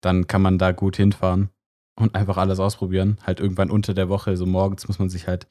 dann 0.00 0.26
kann 0.26 0.42
man 0.42 0.58
da 0.58 0.72
gut 0.72 0.96
hinfahren 0.96 1.50
und 1.98 2.14
einfach 2.14 2.36
alles 2.36 2.60
ausprobieren. 2.60 3.18
Halt 3.22 3.40
irgendwann 3.40 3.70
unter 3.70 3.94
der 3.94 4.08
Woche, 4.08 4.36
so 4.36 4.46
morgens 4.46 4.86
muss 4.88 4.98
man 4.98 5.08
sich 5.08 5.26
halt 5.26 5.46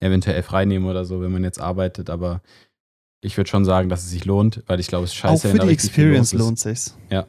eventuell 0.00 0.42
freinehmen 0.42 0.88
oder 0.88 1.04
so, 1.04 1.20
wenn 1.20 1.32
man 1.32 1.44
jetzt 1.44 1.60
arbeitet, 1.60 2.10
aber 2.10 2.42
ich 3.20 3.36
würde 3.36 3.48
schon 3.48 3.64
sagen, 3.64 3.88
dass 3.88 4.04
es 4.04 4.10
sich 4.10 4.24
lohnt, 4.24 4.62
weil 4.66 4.80
ich 4.80 4.88
glaube, 4.88 5.04
es 5.04 5.10
ist 5.10 5.16
scheiße. 5.16 5.48
Auch 5.48 5.52
für 5.52 5.58
die 5.58 5.72
Experience 5.72 6.32
lohnt 6.32 6.58
sich's. 6.58 6.96
Ja. 7.10 7.26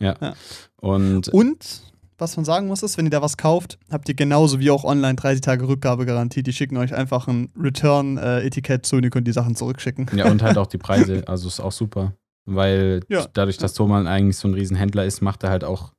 ja. 0.00 0.16
Ja. 0.20 0.34
Und, 0.76 1.28
und 1.28 1.82
was 2.18 2.36
man 2.36 2.44
sagen 2.44 2.66
muss, 2.66 2.82
ist, 2.82 2.98
wenn 2.98 3.06
ihr 3.06 3.10
da 3.10 3.22
was 3.22 3.36
kauft, 3.36 3.78
habt 3.90 4.08
ihr 4.08 4.14
genauso 4.14 4.60
wie 4.60 4.70
auch 4.70 4.84
online 4.84 5.14
30 5.14 5.40
Tage 5.40 5.66
Rückgabegarantie. 5.66 6.42
Die 6.42 6.52
schicken 6.52 6.76
euch 6.76 6.94
einfach 6.94 7.28
ein 7.28 7.50
Return-Etikett 7.58 8.84
zu 8.84 8.96
und 8.96 9.04
ihr 9.04 9.10
könnt 9.10 9.26
die 9.26 9.32
Sachen 9.32 9.56
zurückschicken. 9.56 10.10
Ja, 10.14 10.30
und 10.30 10.42
halt 10.42 10.58
auch 10.58 10.66
die 10.66 10.78
Preise. 10.78 11.22
Also 11.26 11.48
ist 11.48 11.60
auch 11.60 11.72
super. 11.72 12.12
Weil 12.44 13.00
ja. 13.08 13.26
dadurch, 13.32 13.56
dass 13.58 13.74
Thomann 13.74 14.06
eigentlich 14.06 14.36
so 14.36 14.48
ein 14.48 14.54
Riesenhändler 14.54 15.04
ist, 15.04 15.22
macht 15.22 15.42
er 15.44 15.50
halt 15.50 15.64
auch 15.64 15.92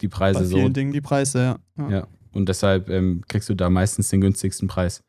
die 0.00 0.08
Preise 0.08 0.40
Bei 0.40 0.44
so. 0.46 0.56
vielen 0.56 0.72
Dingen 0.72 0.92
die 0.92 1.00
Preise, 1.00 1.38
ja. 1.38 1.58
Ja, 1.78 1.90
ja. 1.90 2.06
Und 2.36 2.48
deshalb 2.48 2.88
ähm, 2.88 3.22
kriegst 3.28 3.48
du 3.48 3.54
da 3.54 3.70
meistens 3.70 4.08
den 4.10 4.20
günstigsten 4.20 4.68
Preis. 4.68 5.02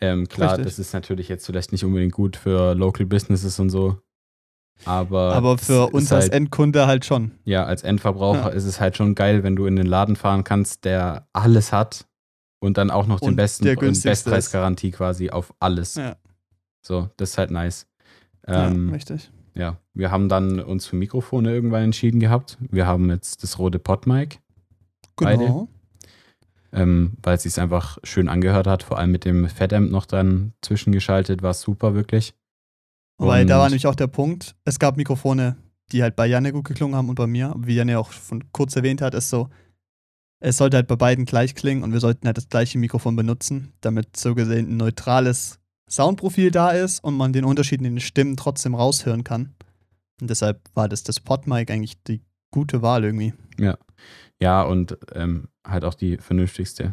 Ähm, 0.00 0.28
klar, 0.28 0.52
Richtig. 0.52 0.66
das 0.66 0.78
ist 0.78 0.92
natürlich 0.92 1.28
jetzt 1.28 1.46
vielleicht 1.46 1.72
nicht 1.72 1.84
unbedingt 1.84 2.12
gut 2.12 2.36
für 2.36 2.74
Local 2.74 3.06
Businesses 3.06 3.58
und 3.60 3.70
so, 3.70 3.98
aber, 4.84 5.34
aber 5.34 5.58
für 5.58 5.88
uns 5.88 6.12
als 6.12 6.24
halt, 6.24 6.32
Endkunde 6.34 6.86
halt 6.86 7.04
schon. 7.04 7.32
Ja, 7.44 7.64
als 7.64 7.82
Endverbraucher 7.82 8.48
ja. 8.50 8.54
ist 8.54 8.64
es 8.64 8.80
halt 8.80 8.96
schon 8.96 9.14
geil, 9.14 9.42
wenn 9.42 9.56
du 9.56 9.66
in 9.66 9.76
den 9.76 9.86
Laden 9.86 10.16
fahren 10.16 10.44
kannst, 10.44 10.84
der 10.84 11.28
alles 11.32 11.72
hat 11.72 12.06
und 12.60 12.76
dann 12.76 12.90
auch 12.90 13.06
noch 13.06 13.20
und 13.20 13.30
den 13.30 13.36
besten 13.36 13.64
Bestpreisgarantie 13.64 14.90
quasi 14.90 15.30
auf 15.30 15.54
alles. 15.60 15.94
Ja. 15.94 16.16
So, 16.82 17.08
das 17.16 17.30
ist 17.30 17.38
halt 17.38 17.50
nice. 17.50 17.86
Ähm, 18.46 18.88
ja, 18.88 18.94
richtig. 18.94 19.30
Ja, 19.54 19.78
wir 19.94 20.10
haben 20.10 20.28
dann 20.28 20.60
uns 20.60 20.86
für 20.86 20.96
Mikrofone 20.96 21.54
irgendwann 21.54 21.84
entschieden 21.84 22.20
gehabt. 22.20 22.58
Wir 22.60 22.86
haben 22.86 23.08
jetzt 23.10 23.42
das 23.42 23.58
rote 23.58 23.78
Podmic. 23.78 24.40
Genau. 25.16 25.68
Ähm, 26.74 27.12
weil 27.22 27.36
es 27.36 27.44
sich 27.44 27.58
einfach 27.60 27.98
schön 28.02 28.28
angehört 28.28 28.66
hat, 28.66 28.82
vor 28.82 28.98
allem 28.98 29.12
mit 29.12 29.24
dem 29.24 29.48
Fat-Amp 29.48 29.90
noch 29.90 30.06
dann 30.06 30.52
zwischengeschaltet, 30.60 31.42
war 31.42 31.52
es 31.52 31.60
super, 31.60 31.94
wirklich. 31.94 32.34
Weil 33.16 33.46
da 33.46 33.58
war 33.58 33.68
nämlich 33.68 33.86
auch 33.86 33.94
der 33.94 34.08
Punkt, 34.08 34.56
es 34.64 34.80
gab 34.80 34.96
Mikrofone, 34.96 35.56
die 35.92 36.02
halt 36.02 36.16
bei 36.16 36.26
Janne 36.26 36.52
gut 36.52 36.64
geklungen 36.64 36.96
haben 36.96 37.08
und 37.08 37.14
bei 37.14 37.28
mir. 37.28 37.54
Wie 37.58 37.76
Janne 37.76 37.98
auch 37.98 38.10
schon 38.10 38.50
kurz 38.52 38.74
erwähnt 38.74 39.00
hat, 39.00 39.14
ist 39.14 39.30
so, 39.30 39.48
es 40.40 40.56
sollte 40.56 40.76
halt 40.76 40.88
bei 40.88 40.96
beiden 40.96 41.24
gleich 41.24 41.54
klingen 41.54 41.82
und 41.84 41.92
wir 41.92 42.00
sollten 42.00 42.26
halt 42.26 42.36
das 42.36 42.48
gleiche 42.48 42.78
Mikrofon 42.78 43.16
benutzen, 43.16 43.72
damit 43.80 44.16
so 44.16 44.34
gesehen 44.34 44.70
ein 44.70 44.76
neutrales 44.76 45.58
Soundprofil 45.88 46.50
da 46.50 46.70
ist 46.70 47.02
und 47.04 47.16
man 47.16 47.32
den 47.32 47.44
Unterschied 47.44 47.78
in 47.78 47.84
den 47.84 48.00
Stimmen 48.00 48.36
trotzdem 48.36 48.74
raushören 48.74 49.22
kann. 49.22 49.54
Und 50.20 50.30
deshalb 50.30 50.60
war 50.74 50.88
das 50.88 51.02
das 51.02 51.20
Podmic 51.20 51.70
eigentlich 51.70 52.02
die 52.02 52.20
gute 52.50 52.82
Wahl 52.82 53.04
irgendwie. 53.04 53.32
Ja. 53.58 53.76
Ja, 54.40 54.62
und 54.62 54.98
ähm, 55.14 55.48
halt 55.66 55.84
auch 55.84 55.94
die 55.94 56.18
vernünftigste. 56.18 56.92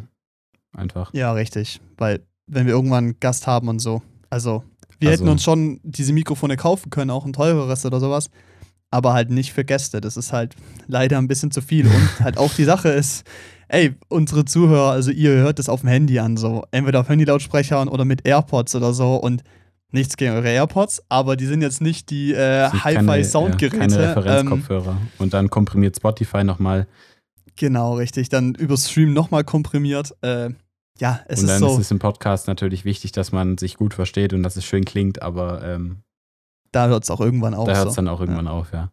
Einfach. 0.74 1.12
Ja, 1.12 1.32
richtig. 1.32 1.80
Weil, 1.98 2.20
wenn 2.46 2.66
wir 2.66 2.72
irgendwann 2.72 3.04
einen 3.04 3.20
Gast 3.20 3.46
haben 3.46 3.68
und 3.68 3.78
so, 3.78 4.02
also 4.30 4.64
wir 4.98 5.10
also, 5.10 5.22
hätten 5.24 5.30
uns 5.30 5.42
schon 5.42 5.80
diese 5.82 6.12
Mikrofone 6.12 6.56
kaufen 6.56 6.90
können, 6.90 7.10
auch 7.10 7.26
ein 7.26 7.32
teureres 7.32 7.84
oder 7.84 8.00
sowas. 8.00 8.30
Aber 8.90 9.14
halt 9.14 9.30
nicht 9.30 9.52
für 9.52 9.64
Gäste. 9.64 10.00
Das 10.00 10.16
ist 10.16 10.32
halt 10.32 10.54
leider 10.86 11.18
ein 11.18 11.28
bisschen 11.28 11.50
zu 11.50 11.60
viel. 11.62 11.86
Und 11.86 12.20
halt 12.20 12.38
auch 12.38 12.52
die 12.54 12.64
Sache 12.64 12.90
ist, 12.90 13.24
ey, 13.68 13.94
unsere 14.08 14.44
Zuhörer, 14.44 14.90
also 14.92 15.10
ihr 15.10 15.32
hört 15.32 15.58
das 15.58 15.68
auf 15.68 15.80
dem 15.80 15.88
Handy 15.88 16.18
an, 16.18 16.36
so. 16.36 16.64
Entweder 16.70 17.00
auf 17.00 17.08
Handy-Lautsprechern 17.08 17.88
oder 17.88 18.04
mit 18.04 18.26
AirPods 18.26 18.74
oder 18.74 18.92
so. 18.92 19.16
Und 19.16 19.42
Nichts 19.94 20.16
gegen 20.16 20.32
eure 20.32 20.48
AirPods, 20.48 21.02
aber 21.10 21.36
die 21.36 21.44
sind 21.44 21.60
jetzt 21.60 21.82
nicht 21.82 22.08
die 22.08 22.32
äh, 22.32 22.70
Sind 22.70 22.80
keine- 22.80 23.12
Hi-Fi-Soundgeräte. 23.12 23.76
Ja, 23.76 23.82
keine 23.82 23.94
ähm, 23.94 24.18
Referenzkopfhörer. 24.18 24.96
und 25.18 25.34
dann 25.34 25.50
komprimiert 25.50 25.96
Spotify 25.96 26.44
nochmal. 26.44 26.86
Genau, 27.56 27.94
richtig. 27.94 28.28
Dann 28.28 28.54
über 28.54 28.76
Stream 28.76 29.12
nochmal 29.12 29.44
komprimiert. 29.44 30.14
Äh, 30.22 30.50
ja, 30.98 31.20
es 31.26 31.40
Und 31.40 31.44
ist 31.44 31.50
dann 31.50 31.60
so. 31.60 31.74
ist 31.74 31.78
es 31.78 31.90
im 31.90 31.98
Podcast 31.98 32.48
natürlich 32.48 32.84
wichtig, 32.84 33.12
dass 33.12 33.32
man 33.32 33.58
sich 33.58 33.76
gut 33.76 33.94
versteht 33.94 34.32
und 34.32 34.42
dass 34.42 34.56
es 34.56 34.64
schön 34.64 34.84
klingt, 34.84 35.22
aber 35.22 35.64
ähm, 35.64 36.02
da 36.70 36.86
hört 36.88 37.04
es 37.04 37.10
auch 37.10 37.20
irgendwann 37.20 37.54
auf. 37.54 37.66
da 37.66 37.76
hört 37.76 37.88
es 37.88 37.94
so. 37.94 38.02
dann 38.02 38.08
auch 38.08 38.20
irgendwann 38.20 38.48
auf, 38.48 38.72
ja. 38.72 38.90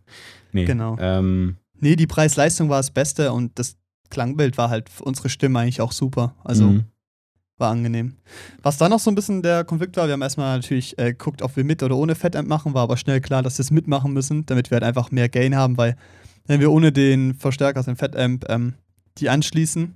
Nee, 0.51 0.65
Genau. 0.65 0.97
Ähm, 0.99 1.57
Nee, 1.81 1.95
die 1.95 2.07
Preis-Leistung 2.07 2.69
war 2.69 2.77
das 2.77 2.91
Beste 2.91 3.31
und 3.31 3.57
das 3.57 3.77
Klangbild 4.09 4.57
war 4.57 4.69
halt 4.69 4.89
für 4.89 5.03
unsere 5.03 5.29
Stimme 5.29 5.59
eigentlich 5.59 5.81
auch 5.81 5.91
super. 5.91 6.35
Also 6.43 6.65
mhm. 6.65 6.83
war 7.57 7.71
angenehm. 7.71 8.17
Was 8.61 8.77
da 8.77 8.89
noch 8.89 8.99
so 8.99 9.11
ein 9.11 9.15
bisschen 9.15 9.41
der 9.41 9.63
Konflikt 9.63 9.95
war, 9.97 10.07
wir 10.07 10.13
haben 10.13 10.21
erstmal 10.21 10.57
natürlich 10.57 10.97
äh, 10.97 11.11
geguckt, 11.11 11.41
ob 11.41 11.55
wir 11.55 11.63
mit 11.63 11.81
oder 11.83 11.95
ohne 11.95 12.15
Fettamp 12.15 12.47
machen, 12.47 12.73
war 12.73 12.83
aber 12.83 12.97
schnell 12.97 13.21
klar, 13.21 13.43
dass 13.43 13.57
wir 13.57 13.63
es 13.63 13.71
mitmachen 13.71 14.13
müssen, 14.13 14.45
damit 14.45 14.71
wir 14.71 14.75
halt 14.75 14.83
einfach 14.83 15.11
mehr 15.11 15.29
Gain 15.29 15.55
haben, 15.55 15.77
weil 15.77 15.95
wenn 16.49 16.59
wir 16.59 16.71
ohne 16.71 16.91
den 16.91 17.35
Verstärker, 17.35 17.83
den 17.83 17.95
Fettamp, 17.95 18.43
ähm, 18.49 18.73
die 19.19 19.29
anschließen, 19.29 19.93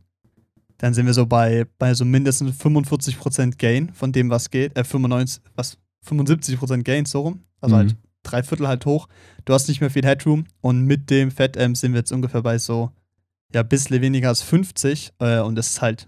dann 0.78 0.94
sind 0.94 1.08
wir 1.08 1.14
so 1.16 1.26
bei, 1.26 1.66
bei 1.80 1.96
so 1.96 2.06
mindestens 2.06 2.56
45% 2.62 3.58
Gain 3.58 3.92
von 3.94 4.12
dem, 4.12 4.30
was 4.30 4.52
geht. 4.52 4.78
Äh, 4.78 4.84
95, 4.84 5.42
was? 5.56 5.78
75% 6.08 6.84
Gain, 6.84 7.06
so 7.06 7.22
rum. 7.22 7.40
Also 7.60 7.76
Mhm. 7.76 7.80
halt 7.80 7.96
drei 8.22 8.44
Viertel 8.44 8.68
halt 8.68 8.86
hoch. 8.86 9.08
Du 9.46 9.54
hast 9.54 9.68
nicht 9.68 9.82
mehr 9.82 9.90
viel 9.90 10.06
Headroom 10.06 10.46
und 10.62 10.86
mit 10.86 11.10
dem 11.10 11.32
Fettamp 11.32 11.76
sind 11.76 11.94
wir 11.94 12.00
jetzt 12.00 12.12
ungefähr 12.12 12.44
bei 12.44 12.60
so, 12.60 12.92
ja, 13.52 13.62
ein 13.62 13.68
bisschen 13.68 14.00
weniger 14.02 14.30
als 14.30 14.44
50 14.44 15.12
äh, 15.20 15.40
und 15.40 15.56
das 15.56 15.70
ist 15.72 15.82
halt 15.82 16.08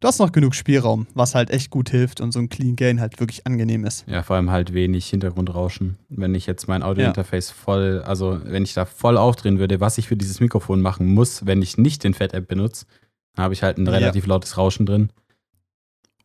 du 0.00 0.08
hast 0.08 0.18
noch 0.18 0.32
genug 0.32 0.54
Spielraum, 0.54 1.06
was 1.14 1.34
halt 1.34 1.50
echt 1.50 1.70
gut 1.70 1.90
hilft 1.90 2.20
und 2.20 2.32
so 2.32 2.38
ein 2.38 2.48
Clean 2.48 2.76
Gain 2.76 3.00
halt 3.00 3.18
wirklich 3.20 3.46
angenehm 3.46 3.84
ist. 3.84 4.04
Ja, 4.06 4.22
vor 4.22 4.36
allem 4.36 4.50
halt 4.50 4.74
wenig 4.74 5.06
Hintergrundrauschen. 5.08 5.96
Wenn 6.08 6.34
ich 6.34 6.46
jetzt 6.46 6.68
mein 6.68 6.82
Audiointerface 6.82 7.50
voll, 7.50 8.02
also 8.04 8.38
wenn 8.44 8.64
ich 8.64 8.74
da 8.74 8.84
voll 8.84 9.16
aufdrehen 9.16 9.58
würde, 9.58 9.80
was 9.80 9.98
ich 9.98 10.08
für 10.08 10.16
dieses 10.16 10.40
Mikrofon 10.40 10.80
machen 10.82 11.06
muss, 11.12 11.46
wenn 11.46 11.62
ich 11.62 11.78
nicht 11.78 12.04
den 12.04 12.14
Fat-App 12.14 12.46
benutze, 12.48 12.86
dann 13.34 13.44
habe 13.44 13.54
ich 13.54 13.62
halt 13.62 13.78
ein 13.78 13.86
Ja. 13.86 13.92
relativ 13.92 14.26
lautes 14.26 14.56
Rauschen 14.58 14.86
drin. 14.86 15.10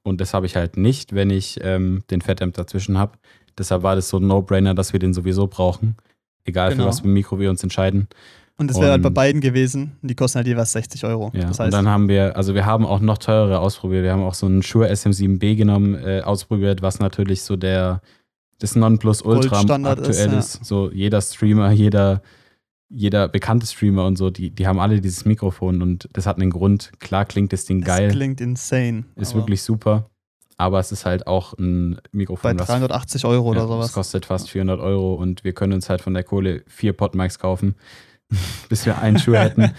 Und 0.03 0.21
das 0.21 0.33
habe 0.33 0.45
ich 0.45 0.55
halt 0.55 0.77
nicht, 0.77 1.13
wenn 1.13 1.29
ich 1.29 1.59
ähm, 1.61 2.03
den 2.09 2.21
Fat-Amp 2.21 2.53
dazwischen 2.55 2.97
habe. 2.97 3.17
Deshalb 3.57 3.83
war 3.83 3.95
das 3.95 4.09
so 4.09 4.17
ein 4.17 4.27
No-Brainer, 4.27 4.73
dass 4.73 4.93
wir 4.93 4.99
den 4.99 5.13
sowieso 5.13 5.47
brauchen. 5.47 5.95
Egal 6.45 6.71
Genau. 6.71 6.83
für 6.83 6.87
was 6.89 6.99
für 7.01 7.07
ein 7.09 7.13
Mikro 7.13 7.39
wir 7.39 7.49
uns 7.49 7.61
entscheiden. 7.63 8.07
Und 8.59 8.69
das 8.69 8.79
wäre 8.79 8.91
halt 8.91 9.01
bei 9.01 9.07
Und- 9.07 9.13
beiden 9.13 9.41
gewesen. 9.41 9.93
Und 10.01 10.11
die 10.11 10.15
kosten 10.15 10.37
halt 10.37 10.47
jeweils 10.47 10.73
60 10.73 11.05
Euro. 11.05 11.31
Ja, 11.33 11.47
das 11.47 11.59
und 11.59 11.65
heißt, 11.65 11.73
dann 11.73 11.87
haben 11.87 12.09
wir, 12.09 12.35
also 12.35 12.53
wir 12.53 12.65
haben 12.65 12.85
auch 12.85 12.99
noch 12.99 13.17
teurere 13.17 13.59
ausprobiert. 13.59 14.03
Wir 14.03 14.11
haben 14.11 14.23
auch 14.23 14.33
so 14.33 14.45
einen 14.45 14.61
Shure 14.61 14.89
SM7B 14.89 15.55
genommen, 15.55 15.95
äh, 15.95 16.21
ausprobiert, 16.21 16.81
was 16.81 16.99
natürlich 16.99 17.41
so 17.41 17.55
der 17.55 18.01
das 18.59 18.75
Nonplusultra 18.75 19.49
Goldstandard 19.49 19.99
ist, 20.01 20.07
aktuell 20.09 20.33
ja. 20.33 20.39
ist. 20.39 20.65
So 20.65 20.91
jeder 20.91 21.21
Streamer, 21.21 21.71
jeder, 21.71 22.21
jeder 22.89 23.27
bekannte 23.27 23.65
Streamer 23.65 24.05
und 24.05 24.17
so, 24.17 24.29
die, 24.29 24.51
die 24.51 24.67
haben 24.67 24.79
alle 24.79 25.01
dieses 25.01 25.25
Mikrofon 25.25 25.81
und 25.81 26.09
das 26.13 26.25
hat 26.25 26.37
einen 26.37 26.51
Grund. 26.51 26.91
Klar 26.99 27.25
klingt 27.25 27.53
das 27.53 27.65
Ding 27.65 27.81
das 27.81 27.97
geil, 27.97 28.11
klingt 28.11 28.41
insane. 28.41 29.05
ist 29.15 29.33
wirklich 29.33 29.63
super, 29.63 30.09
aber 30.57 30.79
es 30.79 30.91
ist 30.91 31.05
halt 31.05 31.25
auch 31.25 31.53
ein 31.57 31.95
Bei 31.95 32.01
Mikrofon, 32.11 32.59
was 32.59 32.67
380 32.67 33.25
Euro 33.25 33.49
oder 33.51 33.61
ja, 33.61 33.67
sowas. 33.67 33.85
Das 33.87 33.93
kostet 33.93 34.25
fast 34.25 34.49
400 34.49 34.79
Euro 34.81 35.13
und 35.13 35.45
wir 35.45 35.53
können 35.53 35.73
uns 35.73 35.89
halt 35.89 36.01
von 36.01 36.13
der 36.13 36.23
Kohle 36.23 36.63
vier 36.67 36.93
Podmics 36.93 37.39
kaufen, 37.39 37.75
bis 38.69 38.85
wir 38.85 38.99
einen 38.99 39.17
Schuh 39.19 39.33
hätten. 39.35 39.71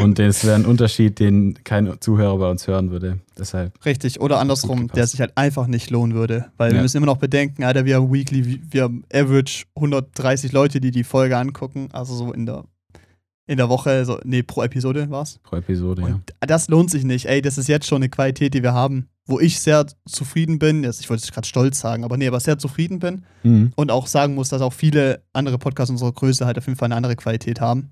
Und 0.00 0.18
das 0.18 0.44
wäre 0.44 0.56
ein 0.56 0.66
Unterschied, 0.66 1.18
den 1.18 1.58
kein 1.64 2.00
Zuhörer 2.00 2.36
bei 2.38 2.50
uns 2.50 2.66
hören 2.66 2.90
würde. 2.90 3.20
Deshalb, 3.38 3.84
Richtig, 3.86 4.20
oder 4.20 4.38
andersrum, 4.40 4.88
der 4.88 5.06
sich 5.06 5.20
halt 5.20 5.32
einfach 5.36 5.66
nicht 5.66 5.90
lohnen 5.90 6.14
würde. 6.14 6.46
Weil 6.56 6.70
wir 6.70 6.76
Ja. 6.76 6.82
müssen 6.82 6.98
immer 6.98 7.06
noch 7.06 7.16
bedenken, 7.18 7.64
Alter, 7.64 7.84
wir 7.84 7.96
haben 7.96 8.12
weekly, 8.12 8.60
wir 8.70 8.82
haben 8.82 9.04
average 9.12 9.64
130 9.74 10.52
Leute, 10.52 10.80
die 10.80 10.90
die 10.90 11.04
Folge 11.04 11.36
angucken. 11.38 11.88
Also 11.92 12.14
so 12.14 12.32
in 12.32 12.44
der, 12.46 12.64
in 13.46 13.56
der 13.56 13.68
Woche, 13.68 14.04
so, 14.04 14.18
nee, 14.24 14.42
pro 14.42 14.62
Episode 14.62 15.08
war's. 15.10 15.38
pro 15.42 15.56
Episode, 15.56 16.02
ja. 16.02 16.08
Und 16.14 16.32
das 16.40 16.68
lohnt 16.68 16.90
sich 16.90 17.04
nicht. 17.04 17.26
Ey, 17.26 17.40
das 17.42 17.56
ist 17.58 17.68
jetzt 17.68 17.86
schon 17.86 17.96
eine 18.02 18.08
Qualität, 18.10 18.52
die 18.54 18.62
wir 18.62 18.74
haben, 18.74 19.08
wo 19.26 19.40
ich 19.40 19.60
sehr 19.60 19.86
zufrieden 20.06 20.58
bin. 20.58 20.84
Jetzt, 20.84 21.00
ich 21.00 21.08
wollte 21.08 21.22
es 21.22 21.32
gerade 21.32 21.46
stolz 21.46 21.80
sagen, 21.80 22.04
aber 22.04 22.16
nee, 22.16 22.26
aber 22.26 22.40
sehr 22.40 22.58
zufrieden 22.58 22.98
bin. 22.98 23.24
Mhm. 23.42 23.72
Und 23.74 23.90
auch 23.90 24.06
sagen 24.06 24.34
muss, 24.34 24.50
dass 24.50 24.60
auch 24.62 24.72
viele 24.72 25.22
andere 25.32 25.58
Podcasts 25.58 25.90
unserer 25.90 26.12
Größe 26.12 26.44
halt 26.44 26.58
auf 26.58 26.66
jeden 26.66 26.78
Fall 26.78 26.86
eine 26.86 26.96
andere 26.96 27.16
Qualität 27.16 27.60
haben. 27.60 27.90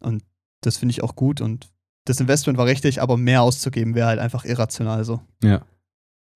Und 0.00 0.22
das 0.62 0.78
finde 0.78 0.92
ich 0.92 1.02
auch 1.02 1.14
gut. 1.14 1.40
Und 1.40 1.70
das 2.04 2.20
Investment 2.20 2.58
war 2.58 2.66
richtig, 2.66 3.02
aber 3.02 3.16
mehr 3.16 3.42
auszugeben 3.42 3.94
wäre 3.94 4.08
halt 4.08 4.18
einfach 4.18 4.44
irrational 4.44 5.04
so. 5.04 5.20
Ja. 5.42 5.62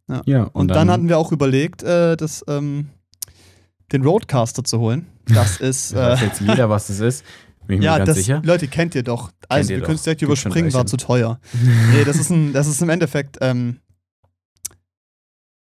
Ja. 0.09 0.23
ja 0.27 0.43
Und, 0.45 0.69
dann, 0.69 0.91
hatten 0.91 1.09
wir 1.09 1.19
auch 1.19 1.33
überlegt, 1.33 1.83
äh, 1.83 2.17
das, 2.17 2.45
ähm, 2.49 2.91
den 3.93 4.03
Roadcaster 4.03 4.65
zu 4.65 4.81
holen. 4.81 5.07
Das 5.27 5.57
ist. 5.61 5.95
das 5.95 6.21
weiß 6.21 6.23
Äh, 6.23 6.27
jetzt 6.27 6.41
jeder, 6.41 6.69
was 6.69 6.89
das 6.89 7.01
ist. 7.01 7.25
Ich 7.69 7.81
ja, 7.81 8.05
das, 8.05 8.17
sicher. 8.17 8.43
Leute, 8.45 8.69
kennt 8.69 8.95
ihr 8.95 9.03
doch. 9.03 9.31
Also, 9.49 9.73
ihr 9.73 9.79
wir 9.79 9.85
können 9.85 9.97
es 9.97 10.03
direkt 10.03 10.23
überspringen, 10.23 10.73
war 10.73 10.87
zu 10.87 10.97
teuer. 10.97 11.41
nee, 11.93 12.05
das 12.05 12.17
ist, 12.17 12.31
ein, 12.31 12.53
das 12.53 12.67
ist 12.67 12.83
im 12.83 12.89
Endeffekt 12.89 13.39
ähm, 13.41 13.79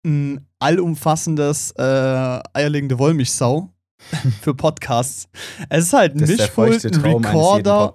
ein 0.04 0.48
allumfassendes 0.60 1.72
äh, 1.78 2.40
eierlegende 2.54 2.98
Wollmilchsau 2.98 3.70
für 4.42 4.56
Podcasts. 4.56 5.28
Es 5.70 5.86
ist 5.86 5.94
halt 5.94 6.16
ein 6.16 6.28
Mischpult, 6.28 6.84
ein 6.86 7.02
Recorder. 7.02 7.88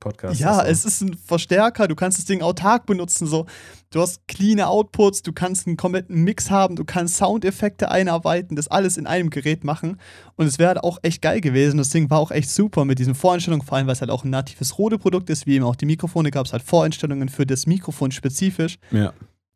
Podcast. 0.00 0.40
Ja, 0.40 0.58
Also, 0.58 0.70
es 0.70 0.84
ist 0.84 1.00
ein 1.02 1.14
Verstärker, 1.14 1.86
du 1.86 1.94
kannst 1.94 2.18
das 2.18 2.24
Ding 2.24 2.42
autark 2.42 2.86
benutzen, 2.86 3.26
so. 3.26 3.46
Du 3.92 4.00
hast 4.00 4.26
cleane 4.28 4.68
Outputs, 4.68 5.22
du 5.22 5.32
kannst 5.32 5.66
einen 5.66 5.76
kompletten 5.76 6.22
Mix 6.22 6.48
haben, 6.48 6.76
du 6.76 6.84
kannst 6.84 7.16
Soundeffekte 7.16 7.90
einarbeiten, 7.90 8.54
das 8.54 8.68
alles 8.68 8.96
in 8.96 9.06
einem 9.06 9.30
Gerät 9.30 9.64
machen. 9.64 9.98
Und 10.36 10.46
es 10.46 10.60
wäre 10.60 10.68
halt 10.68 10.84
auch 10.84 10.98
echt 11.02 11.20
geil 11.22 11.40
gewesen. 11.40 11.76
Das 11.76 11.88
Ding 11.88 12.08
war 12.08 12.20
auch 12.20 12.30
echt 12.30 12.50
super 12.50 12.84
mit 12.84 13.00
diesen 13.00 13.16
Voreinstellungen, 13.16 13.66
vor 13.66 13.76
allem 13.76 13.88
weil 13.88 13.94
es 13.94 14.00
halt 14.00 14.12
auch 14.12 14.24
ein 14.24 14.30
natives 14.30 14.78
Rode-Produkt 14.78 15.28
ist, 15.28 15.46
wie 15.46 15.56
eben 15.56 15.64
auch 15.64 15.74
die 15.76 15.86
Mikrofone 15.86 16.30
gab 16.30 16.46
es 16.46 16.52
halt 16.52 16.62
Voreinstellungen 16.62 17.28
für 17.28 17.44
das 17.44 17.66
Mikrofon 17.66 18.12
spezifisch. 18.12 18.78
Ja. 18.92 19.12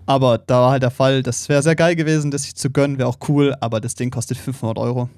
Aber 0.06 0.38
da 0.38 0.60
war 0.60 0.70
halt 0.72 0.82
der 0.82 0.90
Fall, 0.90 1.22
das 1.22 1.48
wäre 1.48 1.62
sehr 1.62 1.74
geil 1.76 1.96
gewesen, 1.96 2.30
das 2.30 2.42
sich 2.42 2.54
zu 2.54 2.70
gönnen, 2.70 2.98
wäre 2.98 3.08
auch 3.08 3.18
cool, 3.28 3.54
aber 3.60 3.80
das 3.80 3.94
Ding 3.94 4.10
kostet 4.10 4.36
500 4.36 4.78
Euro. 4.78 5.08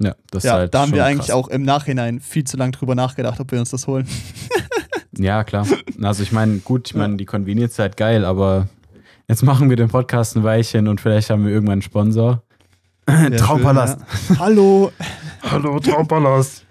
ja, 0.00 0.14
das 0.30 0.44
ja, 0.44 0.52
ist 0.52 0.58
halt 0.58 0.74
da 0.74 0.80
haben 0.80 0.88
schon 0.90 0.96
wir 0.96 1.04
eigentlich 1.04 1.26
krass. 1.28 1.36
auch 1.36 1.48
im 1.48 1.62
Nachhinein 1.62 2.20
viel 2.20 2.44
zu 2.44 2.56
lange 2.56 2.72
drüber 2.72 2.94
nachgedacht, 2.94 3.40
ob 3.40 3.50
wir 3.50 3.58
uns 3.58 3.70
das 3.70 3.86
holen. 3.86 4.06
Ja, 5.18 5.42
klar. 5.44 5.66
Also 6.00 6.22
ich 6.22 6.30
meine, 6.32 6.58
gut, 6.58 6.88
ich 6.88 6.94
meine, 6.94 7.16
die 7.16 7.26
Convenience 7.26 7.72
ist 7.72 7.78
halt 7.80 7.96
geil, 7.96 8.24
aber 8.24 8.68
jetzt 9.28 9.42
machen 9.42 9.68
wir 9.68 9.76
den 9.76 9.88
Podcast 9.88 10.36
ein 10.36 10.44
Weilchen 10.44 10.86
und 10.88 11.00
vielleicht 11.00 11.28
haben 11.30 11.44
wir 11.44 11.52
irgendwann 11.52 11.72
einen 11.74 11.82
Sponsor. 11.82 12.42
Traumpalast. 13.36 13.98
Ja. 14.30 14.38
Hallo, 14.38 14.92
Hallo, 15.42 15.80
Traumpalast. 15.80 16.64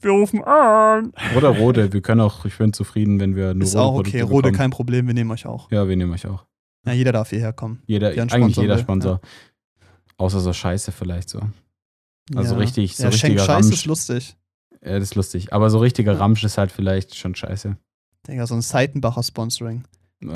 wir 0.00 0.10
rufen 0.10 0.42
an. 0.42 1.12
Oder 1.36 1.50
Rode. 1.50 1.92
Wir 1.92 2.00
können 2.00 2.22
auch, 2.22 2.46
ich 2.46 2.56
bin 2.56 2.72
zufrieden, 2.72 3.20
wenn 3.20 3.36
wir 3.36 3.52
nur 3.54 3.64
Ist 3.64 3.76
auch 3.76 3.92
Rode-Produkte 3.92 4.16
okay, 4.16 4.20
Rode 4.22 4.42
bekommen. 4.48 4.56
kein 4.58 4.70
Problem, 4.70 5.06
wir 5.06 5.14
nehmen 5.14 5.30
euch 5.30 5.46
auch. 5.46 5.70
Ja, 5.70 5.86
wir 5.86 5.94
nehmen 5.96 6.12
euch 6.14 6.26
auch. 6.26 6.46
Ja, 6.86 6.92
jeder 6.92 7.12
darf 7.12 7.30
hierher 7.30 7.52
kommen. 7.52 7.82
Jeder, 7.86 8.08
eigentlich 8.08 8.56
jeder 8.56 8.76
will, 8.76 8.82
Sponsor. 8.82 9.20
Außer 10.16 10.40
so 10.40 10.52
Scheiße 10.52 10.92
vielleicht 10.92 11.28
so. 11.30 11.40
Also 12.34 12.54
ja. 12.54 12.60
richtig, 12.60 12.96
so 12.96 13.04
ja, 13.04 13.08
richtiger 13.10 13.38
Scheiß 13.44 13.64
Ramsch. 13.66 13.74
ist 13.74 13.86
lustig. 13.86 14.36
Ja, 14.84 14.94
das 14.98 15.02
ist 15.10 15.14
lustig. 15.14 15.52
Aber 15.52 15.70
so 15.70 15.78
richtiger 15.78 16.12
Ja. 16.12 16.18
Ramsch 16.18 16.44
ist 16.44 16.58
halt 16.58 16.70
vielleicht 16.72 17.14
schon 17.16 17.34
scheiße. 17.34 17.76
Digga, 18.28 18.46
so 18.46 18.54
ein 18.54 18.62
Seitenbacher 18.62 19.22
Sponsoring. 19.22 19.84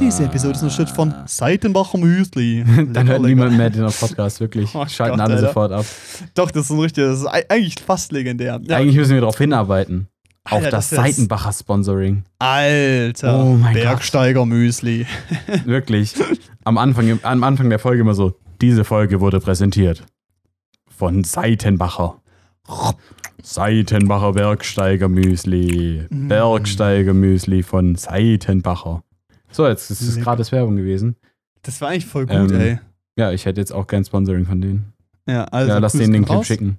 Diese 0.01 0.25
Episode 0.25 0.53
ist 0.55 0.63
unterstützt 0.63 0.95
von 0.95 1.13
Ah. 1.13 1.25
Seitenbacher 1.27 1.97
Müsli. 1.97 2.63
Dann 2.93 3.09
hört 3.09 3.23
niemand 3.23 3.57
mehr 3.57 3.71
den 3.71 3.87
Podcast, 3.91 4.39
wirklich. 4.41 4.69
Oh 4.75 4.85
Schalten 4.87 5.17
Gott, 5.17 5.21
alle 5.27 5.35
Alter. 5.37 5.47
sofort 5.47 5.73
ab. 5.73 5.87
Doch, 6.35 6.51
das 6.51 6.65
ist 6.65 6.71
ein 6.71 6.79
richtiger, 6.81 7.07
das 7.09 7.21
ist 7.21 7.27
ei- 7.27 7.47
eigentlich 7.49 7.77
fast 7.81 8.13
legendär. 8.13 8.61
Ja, 8.65 8.77
Eigentlich 8.77 8.97
müssen 8.97 9.15
wir 9.15 9.21
darauf 9.21 9.39
hinarbeiten. 9.39 10.09
Auf 10.51 10.53
Alter, 10.65 10.71
das, 10.71 10.91
das 10.91 10.99
wär's. 11.05 11.17
Seitenbacher 11.17 11.53
Sponsoring. 11.53 12.25
Alter, 12.39 13.39
Oh 13.45 13.53
mein 13.55 13.75
Gott. 13.75 13.83
Bergsteiger 13.83 14.47
Müsli. 14.47 15.07
Wirklich. 15.65 16.15
Am 16.65 16.79
Anfang, 16.79 17.19
am 17.23 17.45
Anfang 17.45 17.69
der 17.71 17.79
Folge 17.79 18.01
immer 18.03 18.15
so, 18.15 18.35
diese 18.61 18.85
Folge 18.85 19.21
wurde 19.21 19.41
präsentiert 19.41 20.05
von 20.89 21.23
Seitenbacher. 21.25 22.21
Seitenbacher 23.43 24.33
Bergsteiger 24.33 25.09
Müsli. 25.09 26.07
Mm. 26.11 26.29
Bergsteiger 26.29 27.15
Müsli 27.15 27.63
von 27.63 27.95
Seitenbacher. 27.95 29.03
So, 29.51 29.67
jetzt 29.67 29.91
ist 29.91 30.03
es 30.03 30.21
gratis 30.21 30.53
Werbung 30.53 30.77
gewesen. 30.77 31.17
Das 31.63 31.81
war 31.81 31.89
eigentlich 31.91 32.07
voll 32.07 32.27
gut, 32.27 32.51
Ähm, 32.53 32.61
ey. 32.61 32.79
Ja, 33.17 33.33
ich 33.33 33.47
hätte 33.47 33.61
jetzt 33.61 33.73
auch 33.73 33.87
gern 33.87 34.05
Sponsoring 34.05 34.45
von 34.45 34.61
denen. 34.61 34.93
Ja, 35.27 35.45
also 35.45 35.71
ja, 35.71 35.79
lass 35.79 35.93
denen 35.93 36.13
den 36.13 36.25
Clip 36.25 36.39
raus. 36.39 36.47
schicken. 36.47 36.79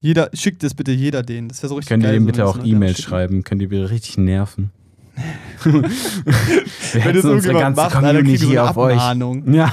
Jeder, 0.00 0.30
schickt 0.32 0.62
das 0.62 0.74
bitte 0.74 0.92
jeder 0.92 1.22
denen. 1.22 1.48
Das 1.48 1.60
wäre 1.62 1.68
so 1.70 1.74
richtig 1.74 1.88
Könnt 1.88 2.04
ihr 2.04 2.10
geil. 2.10 2.18
dem 2.18 2.22
so, 2.24 2.26
bitte 2.26 2.46
auch 2.46 2.64
E-Mails 2.64 3.02
schreiben? 3.02 3.42
Könnt 3.42 3.62
ihr 3.62 3.68
bitte 3.68 3.90
richtig 3.90 4.16
nerven? 4.16 4.70
Wir 5.64 7.04
Wenn 7.04 7.14
das 7.16 7.24
unsere 7.24 7.58
ganze 7.58 7.80
macht, 7.80 7.92
so 7.92 7.98
Community 7.98 8.46
eine 8.50 8.70
auf 8.70 8.76
euch. 8.76 8.94
Abmahnung. 8.94 9.52
Ja. 9.52 9.72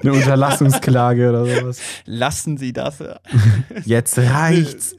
Eine 0.00 0.12
Unterlassungsklage 0.14 1.28
oder 1.28 1.44
sowas. 1.44 1.80
Lassen 2.06 2.56
Sie 2.56 2.72
das. 2.72 3.04
Jetzt 3.84 4.16
reicht's. 4.18 4.96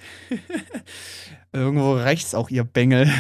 Irgendwo 1.52 1.94
rechts 1.94 2.36
auch 2.36 2.52
ihr 2.52 2.64
Bengel. 2.64 3.12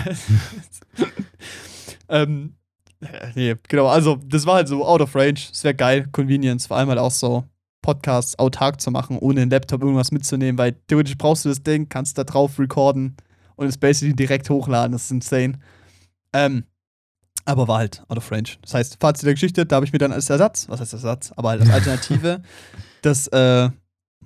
ähm, 2.07 2.53
äh, 3.01 3.07
nee, 3.33 3.55
genau, 3.67 3.87
also 3.87 4.19
das 4.27 4.45
war 4.45 4.55
halt 4.55 4.67
so 4.67 4.85
out 4.85 5.01
of 5.01 5.15
range. 5.15 5.39
Es 5.51 5.63
wäre 5.63 5.73
geil, 5.73 6.07
Convenience, 6.11 6.67
vor 6.67 6.77
allem 6.77 6.89
halt 6.89 6.99
auch 6.99 7.09
so. 7.11 7.45
Podcasts 7.81 8.37
autark 8.37 8.81
zu 8.81 8.91
machen, 8.91 9.17
ohne 9.17 9.41
einen 9.41 9.51
Laptop 9.51 9.81
irgendwas 9.81 10.11
mitzunehmen, 10.11 10.57
weil 10.57 10.73
theoretisch 10.87 11.17
brauchst 11.17 11.45
du 11.45 11.49
das 11.49 11.63
Ding, 11.63 11.89
kannst 11.89 12.17
da 12.17 12.23
drauf 12.23 12.59
recorden 12.59 13.15
und 13.55 13.67
es 13.67 13.77
basically 13.77 14.15
direkt 14.15 14.49
hochladen. 14.49 14.91
Das 14.91 15.05
ist 15.05 15.11
insane. 15.11 15.59
Ähm, 16.33 16.63
aber 17.45 17.67
war 17.67 17.79
halt 17.79 18.03
out 18.07 18.17
of 18.17 18.31
range. 18.31 18.57
Das 18.61 18.73
heißt, 18.73 18.97
Fazit 18.99 19.25
der 19.25 19.33
Geschichte, 19.33 19.65
da 19.65 19.77
habe 19.77 19.85
ich 19.85 19.93
mir 19.93 19.99
dann 19.99 20.11
als 20.11 20.29
Ersatz, 20.29 20.69
was 20.69 20.79
heißt 20.79 20.93
Ersatz, 20.93 21.31
aber 21.35 21.49
halt 21.49 21.61
als 21.61 21.71
Alternative, 21.71 22.41
das 23.01 23.27
äh, 23.27 23.69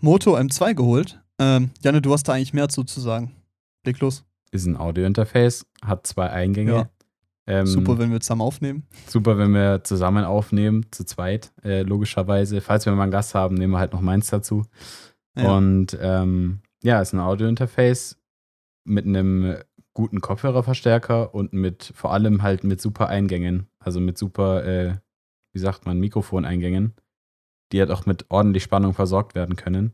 Moto 0.01 0.35
M2 0.35 0.73
geholt. 0.73 1.21
Ähm, 1.39 1.71
Janne, 1.81 2.01
du 2.01 2.11
hast 2.11 2.27
da 2.27 2.33
eigentlich 2.33 2.53
mehr 2.53 2.69
zu, 2.69 2.83
zu 2.83 2.99
sagen. 2.99 3.31
Leg 3.85 3.99
los. 3.99 4.25
Ist 4.51 4.65
ein 4.65 4.77
Audio-Interface, 4.77 5.65
hat 5.83 6.05
zwei 6.05 6.29
Eingänge. 6.29 6.73
Ja. 6.73 6.89
Ähm, 7.45 7.65
Super, 7.65 7.97
wenn 7.99 8.11
wir 8.11 8.21
zusammen 8.21 8.41
aufnehmen. 8.41 8.87
Super, 9.07 9.37
wenn 9.37 9.51
wir 9.51 9.83
zusammen 9.83 10.23
aufnehmen, 10.23 10.85
zu 10.91 11.03
zweit, 11.03 11.51
äh, 11.63 11.81
logischerweise. 11.83 12.61
Falls 12.61 12.85
wir 12.85 12.93
mal 12.93 13.03
einen 13.03 13.11
Gast 13.11 13.35
haben, 13.35 13.55
nehmen 13.55 13.73
wir 13.73 13.79
halt 13.79 13.93
noch 13.93 14.01
meins 14.01 14.27
dazu. 14.27 14.63
Ja. 15.37 15.55
Und 15.55 15.97
ähm, 15.99 16.61
ja, 16.83 17.01
ist 17.01 17.13
ein 17.13 17.19
Audio-Interface 17.19 18.17
mit 18.85 19.05
einem 19.05 19.57
guten 19.93 20.21
Kopfhörerverstärker 20.21 21.33
und 21.33 21.53
mit 21.53 21.91
vor 21.95 22.13
allem 22.13 22.43
halt 22.43 22.63
mit 22.63 22.81
super 22.81 23.07
Eingängen. 23.07 23.67
Also 23.79 23.99
mit 23.99 24.17
super, 24.17 24.65
äh, 24.65 24.95
wie 25.51 25.59
sagt 25.59 25.85
man, 25.85 25.99
Mikrofoneingängen, 25.99 26.93
die 27.71 27.79
halt 27.79 27.91
auch 27.91 28.05
mit 28.05 28.25
ordentlich 28.29 28.63
Spannung 28.63 28.93
versorgt 28.93 29.35
werden 29.35 29.55
können. 29.55 29.91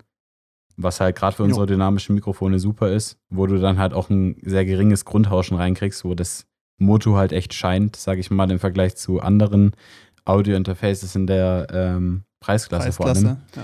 Was 0.77 1.01
halt 1.01 1.17
gerade 1.17 1.35
für 1.35 1.43
Jo. 1.43 1.47
unsere 1.47 1.65
dynamischen 1.65 2.15
Mikrofone 2.15 2.59
super 2.59 2.91
ist, 2.91 3.19
wo 3.29 3.45
du 3.47 3.59
dann 3.59 3.79
halt 3.79 3.93
auch 3.93 4.09
ein 4.09 4.37
sehr 4.43 4.65
geringes 4.65 5.03
Grundrauschen 5.03 5.57
reinkriegst, 5.57 6.05
wo 6.05 6.15
das 6.15 6.47
Moto 6.79 7.15
halt 7.15 7.31
echt 7.31 7.53
scheint, 7.53 7.95
sage 7.95 8.19
ich 8.19 8.31
mal, 8.31 8.49
im 8.49 8.59
Vergleich 8.59 8.95
zu 8.95 9.19
anderen 9.19 9.71
Audio-Interfaces 10.25 11.15
in 11.15 11.27
der 11.27 11.67
ähm, 11.71 12.23
Preisklasse, 12.39 12.91
vor 12.91 13.07
allem 13.07 13.23
Preisklasse. 13.23 13.41
Ja. 13.55 13.63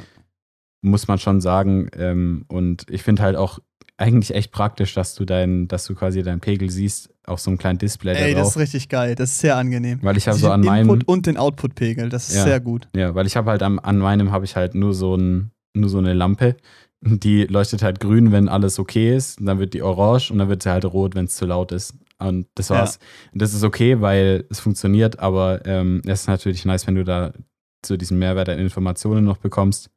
muss 0.81 1.07
man 1.07 1.17
schon 1.17 1.41
sagen. 1.41 1.89
Ähm, 1.97 2.45
und 2.47 2.85
ich 2.89 3.03
finde 3.03 3.23
halt 3.23 3.35
auch 3.35 3.59
eigentlich 3.97 4.33
echt 4.35 4.51
praktisch, 4.51 4.93
dass 4.93 5.15
du 5.15 5.25
dein, 5.25 5.67
dass 5.67 5.85
du 5.85 5.95
quasi 5.95 6.21
deinen 6.21 6.41
Pegel 6.41 6.69
siehst 6.69 7.09
auf 7.25 7.39
so 7.39 7.49
einem 7.49 7.57
kleinen 7.57 7.79
Display 7.79 8.13
Ey, 8.15 8.33
da 8.33 8.39
das 8.41 8.49
ist 8.49 8.57
richtig 8.57 8.89
geil. 8.89 9.15
Das 9.15 9.31
ist 9.31 9.39
sehr 9.39 9.55
angenehm. 9.55 9.99
Weil 10.01 10.17
ich 10.17 10.27
habe 10.27 10.37
Den 10.37 10.41
so 10.41 10.51
an 10.51 10.61
meinem, 10.61 10.89
Input 10.89 11.07
und 11.07 11.25
den 11.25 11.37
Output-Pegel, 11.37 12.09
das 12.09 12.29
ist 12.29 12.35
Ja. 12.35 12.43
sehr 12.43 12.59
gut. 12.59 12.87
ja, 12.95 13.15
weil 13.15 13.25
ich 13.25 13.35
habe 13.37 13.49
halt 13.49 13.63
am, 13.63 13.79
an 13.79 13.97
meinem 13.97 14.31
habe 14.31 14.45
ich 14.45 14.55
halt 14.55 14.75
nur 14.75 14.93
so 14.93 15.15
ein, 15.15 15.51
nur 15.73 15.89
so 15.89 15.97
eine 15.97 16.13
Lampe. 16.13 16.57
Die 17.01 17.43
leuchtet 17.43 17.83
halt 17.83 17.99
grün, 17.99 18.31
wenn 18.31 18.49
alles 18.49 18.79
okay 18.79 19.15
ist. 19.15 19.39
Und 19.39 19.45
dann 19.45 19.59
wird 19.59 19.73
die 19.73 19.81
orange 19.83 20.31
und 20.31 20.39
dann 20.39 20.49
wird 20.49 20.63
sie 20.63 20.71
halt 20.71 20.85
rot, 20.85 21.15
wenn 21.15 21.25
es 21.25 21.35
zu 21.35 21.45
laut 21.45 21.71
ist. 21.71 21.93
Und 22.17 22.47
das 22.55 22.69
Ja. 22.69 22.75
war's. 22.77 22.99
Und 23.33 23.41
das 23.41 23.53
ist 23.53 23.63
okay, 23.63 23.99
weil 24.01 24.45
es 24.49 24.59
funktioniert, 24.59 25.19
aber 25.19 25.65
ähm, 25.65 26.01
es 26.05 26.21
ist 26.21 26.27
natürlich 26.27 26.63
nice, 26.65 26.87
wenn 26.87 26.95
du 26.95 27.03
da 27.03 27.33
zu 27.81 27.97
diesem 27.97 28.17
Mehrwert 28.19 28.49
an 28.49 28.57
Informationen 28.59 29.25
noch 29.25 29.37
bekommst. 29.37 29.89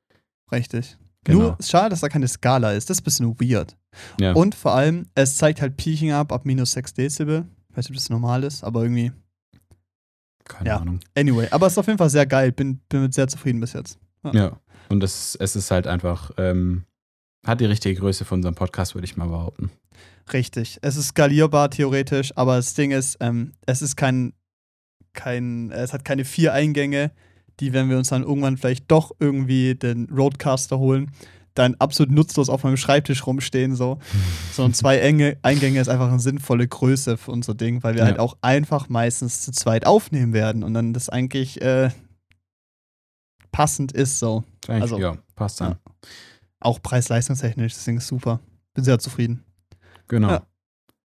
Richtig. 0.52 0.98
Genau. 1.24 1.38
Nur 1.40 1.56
schade, 1.60 1.90
dass 1.90 2.00
da 2.00 2.08
keine 2.08 2.28
Skala 2.28 2.72
ist. 2.72 2.88
Das 2.90 2.98
ist 2.98 3.00
ein 3.02 3.04
bisschen 3.04 3.40
weird. 3.40 3.76
Ja. 4.20 4.32
Und 4.32 4.54
vor 4.54 4.74
allem, 4.74 5.06
es 5.14 5.36
zeigt 5.36 5.60
halt 5.60 5.76
Peaking 5.76 6.12
ab 6.12 6.32
ab 6.32 6.44
minus 6.44 6.72
6 6.72 6.94
Dezibel. 6.94 7.46
Ich 7.70 7.76
weiß 7.76 7.84
nicht, 7.84 7.90
ob 7.90 7.96
das 7.96 8.10
normal 8.10 8.44
ist, 8.44 8.64
aber 8.64 8.82
irgendwie. 8.82 9.12
Keine 10.44 10.68
ja. 10.70 10.76
Ahnung. 10.78 11.00
Anyway, 11.14 11.48
aber 11.50 11.66
es 11.66 11.74
ist 11.74 11.78
auf 11.78 11.86
jeden 11.86 11.98
Fall 11.98 12.10
sehr 12.10 12.26
geil. 12.26 12.52
Bin, 12.52 12.78
bin 12.88 13.02
mit 13.02 13.14
sehr 13.14 13.28
zufrieden 13.28 13.60
bis 13.60 13.74
jetzt. 13.74 13.98
Ja, 14.32 14.58
und 14.88 15.02
es, 15.04 15.36
es 15.36 15.54
ist 15.56 15.70
halt 15.70 15.86
einfach, 15.86 16.30
ähm, 16.38 16.84
hat 17.48 17.60
die 17.60 17.64
richtige 17.66 17.98
Größe 17.98 18.24
für 18.24 18.34
unseren 18.34 18.54
Podcast, 18.54 18.94
würde 18.94 19.04
ich 19.06 19.16
mal 19.16 19.26
behaupten. 19.28 19.70
Richtig. 20.32 20.78
Es 20.82 20.96
ist 20.96 21.08
skalierbar 21.08 21.70
theoretisch, 21.70 22.32
aber 22.36 22.56
das 22.56 22.74
Ding 22.74 22.90
ist, 22.90 23.16
ähm, 23.20 23.52
es 23.66 23.82
ist 23.82 23.96
kein, 23.96 24.34
kein, 25.14 25.70
es 25.72 25.92
hat 25.92 26.04
keine 26.04 26.24
vier 26.24 26.52
Eingänge, 26.52 27.10
die, 27.60 27.72
wenn 27.72 27.88
wir 27.90 27.96
uns 27.98 28.10
dann 28.10 28.22
irgendwann 28.22 28.56
vielleicht 28.56 28.90
doch 28.90 29.10
irgendwie 29.18 29.74
den 29.74 30.04
Roadcaster 30.10 30.78
holen, 30.78 31.10
dann 31.54 31.74
absolut 31.80 32.12
nutzlos 32.12 32.48
auf 32.50 32.62
meinem 32.62 32.76
Schreibtisch 32.76 33.26
rumstehen, 33.26 33.74
so. 33.74 33.98
Sondern 34.52 34.74
zwei 34.74 34.98
enge 34.98 35.38
Eingänge 35.42 35.80
ist 35.80 35.88
einfach 35.88 36.08
eine 36.08 36.20
sinnvolle 36.20 36.68
Größe 36.68 37.16
für 37.16 37.32
unser 37.32 37.54
Ding, 37.54 37.82
weil 37.82 37.94
wir 37.94 38.02
Ja. 38.02 38.06
halt 38.06 38.18
auch 38.20 38.36
einfach 38.42 38.88
meistens 38.88 39.42
zu 39.42 39.50
zweit 39.50 39.86
aufnehmen 39.86 40.32
werden 40.34 40.62
und 40.62 40.74
dann 40.74 40.92
das 40.92 41.08
eigentlich 41.08 41.60
äh, 41.62 41.90
passend 43.50 43.92
ist, 43.92 44.18
so. 44.18 44.44
Eigentlich- 44.68 44.82
Also, 44.82 44.98
ja, 44.98 45.16
passt 45.34 45.60
dann. 45.60 45.72
ja. 45.72 45.78
Auch 46.60 46.82
preis-leistungstechnisch, 46.82 47.74
das 47.74 47.84
Ding 47.84 47.98
ist 47.98 48.08
super. 48.08 48.40
Bin 48.74 48.84
sehr 48.84 48.98
zufrieden. 48.98 49.44
Genau. 50.08 50.28
Ja. 50.30 50.42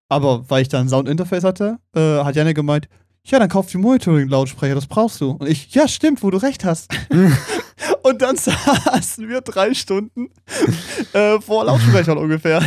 Aber 0.10 0.50
weil 0.50 0.62
ich 0.62 0.70
da 0.70 0.80
ein 0.80 0.90
Soundinterface 0.90 1.44
hatte, 1.44 1.78
äh, 1.96 2.24
hat 2.24 2.36
Janne 2.36 2.54
gemeint, 2.54 2.88
ja, 3.26 3.40
dann 3.40 3.50
kauf 3.50 3.68
die 3.68 3.78
Monitoring-Lautsprecher, 3.78 4.76
das 4.76 4.86
brauchst 4.88 5.22
du. 5.22 5.32
Und 5.32 5.48
ich, 5.48 5.74
ja, 5.74 5.88
stimmt, 5.88 6.24
wo 6.24 6.30
du 6.30 6.38
recht 6.38 6.66
hast. 6.66 6.92
Und 8.04 8.22
dann 8.22 8.36
saßen 8.38 9.30
wir 9.30 9.42
drei 9.42 9.74
Stunden 9.74 10.30
äh, 11.14 11.40
vor 11.40 11.66
Lautsprechern 11.66 12.18
ungefähr. 12.18 12.62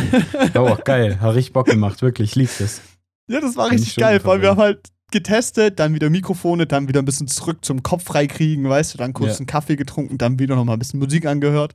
Oh, 0.55 0.75
geil. 0.83 1.19
Hat 1.21 1.35
richtig 1.35 1.53
Bock 1.53 1.67
gemacht, 1.67 2.01
wirklich. 2.01 2.31
Ich 2.31 2.35
lieb 2.35 2.49
das. 2.57 2.81
ja, 3.29 3.39
das 3.39 3.55
war 3.55 3.69
richtig 3.69 3.95
geil, 3.97 4.19
weil 4.23 4.41
wir 4.41 4.49
haben 4.49 4.59
halt 4.59 4.89
getestet, 5.11 5.79
dann 5.79 5.93
wieder 5.93 6.09
Mikrofone, 6.09 6.65
dann 6.65 6.87
wieder 6.87 7.01
ein 7.01 7.05
bisschen 7.05 7.27
zurück 7.27 7.63
zum 7.63 7.81
Kopf 7.83 8.03
freikriegen, 8.05 8.67
weißt 8.67 8.93
du, 8.95 8.97
dann 8.97 9.13
kurz 9.13 9.33
Ja. 9.33 9.37
einen 9.37 9.45
Kaffee 9.45 9.75
getrunken, 9.75 10.17
dann 10.17 10.39
wieder 10.39 10.55
nochmal 10.55 10.75
ein 10.75 10.79
bisschen 10.79 10.99
Musik 10.99 11.25
angehört. 11.27 11.73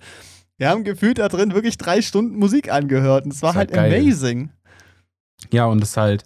Wir 0.63 0.69
haben 0.69 0.85
gefühlt 0.85 1.19
da 1.19 1.27
drin 1.29 1.55
wirklich 1.55 1.77
drei 1.77 2.01
Stunden 2.03 2.37
Musik 2.39 2.71
angehört 2.71 3.25
und 3.25 3.33
es 3.33 3.43
war 3.43 3.57
halt 3.57 3.77
halt 3.77 3.93
amazing. 3.93 4.51
Ja, 5.51 5.67
und 5.67 5.81
das 5.81 5.97
halt, 5.97 6.23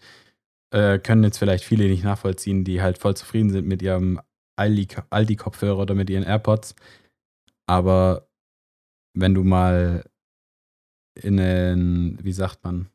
äh, 0.74 0.98
können 0.98 1.24
jetzt 1.24 1.38
vielleicht 1.38 1.64
viele 1.64 1.88
nicht 1.88 2.04
nachvollziehen, 2.04 2.62
die 2.62 2.82
halt 2.82 2.98
voll 2.98 3.16
zufrieden 3.16 3.48
sind 3.48 3.66
mit 3.66 3.80
ihrem 3.80 4.20
Aldi- 4.60 5.02
Aldi-Kopfhörer 5.08 5.78
oder 5.78 5.94
mit 5.94 6.10
ihren 6.10 6.22
AirPods. 6.22 6.74
Aber 7.66 8.28
wenn 9.14 9.32
du 9.32 9.42
mal 9.42 10.04
in 11.22 11.40
einen, 11.40 12.22
wie 12.22 12.34
sagt 12.34 12.62
man, 12.62 12.90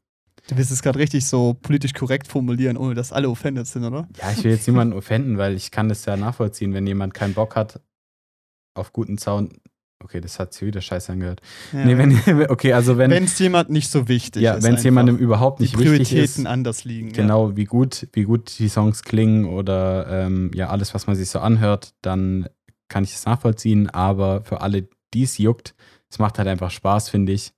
Du 0.47 0.57
willst 0.57 0.71
es 0.71 0.83
gerade 0.83 0.99
richtig 0.99 1.25
so 1.25 1.55
politisch 1.55 1.93
korrekt 1.95 2.27
formulieren, 2.27 2.77
ohne 2.77 2.93
dass 2.93 3.11
alle 3.11 3.27
offended 3.31 3.65
sind, 3.65 3.83
oder? 3.83 4.07
Ja, 4.19 4.31
ich 4.31 4.43
will 4.43 4.51
jetzt 4.51 4.67
niemanden 4.67 4.93
offenden, 4.93 5.39
weil 5.39 5.55
ich 5.55 5.71
kann 5.71 5.89
das 5.89 6.05
ja 6.05 6.15
nachvollziehen, 6.17 6.75
wenn 6.75 6.85
jemand 6.85 7.15
keinen 7.15 7.33
Bock 7.33 7.55
hat 7.55 7.81
auf 8.75 8.93
guten 8.93 9.17
Sound. 9.17 9.55
Okay, 10.03 10.21
das 10.21 10.39
hat 10.39 10.53
sich 10.53 10.67
wieder 10.67 10.81
scheiße 10.81 11.11
angehört. 11.11 11.41
Ja. 11.71 11.85
Nee, 11.85 11.97
wenn, 11.97 12.45
okay, 12.49 12.73
also 12.73 12.97
wenn 12.97 13.11
es 13.11 13.37
jemand 13.39 13.69
nicht 13.69 13.89
so 13.89 14.07
wichtig 14.07 14.41
ja, 14.41 14.55
ist. 14.55 14.63
wenn 14.63 14.75
es 14.75 14.83
jemandem 14.83 15.17
überhaupt 15.17 15.59
nicht 15.59 15.73
wichtig 15.73 15.89
Prioritäten 15.89 16.43
ist, 16.43 16.47
anders 16.47 16.83
liegen. 16.83 17.11
genau 17.11 17.55
wie 17.55 17.65
gut, 17.65 18.07
wie 18.13 18.23
gut 18.23 18.57
die 18.59 18.69
Songs 18.69 19.03
klingen 19.03 19.45
oder 19.45 20.07
ähm, 20.09 20.51
ja, 20.53 20.69
alles, 20.69 20.93
was 20.93 21.07
man 21.07 21.15
sich 21.15 21.29
so 21.29 21.39
anhört, 21.39 21.93
dann 22.01 22.47
kann 22.89 23.03
ich 23.03 23.13
es 23.13 23.25
nachvollziehen, 23.25 23.89
aber 23.89 24.41
für 24.41 24.61
alle, 24.61 24.87
die 25.13 25.23
es 25.23 25.37
juckt, 25.37 25.75
es 26.09 26.19
macht 26.19 26.37
halt 26.37 26.47
einfach 26.47 26.71
Spaß, 26.71 27.09
finde 27.09 27.31
ich. 27.31 27.53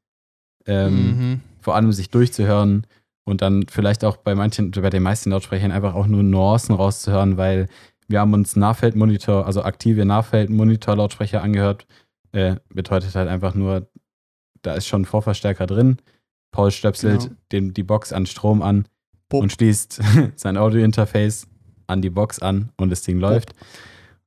Ja. 0.68 0.88
Ähm, 0.88 0.94
mhm. 0.96 1.42
vor 1.60 1.76
allem 1.76 1.92
sich 1.92 2.10
durchzuhören 2.10 2.88
und 3.26 3.42
dann 3.42 3.66
vielleicht 3.70 4.06
auch 4.06 4.18
bei 4.18 4.34
manchen, 4.34 4.72
bei 4.72 4.90
den 4.90 5.04
meisten 5.04 5.30
Lautsprechern 5.32 5.72
einfach 5.72 5.94
auch 5.94 6.08
nur 6.08 6.24
Nuancen 6.24 6.76
rauszuhören, 6.76 7.36
weil 7.36 7.68
wir 8.08 8.20
haben 8.20 8.34
uns 8.34 8.56
Nahfeldmonitor, 8.56 9.46
also 9.46 9.64
aktive 9.64 10.06
Nahfeldmonitor-Lautsprecher 10.06 11.42
angehört. 11.42 11.86
Äh, 12.34 12.58
bedeutet 12.70 13.16
halt 13.16 13.30
einfach 13.30 13.54
nur, 13.56 13.88
da 14.62 14.74
ist 14.74 14.88
schon 14.88 15.04
ein 15.04 15.06
Vorverstärker 15.06 15.66
drin. 15.68 15.98
Paul 16.52 16.72
stöpselt 16.72 17.22
Genau. 17.24 17.36
den, 17.52 17.74
die 17.74 17.84
Box 17.84 18.12
an 18.14 18.26
Strom 18.26 18.62
an 18.62 18.88
Bup. 19.30 19.42
und 19.44 19.52
schließt 19.52 20.02
sein 20.36 20.58
Audio-Interface 20.58 21.48
an 21.88 22.02
die 22.02 22.10
Box 22.10 22.40
an 22.40 22.72
und 22.78 22.90
das 22.90 23.02
Ding 23.04 23.20
läuft. 23.20 23.54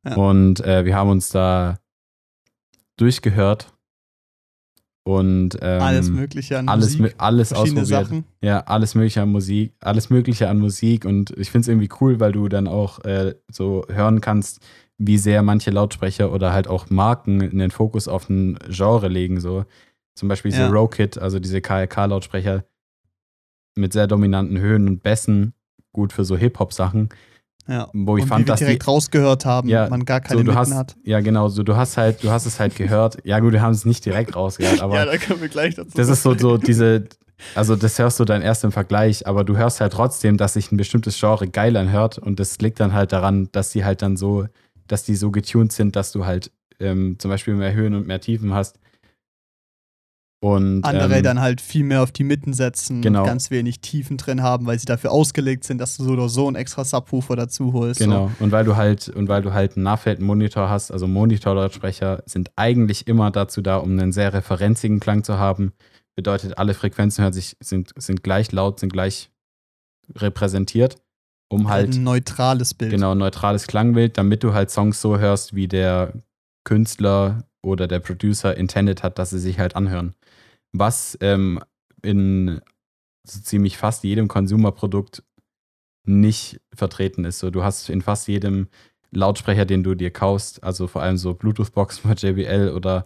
Ja. 0.05 0.15
Und 0.17 0.61
äh, 0.61 0.85
wir 0.85 0.95
haben 0.97 1.11
uns 1.11 1.31
da 1.31 1.79
durchgehört 2.97 3.73
und 5.05 5.57
ähm, 5.63 5.81
alles 5.83 6.11
Mögliche 6.11 6.59
an 6.59 6.69
alles, 6.69 6.99
Musik, 6.99 7.15
alles 7.19 7.49
verschiedene 7.49 7.83
ausprobiert. 7.83 8.07
Sachen. 8.09 8.25
Ja, 8.41 8.61
alles 8.61 8.95
mögliche 8.95 9.23
an 9.23 9.31
Musik, 9.31 9.75
alles 9.81 10.11
mögliche 10.11 10.49
an 10.49 10.59
Musik 10.59 11.05
und 11.05 11.31
ich 11.39 11.51
finde 11.51 11.63
es 11.63 11.69
irgendwie 11.69 11.89
cool, 12.01 12.19
weil 12.19 12.33
du 12.33 12.49
dann 12.49 12.67
auch 12.67 13.05
äh, 13.05 13.35
so 13.51 13.85
hören 13.89 14.21
kannst, 14.21 14.61
wie 14.99 15.19
sehr 15.19 15.43
manche 15.43 15.71
Lautsprecher 15.71 16.33
oder 16.33 16.53
halt 16.53 16.69
auch 16.69 16.89
Marken 16.91 17.41
in 17.41 17.59
den 17.59 17.71
Fokus 17.71 18.09
auf 18.09 18.29
ein 18.31 18.59
Genre 18.69 19.09
legen. 19.09 19.41
So 19.41 19.65
zum 20.15 20.29
Beispiel 20.29 20.51
diese 20.51 20.63
Ja. 20.63 20.69
Rokit, 20.71 21.19
also 21.19 21.39
diese 21.39 21.61
KLK-Lautsprecher 21.61 22.65
mit 23.77 23.93
sehr 23.93 24.07
dominanten 24.07 24.59
Höhen 24.59 24.89
und 24.89 25.03
Bässen, 25.03 25.53
gut 25.93 26.13
für 26.13 26.25
so 26.25 26.37
Hip-Hop-Sachen, 26.37 27.11
Ja. 27.69 27.89
wo 27.93 28.17
ich 28.17 28.23
und 28.23 28.29
fand, 28.29 28.45
wie 28.45 28.47
wir 28.49 28.53
dass 28.53 28.59
die, 28.61 28.65
direkt 28.65 28.87
rausgehört 28.87 29.45
haben, 29.45 29.69
Ja, 29.69 29.89
man 29.91 30.05
gar 30.07 30.21
keine 30.21 30.45
so, 30.47 30.55
hast, 30.55 30.73
hat. 30.75 30.97
ja 31.05 31.21
genau, 31.21 31.49
so 31.49 31.63
du 31.63 31.77
hast 31.77 31.97
halt, 31.99 32.23
du 32.25 32.31
hast 32.31 32.47
es 32.47 32.59
halt 32.59 32.75
gehört. 32.77 33.19
Ja 33.25 33.41
gut, 33.41 33.53
wir 33.53 33.61
haben 33.61 33.73
es 33.73 33.85
nicht 33.85 34.05
direkt 34.07 34.35
rausgehört, 34.35 34.81
aber 34.81 34.95
ja, 34.95 35.05
da 35.05 35.19
können 35.19 35.41
wir 35.43 35.49
gleich 35.49 35.75
dazu 35.75 35.91
das 35.95 36.09
ist 36.09 36.23
so, 36.23 36.37
so 36.39 36.57
diese, 36.57 37.05
also 37.55 37.77
das 37.77 37.99
hörst 37.99 38.19
du 38.19 38.25
dann 38.25 38.41
erst 38.41 38.65
im 38.65 38.73
Vergleich, 38.73 39.27
aber 39.27 39.45
du 39.45 39.59
hörst 39.59 39.83
halt 39.83 39.93
trotzdem, 39.93 40.39
dass 40.39 40.55
sich 40.55 40.73
ein 40.73 40.79
bestimmtes 40.79 41.19
Genre 41.21 41.47
geil 41.49 41.77
anhört 41.77 42.17
und 42.17 42.41
das 42.41 42.59
liegt 42.61 42.81
dann 42.81 42.95
halt 42.95 43.13
daran, 43.13 43.51
dass 43.53 43.71
die 43.73 43.85
halt 43.85 44.01
dann 44.01 44.17
so, 44.17 44.47
dass 44.87 45.05
die 45.05 45.17
so 45.17 45.31
getuned 45.31 45.73
sind, 45.73 45.97
dass 45.97 46.13
du 46.13 46.27
halt 46.27 46.51
ähm, 46.79 47.17
zum 47.19 47.31
Beispiel 47.31 47.55
mehr 47.55 47.75
Höhen 47.75 47.95
und 47.95 48.07
mehr 48.07 48.21
Tiefen 48.21 48.53
hast. 48.53 48.79
Und, 50.41 50.85
Andere 50.85 51.17
ähm, 51.17 51.23
dann 51.23 51.41
halt 51.41 51.63
viel 51.63 51.83
mehr 51.83 52.03
auf 52.03 52.13
die 52.13 52.23
Mitten 52.23 52.53
setzen, 52.53 53.01
Genau. 53.01 53.25
ganz 53.25 53.51
wenig 53.51 53.81
Tiefen 53.81 54.19
drin 54.19 54.43
haben, 54.43 54.67
weil 54.67 54.79
sie 54.79 54.85
dafür 54.85 55.11
ausgelegt 55.11 55.65
sind, 55.65 55.79
dass 55.79 55.97
du 55.97 56.05
so 56.05 56.11
oder 56.11 56.29
so 56.29 56.47
einen 56.47 56.57
extra 56.57 56.85
Subwoofer 56.85 57.37
dazu 57.37 57.73
holst. 57.73 58.01
Genau. 58.01 58.31
Und 58.39 58.53
weil 58.53 58.65
du 58.65 58.77
halt, 58.77 59.09
und 59.09 59.29
weil 59.29 59.41
du 59.41 59.55
halt 59.55 59.77
einen 59.77 59.85
Nachfeldmonitor 59.85 60.69
hast, 60.69 60.91
also 60.91 61.07
Monitorlautsprecher 61.07 62.23
sind 62.27 62.51
eigentlich 62.55 63.09
immer 63.09 63.31
dazu 63.31 63.63
da, 63.63 63.79
um 63.79 63.93
einen 63.93 64.13
sehr 64.13 64.35
referenzigen 64.35 65.01
Klang 65.01 65.25
zu 65.25 65.39
haben. 65.39 65.73
Bedeutet, 66.15 66.59
alle 66.59 66.75
Frequenzen 66.75 67.23
hören 67.23 67.33
sich, 67.33 67.57
sind, 67.61 67.93
sind 67.97 68.23
gleich 68.23 68.53
laut, 68.53 68.79
sind 68.79 68.93
gleich 68.93 69.31
repräsentiert, 70.15 70.97
um 71.49 71.69
halt 71.69 71.95
ein 71.95 72.03
neutrales 72.05 72.75
Bild. 72.75 72.91
genau 72.91 73.13
ein 73.13 73.19
neutrales 73.19 73.67
Klangbild, 73.67 74.19
damit 74.19 74.43
du 74.43 74.53
halt 74.53 74.71
Songs 74.71 75.01
so 75.01 75.19
hörst, 75.19 75.55
wie 75.55 75.69
der 75.69 76.13
Künstler 76.65 77.45
oder 77.63 77.87
der 77.87 78.01
Producer 78.01 78.57
intended 78.57 79.03
hat, 79.03 79.19
dass 79.19 79.31
sie 79.31 79.39
sich 79.39 79.59
halt 79.59 79.77
anhören. 79.77 80.15
Was 80.73 81.17
ähm, 81.21 81.61
in 82.03 82.61
so 83.27 83.41
ziemlich 83.41 83.77
fast 83.77 84.05
jedem 84.05 84.29
Consumer-Produkt 84.29 85.23
nicht 86.05 86.61
vertreten 86.75 87.25
ist. 87.25 87.39
So, 87.41 87.51
du 87.51 87.65
hast 87.65 87.89
in 87.91 88.03
fast 88.03 88.29
jedem 88.29 88.69
Lautsprecher, 89.11 89.65
den 89.65 89.83
du 89.83 89.95
dir 89.95 90.11
kaufst, 90.13 90.63
also 90.63 90.87
vor 90.87 91.03
allem 91.03 91.17
so 91.17 91.35
Bluetooth-Boxen 91.35 92.03
von 92.03 92.15
JBL 92.17 92.73
oder 92.75 93.05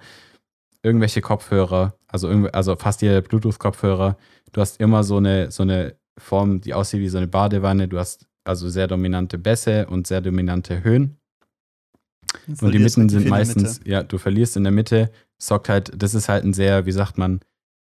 irgendwelche 0.83 1.21
Kopfhörer, 1.21 1.95
also, 2.09 2.29
irgendw- 2.29 2.51
also 2.51 2.77
fast 2.77 3.03
jeder 3.03 3.21
Bluetooth-Kopfhörer, 3.23 4.17
du 4.53 4.61
hast 4.61 4.81
immer 4.81 5.05
so 5.05 5.17
eine, 5.19 5.51
so 5.51 5.63
eine 5.63 5.97
Form, 6.19 6.61
die 6.61 6.75
aussieht 6.75 7.01
wie 7.01 7.09
so 7.09 7.19
eine 7.19 7.29
Badewanne. 7.29 7.89
Du 7.89 7.99
hast 7.99 8.27
also 8.51 8.69
sehr 8.69 8.87
dominante 8.89 9.39
Bässe 9.39 9.87
und 9.87 10.07
sehr 10.07 10.21
dominante 10.21 10.85
Höhen. 10.85 11.17
Und 12.61 12.73
die 12.73 12.79
Mitten 12.79 13.09
sind 13.09 13.23
der 13.25 13.31
meistens, 13.31 13.81
ja, 13.85 14.03
du 14.03 14.19
verlierst 14.19 14.57
in 14.57 14.65
der 14.65 14.73
Mitte, 14.73 15.11
sorgt 15.39 15.69
halt, 15.69 15.91
das 15.97 16.15
ist 16.15 16.29
halt 16.29 16.45
ein 16.45 16.53
sehr, 16.53 16.85
wie 16.87 16.93
sagt 16.93 17.17
man, 17.17 17.41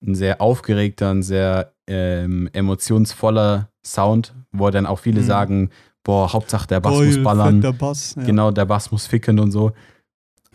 ein 0.05 0.15
sehr 0.15 0.41
aufgeregter, 0.41 1.11
ein 1.11 1.23
sehr 1.23 1.73
ähm, 1.89 2.49
emotionsvoller 2.53 3.71
Sound, 3.85 4.35
wo 4.53 4.69
dann 4.71 4.87
auch 4.87 4.99
viele 4.99 5.23
Mhm. 5.23 5.27
sagen, 5.27 5.71
boah, 6.05 6.33
Hauptsache 6.33 6.69
der 6.69 6.81
Bass 6.81 6.99
Geil, 6.99 7.07
muss 7.07 7.23
ballern, 7.23 7.63
fetter 7.63 7.73
Bass. 7.73 8.15
Ja. 8.17 8.25
genau, 8.25 8.51
der 8.51 8.67
Bass 8.67 8.91
muss 8.91 9.07
ficken 9.07 9.39
und 9.41 9.51
so. 9.51 9.73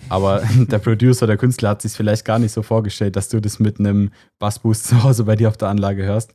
Aber 0.10 0.42
der 0.56 0.80
Producer, 0.80 1.28
der 1.28 1.38
Künstler 1.38 1.70
hat 1.70 1.82
sich 1.82 1.94
vielleicht 1.94 2.26
gar 2.26 2.40
nicht 2.40 2.52
so 2.52 2.62
vorgestellt, 2.62 3.16
dass 3.16 3.30
du 3.30 3.40
das 3.40 3.60
mit 3.60 3.80
einem 3.80 4.12
Bassboost 4.40 4.86
zu 4.88 5.04
Hause 5.04 5.24
bei 5.24 5.36
dir 5.36 5.50
auf 5.50 5.58
der 5.58 5.70
Anlage 5.70 6.04
hörst. 6.04 6.34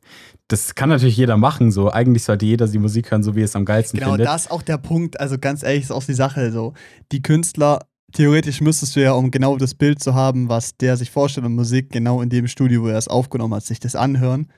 Das 0.49 0.75
kann 0.75 0.89
natürlich 0.89 1.17
jeder 1.17 1.37
machen, 1.37 1.71
so. 1.71 1.91
Eigentlich 1.91 2.25
sollte 2.25 2.47
jeder 2.47 2.67
die 2.67 2.79
Musik 2.79 3.11
hören, 3.11 3.23
so 3.23 3.37
wie 3.37 3.43
es 3.43 3.55
am 3.55 3.65
geilsten 3.65 3.99
Genau, 3.99 4.13
findet. 4.13 4.27
das 4.29 4.47
ist 4.47 4.51
auch 4.51 4.63
der 4.63 4.79
Punkt. 4.79 5.21
Also 5.21 5.37
ganz 5.39 5.63
ehrlich, 5.63 5.85
ist 5.85 5.93
auch 5.93 6.05
die 6.05 6.15
Sache 6.15 6.51
so. 6.53 6.73
Die 7.13 7.23
Künstler, 7.23 7.81
theoretisch 8.13 8.61
müsstest 8.61 8.97
du 8.97 9.03
ja, 9.03 9.13
um 9.13 9.31
genau 9.31 9.57
das 9.57 9.75
Bild 9.75 10.03
zu 10.03 10.15
haben, 10.15 10.49
was 10.49 10.77
der 10.77 10.97
sich 10.97 11.11
vorstellt 11.11 11.47
und 11.47 11.55
Musik, 11.55 11.91
genau 11.91 12.23
in 12.23 12.31
dem 12.31 12.47
Studio, 12.49 12.83
wo 12.83 12.89
er 12.89 12.97
es 12.99 13.09
aufgenommen 13.09 13.55
hat, 13.55 13.65
sich 13.65 13.81
das 13.81 13.95
anhören. 13.95 14.49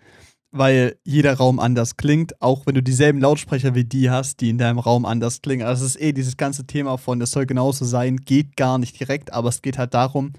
Weil 0.52 0.96
jeder 1.04 1.34
Raum 1.34 1.60
anders 1.60 1.96
klingt, 1.96 2.40
auch 2.42 2.66
wenn 2.66 2.74
du 2.74 2.82
dieselben 2.82 3.20
Lautsprecher 3.20 3.74
wie 3.76 3.84
die 3.84 4.10
hast, 4.10 4.40
die 4.40 4.50
in 4.50 4.58
deinem 4.58 4.80
Raum 4.80 5.04
anders 5.04 5.42
klingen. 5.42 5.64
Also 5.64 5.84
es 5.84 5.94
ist 5.94 6.02
eh 6.02 6.12
dieses 6.12 6.36
ganze 6.36 6.66
Thema 6.66 6.98
von, 6.98 7.20
das 7.20 7.30
soll 7.30 7.46
genauso 7.46 7.84
sein, 7.84 8.16
geht 8.16 8.56
gar 8.56 8.78
nicht 8.78 8.98
direkt, 8.98 9.32
aber 9.32 9.48
es 9.48 9.62
geht 9.62 9.78
halt 9.78 9.94
darum, 9.94 10.32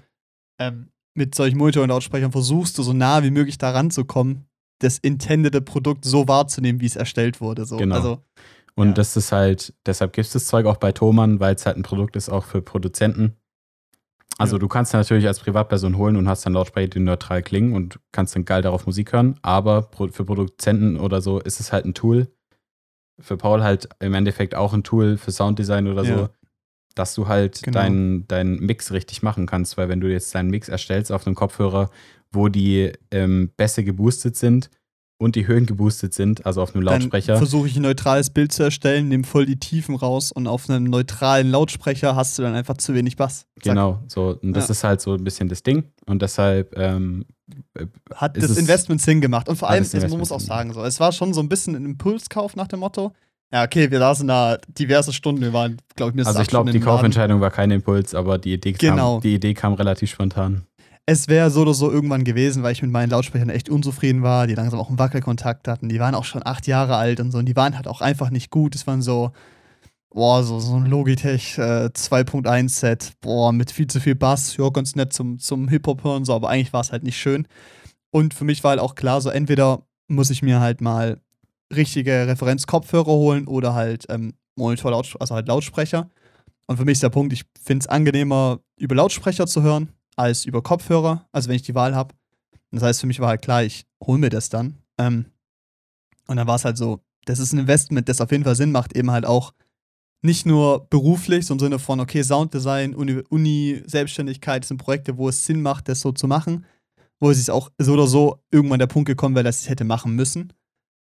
ähm, 0.60 0.90
mit 1.14 1.34
solchen 1.34 1.56
Monitor- 1.56 1.82
und 1.82 1.88
Lautsprechern 1.88 2.32
versuchst 2.32 2.76
du 2.76 2.82
so 2.82 2.92
nah 2.92 3.22
wie 3.22 3.30
möglich 3.30 3.56
daran 3.58 3.90
zu 3.90 4.04
kommen, 4.04 4.44
das 4.80 4.98
intendete 4.98 5.62
Produkt 5.62 6.04
so 6.04 6.28
wahrzunehmen, 6.28 6.80
wie 6.80 6.86
es 6.86 6.96
erstellt 6.96 7.40
wurde. 7.40 7.64
So. 7.64 7.76
Genau. 7.76 7.94
Also, 7.94 8.18
Und 8.74 8.88
Ja. 8.88 8.94
das 8.94 9.16
ist 9.18 9.32
halt, 9.32 9.74
deshalb 9.84 10.14
gibt 10.14 10.26
es 10.26 10.32
das 10.32 10.46
Zeug 10.46 10.64
auch 10.64 10.78
bei 10.78 10.92
Thomann, 10.92 11.40
weil 11.40 11.54
es 11.54 11.66
halt 11.66 11.76
ein 11.76 11.82
Produkt 11.82 12.16
ist 12.16 12.30
auch 12.30 12.44
für 12.44 12.62
Produzenten. 12.62 13.36
Also 14.38 14.56
Ja. 14.56 14.60
du 14.60 14.68
kannst 14.68 14.92
natürlich 14.94 15.26
als 15.26 15.40
Privatperson 15.40 15.96
holen 15.96 16.16
und 16.16 16.28
hast 16.28 16.44
dann 16.46 16.54
Lautsprecher, 16.54 16.88
die 16.88 17.00
neutral 17.00 17.42
klingen 17.42 17.74
und 17.74 17.98
kannst 18.12 18.34
dann 18.34 18.44
geil 18.44 18.62
darauf 18.62 18.86
Musik 18.86 19.12
hören, 19.12 19.38
aber 19.42 19.88
für 20.10 20.24
Produzenten 20.24 20.98
oder 20.98 21.20
so 21.20 21.38
ist 21.40 21.60
es 21.60 21.72
halt 21.72 21.84
ein 21.84 21.94
Tool. 21.94 22.28
Für 23.20 23.36
Paul 23.36 23.62
halt 23.62 23.88
im 24.00 24.14
Endeffekt 24.14 24.54
auch 24.54 24.72
ein 24.72 24.82
Tool 24.84 25.16
für 25.18 25.30
Sounddesign 25.32 25.86
oder 25.86 26.02
Ja. 26.04 26.18
so, 26.18 26.28
dass 26.94 27.14
du 27.14 27.28
halt 27.28 27.62
Genau. 27.62 27.78
deinen 27.78 28.26
deinen 28.26 28.58
Mix 28.60 28.90
richtig 28.92 29.22
machen 29.22 29.46
kannst, 29.46 29.76
weil 29.76 29.88
wenn 29.88 30.00
du 30.00 30.10
jetzt 30.10 30.34
deinen 30.34 30.50
Mix 30.50 30.68
erstellst 30.68 31.12
auf 31.12 31.26
einem 31.26 31.36
Kopfhörer, 31.36 31.90
wo 32.32 32.48
die 32.48 32.92
ähm, 33.10 33.50
Bässe 33.56 33.84
geboostet 33.84 34.36
sind 34.36 34.70
und 35.22 35.36
die 35.36 35.46
Höhen 35.46 35.66
geboostet 35.66 36.12
sind, 36.14 36.44
also 36.44 36.60
auf 36.62 36.74
einem 36.74 36.84
Dann 36.84 37.00
Lautsprecher, 37.00 37.36
versuche 37.36 37.66
ich 37.68 37.76
ein 37.76 37.82
neutrales 37.82 38.30
Bild 38.30 38.52
zu 38.52 38.62
erstellen, 38.62 39.08
nehme 39.08 39.24
voll 39.24 39.46
die 39.46 39.58
Tiefen 39.58 39.94
raus 39.94 40.32
und 40.32 40.46
auf 40.46 40.68
einem 40.68 40.84
neutralen 40.84 41.50
Lautsprecher 41.50 42.14
hast 42.16 42.38
du 42.38 42.42
dann 42.42 42.54
einfach 42.54 42.76
zu 42.76 42.94
wenig 42.94 43.16
Bass. 43.16 43.46
Zack. 43.62 43.62
Genau, 43.74 44.02
so. 44.08 44.38
Und 44.42 44.52
das 44.54 44.68
Ja. 44.68 44.72
ist 44.72 44.84
halt 44.84 45.00
so 45.00 45.14
ein 45.14 45.24
bisschen 45.24 45.48
das 45.48 45.62
Ding. 45.62 45.84
Und 46.06 46.22
deshalb, 46.22 46.76
ähm, 46.76 47.24
äh, 47.74 47.86
Hat 48.14 48.36
das 48.36 48.50
es- 48.50 48.58
Investment 48.58 49.00
Sinn 49.00 49.20
gemacht. 49.20 49.48
Und 49.48 49.56
vor 49.56 49.70
allem, 49.70 49.82
das 49.84 49.94
also 49.94 50.08
man 50.08 50.18
muss 50.18 50.32
auch 50.32 50.40
sagen, 50.40 50.72
so, 50.72 50.82
es 50.84 50.98
war 51.00 51.12
schon 51.12 51.32
so 51.32 51.40
ein 51.40 51.48
bisschen 51.48 51.74
ein 51.76 51.84
Impulskauf 51.84 52.56
nach 52.56 52.66
dem 52.68 52.80
Motto. 52.80 53.12
Ja, 53.54 53.64
okay, 53.64 53.90
wir 53.90 53.98
saßen 53.98 54.26
da 54.26 54.56
diverse 54.66 55.12
Stunden, 55.12 55.42
wir 55.42 55.52
waren, 55.52 55.76
glaube 55.94 56.12
ich, 56.12 56.16
mir 56.16 56.26
also 56.26 56.40
ich 56.40 56.48
glaube, 56.48 56.72
die 56.72 56.80
Kaufentscheidung 56.80 57.42
war 57.42 57.50
kein 57.50 57.70
Impuls, 57.70 58.14
aber 58.14 58.38
die 58.38 58.54
Idee, 58.54 58.72
Genau. 58.72 59.16
kam, 59.16 59.20
die 59.20 59.34
Idee 59.34 59.52
kam 59.52 59.74
relativ 59.74 60.08
spontan. 60.10 60.62
Es 61.04 61.26
wäre 61.26 61.50
so 61.50 61.62
oder 61.62 61.74
so 61.74 61.90
irgendwann 61.90 62.22
gewesen, 62.22 62.62
weil 62.62 62.72
ich 62.72 62.82
mit 62.82 62.92
meinen 62.92 63.10
Lautsprechern 63.10 63.50
echt 63.50 63.68
unzufrieden 63.68 64.22
war, 64.22 64.46
die 64.46 64.54
langsam 64.54 64.78
auch 64.78 64.88
einen 64.88 65.00
Wackelkontakt 65.00 65.66
hatten. 65.66 65.88
Die 65.88 65.98
waren 65.98 66.14
auch 66.14 66.24
schon 66.24 66.46
acht 66.46 66.68
Jahre 66.68 66.96
alt 66.96 67.18
und 67.18 67.32
so 67.32 67.38
und 67.38 67.46
die 67.46 67.56
waren 67.56 67.74
halt 67.74 67.88
auch 67.88 68.00
einfach 68.00 68.30
nicht 68.30 68.50
gut. 68.50 68.76
Es 68.76 68.86
waren 68.86 69.02
so, 69.02 69.32
boah, 70.10 70.44
so, 70.44 70.60
so 70.60 70.76
ein 70.76 70.86
Logitech 70.86 71.58
äh, 71.58 71.90
2.1 71.92 72.68
Set, 72.68 73.12
boah, 73.20 73.52
mit 73.52 73.72
viel 73.72 73.88
zu 73.88 74.00
viel 74.00 74.14
Bass, 74.14 74.56
ja, 74.56 74.68
ganz 74.68 74.94
nett 74.94 75.12
zum, 75.12 75.38
zum 75.40 75.68
Hip-Hop 75.68 76.04
hören, 76.04 76.24
so, 76.24 76.34
aber 76.34 76.48
eigentlich 76.50 76.72
war 76.72 76.80
es 76.82 76.92
halt 76.92 77.02
nicht 77.02 77.18
schön. 77.18 77.48
Und 78.10 78.34
für 78.34 78.44
mich 78.44 78.62
war 78.62 78.70
halt 78.70 78.80
auch 78.80 78.94
klar, 78.94 79.20
so 79.20 79.30
entweder 79.30 79.82
muss 80.06 80.30
ich 80.30 80.42
mir 80.42 80.60
halt 80.60 80.80
mal 80.80 81.20
richtige 81.74 82.28
Referenzkopfhörer 82.28 83.06
holen 83.06 83.46
oder 83.48 83.74
halt 83.74 84.06
ähm, 84.08 84.34
Monitor, 84.54 84.92
also 85.18 85.34
halt 85.34 85.48
Lautsprecher. 85.48 86.10
Und 86.66 86.76
für 86.76 86.84
mich 86.84 86.94
ist 86.94 87.02
der 87.02 87.08
Punkt, 87.08 87.32
ich 87.32 87.44
finde 87.60 87.82
es 87.82 87.88
angenehmer, 87.88 88.60
über 88.76 88.94
Lautsprecher 88.94 89.46
zu 89.46 89.62
hören, 89.62 89.88
als 90.16 90.44
über 90.44 90.62
Kopfhörer, 90.62 91.26
also 91.32 91.48
wenn 91.48 91.56
ich 91.56 91.62
die 91.62 91.74
Wahl 91.74 91.94
habe. 91.94 92.14
Das 92.70 92.82
heißt, 92.82 93.00
für 93.00 93.06
mich 93.06 93.20
war 93.20 93.28
halt 93.28 93.42
klar, 93.42 93.62
ich 93.62 93.86
hole 94.02 94.18
mir 94.18 94.30
das 94.30 94.48
dann. 94.48 94.78
Ähm, 94.98 95.26
und 96.26 96.36
dann 96.36 96.46
war 96.46 96.56
es 96.56 96.64
halt 96.64 96.78
so, 96.78 97.00
das 97.24 97.38
ist 97.38 97.52
ein 97.52 97.58
Investment, 97.58 98.08
das 98.08 98.20
auf 98.20 98.30
jeden 98.30 98.44
Fall 98.44 98.56
Sinn 98.56 98.72
macht, 98.72 98.96
eben 98.96 99.10
halt 99.10 99.26
auch 99.26 99.52
nicht 100.22 100.46
nur 100.46 100.86
beruflich, 100.88 101.46
so 101.46 101.54
im 101.54 101.60
Sinne 101.60 101.78
von, 101.78 102.00
okay, 102.00 102.22
Sounddesign, 102.22 102.94
Uni, 102.94 103.22
Uni 103.28 103.82
Selbstständigkeit, 103.86 104.62
das 104.62 104.68
sind 104.68 104.78
Projekte, 104.78 105.18
wo 105.18 105.28
es 105.28 105.44
Sinn 105.44 105.62
macht, 105.62 105.88
das 105.88 106.00
so 106.00 106.12
zu 106.12 106.28
machen, 106.28 106.64
wo 107.20 107.30
es 107.30 107.38
ist 107.38 107.50
auch 107.50 107.70
so 107.78 107.94
oder 107.94 108.06
so 108.06 108.42
irgendwann 108.50 108.78
der 108.78 108.86
Punkt 108.86 109.08
gekommen 109.08 109.34
wäre, 109.34 109.44
dass 109.44 109.58
ich 109.58 109.64
es 109.64 109.70
hätte 109.70 109.84
machen 109.84 110.14
müssen, 110.14 110.52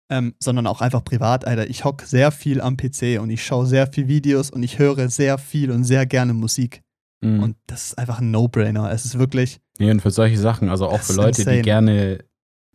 ähm, 0.09 0.33
sondern 0.39 0.67
auch 0.67 0.81
einfach 0.81 1.03
privat, 1.03 1.45
Alter. 1.45 1.69
Ich 1.69 1.85
hocke 1.85 2.05
sehr 2.05 2.31
viel 2.31 2.61
am 2.61 2.77
PC 2.77 3.19
und 3.21 3.29
ich 3.29 3.43
schaue 3.43 3.67
sehr 3.67 3.87
viel 3.87 4.07
Videos 4.07 4.49
und 4.49 4.63
ich 4.63 4.79
höre 4.79 5.09
sehr 5.09 5.37
viel 5.37 5.71
und 5.71 5.83
sehr 5.83 6.05
gerne 6.05 6.33
Musik. 6.33 6.81
Mhm. 7.21 7.43
Und 7.43 7.55
das 7.67 7.85
ist 7.87 7.97
einfach 7.97 8.19
ein 8.19 8.31
No-Brainer. 8.31 8.91
Es 8.91 9.05
ist 9.05 9.17
wirklich, 9.19 9.59
nee, 9.79 9.91
und 9.91 10.01
für 10.01 10.11
solche 10.11 10.37
Sachen, 10.37 10.69
also 10.69 10.87
auch 10.87 11.01
für 11.01 11.13
Leute, 11.13 11.41
insane. 11.41 11.57
die 11.57 11.61
gerne 11.63 12.25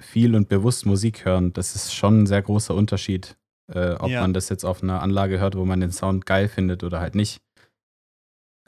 viel 0.01 0.35
und 0.35 0.49
bewusst 0.49 0.87
Musik 0.87 1.25
hören, 1.25 1.53
das 1.53 1.75
ist 1.75 1.95
schon 1.95 2.23
ein 2.23 2.27
sehr 2.27 2.43
großer 2.43 2.75
Unterschied, 2.75 3.37
äh, 3.73 3.93
ob 3.95 4.09
Ja. 4.11 4.21
man 4.21 4.35
das 4.35 4.49
jetzt 4.49 4.65
auf 4.65 4.83
einer 4.83 5.03
Anlage 5.03 5.41
hört, 5.41 5.57
wo 5.57 5.65
man 5.65 5.81
den 5.81 5.91
Sound 5.91 6.27
geil 6.27 6.49
findet 6.49 6.85
oder 6.85 7.01
halt 7.01 7.15
nicht. 7.15 7.41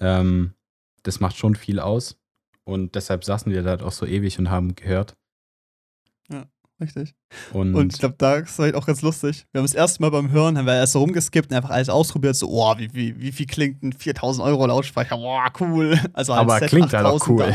Ähm, 0.01 0.55
das 1.03 1.21
macht 1.21 1.37
schon 1.37 1.55
viel 1.55 1.81
aus. 1.81 2.17
Und 2.65 2.95
deshalb 2.95 3.25
saßen 3.25 3.51
wir 3.53 3.63
da 3.63 3.71
halt 3.71 3.83
auch 3.83 3.93
so 3.93 4.05
ewig 4.07 4.39
und 4.39 4.51
haben 4.51 4.75
gehört. 4.75 5.17
Richtig. 6.81 7.15
Und, 7.53 7.75
Und 7.75 7.93
ich 7.93 7.99
glaube, 7.99 8.15
da 8.19 8.37
ist 8.37 8.59
halt 8.59 8.75
auch 8.75 8.87
ganz 8.87 9.03
lustig. 9.03 9.47
Wir 9.53 9.61
haben 9.61 9.67
das 9.67 9.75
erste 9.75 10.01
Mal 10.03 10.11
beim 10.11 10.31
Hören, 10.31 10.57
haben 10.59 10.67
wir 10.67 10.75
erst 10.75 10.93
so 10.93 11.01
rumgeskippt 11.01 11.51
und 11.51 11.57
einfach 11.57 11.71
alles 11.71 11.89
ausprobiert. 11.89 12.37
So, 12.37 12.49
oh, 12.49 12.75
wie, 12.79 12.89
wie, 12.95 13.21
wie 13.21 13.33
viel 13.33 13.47
klingt 13.47 13.83
ein 13.83 13.93
4000 13.93 14.47
Euro 14.47 14.67
Lautsprecher? 14.67 15.17
Boah, 15.17 15.47
cool. 15.61 15.99
Also 16.13 16.35
halt 16.35 16.41
aber 16.43 16.59
Set 16.59 16.69
klingt 16.71 16.93
halt 16.93 17.07
auch 17.07 17.21
8000er. 17.21 17.29
cool. 17.49 17.55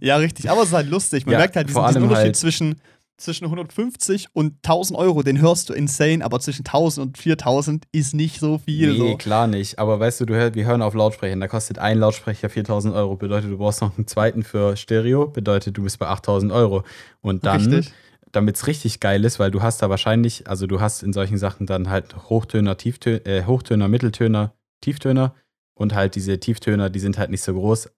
Ja, 0.00 0.16
richtig. 0.16 0.50
Aber 0.50 0.62
es 0.62 0.68
ist 0.68 0.74
halt 0.74 0.88
lustig. 0.88 1.26
Man 1.26 1.32
Ja, 1.34 1.38
merkt 1.38 1.56
halt 1.56 1.68
diesen, 1.68 1.84
diesen 1.86 2.02
Unterschied 2.04 2.24
halt- 2.24 2.36
zwischen, 2.36 2.76
zwischen 3.18 3.44
150 3.44 4.28
und 4.32 4.54
1000 4.64 4.98
Euro. 4.98 5.22
Den 5.22 5.40
hörst 5.40 5.68
du 5.68 5.74
insane, 5.74 6.24
aber 6.24 6.40
zwischen 6.40 6.64
1000 6.64 7.06
und 7.06 7.18
4000 7.18 7.84
ist 7.92 8.14
nicht 8.14 8.40
so 8.40 8.58
viel. 8.58 8.92
Nee, 8.92 9.10
so. 9.12 9.16
klar 9.16 9.46
nicht. 9.46 9.78
Aber 9.78 10.00
weißt 10.00 10.20
du, 10.20 10.24
du 10.26 10.34
hör, 10.34 10.54
wir 10.54 10.64
hören 10.64 10.82
auf 10.82 10.94
Lautsprecher. 10.94 11.36
Da 11.38 11.46
kostet 11.46 11.78
ein 11.78 11.98
Lautsprecher 11.98 12.48
4000 12.48 12.94
Euro. 12.94 13.16
Bedeutet, 13.16 13.50
du 13.50 13.58
brauchst 13.58 13.80
noch 13.82 13.96
einen 13.96 14.06
zweiten 14.06 14.42
für 14.42 14.76
Stereo. 14.76 15.26
Bedeutet, 15.28 15.76
du 15.76 15.82
bist 15.82 15.98
bei 15.98 16.06
8000 16.08 16.50
Euro. 16.52 16.84
Und 17.20 17.44
dann, 17.46 17.60
Richtig. 17.72 17.92
Damit 18.32 18.56
es 18.56 18.66
richtig 18.66 19.00
geil 19.00 19.24
ist, 19.24 19.38
weil 19.38 19.50
du 19.50 19.62
hast 19.62 19.82
da 19.82 19.90
wahrscheinlich, 19.90 20.48
also 20.48 20.66
du 20.66 20.80
hast 20.80 21.02
in 21.02 21.12
solchen 21.12 21.38
Sachen 21.38 21.66
dann 21.66 21.90
halt 21.90 22.28
Hochtöner, 22.28 22.76
Tieftöner, 22.76 23.26
äh, 23.26 23.44
Hochtöner, 23.44 23.88
Mitteltöner, 23.88 24.54
Tieftöner. 24.80 25.34
Und 25.74 25.94
halt 25.94 26.14
diese 26.14 26.38
Tieftöner, 26.38 26.90
die 26.90 27.00
sind 27.00 27.18
halt 27.18 27.30
nicht 27.30 27.42
so 27.42 27.54
groß. 27.54 27.90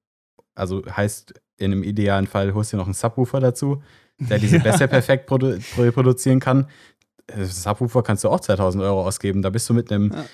Also 0.54 0.82
heißt, 0.86 1.34
in 1.56 1.72
einem 1.72 1.82
idealen 1.82 2.26
Fall 2.26 2.54
holst 2.54 2.72
du 2.72 2.76
noch 2.76 2.86
einen 2.86 2.94
Subwoofer 2.94 3.40
dazu, 3.40 3.82
der 4.18 4.38
diese 4.38 4.58
Bässe 4.60 4.88
perfekt 4.88 5.26
produ 5.26 5.58
reproduzieren 5.76 6.40
kann. 6.40 6.68
Äh, 7.26 7.44
Subwoofer 7.44 8.02
kannst 8.02 8.24
du 8.24 8.28
auch 8.28 8.40
2000 8.40 8.82
Euro 8.82 9.06
ausgeben. 9.06 9.42
Da 9.42 9.50
bist 9.50 9.68
du 9.68 9.74
mit 9.74 9.90
einem 9.92 10.12
Ja. 10.12 10.24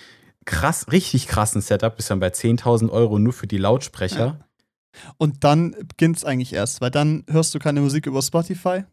krass, 0.44 0.86
richtig 0.90 1.28
krassen 1.28 1.60
Setup, 1.60 1.96
bist 1.96 2.10
dann 2.10 2.20
bei 2.20 2.28
10.000 2.28 2.90
Euro 2.90 3.18
nur 3.18 3.32
für 3.32 3.46
die 3.46 3.58
Lautsprecher. 3.58 4.40
Und 5.18 5.44
dann 5.44 5.74
beginnt 5.88 6.18
es 6.18 6.24
eigentlich 6.24 6.52
erst, 6.52 6.80
weil 6.80 6.90
dann 6.90 7.24
hörst 7.28 7.54
du 7.54 7.58
keine 7.58 7.80
Musik 7.80 8.06
über 8.06 8.22
Spotify. 8.22 8.84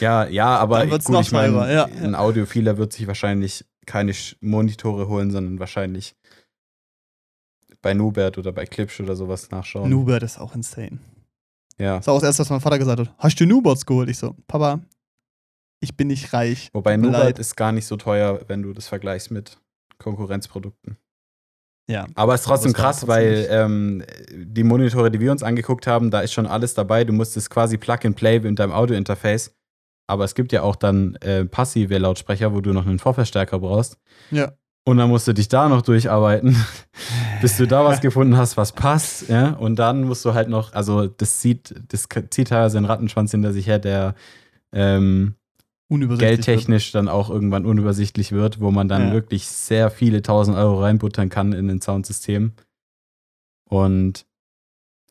Ja, 0.00 0.26
ja, 0.26 0.56
aber 0.56 0.86
gut, 0.86 1.08
noch 1.08 1.22
ich 1.22 1.32
mein, 1.32 1.52
ja. 1.54 1.84
ein 1.84 2.14
Audiophiler 2.14 2.76
wird 2.76 2.92
sich 2.92 3.06
wahrscheinlich 3.06 3.64
keine 3.86 4.12
Monitore 4.40 5.08
holen, 5.08 5.30
sondern 5.30 5.58
wahrscheinlich 5.58 6.14
bei 7.80 7.94
Nubert 7.94 8.38
oder 8.38 8.52
bei 8.52 8.64
Klipsch 8.64 9.00
oder 9.00 9.16
sowas 9.16 9.50
nachschauen. 9.50 9.90
Nubert 9.90 10.22
ist 10.22 10.38
auch 10.38 10.54
insane. 10.54 10.98
Ja. 11.78 11.96
Das 11.96 12.06
war 12.06 12.14
auch 12.14 12.20
das 12.20 12.28
erste, 12.28 12.42
was 12.42 12.50
mein 12.50 12.60
Vater 12.60 12.78
gesagt 12.78 13.00
hat. 13.00 13.14
Hast 13.18 13.40
du 13.40 13.46
Nuberts 13.46 13.84
geholt? 13.84 14.08
Ich 14.08 14.18
so, 14.18 14.36
Papa, 14.46 14.80
ich 15.80 15.96
bin 15.96 16.08
nicht 16.08 16.32
reich. 16.32 16.70
Wobei 16.72 16.96
Nubert 16.96 17.38
ist 17.38 17.56
gar 17.56 17.72
nicht 17.72 17.86
so 17.86 17.96
teuer, 17.96 18.40
wenn 18.46 18.62
du 18.62 18.72
das 18.72 18.86
vergleichst 18.86 19.30
mit 19.30 19.58
Konkurrenzprodukten. 19.98 20.96
Ja. 21.88 22.06
Aber 22.14 22.34
es 22.34 22.42
ist 22.42 22.46
trotzdem 22.46 22.72
krass, 22.72 23.00
trotzdem 23.00 23.08
weil 23.08 23.46
ähm, 23.50 24.04
die 24.32 24.62
Monitore, 24.62 25.10
die 25.10 25.18
wir 25.18 25.32
uns 25.32 25.42
angeguckt 25.42 25.86
haben, 25.86 26.10
da 26.10 26.20
ist 26.20 26.32
schon 26.32 26.46
alles 26.46 26.74
dabei. 26.74 27.04
Du 27.04 27.12
musst 27.12 27.36
es 27.36 27.50
quasi 27.50 27.76
Plug 27.76 27.98
and 28.04 28.16
Play 28.16 28.36
in 28.36 28.54
deinem 28.54 28.72
Audio-Interface. 28.72 29.52
Aber 30.12 30.24
es 30.24 30.34
gibt 30.34 30.52
ja 30.52 30.62
auch 30.62 30.76
dann 30.76 31.14
äh, 31.16 31.44
passive 31.44 31.96
Lautsprecher, 31.98 32.54
wo 32.54 32.60
du 32.60 32.72
noch 32.72 32.86
einen 32.86 32.98
Vorverstärker 32.98 33.58
brauchst. 33.58 33.96
Ja. 34.30 34.52
Und 34.84 34.96
dann 34.98 35.08
musst 35.10 35.26
du 35.28 35.32
dich 35.32 35.48
da 35.48 35.68
noch 35.68 35.82
durcharbeiten, 35.82 36.56
bis 37.40 37.56
du 37.56 37.66
da 37.66 37.84
was 37.84 38.00
gefunden 38.00 38.36
hast, 38.36 38.56
was 38.56 38.72
passt. 38.72 39.28
Ja? 39.28 39.50
Und 39.54 39.76
dann 39.76 40.04
musst 40.04 40.24
du 40.24 40.34
halt 40.34 40.48
noch, 40.48 40.72
also 40.74 41.06
das 41.06 41.38
zieht, 41.40 41.74
das 41.88 42.08
zieht 42.30 42.48
teilweise 42.48 42.78
einen 42.78 42.86
Rattenschwanz 42.86 43.30
hinter 43.30 43.52
sich 43.52 43.66
her, 43.68 43.78
der 43.78 44.14
ähm, 44.72 45.34
Unübersichtlich. 45.88 46.30
wird. 46.38 46.46
geldtechnisch 46.46 46.90
dann 46.92 47.08
auch 47.08 47.30
irgendwann 47.30 47.64
unübersichtlich 47.64 48.32
wird, 48.32 48.60
wo 48.60 48.70
man 48.70 48.88
dann 48.88 49.08
Ja. 49.08 49.12
wirklich 49.12 49.46
sehr 49.46 49.90
viele 49.90 50.20
tausend 50.22 50.56
Euro 50.56 50.80
reinbuttern 50.82 51.28
kann 51.28 51.52
in 51.52 51.70
ein 51.70 51.80
Soundsystem. 51.80 52.52
Und 53.68 54.26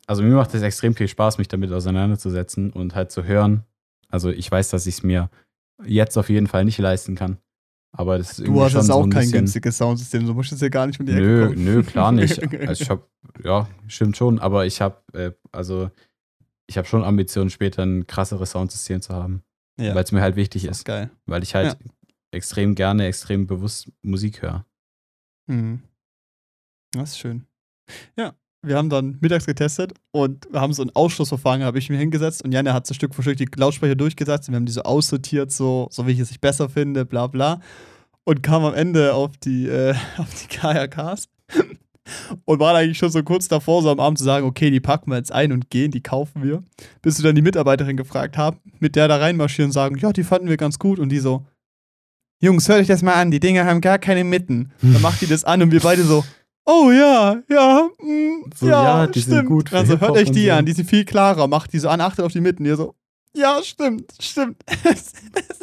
also 0.06 0.22
mir 0.22 0.34
macht 0.34 0.52
es 0.54 0.62
extrem 0.62 0.94
viel 0.94 1.08
Spaß, 1.08 1.38
mich 1.38 1.48
damit 1.48 1.72
auseinanderzusetzen 1.72 2.70
und 2.72 2.94
halt 2.94 3.10
zu 3.10 3.24
hören. 3.24 3.64
Also 4.12 4.30
ich 4.30 4.50
weiß, 4.50 4.70
dass 4.70 4.86
ich 4.86 4.96
es 4.96 5.02
mir 5.02 5.30
jetzt 5.84 6.16
auf 6.16 6.28
jeden 6.28 6.46
Fall 6.46 6.64
nicht 6.64 6.78
leisten 6.78 7.14
kann. 7.14 7.38
Aber 7.94 8.16
das 8.16 8.32
ist 8.32 8.38
irgendwie 8.40 8.58
Du 8.58 8.64
hast 8.64 8.74
jetzt 8.74 8.86
so 8.86 8.94
auch 8.94 9.04
ein 9.04 9.10
kein 9.10 9.30
günstiges 9.30 9.76
Soundsystem, 9.76 10.26
so 10.26 10.32
musst 10.32 10.50
du 10.50 10.54
jetzt 10.54 10.62
ja 10.62 10.68
gar 10.68 10.86
nicht 10.86 10.98
mit 10.98 11.08
die 11.08 11.12
Ecke 11.12 11.22
Nö, 11.22 11.46
kommen. 11.46 11.64
nö, 11.64 11.82
klar 11.82 12.12
nicht. 12.12 12.40
Also 12.66 12.82
ich 12.82 12.90
habe, 12.90 13.06
ja, 13.44 13.68
stimmt 13.86 14.16
schon, 14.16 14.38
aber 14.38 14.64
ich 14.64 14.80
habe, 14.80 15.02
äh, 15.12 15.32
also 15.50 15.90
ich 16.66 16.78
habe 16.78 16.88
schon 16.88 17.04
Ambitionen, 17.04 17.50
später 17.50 17.82
ein 17.82 18.06
krasseres 18.06 18.52
Soundsystem 18.52 19.02
zu 19.02 19.14
haben, 19.14 19.42
ja. 19.78 19.94
weil 19.94 20.04
es 20.04 20.12
mir 20.12 20.22
halt 20.22 20.36
wichtig 20.36 20.64
ist 20.64 20.84
geil. 20.84 21.10
weil 21.26 21.42
ich 21.42 21.54
halt 21.54 21.76
extrem 22.30 22.74
gerne, 22.74 23.06
extrem 23.06 23.46
bewusst 23.46 23.92
Musik 24.00 24.40
höre. 24.40 24.64
Mhm. 25.46 25.82
Das 26.92 27.10
ist 27.10 27.18
schön. 27.18 27.46
Ja, 28.16 28.34
wir 28.64 28.76
haben 28.76 28.88
dann 28.88 29.18
mittags 29.20 29.46
getestet 29.46 29.92
und 30.12 30.46
wir 30.50 30.60
haben 30.60 30.72
so 30.72 30.82
ein 30.82 30.90
Ausschlussverfahren, 30.94 31.64
habe 31.64 31.78
ich 31.78 31.90
mir 31.90 31.98
hingesetzt 31.98 32.44
und 32.44 32.52
Janne 32.52 32.72
hat 32.72 32.86
so 32.86 32.94
Stück 32.94 33.14
für 33.14 33.22
Stück 33.22 33.36
die 33.36 33.48
Lautsprecher 33.56 33.96
durchgesetzt 33.96 34.48
und 34.48 34.52
wir 34.52 34.56
haben 34.56 34.66
die 34.66 34.72
so 34.72 34.82
aussortiert, 34.82 35.50
so, 35.50 35.88
so 35.90 36.06
wie 36.06 36.12
ich 36.12 36.20
es 36.20 36.30
ich 36.30 36.40
besser 36.40 36.68
finde, 36.68 37.04
bla 37.04 37.26
bla. 37.26 37.60
Und 38.24 38.42
kam 38.44 38.64
am 38.64 38.74
Ende 38.74 39.14
auf 39.14 39.36
die, 39.36 39.66
äh, 39.66 39.94
auf 40.16 40.28
die 40.42 40.46
KRKs 40.46 41.28
und 42.44 42.60
waren 42.60 42.76
eigentlich 42.76 42.98
schon 42.98 43.10
so 43.10 43.22
kurz 43.24 43.48
davor, 43.48 43.82
so 43.82 43.90
am 43.90 43.98
Abend 43.98 44.18
zu 44.18 44.24
sagen, 44.24 44.46
okay, 44.46 44.70
die 44.70 44.80
packen 44.80 45.10
wir 45.10 45.16
jetzt 45.16 45.32
ein 45.32 45.50
und 45.50 45.70
gehen, 45.70 45.90
die 45.90 46.02
kaufen 46.02 46.42
wir. 46.42 46.62
Bis 47.00 47.18
wir 47.18 47.24
dann 47.24 47.34
die 47.34 47.42
Mitarbeiterin 47.42 47.96
gefragt 47.96 48.36
haben, 48.36 48.58
mit 48.78 48.94
der 48.94 49.08
da 49.08 49.16
reinmarschieren 49.16 49.70
und 49.70 49.72
sagen, 49.72 49.96
ja, 49.98 50.12
die 50.12 50.24
fanden 50.24 50.48
wir 50.48 50.56
ganz 50.56 50.78
gut 50.78 51.00
und 51.00 51.08
die 51.08 51.18
so, 51.18 51.44
Jungs, 52.40 52.68
hört 52.68 52.80
euch 52.80 52.88
das 52.88 53.02
mal 53.02 53.14
an, 53.14 53.30
die 53.30 53.38
Dinger 53.38 53.64
haben 53.64 53.80
gar 53.80 53.98
keine 53.98 54.24
Mitten. 54.24 54.72
Dann 54.82 55.00
macht 55.00 55.20
die 55.20 55.26
das 55.26 55.44
an 55.44 55.62
und 55.62 55.70
wir 55.70 55.80
beide 55.80 56.02
so, 56.02 56.24
oh 56.66 56.90
ja, 56.90 57.42
ja, 57.48 57.88
mm, 58.02 58.50
So, 58.54 58.66
ja, 58.66 59.02
ja, 59.02 59.06
die 59.06 59.20
sind 59.20 59.32
stimmt. 59.34 59.48
gut 59.48 59.68
für 59.70 59.78
Also 59.78 60.00
hört 60.00 60.16
euch 60.16 60.30
die 60.30 60.46
so. 60.46 60.52
an, 60.52 60.66
die 60.66 60.72
sind 60.72 60.88
viel 60.88 61.04
klarer, 61.04 61.48
macht 61.48 61.72
die 61.72 61.78
so 61.78 61.88
an, 61.88 62.00
achtet 62.00 62.24
auf 62.24 62.32
die 62.32 62.40
Mitten. 62.40 62.64
Ihr 62.64 62.76
so, 62.76 62.94
ja, 63.34 63.60
stimmt, 63.62 64.12
stimmt. 64.20 64.56
das 64.84 65.12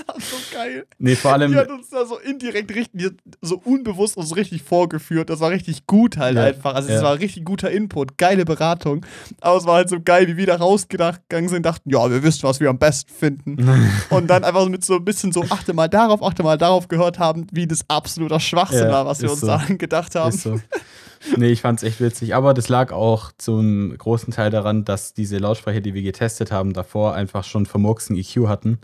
war 0.08 0.16
so 0.20 0.36
geil. 0.54 0.86
Nee, 0.98 1.16
vor 1.16 1.34
allem, 1.34 1.52
Die 1.52 1.58
hat 1.58 1.70
uns 1.70 1.90
da 1.90 2.06
so 2.06 2.18
indirekt 2.18 2.74
richtig, 2.74 3.12
so 3.42 3.62
unbewusst 3.64 4.18
uns 4.18 4.36
richtig 4.36 4.64
vorgeführt. 4.64 5.30
Das 5.30 5.40
war 5.40 5.52
richtig 5.52 5.86
gut 5.86 6.18
halt 6.18 6.36
Ja, 6.36 6.46
einfach. 6.46 6.74
Also 6.76 6.90
es 6.90 6.96
ja. 6.96 7.04
war 7.04 7.20
richtig 7.20 7.46
guter 7.46 7.70
Input, 7.70 8.18
geile 8.18 8.46
Beratung. 8.46 9.06
Aber 9.42 9.58
es 9.58 9.66
war 9.66 9.76
halt 9.76 9.90
so 9.90 10.00
geil, 10.02 10.28
wie 10.28 10.38
wir 10.38 10.48
da 10.48 10.56
rausgegangen 10.56 11.50
sind, 11.50 11.66
dachten, 11.66 11.90
ja, 11.90 12.10
wir 12.10 12.24
wissen, 12.24 12.44
was 12.44 12.60
wir 12.60 12.70
am 12.70 12.80
besten 12.80 13.12
finden. 13.14 13.58
Und 14.10 14.28
dann 14.28 14.44
einfach 14.44 14.68
mit 14.68 14.84
so 14.84 14.96
ein 14.96 15.06
bisschen 15.06 15.32
so, 15.32 15.44
achte 15.50 15.74
mal 15.74 15.88
darauf, 15.88 16.24
achte 16.24 16.44
mal 16.44 16.58
darauf 16.58 16.88
gehört 16.88 17.20
haben, 17.20 17.46
wie 17.52 17.68
das 17.68 17.86
absoluter 17.88 18.40
Schwachsinn 18.40 18.86
Ja, 18.88 18.92
war, 18.92 19.06
was 19.06 19.20
wir 19.22 19.28
ist 19.28 19.32
uns 19.34 19.42
so. 19.42 19.48
da 19.48 19.64
gedacht 19.68 20.16
haben. 20.16 20.30
Ist 20.34 20.44
so. 20.44 20.60
Nee, 21.38 21.50
ich 21.50 21.62
fand's 21.62 21.84
echt 21.84 22.00
witzig. 22.00 22.34
Aber 22.36 22.54
das 22.54 22.70
lag 22.70 22.92
auch 22.92 23.32
zum 23.38 23.98
großen 23.98 24.32
Teil 24.34 24.50
daran, 24.52 24.86
dass 24.86 25.14
diese 25.14 25.38
Lautsprecher, 25.38 25.82
die 25.82 25.94
wir 25.94 26.02
getestet 26.02 26.52
haben, 26.52 26.74
davor 26.74 27.14
einfach 27.14 27.44
schon 27.44 27.66
vermurksen 27.66 28.16
EQ 28.16 28.48
hatten. 28.48 28.80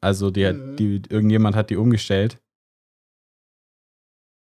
Also 0.00 0.30
die, 0.30 0.50
Mhm. 0.52 0.76
die, 0.76 1.02
irgendjemand 1.08 1.56
hat 1.56 1.70
die 1.70 1.76
umgestellt. 1.76 2.38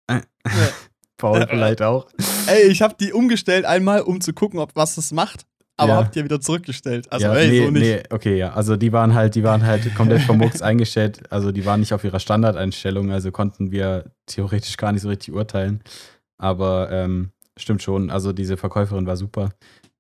Äh. 0.09 0.21
Paul 1.19 1.47
vielleicht 1.49 1.81
auch. 1.81 2.07
Ey, 2.47 2.65
ich 2.69 2.83
habe 2.83 2.95
die 3.01 3.13
umgestellt 3.13 3.65
einmal, 3.65 4.03
um 4.03 4.21
zu 4.21 4.35
gucken, 4.35 4.61
ob 4.61 4.77
was 4.77 4.99
es 4.99 5.13
macht. 5.13 5.47
Aber 5.79 5.93
Ja. 5.93 5.97
habt 5.99 6.17
ihr 6.17 6.25
wieder 6.25 6.41
zurückgestellt. 6.41 7.11
Also, 7.13 7.27
ja, 7.27 7.35
ey, 7.35 7.49
nee, 7.51 7.65
so 7.65 7.71
nicht. 7.71 7.83
nee, 7.83 8.03
okay, 8.11 8.37
ja. 8.39 8.53
Also 8.53 8.77
die 8.77 8.93
waren 8.93 9.15
halt, 9.15 9.35
die 9.35 9.43
waren 9.45 9.65
halt 9.65 9.95
komplett 9.95 10.23
vermurks 10.23 10.61
eingestellt. 10.63 11.31
Also 11.31 11.53
die 11.53 11.65
waren 11.67 11.81
nicht 11.81 11.93
auf 11.95 12.05
ihrer 12.05 12.21
Standardeinstellung, 12.21 13.11
also 13.11 13.31
konnten 13.31 13.71
wir 13.73 14.11
theoretisch 14.27 14.77
gar 14.77 14.93
nicht 14.93 15.03
so 15.03 15.09
richtig 15.09 15.33
urteilen. 15.35 15.83
Aber 16.39 16.91
ähm, 16.91 17.31
stimmt 17.59 17.83
schon, 17.83 18.11
also 18.11 18.33
diese 18.33 18.57
Verkäuferin 18.57 19.07
war 19.07 19.17
super, 19.17 19.51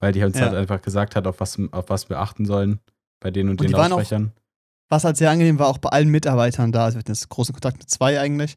weil 0.01 0.13
die 0.13 0.23
uns 0.23 0.37
Ja. 0.39 0.47
halt 0.47 0.55
einfach 0.55 0.83
gesagt 0.83 1.17
hat, 1.17 1.27
auf 1.27 1.41
was, 1.41 1.59
auf 1.73 1.89
was 1.89 2.09
wir 2.11 2.19
achten 2.21 2.45
sollen 2.47 2.81
bei 3.21 3.31
den 3.31 3.49
und, 3.49 3.61
Und 3.61 3.69
den 3.69 3.75
auch- 3.75 3.89
Lautsprechern. 3.89 4.33
Was 4.89 5.03
halt 5.05 5.17
sehr 5.17 5.31
angenehm 5.31 5.59
war, 5.59 5.67
auch 5.67 5.79
bei 5.79 5.89
allen 5.89 6.09
Mitarbeitern 6.11 6.71
da, 6.71 6.85
also 6.85 6.97
wir 6.97 7.01
hatten 7.01 7.11
jetzt 7.11 7.29
großen 7.29 7.53
Kontakt 7.53 7.79
mit 7.79 7.91
zwei 7.91 8.21
eigentlich. 8.21 8.57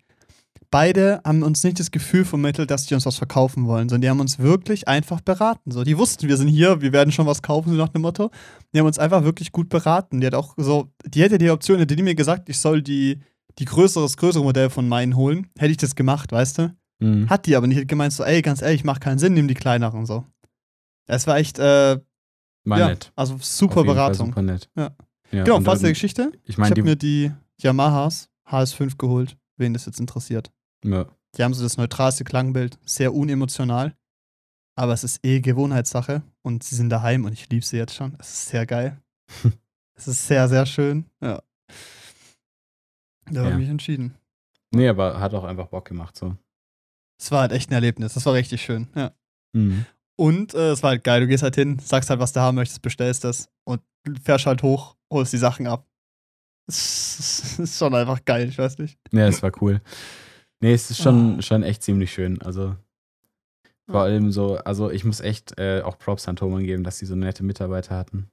Beide 0.71 1.21
haben 1.25 1.41
uns 1.41 1.63
nicht 1.63 1.79
das 1.79 1.89
Gefühl 1.89 2.25
vermittelt, 2.25 2.69
dass 2.69 2.85
die 2.85 2.93
uns 2.93 3.05
was 3.07 3.15
verkaufen 3.17 3.65
wollen, 3.65 3.89
sondern 3.89 4.01
die 4.01 4.09
haben 4.09 4.19
uns 4.19 4.37
wirklich 4.37 4.87
einfach 4.87 5.21
beraten. 5.21 5.71
So, 5.71 5.83
die 5.83 5.97
wussten, 5.97 6.27
wir 6.27 6.37
sind 6.37 6.49
hier, 6.49 6.81
wir 6.81 6.93
werden 6.93 7.11
schon 7.11 7.25
was 7.25 7.41
kaufen, 7.41 7.71
so 7.71 7.75
nach 7.77 7.89
dem 7.89 8.03
Motto. 8.03 8.29
Die 8.73 8.79
haben 8.79 8.85
uns 8.85 8.99
einfach 8.99 9.23
wirklich 9.23 9.51
gut 9.51 9.69
beraten. 9.69 10.21
Die 10.21 10.27
hat 10.27 10.35
auch 10.35 10.53
so, 10.57 10.91
die 11.05 11.23
hätte 11.23 11.39
die 11.39 11.49
Option, 11.49 11.79
hätte 11.79 11.95
die 11.95 12.03
mir 12.03 12.13
gesagt, 12.13 12.49
ich 12.49 12.59
soll 12.59 12.83
die, 12.83 13.19
die 13.57 13.65
größere, 13.65 14.03
das 14.03 14.15
größere 14.17 14.43
Modell 14.43 14.69
von 14.69 14.87
meinen 14.87 15.15
holen, 15.15 15.47
hätte 15.57 15.71
ich 15.71 15.77
das 15.77 15.95
gemacht, 15.95 16.31
weißt 16.31 16.59
du? 16.59 16.75
Mhm. 16.99 17.29
Hat 17.29 17.45
die 17.45 17.55
aber 17.55 17.67
nicht. 17.67 17.79
Hat 17.79 17.87
gemeint 17.87 18.13
so, 18.13 18.23
ey, 18.23 18.41
ganz 18.41 18.61
ehrlich, 18.61 18.83
macht 18.83 19.01
keinen 19.01 19.19
Sinn, 19.19 19.33
nimm 19.33 19.47
die 19.47 19.53
kleineren 19.53 20.05
so. 20.05 20.25
Es 21.07 21.25
war 21.27 21.37
echt, 21.37 21.57
äh, 21.59 21.99
War 22.65 22.79
ja, 22.79 22.87
nett. 22.89 23.11
also 23.15 23.37
super 23.41 23.83
Beratung. 23.83 24.27
Super 24.27 24.41
nett. 24.41 24.69
Ja. 24.75 24.91
ja 25.31 25.43
Genau, 25.43 25.61
fast 25.61 25.81
der 25.83 25.91
Geschichte. 25.91 26.31
Ich 26.43 26.49
Ich 26.51 26.57
meine, 26.57 26.71
habe 26.71 26.83
mir 26.83 26.95
die 26.95 27.31
Yamahas 27.61 28.29
HS5 28.47 28.97
geholt, 28.97 29.37
wen 29.57 29.73
das 29.73 29.85
jetzt 29.85 29.99
interessiert. 29.99 30.51
ja, 30.83 31.05
Die 31.35 31.43
haben 31.43 31.53
so 31.53 31.63
das 31.63 31.77
neutralste 31.77 32.23
Klangbild, 32.23 32.77
sehr 32.85 33.13
unemotional. 33.13 33.95
Aber 34.75 34.93
es 34.93 35.03
ist 35.03 35.25
eh 35.25 35.41
Gewohnheitssache 35.41 36.21
und 36.41 36.63
sie 36.63 36.75
sind 36.75 36.89
daheim 36.89 37.25
und 37.25 37.33
ich 37.33 37.49
liebe 37.49 37.65
sie 37.65 37.77
jetzt 37.77 37.95
schon. 37.95 38.15
Es 38.19 38.29
ist 38.29 38.45
sehr 38.49 38.65
geil. 38.65 38.97
es 39.95 40.07
ist 40.07 40.25
sehr, 40.27 40.47
sehr 40.47 40.65
schön. 40.65 41.05
Ja. 41.21 41.41
Da 43.31 43.39
habe 43.41 43.49
Ja. 43.49 43.55
ich 43.55 43.57
mich 43.61 43.69
entschieden. 43.69 44.15
nee, 44.71 44.87
aber 44.87 45.19
hat 45.19 45.33
auch 45.33 45.43
einfach 45.43 45.67
Bock 45.67 45.85
gemacht 45.87 46.15
so. 46.17 46.35
Es 47.19 47.31
war 47.31 47.41
halt 47.41 47.51
echt 47.51 47.69
ein 47.69 47.73
Erlebnis. 47.73 48.13
Das 48.13 48.25
war 48.25 48.33
richtig 48.33 48.61
schön. 48.61 48.87
Ja. 48.95 49.11
Mhm. 49.53 49.85
Und 50.15 50.53
äh, 50.53 50.71
es 50.71 50.83
war 50.83 50.91
halt 50.91 51.03
geil. 51.03 51.21
Du 51.21 51.27
gehst 51.27 51.43
halt 51.43 51.55
hin, 51.55 51.79
sagst 51.79 52.09
halt, 52.09 52.19
was 52.19 52.33
du 52.33 52.39
haben 52.39 52.55
möchtest, 52.55 52.81
bestellst 52.81 53.23
das 53.23 53.49
und 53.65 53.81
fährst 54.23 54.45
halt 54.45 54.63
hoch, 54.63 54.95
holst 55.11 55.33
die 55.33 55.37
Sachen 55.37 55.67
ab. 55.67 55.85
Es 56.67 57.57
ist 57.59 57.77
schon 57.77 57.95
einfach 57.95 58.23
geil, 58.25 58.47
ich 58.49 58.57
weiß 58.57 58.77
nicht. 58.79 58.97
Ja, 59.11 59.27
es 59.27 59.41
war 59.43 59.51
cool. 59.61 59.81
Nee, 60.61 60.73
es 60.73 60.89
ist 60.91 61.01
schon, 61.01 61.39
Ah. 61.39 61.41
schon 61.41 61.63
echt 61.63 61.83
ziemlich 61.83 62.11
schön. 62.11 62.41
Also 62.41 62.75
vor 63.89 64.01
allem 64.01 64.31
so, 64.31 64.57
also 64.57 64.91
ich 64.91 65.03
muss 65.03 65.19
echt 65.19 65.57
äh, 65.57 65.81
auch 65.83 65.97
Props 65.97 66.27
an 66.27 66.35
Thomann 66.35 66.63
geben, 66.63 66.83
dass 66.83 66.99
sie 66.99 67.05
so 67.05 67.15
nette 67.15 67.43
Mitarbeiter 67.43 67.95
hatten. 67.95 68.29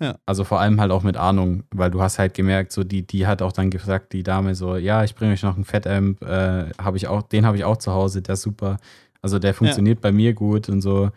Ja. 0.00 0.16
Also 0.26 0.42
vor 0.44 0.60
allem 0.60 0.80
halt 0.80 0.90
auch 0.90 1.02
mit 1.04 1.16
Ahnung, 1.16 1.62
weil 1.70 1.90
du 1.90 2.02
hast 2.02 2.18
halt 2.18 2.34
gemerkt, 2.34 2.72
so 2.72 2.82
die, 2.82 3.06
die 3.06 3.26
hat 3.26 3.42
auch 3.42 3.52
dann 3.52 3.70
gesagt, 3.70 4.12
die 4.12 4.22
Dame 4.24 4.54
so, 4.54 4.76
ja, 4.76 5.04
ich 5.04 5.14
bringe 5.14 5.32
euch 5.32 5.42
noch 5.42 5.54
einen 5.54 5.64
Fettamp, 5.64 6.20
äh, 6.22 6.70
habe 6.82 6.96
ich 6.96 7.06
auch, 7.06 7.22
den 7.22 7.46
habe 7.46 7.56
ich 7.56 7.64
auch 7.64 7.76
zu 7.76 7.92
Hause, 7.92 8.20
der 8.20 8.34
ist 8.34 8.42
super. 8.42 8.78
Also 9.22 9.38
der 9.38 9.54
funktioniert 9.54 10.00
bei 10.00 10.10
mir 10.12 10.34
gut 10.34 10.68
und 10.68 10.80
so. 10.82 11.10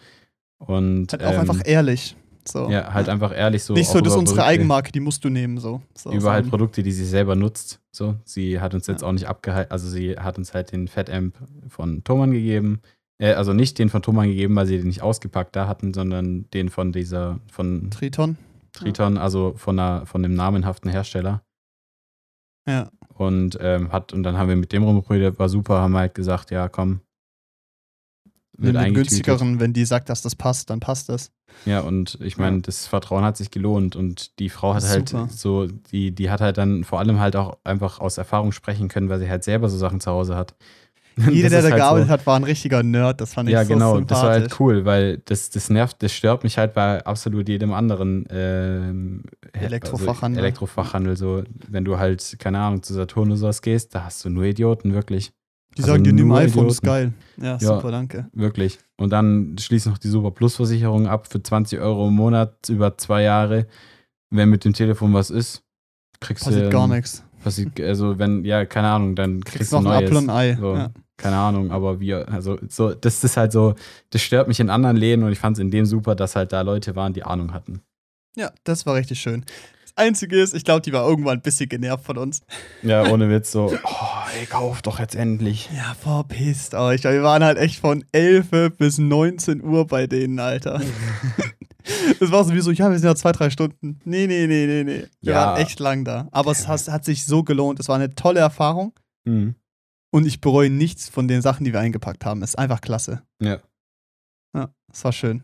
Und 0.60 1.12
Halt 1.12 1.24
auch 1.24 1.34
ähm, 1.34 1.40
einfach 1.42 1.62
ehrlich. 1.66 2.16
So. 2.48 2.70
ja, 2.70 2.94
halt 2.94 3.10
einfach 3.10 3.36
ehrlich 3.36 3.62
so. 3.64 3.74
Nicht 3.74 3.90
so, 3.90 4.00
das 4.00 4.14
ist 4.14 4.20
unsere 4.20 4.38
Produkte- 4.38 4.50
Eigenmarke, 4.50 4.92
die 4.94 5.02
musst 5.02 5.22
du 5.26 5.30
nehmen, 5.30 5.58
so. 5.58 5.82
so 5.94 6.12
über 6.14 6.32
halt. 6.32 6.50
Produkte, 6.50 6.82
die 6.82 6.94
sie 6.94 7.04
selber 7.06 7.36
nutzt. 7.36 7.82
So, 7.92 8.16
sie 8.24 8.62
hat 8.62 8.74
uns 8.74 8.88
jetzt 8.88 9.02
Ja. 9.02 9.08
auch 9.10 9.12
nicht 9.12 9.28
abgehalten, 9.28 9.70
also 9.72 9.90
sie 9.90 10.16
hat 10.18 10.38
uns 10.38 10.54
halt 10.54 10.72
den 10.72 10.88
Fat-Amp 10.88 11.36
von 11.68 12.04
Thomann 12.06 12.32
gegeben. 12.32 12.80
Äh, 13.18 13.34
also 13.34 13.52
nicht 13.52 13.80
den 13.80 13.90
von 13.90 14.02
Thomann 14.02 14.30
gegeben, 14.30 14.56
weil 14.56 14.66
sie 14.66 14.78
den 14.78 14.88
nicht 14.88 15.02
ausgepackt 15.02 15.56
da 15.58 15.68
hatten, 15.68 15.94
sondern 15.94 16.50
den 16.52 16.70
von 16.70 16.94
dieser, 16.94 17.40
von 17.52 17.90
Triton. 17.92 18.38
Triton, 18.78 19.18
also 19.18 19.54
von, 19.56 19.80
einer, 19.80 20.06
von 20.06 20.24
einem 20.24 20.34
namenhaften 20.34 20.90
Hersteller. 20.92 21.44
Ja. 22.68 22.90
Und 23.14 23.58
ähm, 23.62 23.92
hat, 23.92 24.14
und 24.14 24.24
dann 24.24 24.38
haben 24.38 24.50
wir 24.50 24.56
mit 24.56 24.72
dem 24.74 24.84
rumgeredet, 24.84 25.40
war 25.40 25.50
super, 25.50 25.80
haben 25.82 25.94
wir 25.94 26.00
halt 26.00 26.16
gesagt, 26.16 26.52
ja, 26.52 26.68
komm, 26.70 27.02
Nimm 28.58 28.74
den 28.74 28.94
günstigeren, 28.96 29.60
wenn 29.60 29.74
die 29.74 29.86
sagt, 29.86 30.10
dass 30.10 30.24
das 30.24 30.36
passt, 30.36 30.72
dann 30.72 30.80
passt 30.80 31.10
das. 31.10 31.32
Ja, 31.66 31.82
und 31.82 32.18
ich 32.22 32.38
meine, 32.38 32.58
ja. 32.58 32.62
das 32.64 32.88
Vertrauen 32.88 33.24
hat 33.24 33.38
sich 33.38 33.52
gelohnt 33.52 33.96
und 33.96 34.40
die 34.40 34.50
Frau 34.50 34.74
hat 34.74 34.84
halt 34.84 35.10
super. 35.10 35.30
so, 35.32 35.68
die, 35.68 36.14
die 36.14 36.30
hat 36.32 36.42
halt 36.42 36.58
dann 36.58 36.84
vor 36.84 37.00
allem 37.00 37.20
halt 37.20 37.36
auch 37.36 37.58
einfach 37.64 38.00
aus 38.00 38.18
Erfahrung 38.18 38.52
sprechen 38.52 38.88
können, 38.88 39.10
weil 39.10 39.20
sie 39.20 39.30
halt 39.30 39.44
selber 39.44 39.70
so 39.70 39.78
Sachen 39.78 40.02
zu 40.02 40.12
Hause 40.12 40.36
hat. 40.36 40.56
Jeder, 41.18 41.50
der 41.50 41.62
da 41.62 41.70
halt 41.70 41.76
gearbeitet 41.76 42.08
so, 42.08 42.14
hat, 42.14 42.26
war 42.28 42.36
ein 42.36 42.44
richtiger 42.44 42.84
Nerd. 42.84 43.22
Das 43.22 43.34
fand 43.34 43.50
ich 43.50 43.54
ja, 43.54 43.66
so 43.66 43.74
genau, 43.74 43.96
sympathisch. 43.96 44.10
das 44.10 44.24
war 44.24 44.32
halt 44.32 44.60
cool, 44.60 44.86
weil 44.86 45.18
das, 45.26 45.50
das 45.50 45.70
nervt, 45.70 46.02
das 46.04 46.14
stört 46.14 46.44
mich 46.44 46.58
halt 46.58 46.74
bei 46.74 47.04
absolut 47.06 47.50
jedem 47.50 47.74
anderen 47.74 48.26
ähm, 48.30 49.24
Elektrofachhandel. 49.54 50.40
Also 50.40 50.46
Elektrofachhandel. 50.46 51.18
So, 51.18 51.44
wenn 51.68 51.86
du 51.86 51.98
halt, 51.98 52.38
keine 52.40 52.60
Ahnung, 52.60 52.84
zu 52.84 52.94
Saturn 52.94 53.30
oder 53.30 53.38
sowas 53.38 53.62
gehst, 53.62 53.96
da 53.96 54.06
hast 54.06 54.24
du 54.26 54.30
nur 54.30 54.44
Idioten, 54.44 54.94
wirklich. 54.94 55.32
Die 55.76 55.82
also 55.82 55.94
sagen 55.94 56.04
dir, 56.04 56.14
nimm 56.14 56.32
iPhone, 56.32 56.48
Idioten. 56.48 56.70
ist 56.70 56.82
geil. 56.82 57.14
Ja, 57.38 57.46
ja, 57.46 57.60
super, 57.60 57.92
danke. 57.92 58.28
Wirklich. 58.34 58.80
Und 58.98 59.12
dann 59.12 59.56
schließt 59.60 59.88
noch 59.88 59.98
die 59.98 60.10
Super 60.10 60.32
Plus-Versicherung 60.32 61.08
ab 61.08 61.28
für 61.28 61.42
20 61.42 61.80
Euro 61.80 62.08
im 62.08 62.16
Monat 62.16 62.70
über 62.70 62.98
zwei 62.98 63.24
Jahre. 63.24 63.66
Wenn 64.30 64.50
mit 64.50 64.66
dem 64.66 64.74
Telefon 64.74 65.14
was 65.14 65.30
ist, 65.30 65.64
kriegst 66.20 66.46
Passiert 66.46 66.68
du. 66.68 66.70
gar 66.70 66.88
nichts. 66.88 67.24
Also, 67.46 68.20
wenn, 68.20 68.44
ja, 68.44 68.66
keine 68.66 68.90
Ahnung, 68.90 69.16
dann 69.16 69.42
kriegst, 69.42 69.58
kriegst 69.58 69.74
du 69.74 69.80
noch 69.80 69.92
ein 69.92 70.04
Apple 70.04 70.18
und 70.18 70.30
Ei. 70.30 70.58
So. 70.60 70.76
Ja 70.76 70.92
keine 71.18 71.38
Ahnung, 71.38 71.72
aber 71.72 72.00
wir, 72.00 72.30
also 72.30 72.58
so, 72.70 72.94
das 72.94 73.24
ist 73.24 73.38
halt 73.38 73.52
so, 73.52 73.76
das 74.12 74.22
stört 74.22 74.48
mich 74.48 74.60
in 74.60 74.70
anderen 74.70 74.96
Läden 74.96 75.24
und 75.24 75.32
ich 75.32 75.40
fand 75.40 75.58
es 75.58 75.62
in 75.62 75.72
dem 75.72 75.86
super, 75.86 76.16
dass 76.16 76.36
halt 76.36 76.54
da 76.54 76.62
Leute 76.62 76.96
waren, 76.96 77.14
die 77.14 77.24
Ahnung 77.24 77.54
hatten. 77.54 77.82
Ja, 78.36 78.52
das 78.64 78.86
war 78.86 78.96
richtig 78.96 79.20
schön. 79.20 79.44
Das 79.84 79.98
Einzige 79.98 80.40
ist, 80.40 80.54
ich 80.54 80.64
glaube, 80.64 80.82
die 80.82 80.94
war 80.94 81.08
irgendwann 81.08 81.40
ein 81.40 81.42
bisschen 81.42 81.68
genervt 81.68 82.06
von 82.06 82.20
uns. 82.20 82.42
Ja, 82.84 83.10
ohne 83.10 83.32
Witz, 83.32 83.52
so, 83.52 83.74
oh, 83.84 84.40
ey, 84.40 84.46
kauf 84.46 84.84
doch 84.84 85.00
jetzt 85.00 85.16
endlich. 85.16 85.70
Ja, 85.76 85.96
verpisst 86.00 86.76
euch. 86.76 87.04
Wir 87.04 87.24
waren 87.24 87.44
halt 87.44 87.58
echt 87.58 87.80
von 87.80 88.06
11 88.12 88.78
bis 88.78 89.00
19 89.00 89.64
Uhr 89.64 89.88
bei 89.88 90.06
denen, 90.06 90.40
Alter. 90.40 90.80
Das 92.20 92.32
war 92.32 92.44
sowieso, 92.44 92.72
ja, 92.72 92.90
wir 92.90 93.00
sind 93.00 93.08
ja 93.08 93.16
zwei, 93.16 93.32
drei 93.32 93.50
Stunden. 93.50 94.00
Nee, 94.04 94.28
nee, 94.28 94.48
nee, 94.48 94.66
nee, 94.66 94.84
nee. 94.84 95.06
Wir 95.22 95.34
ja. 95.34 95.46
waren 95.46 95.62
echt 95.62 95.80
lang 95.80 96.04
da. 96.04 96.28
Aber 96.32 96.52
es 96.52 96.68
hat, 96.68 96.88
hat, 96.90 97.06
sich 97.06 97.26
so 97.26 97.44
gelohnt. 97.44 97.80
Es 97.80 97.88
war 97.88 97.96
eine 97.96 98.14
tolle 98.14 98.40
Erfahrung. 98.40 98.94
Mhm. 99.26 99.56
Und 100.18 100.26
ich 100.26 100.42
bereue 100.42 100.72
nichts 100.72 101.10
von 101.10 101.28
den 101.28 101.44
Sachen, 101.44 101.64
die 101.64 101.74
wir 101.74 101.80
eingepackt 101.80 102.26
haben. 102.26 102.42
Ist 102.42 102.58
einfach 102.58 102.82
klasse. 102.82 103.22
Ja. 103.40 103.60
Ja, 104.56 104.74
es 104.92 105.04
war 105.04 105.14
schön. 105.14 105.44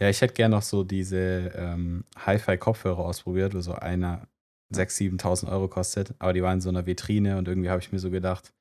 Ja, 0.00 0.08
ich 0.08 0.20
hätte 0.20 0.34
gerne 0.34 0.56
noch 0.56 0.62
so 0.62 0.82
diese 0.82 1.52
ähm, 1.54 2.02
Hi-Fi-Kopfhörer 2.18 2.98
ausprobiert, 2.98 3.54
wo 3.54 3.60
so 3.60 3.74
einer 3.74 4.26
6.000, 4.74 5.20
7.000 5.20 5.52
Euro 5.52 5.68
kostet. 5.68 6.16
Aber 6.18 6.32
die 6.32 6.42
waren 6.42 6.54
in 6.54 6.62
so 6.62 6.68
einer 6.68 6.84
Vitrine 6.84 7.38
und 7.38 7.46
irgendwie 7.46 7.70
habe 7.70 7.80
ich 7.80 7.92
mir 7.92 8.00
so 8.00 8.10
gedacht. 8.10 8.52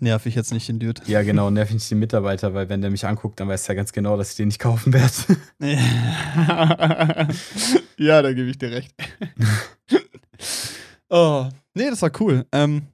Nerv 0.00 0.26
ich 0.26 0.34
jetzt 0.34 0.52
nicht 0.52 0.66
den 0.68 0.80
Dude. 0.80 1.00
Ja, 1.06 1.22
genau, 1.22 1.48
nerv 1.50 1.68
ich 1.68 1.74
nicht 1.74 1.90
den 1.92 2.00
Mitarbeiter, 2.00 2.54
weil 2.54 2.68
wenn 2.68 2.80
der 2.80 2.90
mich 2.90 3.06
anguckt, 3.06 3.38
dann 3.38 3.46
weiß 3.46 3.68
er 3.68 3.76
ganz 3.76 3.92
genau, 3.92 4.16
dass 4.16 4.30
ich 4.30 4.36
den 4.36 4.48
nicht 4.48 4.58
kaufen 4.58 4.92
werde. 4.92 5.36
ja, 7.98 8.20
da 8.20 8.32
gebe 8.32 8.50
ich 8.50 8.58
dir 8.58 8.72
recht. 8.72 8.92
oh, 11.08 11.48
nee, 11.74 11.88
das 11.88 12.02
war 12.02 12.10
cool. 12.18 12.44
Ähm, 12.50 12.88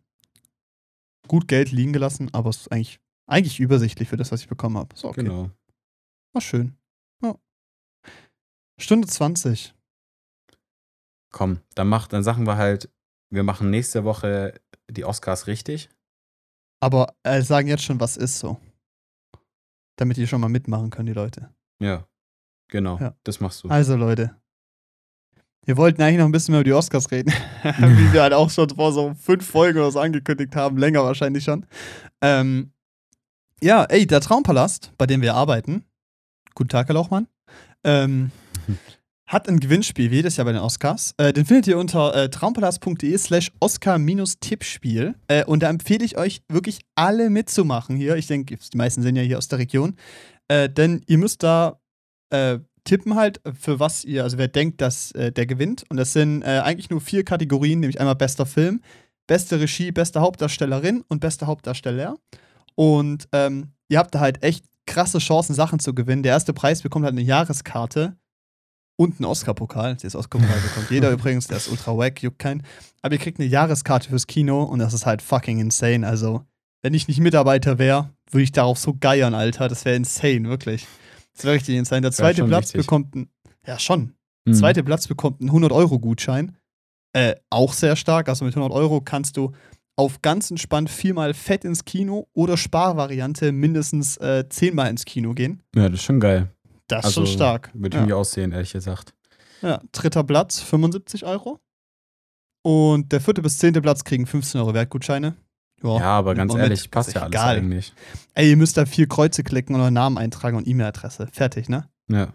gut 1.30 1.46
Geld 1.46 1.70
liegen 1.70 1.92
gelassen, 1.92 2.28
aber 2.34 2.50
es 2.50 2.62
ist 2.62 2.72
eigentlich, 2.72 2.98
eigentlich 3.28 3.60
übersichtlich 3.60 4.08
für 4.08 4.16
das, 4.16 4.32
was 4.32 4.40
ich 4.40 4.48
bekommen 4.48 4.76
habe. 4.76 4.96
So, 4.96 5.10
okay. 5.10 5.22
Genau. 5.22 5.48
War 6.32 6.40
schön. 6.42 6.76
Ja. 7.22 7.36
Stunde 8.80 9.06
20. 9.06 9.72
Komm, 11.30 11.60
dann, 11.76 11.86
mach, 11.86 12.08
dann 12.08 12.24
sagen 12.24 12.48
wir 12.48 12.56
halt, 12.56 12.90
wir 13.32 13.44
machen 13.44 13.70
nächste 13.70 14.02
Woche 14.02 14.60
die 14.90 15.04
Oscars 15.04 15.46
richtig. 15.46 15.88
Aber 16.80 17.14
äh, 17.22 17.42
sagen 17.42 17.68
jetzt 17.68 17.84
schon, 17.84 18.00
was 18.00 18.16
ist 18.16 18.40
so. 18.40 18.60
Damit 19.94 20.16
die 20.16 20.26
schon 20.26 20.40
mal 20.40 20.48
mitmachen 20.48 20.90
können, 20.90 21.06
die 21.06 21.12
Leute. 21.12 21.54
Ja, 21.80 22.08
genau. 22.66 22.98
Ja. 22.98 23.16
Das 23.22 23.38
machst 23.38 23.62
du. 23.62 23.68
Also, 23.68 23.94
Leute, 23.94 24.34
wir 25.66 25.76
wollten 25.76 26.02
eigentlich 26.02 26.18
noch 26.18 26.24
ein 26.26 26.32
bisschen 26.32 26.52
mehr 26.52 26.60
über 26.60 26.70
die 26.70 26.72
Oscars 26.72 27.10
reden, 27.10 27.32
wie 27.62 28.12
wir 28.12 28.22
halt 28.22 28.32
auch 28.32 28.50
schon 28.50 28.70
vor 28.70 28.92
so 28.92 29.14
fünf 29.14 29.46
Folgen 29.46 29.78
oder 29.78 29.90
so 29.90 30.00
angekündigt 30.00 30.56
haben, 30.56 30.78
länger 30.78 31.04
wahrscheinlich 31.04 31.44
schon. 31.44 31.66
Ähm, 32.22 32.72
ja, 33.62 33.84
ey, 33.84 34.06
der 34.06 34.20
Traumpalast, 34.20 34.92
bei 34.96 35.06
dem 35.06 35.20
wir 35.20 35.34
arbeiten, 35.34 35.84
guten 36.54 36.70
Tag, 36.70 36.88
Herr 36.88 36.94
Lauchmann, 36.94 37.28
ähm, 37.84 38.30
hat 39.26 39.48
ein 39.48 39.60
Gewinnspiel, 39.60 40.10
wie 40.10 40.16
jedes 40.16 40.36
Jahr 40.36 40.46
bei 40.46 40.52
den 40.52 40.62
Oscars. 40.62 41.14
Äh, 41.18 41.32
den 41.32 41.44
findet 41.44 41.68
ihr 41.68 41.78
unter 41.78 42.14
äh, 42.14 42.30
traumpalast.de 42.30 43.16
slash 43.18 43.52
Oscar-Tippspiel. 43.60 45.14
Äh, 45.28 45.44
und 45.44 45.62
da 45.62 45.68
empfehle 45.68 46.04
ich 46.04 46.16
euch 46.16 46.42
wirklich 46.48 46.80
alle 46.96 47.30
mitzumachen 47.30 47.96
hier. 47.96 48.16
Ich 48.16 48.26
denke, 48.26 48.56
die 48.56 48.76
meisten 48.76 49.02
sind 49.02 49.14
ja 49.14 49.22
hier 49.22 49.38
aus 49.38 49.48
der 49.48 49.60
Region. 49.60 49.94
Äh, 50.48 50.68
denn 50.68 51.02
ihr 51.06 51.18
müsst 51.18 51.42
da 51.42 51.80
äh, 52.30 52.58
tippen 52.84 53.14
halt, 53.14 53.40
für 53.58 53.80
was 53.80 54.04
ihr, 54.04 54.22
also 54.22 54.38
wer 54.38 54.48
denkt, 54.48 54.80
dass 54.80 55.12
äh, 55.12 55.32
der 55.32 55.46
gewinnt. 55.46 55.84
Und 55.88 55.96
das 55.96 56.12
sind 56.12 56.42
äh, 56.42 56.60
eigentlich 56.64 56.90
nur 56.90 57.00
vier 57.00 57.24
Kategorien, 57.24 57.80
nämlich 57.80 58.00
einmal 58.00 58.16
bester 58.16 58.46
Film, 58.46 58.80
beste 59.26 59.60
Regie, 59.60 59.92
beste 59.92 60.20
Hauptdarstellerin 60.20 61.04
und 61.08 61.20
bester 61.20 61.46
Hauptdarsteller. 61.46 62.16
Und 62.74 63.28
ähm, 63.32 63.72
ihr 63.88 63.98
habt 63.98 64.14
da 64.14 64.20
halt 64.20 64.42
echt 64.42 64.64
krasse 64.86 65.18
Chancen, 65.18 65.54
Sachen 65.54 65.78
zu 65.78 65.94
gewinnen. 65.94 66.22
Der 66.22 66.32
erste 66.32 66.52
Preis 66.52 66.82
bekommt 66.82 67.04
halt 67.04 67.12
eine 67.12 67.22
Jahreskarte 67.22 68.16
und 68.96 69.18
einen 69.18 69.24
Oscar-Pokal. 69.26 69.96
Das 69.96 70.14
Oscar-Pokal 70.14 70.60
bekommt 70.60 70.90
jeder 70.90 71.10
übrigens, 71.12 71.46
der 71.46 71.58
ist 71.58 71.68
ultra 71.68 71.96
wack, 71.96 72.22
juckt 72.22 72.38
keinen. 72.38 72.62
Aber 73.02 73.14
ihr 73.14 73.20
kriegt 73.20 73.38
eine 73.38 73.48
Jahreskarte 73.48 74.08
fürs 74.08 74.26
Kino 74.26 74.62
und 74.62 74.78
das 74.78 74.92
ist 74.94 75.06
halt 75.06 75.22
fucking 75.22 75.58
insane. 75.58 76.06
Also, 76.06 76.44
wenn 76.82 76.94
ich 76.94 77.08
nicht 77.08 77.20
Mitarbeiter 77.20 77.78
wäre, 77.78 78.10
würde 78.30 78.42
ich 78.42 78.52
darauf 78.52 78.78
so 78.78 78.94
geiern, 78.98 79.34
Alter. 79.34 79.68
Das 79.68 79.84
wäre 79.84 79.96
insane, 79.96 80.48
wirklich. 80.48 80.86
Das 81.34 81.44
wäre 81.44 81.54
richtig 81.54 81.76
insane. 81.76 82.02
Der 82.02 82.12
zweite 82.12 82.44
Platz 82.44 82.68
wichtig. 82.74 82.82
bekommt 82.82 83.14
ein, 83.14 83.30
ja 83.66 83.78
schon. 83.78 84.14
Der 84.46 84.54
mhm. 84.54 84.58
zweite 84.58 84.82
Platz 84.84 85.08
bekommt 85.08 85.40
einen 85.40 85.50
100-Euro-Gutschein. 85.50 86.56
Äh, 87.12 87.34
auch 87.50 87.72
sehr 87.72 87.96
stark. 87.96 88.28
Also 88.28 88.44
mit 88.44 88.54
100 88.54 88.72
Euro 88.76 89.00
kannst 89.00 89.36
du 89.36 89.52
auf 89.96 90.22
ganz 90.22 90.50
entspannt 90.50 90.88
viermal 90.88 91.34
fett 91.34 91.64
ins 91.64 91.84
Kino 91.84 92.28
oder 92.32 92.56
Sparvariante 92.56 93.52
mindestens 93.52 94.16
äh, 94.16 94.48
zehnmal 94.48 94.88
ins 94.90 95.04
Kino 95.04 95.34
gehen. 95.34 95.62
Ja, 95.74 95.88
das 95.88 96.00
ist 96.00 96.04
schon 96.04 96.20
geil. 96.20 96.48
Das 96.88 97.00
ist 97.00 97.04
also, 97.06 97.26
schon 97.26 97.34
stark. 97.34 97.70
Würde 97.74 98.06
ja. 98.08 98.14
aussehen, 98.14 98.52
ehrlich 98.52 98.72
gesagt. 98.72 99.14
Ja, 99.62 99.82
dritter 99.92 100.24
Platz 100.24 100.60
75 100.60 101.24
Euro. 101.26 101.60
Und 102.62 103.12
der 103.12 103.20
vierte 103.20 103.42
bis 103.42 103.58
zehnte 103.58 103.80
Platz 103.80 104.04
kriegen 104.04 104.26
15 104.26 104.60
Euro 104.60 104.74
Wertgutscheine. 104.74 105.36
Ja, 105.82 105.98
ja 105.98 106.18
aber 106.18 106.34
ganz 106.34 106.52
Moment, 106.52 106.70
ehrlich, 106.70 106.90
passt 106.90 107.14
ja 107.14 107.22
alles 107.22 107.32
egal. 107.32 107.56
eigentlich. 107.56 107.92
Ey, 108.34 108.50
ihr 108.50 108.56
müsst 108.56 108.76
da 108.76 108.86
vier 108.86 109.08
Kreuze 109.08 109.42
klicken 109.42 109.74
und 109.74 109.80
euren 109.80 109.94
Namen 109.94 110.18
eintragen 110.18 110.56
und 110.56 110.66
E-Mail-Adresse. 110.66 111.28
Fertig, 111.32 111.68
ne? 111.68 111.88
Ja. 112.08 112.28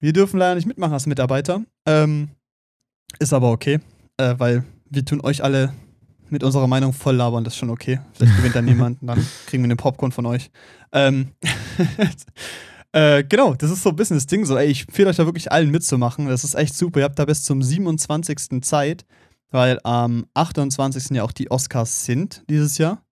Wir 0.00 0.12
dürfen 0.12 0.38
leider 0.38 0.54
nicht 0.54 0.66
mitmachen 0.66 0.92
als 0.92 1.06
Mitarbeiter. 1.06 1.62
Ähm, 1.86 2.30
ist 3.18 3.32
aber 3.32 3.50
okay, 3.50 3.80
äh, 4.16 4.34
weil 4.38 4.64
wir 4.90 5.04
tun 5.04 5.20
euch 5.20 5.44
alle 5.44 5.72
mit 6.28 6.42
unserer 6.42 6.66
Meinung 6.66 6.92
voll 6.92 7.16
labern, 7.16 7.44
das 7.44 7.52
ist 7.52 7.58
schon 7.58 7.70
okay. 7.70 8.00
Vielleicht 8.14 8.36
gewinnt 8.36 8.56
dann 8.56 8.64
niemand, 8.66 8.98
dann 9.02 9.24
kriegen 9.46 9.62
wir 9.62 9.70
einen 9.70 9.76
Popcorn 9.76 10.12
von 10.12 10.26
euch. 10.26 10.50
Ähm, 10.92 11.28
äh, 12.92 13.22
genau, 13.24 13.54
das 13.54 13.70
ist 13.70 13.82
so 13.82 13.90
ein 13.90 13.96
bisschen 13.96 14.16
das 14.16 14.26
Ding 14.26 14.44
so, 14.44 14.56
ey, 14.56 14.68
ich 14.68 14.88
empfehle 14.88 15.10
euch 15.10 15.16
da 15.16 15.26
wirklich 15.26 15.52
allen 15.52 15.70
mitzumachen. 15.70 16.26
Das 16.26 16.42
ist 16.42 16.54
echt 16.54 16.74
super. 16.74 17.00
Ihr 17.00 17.04
habt 17.04 17.18
da 17.18 17.26
bis 17.26 17.44
zum 17.44 17.62
27. 17.62 18.62
Zeit 18.62 19.04
weil 19.52 19.78
am 19.84 20.26
28. 20.34 21.10
ja 21.16 21.22
auch 21.22 21.32
die 21.32 21.50
Oscars 21.50 22.04
sind 22.04 22.42
dieses 22.48 22.78
Jahr. 22.78 23.04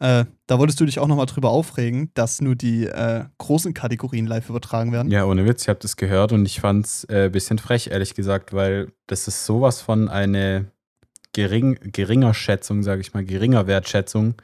Äh, 0.00 0.24
da 0.48 0.58
wolltest 0.58 0.80
du 0.80 0.84
dich 0.84 0.98
auch 0.98 1.06
nochmal 1.06 1.26
drüber 1.26 1.50
aufregen, 1.50 2.10
dass 2.14 2.40
nur 2.40 2.56
die 2.56 2.86
äh, 2.86 3.24
großen 3.38 3.74
Kategorien 3.74 4.26
live 4.26 4.50
übertragen 4.50 4.92
werden. 4.92 5.10
Ja, 5.10 5.24
ohne 5.24 5.46
Witz, 5.46 5.62
ich 5.62 5.68
habe 5.68 5.78
das 5.78 5.96
gehört 5.96 6.32
und 6.32 6.44
ich 6.46 6.60
fand 6.60 6.84
es 6.84 7.08
ein 7.08 7.26
äh, 7.26 7.30
bisschen 7.30 7.58
frech, 7.58 7.88
ehrlich 7.88 8.14
gesagt, 8.14 8.52
weil 8.52 8.92
das 9.06 9.28
ist 9.28 9.46
sowas 9.46 9.80
von 9.80 10.08
eine 10.08 10.66
gering, 11.32 11.78
geringer 11.92 12.34
Schätzung, 12.34 12.82
sage 12.82 13.02
ich 13.02 13.14
mal, 13.14 13.24
geringer 13.24 13.66
Wertschätzung 13.66 14.34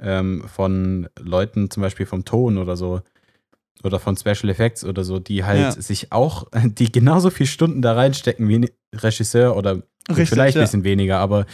ähm, 0.00 0.44
von 0.46 1.08
Leuten, 1.18 1.70
zum 1.70 1.82
Beispiel 1.82 2.06
vom 2.06 2.24
Ton 2.24 2.58
oder 2.58 2.76
so, 2.76 3.02
oder 3.82 3.98
von 4.00 4.16
Special 4.16 4.48
Effects 4.48 4.84
oder 4.84 5.04
so, 5.04 5.18
die 5.18 5.44
halt 5.44 5.60
ja. 5.60 5.70
sich 5.72 6.12
auch, 6.12 6.46
die 6.64 6.90
genauso 6.90 7.30
viele 7.30 7.46
Stunden 7.46 7.82
da 7.82 7.92
reinstecken 7.92 8.48
wie 8.48 8.58
ein 8.58 8.68
Regisseur 8.94 9.56
oder 9.56 9.82
Richtig, 10.08 10.28
vielleicht 10.28 10.56
ein 10.56 10.62
bisschen 10.62 10.84
weniger, 10.84 11.18
aber. 11.18 11.46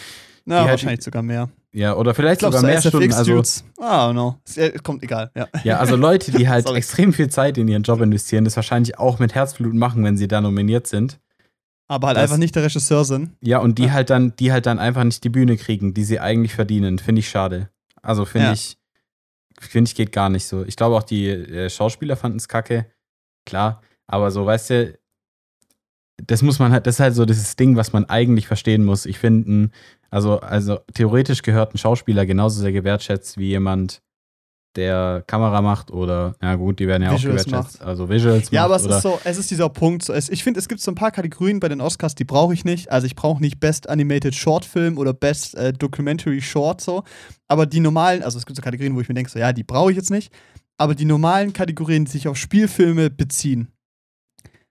Na, 0.44 0.60
halt 0.60 0.70
wahrscheinlich 0.70 1.02
sogar 1.02 1.22
mehr. 1.22 1.48
Ja, 1.74 1.94
oder 1.94 2.14
vielleicht 2.14 2.42
sogar 2.42 2.60
so 2.60 2.66
mehr 2.66 2.76
SFX 2.76 2.88
Stunden. 2.88 3.12
Also, 3.14 3.32
Dudes. 3.32 3.64
Ah, 3.78 4.10
oh 4.10 4.12
no. 4.12 4.36
Es 4.44 4.82
kommt 4.82 5.02
egal, 5.02 5.30
ja. 5.34 5.48
Ja, 5.64 5.78
also 5.78 5.96
Leute, 5.96 6.30
die 6.32 6.48
halt 6.48 6.68
extrem 6.68 7.12
viel 7.12 7.30
Zeit 7.30 7.56
in 7.56 7.66
ihren 7.66 7.82
Job 7.82 8.00
investieren, 8.02 8.44
das 8.44 8.56
wahrscheinlich 8.56 8.98
auch 8.98 9.18
mit 9.18 9.34
Herzblut 9.34 9.74
machen, 9.74 10.04
wenn 10.04 10.16
sie 10.16 10.28
da 10.28 10.40
nominiert 10.40 10.86
sind. 10.86 11.18
Aber 11.88 12.08
halt 12.08 12.16
das, 12.16 12.24
einfach 12.24 12.36
nicht 12.36 12.54
der 12.54 12.64
Regisseur 12.64 13.04
sind. 13.04 13.30
Ja, 13.40 13.58
und 13.58 13.78
die 13.78 13.84
ja. 13.84 13.92
halt 13.92 14.10
dann, 14.10 14.34
die 14.36 14.52
halt 14.52 14.66
dann 14.66 14.78
einfach 14.78 15.04
nicht 15.04 15.24
die 15.24 15.28
Bühne 15.28 15.56
kriegen, 15.56 15.94
die 15.94 16.04
sie 16.04 16.20
eigentlich 16.20 16.54
verdienen. 16.54 16.98
Finde 16.98 17.20
ich 17.20 17.28
schade. 17.28 17.70
Also 18.02 18.24
finde 18.24 18.48
ja. 18.48 18.52
ich, 18.52 18.76
finde 19.62 19.88
ich, 19.88 19.94
geht 19.94 20.12
gar 20.12 20.28
nicht 20.28 20.46
so. 20.46 20.64
Ich 20.64 20.76
glaube 20.76 20.96
auch 20.96 21.02
die 21.02 21.28
äh, 21.28 21.70
Schauspieler 21.70 22.16
fanden 22.16 22.38
es 22.38 22.48
kacke. 22.48 22.86
Klar. 23.46 23.82
Aber 24.06 24.30
so, 24.30 24.44
weißt 24.46 24.70
du, 24.70 24.98
das 26.26 26.42
muss 26.42 26.58
man 26.58 26.72
halt, 26.72 26.86
das 26.86 26.96
ist 26.96 27.00
halt 27.00 27.14
so 27.14 27.24
dieses 27.24 27.56
Ding, 27.56 27.76
was 27.76 27.92
man 27.92 28.04
eigentlich 28.06 28.46
verstehen 28.46 28.84
muss. 28.84 29.06
Ich 29.06 29.18
finde, 29.18 29.70
also, 30.10 30.40
also 30.40 30.78
theoretisch 30.94 31.42
gehört 31.42 31.74
ein 31.74 31.78
Schauspieler 31.78 32.26
genauso 32.26 32.60
sehr 32.60 32.72
gewertschätzt 32.72 33.38
wie 33.38 33.48
jemand, 33.48 34.02
der 34.76 35.22
Kamera 35.26 35.60
macht 35.60 35.90
oder, 35.90 36.34
ja 36.42 36.54
gut, 36.54 36.78
die 36.78 36.88
werden 36.88 37.02
ja 37.02 37.12
Visuals 37.12 37.42
auch 37.42 37.46
gewertschätzt. 37.46 37.82
Also 37.82 38.08
Visuals 38.08 38.50
Ja, 38.50 38.62
macht 38.62 38.66
aber 38.66 38.76
es 38.76 38.96
ist 38.96 39.02
so, 39.02 39.20
es 39.24 39.38
ist 39.38 39.50
dieser 39.50 39.68
Punkt. 39.68 40.04
So, 40.04 40.12
es, 40.12 40.28
ich 40.28 40.42
finde, 40.42 40.60
es 40.60 40.68
gibt 40.68 40.80
so 40.80 40.90
ein 40.90 40.94
paar 40.94 41.10
Kategorien 41.10 41.60
bei 41.60 41.68
den 41.68 41.80
Oscars, 41.80 42.14
die 42.14 42.24
brauche 42.24 42.54
ich 42.54 42.64
nicht. 42.64 42.90
Also 42.90 43.06
ich 43.06 43.14
brauche 43.14 43.42
nicht 43.42 43.60
Best 43.60 43.88
Animated 43.88 44.34
Short 44.34 44.64
Film 44.64 44.98
oder 44.98 45.12
Best 45.12 45.54
äh, 45.54 45.72
Documentary 45.72 46.40
Short 46.40 46.80
so. 46.80 47.04
Aber 47.48 47.66
die 47.66 47.80
normalen, 47.80 48.22
also 48.22 48.38
es 48.38 48.46
gibt 48.46 48.56
so 48.56 48.62
Kategorien, 48.62 48.94
wo 48.96 49.00
ich 49.00 49.08
mir 49.08 49.14
denke, 49.14 49.30
so 49.30 49.38
ja, 49.38 49.52
die 49.52 49.64
brauche 49.64 49.90
ich 49.90 49.96
jetzt 49.96 50.10
nicht. 50.10 50.32
Aber 50.78 50.94
die 50.94 51.04
normalen 51.04 51.52
Kategorien, 51.52 52.06
die 52.06 52.10
sich 52.10 52.28
auf 52.28 52.36
Spielfilme 52.36 53.10
beziehen, 53.10 53.68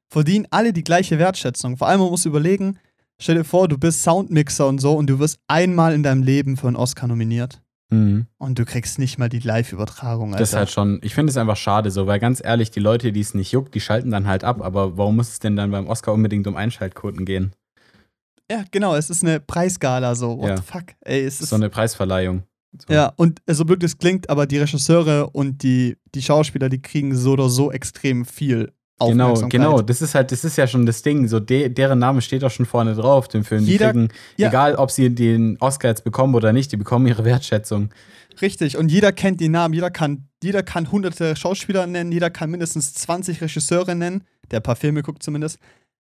verdienen 0.09 0.47
alle 0.49 0.73
die 0.73 0.83
gleiche 0.83 1.19
Wertschätzung. 1.19 1.77
Vor 1.77 1.87
allem, 1.87 2.01
man 2.01 2.09
muss 2.09 2.25
überlegen, 2.25 2.79
stell 3.19 3.35
dir 3.35 3.43
vor, 3.43 3.67
du 3.67 3.77
bist 3.77 4.03
Soundmixer 4.03 4.67
und 4.67 4.79
so 4.79 4.93
und 4.93 5.07
du 5.07 5.19
wirst 5.19 5.39
einmal 5.47 5.93
in 5.93 6.03
deinem 6.03 6.23
Leben 6.23 6.57
für 6.57 6.67
einen 6.67 6.75
Oscar 6.75 7.07
nominiert. 7.07 7.61
Mhm. 7.91 8.25
Und 8.37 8.57
du 8.57 8.65
kriegst 8.65 8.99
nicht 8.99 9.17
mal 9.17 9.29
die 9.29 9.39
Live-Übertragung. 9.39 10.31
Das 10.31 10.49
ist 10.49 10.55
halt 10.55 10.69
schon, 10.71 10.99
ich 11.03 11.13
finde 11.13 11.29
es 11.31 11.37
einfach 11.37 11.57
schade 11.57 11.91
so, 11.91 12.07
weil 12.07 12.19
ganz 12.19 12.41
ehrlich, 12.43 12.71
die 12.71 12.79
Leute, 12.79 13.11
die 13.11 13.19
es 13.19 13.33
nicht 13.33 13.51
juckt, 13.51 13.75
die 13.75 13.81
schalten 13.81 14.11
dann 14.11 14.27
halt 14.27 14.43
ab. 14.43 14.61
Aber 14.61 14.97
warum 14.97 15.17
muss 15.17 15.29
es 15.29 15.39
denn 15.39 15.55
dann 15.55 15.71
beim 15.71 15.87
Oscar 15.87 16.13
unbedingt 16.13 16.47
um 16.47 16.55
Einschaltquoten 16.55 17.25
gehen? 17.25 17.51
Ja, 18.49 18.63
genau, 18.71 18.95
es 18.95 19.09
ist 19.09 19.23
eine 19.23 19.39
Preisgala 19.39 20.15
so. 20.15 20.37
What 20.37 20.49
Ja. 20.49 20.57
the 20.57 20.63
fuck? 20.63 20.83
Ey, 21.01 21.23
es 21.23 21.41
ist 21.41 21.49
so 21.49 21.55
eine 21.55 21.69
Preisverleihung. 21.69 22.43
So. 22.87 22.93
ja, 22.93 23.11
und 23.17 23.41
so 23.47 23.65
blöd 23.65 23.83
es 23.83 23.97
klingt, 23.97 24.29
aber 24.29 24.45
die 24.45 24.57
Regisseure 24.57 25.29
und 25.31 25.61
die, 25.61 25.97
die 26.15 26.21
Schauspieler, 26.21 26.69
die 26.69 26.81
kriegen 26.81 27.13
so 27.15 27.33
oder 27.33 27.49
so 27.49 27.71
extrem 27.71 28.23
viel 28.23 28.71
Genau, 29.09 29.33
genau. 29.49 29.81
Das 29.81 30.01
ist 30.01 30.15
halt, 30.15 30.31
das 30.31 30.43
ist 30.43 30.57
ja 30.57 30.67
schon 30.67 30.85
das 30.85 31.01
Ding. 31.01 31.27
So, 31.27 31.39
de, 31.39 31.69
deren 31.69 31.99
Name 31.99 32.21
steht 32.21 32.43
doch 32.43 32.51
schon 32.51 32.65
vorne 32.65 32.93
drauf, 32.95 33.27
dem 33.27 33.43
Film. 33.43 33.65
Die 33.65 33.71
Jeder- 33.73 33.91
kriegen, 33.91 34.09
ja. 34.37 34.49
egal 34.49 34.75
ob 34.75 34.91
sie 34.91 35.09
den 35.13 35.57
Oscar 35.59 35.89
jetzt 35.89 36.03
bekommen 36.03 36.35
oder 36.35 36.53
nicht, 36.53 36.71
die 36.71 36.77
bekommen 36.77 37.07
ihre 37.07 37.25
Wertschätzung. 37.25 37.89
Richtig, 38.41 38.77
und 38.77 38.89
jeder 38.91 39.11
kennt 39.11 39.41
die 39.41 39.49
Namen, 39.49 39.73
jeder 39.73 39.91
kann, 39.91 40.27
jeder 40.41 40.63
kann 40.63 40.91
hunderte 40.91 41.35
Schauspieler 41.35 41.85
nennen, 41.87 42.11
jeder 42.11 42.29
kann 42.29 42.49
mindestens 42.49 42.93
20 42.93 43.41
Regisseure 43.41 43.93
nennen, 43.95 44.23
der 44.51 44.59
ein 44.59 44.63
paar 44.63 44.75
Filme 44.77 45.01
guckt 45.03 45.21
zumindest. 45.23 45.59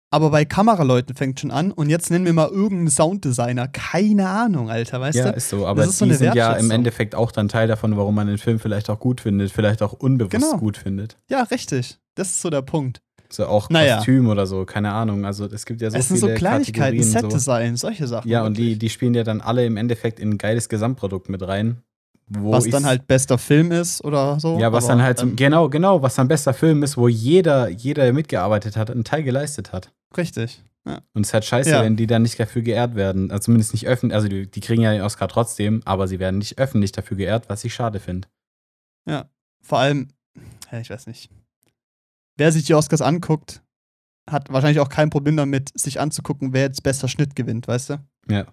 Aber 0.09 0.29
bei 0.29 0.45
Kameraleuten 0.45 1.15
fängt 1.15 1.39
schon 1.41 1.51
an 1.51 1.71
und 1.73 1.89
jetzt 1.89 2.09
nennen 2.11 2.23
wir 2.25 2.31
mal 2.31 2.47
irgendeinen 2.47 2.89
Sounddesigner. 2.89 3.67
Keine 3.67 4.29
Ahnung, 4.29 4.69
Alter, 4.69 5.01
weißt 5.01 5.17
ja, 5.17 5.31
du? 5.31 5.37
ist 5.37 5.49
so. 5.49 5.67
Aber 5.67 5.81
Das 5.81 5.91
ist 5.91 5.97
so 5.97 6.05
die 6.05 6.13
sind 6.13 6.33
ja 6.33 6.53
im. 6.53 6.71
Endeffekt 6.71 7.13
auch 7.13 7.31
dann 7.33 7.49
Teil 7.49 7.67
davon, 7.67 7.97
warum 7.97 8.15
man 8.15 8.27
den 8.27 8.37
Film 8.37 8.57
vielleicht 8.59 8.89
auch 8.89 9.01
gut 9.01 9.19
findet, 9.19 9.51
vielleicht 9.51 9.81
auch 9.81 9.91
unbewusst 9.91 10.31
Genau. 10.31 10.57
gut 10.57 10.77
findet. 10.77 11.17
Ja, 11.29 11.43
richtig. 11.43 11.97
Das 12.17 12.29
ist 12.29 12.41
so 12.41 12.49
der 12.49 12.61
Punkt. 12.63 13.01
So 13.29 13.45
auch 13.45 13.69
Naja. 13.69 13.97
Kostüm 13.97 14.27
oder 14.29 14.47
so, 14.47 14.65
keine 14.65 14.91
Ahnung. 14.93 15.25
Also 15.25 15.45
es 15.45 15.65
gibt 15.65 15.81
ja 15.81 15.91
so 15.91 15.97
es 15.97 16.07
sind 16.07 16.17
viele 16.17 16.33
so 16.33 16.37
Kleinigkeiten, 16.37 16.97
Kategorien, 16.97 17.03
so. 17.03 17.19
Set-Design, 17.19 17.75
solche 17.75 18.07
Sachen. 18.07 18.29
Ja, 18.29 18.43
und 18.43 18.57
die, 18.57 18.77
die 18.77 18.89
spielen 18.89 19.13
ja 19.13 19.23
dann 19.23 19.41
alle 19.41 19.65
im 19.65 19.77
Endeffekt 19.77 20.19
in 20.19 20.31
ein 20.31 20.37
geiles 20.37 20.69
Gesamtprodukt 20.69 21.29
mit 21.29 21.45
rein. 21.45 21.81
Was 22.29 22.67
dann 22.69 22.85
halt 22.85 23.07
bester 23.07 23.37
Film 23.37 23.71
ist 23.71 24.03
oder 24.03 24.39
so. 24.39 24.59
Ja, 24.59 24.71
was 24.73 24.85
aber, 24.85 24.93
dann 24.95 25.03
halt, 25.03 25.21
ähm, 25.21 25.35
genau, 25.35 25.69
genau, 25.69 26.01
was 26.01 26.15
dann 26.15 26.27
bester 26.27 26.53
Film 26.53 26.83
ist, 26.83 26.97
wo 26.97 27.07
jeder, 27.07 27.69
jeder, 27.69 28.03
der 28.03 28.13
mitgearbeitet 28.13 28.75
hat, 28.75 28.91
einen 28.91 29.05
Teil 29.05 29.23
geleistet 29.23 29.71
hat. 29.71 29.93
Richtig. 30.17 30.61
Ja. 30.85 31.01
Und 31.13 31.21
es 31.21 31.29
ist 31.29 31.33
halt 31.33 31.45
scheiße, 31.45 31.69
Ja. 31.69 31.83
wenn 31.83 31.95
die 31.95 32.07
dann 32.07 32.23
nicht 32.23 32.39
dafür 32.39 32.61
geehrt 32.61 32.95
werden. 32.95 33.31
Also 33.31 33.45
zumindest 33.45 33.73
nicht 33.73 33.87
öffentlich, 33.87 34.15
also 34.15 34.27
die, 34.27 34.49
die 34.49 34.59
kriegen 34.59 34.81
ja 34.81 34.91
den 34.91 35.01
Oscar 35.01 35.27
trotzdem, 35.27 35.81
aber 35.85 36.07
sie 36.07 36.19
werden 36.19 36.37
nicht 36.37 36.59
öffentlich 36.59 36.91
dafür 36.93 37.17
geehrt, 37.17 37.49
was 37.49 37.63
ich 37.63 37.73
schade 37.73 37.99
finde. 37.99 38.27
Vor 39.61 39.79
allem, 39.79 40.07
ja, 40.71 40.79
ich 40.79 40.89
weiß 40.89 41.07
nicht. 41.07 41.29
Wer 42.37 42.51
sich 42.51 42.63
die 42.65 42.73
Oscars 42.75 43.01
anguckt, 43.01 43.61
hat 44.29 44.51
wahrscheinlich 44.51 44.79
auch 44.79 44.89
kein 44.89 45.09
Problem 45.09 45.37
damit, 45.37 45.71
sich 45.79 45.99
anzugucken, 45.99 46.53
wer 46.53 46.63
jetzt 46.63 46.83
bester 46.83 47.07
Schnitt 47.07 47.35
gewinnt, 47.35 47.67
weißt 47.67 47.91
du? 47.91 47.97
Ja. 48.29 48.45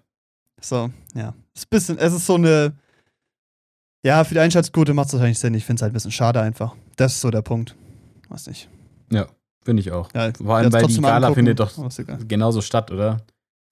So, 0.61 0.89
ja. 1.13 1.33
Es 1.53 1.61
ist, 1.61 1.65
ein 1.65 1.69
bisschen, 1.69 1.97
es 1.99 2.13
ist 2.13 2.25
so 2.25 2.35
eine. 2.35 2.73
Ja, 4.03 4.23
für 4.23 4.35
die 4.35 4.39
Einschaltquote 4.39 4.93
macht 4.93 5.07
es 5.07 5.13
wahrscheinlich 5.13 5.39
Sinn. 5.39 5.53
Ich 5.53 5.65
finde 5.65 5.79
es 5.79 5.81
halt 5.83 5.91
ein 5.91 5.93
bisschen 5.95 6.11
schade 6.11 6.39
einfach. 6.41 6.75
Das 6.95 7.13
ist 7.13 7.21
so 7.21 7.31
der 7.31 7.41
Punkt. 7.41 7.75
Weiß 8.29 8.47
nicht. 8.47 8.69
Finde 9.63 9.79
ich 9.81 9.91
auch. 9.91 10.13
Ja, 10.13 10.31
Vor 10.31 10.55
allem, 10.55 10.71
weil 10.71 10.85
die 10.85 11.01
Gala 11.01 11.15
angucken, 11.27 11.33
findet 11.33 11.59
doch 11.59 11.73
genauso 12.27 12.61
statt, 12.61 12.91
oder? 12.91 13.17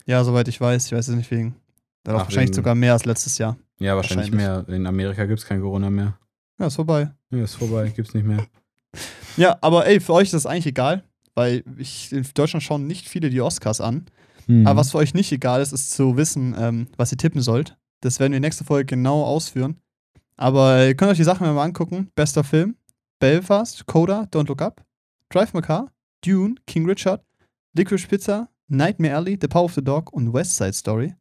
Ja, 0.07 0.23
soweit 0.23 0.47
ich 0.47 0.59
weiß. 0.59 0.87
Ich 0.87 0.91
weiß 0.91 1.07
es 1.07 1.15
nicht 1.15 1.29
wegen. 1.29 1.55
Da 2.03 2.13
Ach, 2.15 2.17
wahrscheinlich 2.25 2.47
wegen- 2.49 2.55
sogar 2.55 2.73
mehr 2.73 2.93
als 2.93 3.05
letztes 3.05 3.37
Jahr. 3.37 3.57
Ja, 3.79 3.95
wahrscheinlich, 3.95 4.31
Wahrscheinlich. 4.31 4.67
mehr. 4.67 4.75
In 4.75 4.87
Amerika 4.87 5.25
gibt 5.25 5.37
es 5.39 5.45
kein 5.45 5.61
Corona 5.61 5.91
mehr. 5.91 6.17
Ja, 6.59 6.65
ist 6.65 6.75
vorbei. 6.77 7.11
Ja, 7.29 7.43
ist 7.43 7.53
vorbei, 7.53 7.89
gibt's 7.89 8.15
nicht 8.15 8.25
mehr. 8.25 8.43
Ja, 9.37 9.57
aber 9.61 9.85
ey, 9.87 9.99
für 9.99 10.13
euch 10.13 10.25
ist 10.25 10.33
das 10.33 10.45
eigentlich 10.45 10.67
egal, 10.67 11.03
weil 11.35 11.63
ich, 11.77 12.11
in 12.11 12.25
Deutschland 12.35 12.63
schauen 12.63 12.87
nicht 12.87 13.09
viele 13.09 13.29
die 13.29 13.41
Oscars 13.41 13.81
an. 13.81 14.05
Mhm. 14.47 14.67
Aber 14.67 14.81
was 14.81 14.91
für 14.91 14.97
euch 14.97 15.13
nicht 15.13 15.31
egal 15.31 15.61
ist, 15.61 15.73
ist 15.73 15.91
zu 15.91 16.17
wissen, 16.17 16.55
ähm, 16.57 16.87
was 16.97 17.11
ihr 17.11 17.17
tippen 17.17 17.41
sollt. 17.41 17.77
Das 18.01 18.19
werden 18.19 18.33
wir 18.33 18.37
in 18.37 18.41
der 18.41 18.49
nächsten 18.49 18.65
Folge 18.65 18.85
genau 18.85 19.23
ausführen. 19.23 19.77
Aber 20.35 20.85
ihr 20.87 20.95
könnt 20.95 21.11
euch 21.11 21.17
die 21.17 21.23
Sachen 21.23 21.47
mal 21.47 21.63
angucken. 21.63 22.11
Bester 22.15 22.43
Film: 22.43 22.75
Belfast, 23.19 23.85
Coda, 23.85 24.27
Don't 24.31 24.47
Look 24.47 24.61
Up, 24.61 24.83
Drive 25.29 25.53
My 25.53 25.61
Car, 25.61 25.91
Dune, 26.25 26.55
King 26.67 26.85
Richard, 26.85 27.23
Licorice 27.73 28.07
Pizza, 28.07 28.49
Nightmare 28.67 29.15
Alley, 29.15 29.37
The 29.39 29.47
Power 29.47 29.65
of 29.65 29.73
the 29.73 29.83
Dog 29.83 30.11
und 30.13 30.33
West 30.33 30.57
Side 30.57 30.73
Story. 30.73 31.15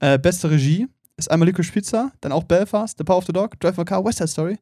Äh, 0.00 0.18
beste 0.18 0.50
Regie 0.50 0.86
ist 1.16 1.30
einmal 1.30 1.48
Licorice 1.48 1.72
Pizza, 1.72 2.12
dann 2.20 2.32
auch 2.32 2.44
Belfast, 2.44 2.96
The 2.98 3.04
Power 3.04 3.18
of 3.18 3.26
the 3.26 3.32
Dog, 3.32 3.58
Drive 3.60 3.76
My 3.76 3.84
Car, 3.84 4.04
West 4.04 4.18
Side 4.18 4.28
Story. 4.28 4.58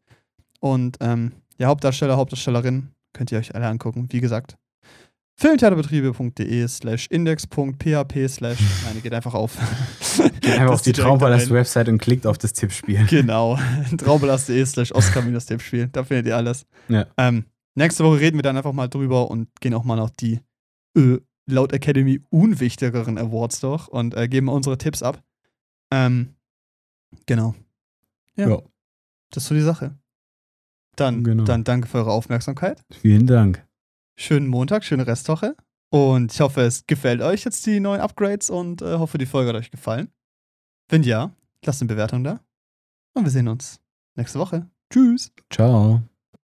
Und 0.60 0.96
ähm, 1.00 1.32
ja, 1.58 1.68
Hauptdarsteller, 1.68 2.16
Hauptdarstellerin 2.16 2.88
könnt 3.12 3.32
ihr 3.32 3.38
euch 3.38 3.54
alle 3.54 3.66
angucken. 3.66 4.08
Wie 4.10 4.20
gesagt, 4.20 4.56
filmtheaterbetriebe.de 5.36 6.68
slash 6.68 7.06
index.php 7.08 8.28
slash 8.28 8.58
nein, 8.84 9.02
geht 9.02 9.14
einfach 9.14 9.34
auf. 9.34 9.56
Geht 10.40 10.58
einfach 10.58 10.74
auf 10.74 10.82
die 10.82 10.92
direkt 10.92 11.08
Traumpalast-Website 11.08 11.88
und 11.88 11.98
klickt 11.98 12.26
auf 12.26 12.38
das 12.38 12.52
Tippspiel. 12.52 13.06
Genau. 13.06 13.58
Traumpalast.de 13.96 14.64
slash 14.64 14.92
Oscar-Tippspiel. 14.92 15.88
Da 15.88 16.04
findet 16.04 16.26
ihr 16.26 16.36
alles. 16.36 16.66
Ja. 16.88 17.06
Ähm, 17.16 17.46
nächste 17.74 18.04
Woche 18.04 18.20
reden 18.20 18.38
wir 18.38 18.42
dann 18.42 18.56
einfach 18.56 18.72
mal 18.72 18.88
drüber 18.88 19.30
und 19.30 19.48
gehen 19.60 19.74
auch 19.74 19.84
mal 19.84 19.96
noch 19.96 20.10
die 20.10 20.40
äh, 20.96 21.18
laut 21.46 21.72
Academy 21.72 22.20
unwichtigeren 22.30 23.18
Awards 23.18 23.60
durch 23.60 23.88
und 23.88 24.14
äh, 24.14 24.28
geben 24.28 24.48
unsere 24.48 24.78
Tipps 24.78 25.02
ab. 25.02 25.22
Ähm, 25.90 26.34
genau. 27.26 27.54
Ja. 28.36 28.48
Ja. 28.48 28.62
Das 29.30 29.44
ist 29.44 29.48
so 29.48 29.54
die 29.54 29.60
Sache. 29.60 29.98
Dann, 30.96 31.24
Genau. 31.24 31.44
dann 31.44 31.64
danke 31.64 31.88
für 31.88 31.98
eure 31.98 32.12
Aufmerksamkeit. 32.12 32.82
Vielen 32.90 33.26
Dank. 33.26 33.66
Schönen 34.18 34.46
Montag, 34.46 34.84
schöne 34.84 35.06
Restwoche. 35.06 35.56
Und 35.90 36.32
ich 36.32 36.40
hoffe, 36.40 36.62
es 36.62 36.86
gefällt 36.86 37.20
euch 37.22 37.44
jetzt 37.44 37.64
die 37.66 37.80
neuen 37.80 38.00
Upgrades 38.00 38.50
und 38.50 38.82
äh, 38.82 38.98
hoffe, 38.98 39.18
die 39.18 39.26
Folge 39.26 39.50
hat 39.50 39.56
euch 39.56 39.70
gefallen. 39.70 40.10
Wenn 40.88 41.02
ja, 41.02 41.34
lasst 41.64 41.82
eine 41.82 41.88
Bewertung 41.88 42.24
da. 42.24 42.40
Und 43.14 43.24
wir 43.24 43.30
sehen 43.30 43.48
uns 43.48 43.80
nächste 44.16 44.38
Woche. 44.38 44.70
Tschüss. 44.90 45.32
Ciao. 45.50 46.02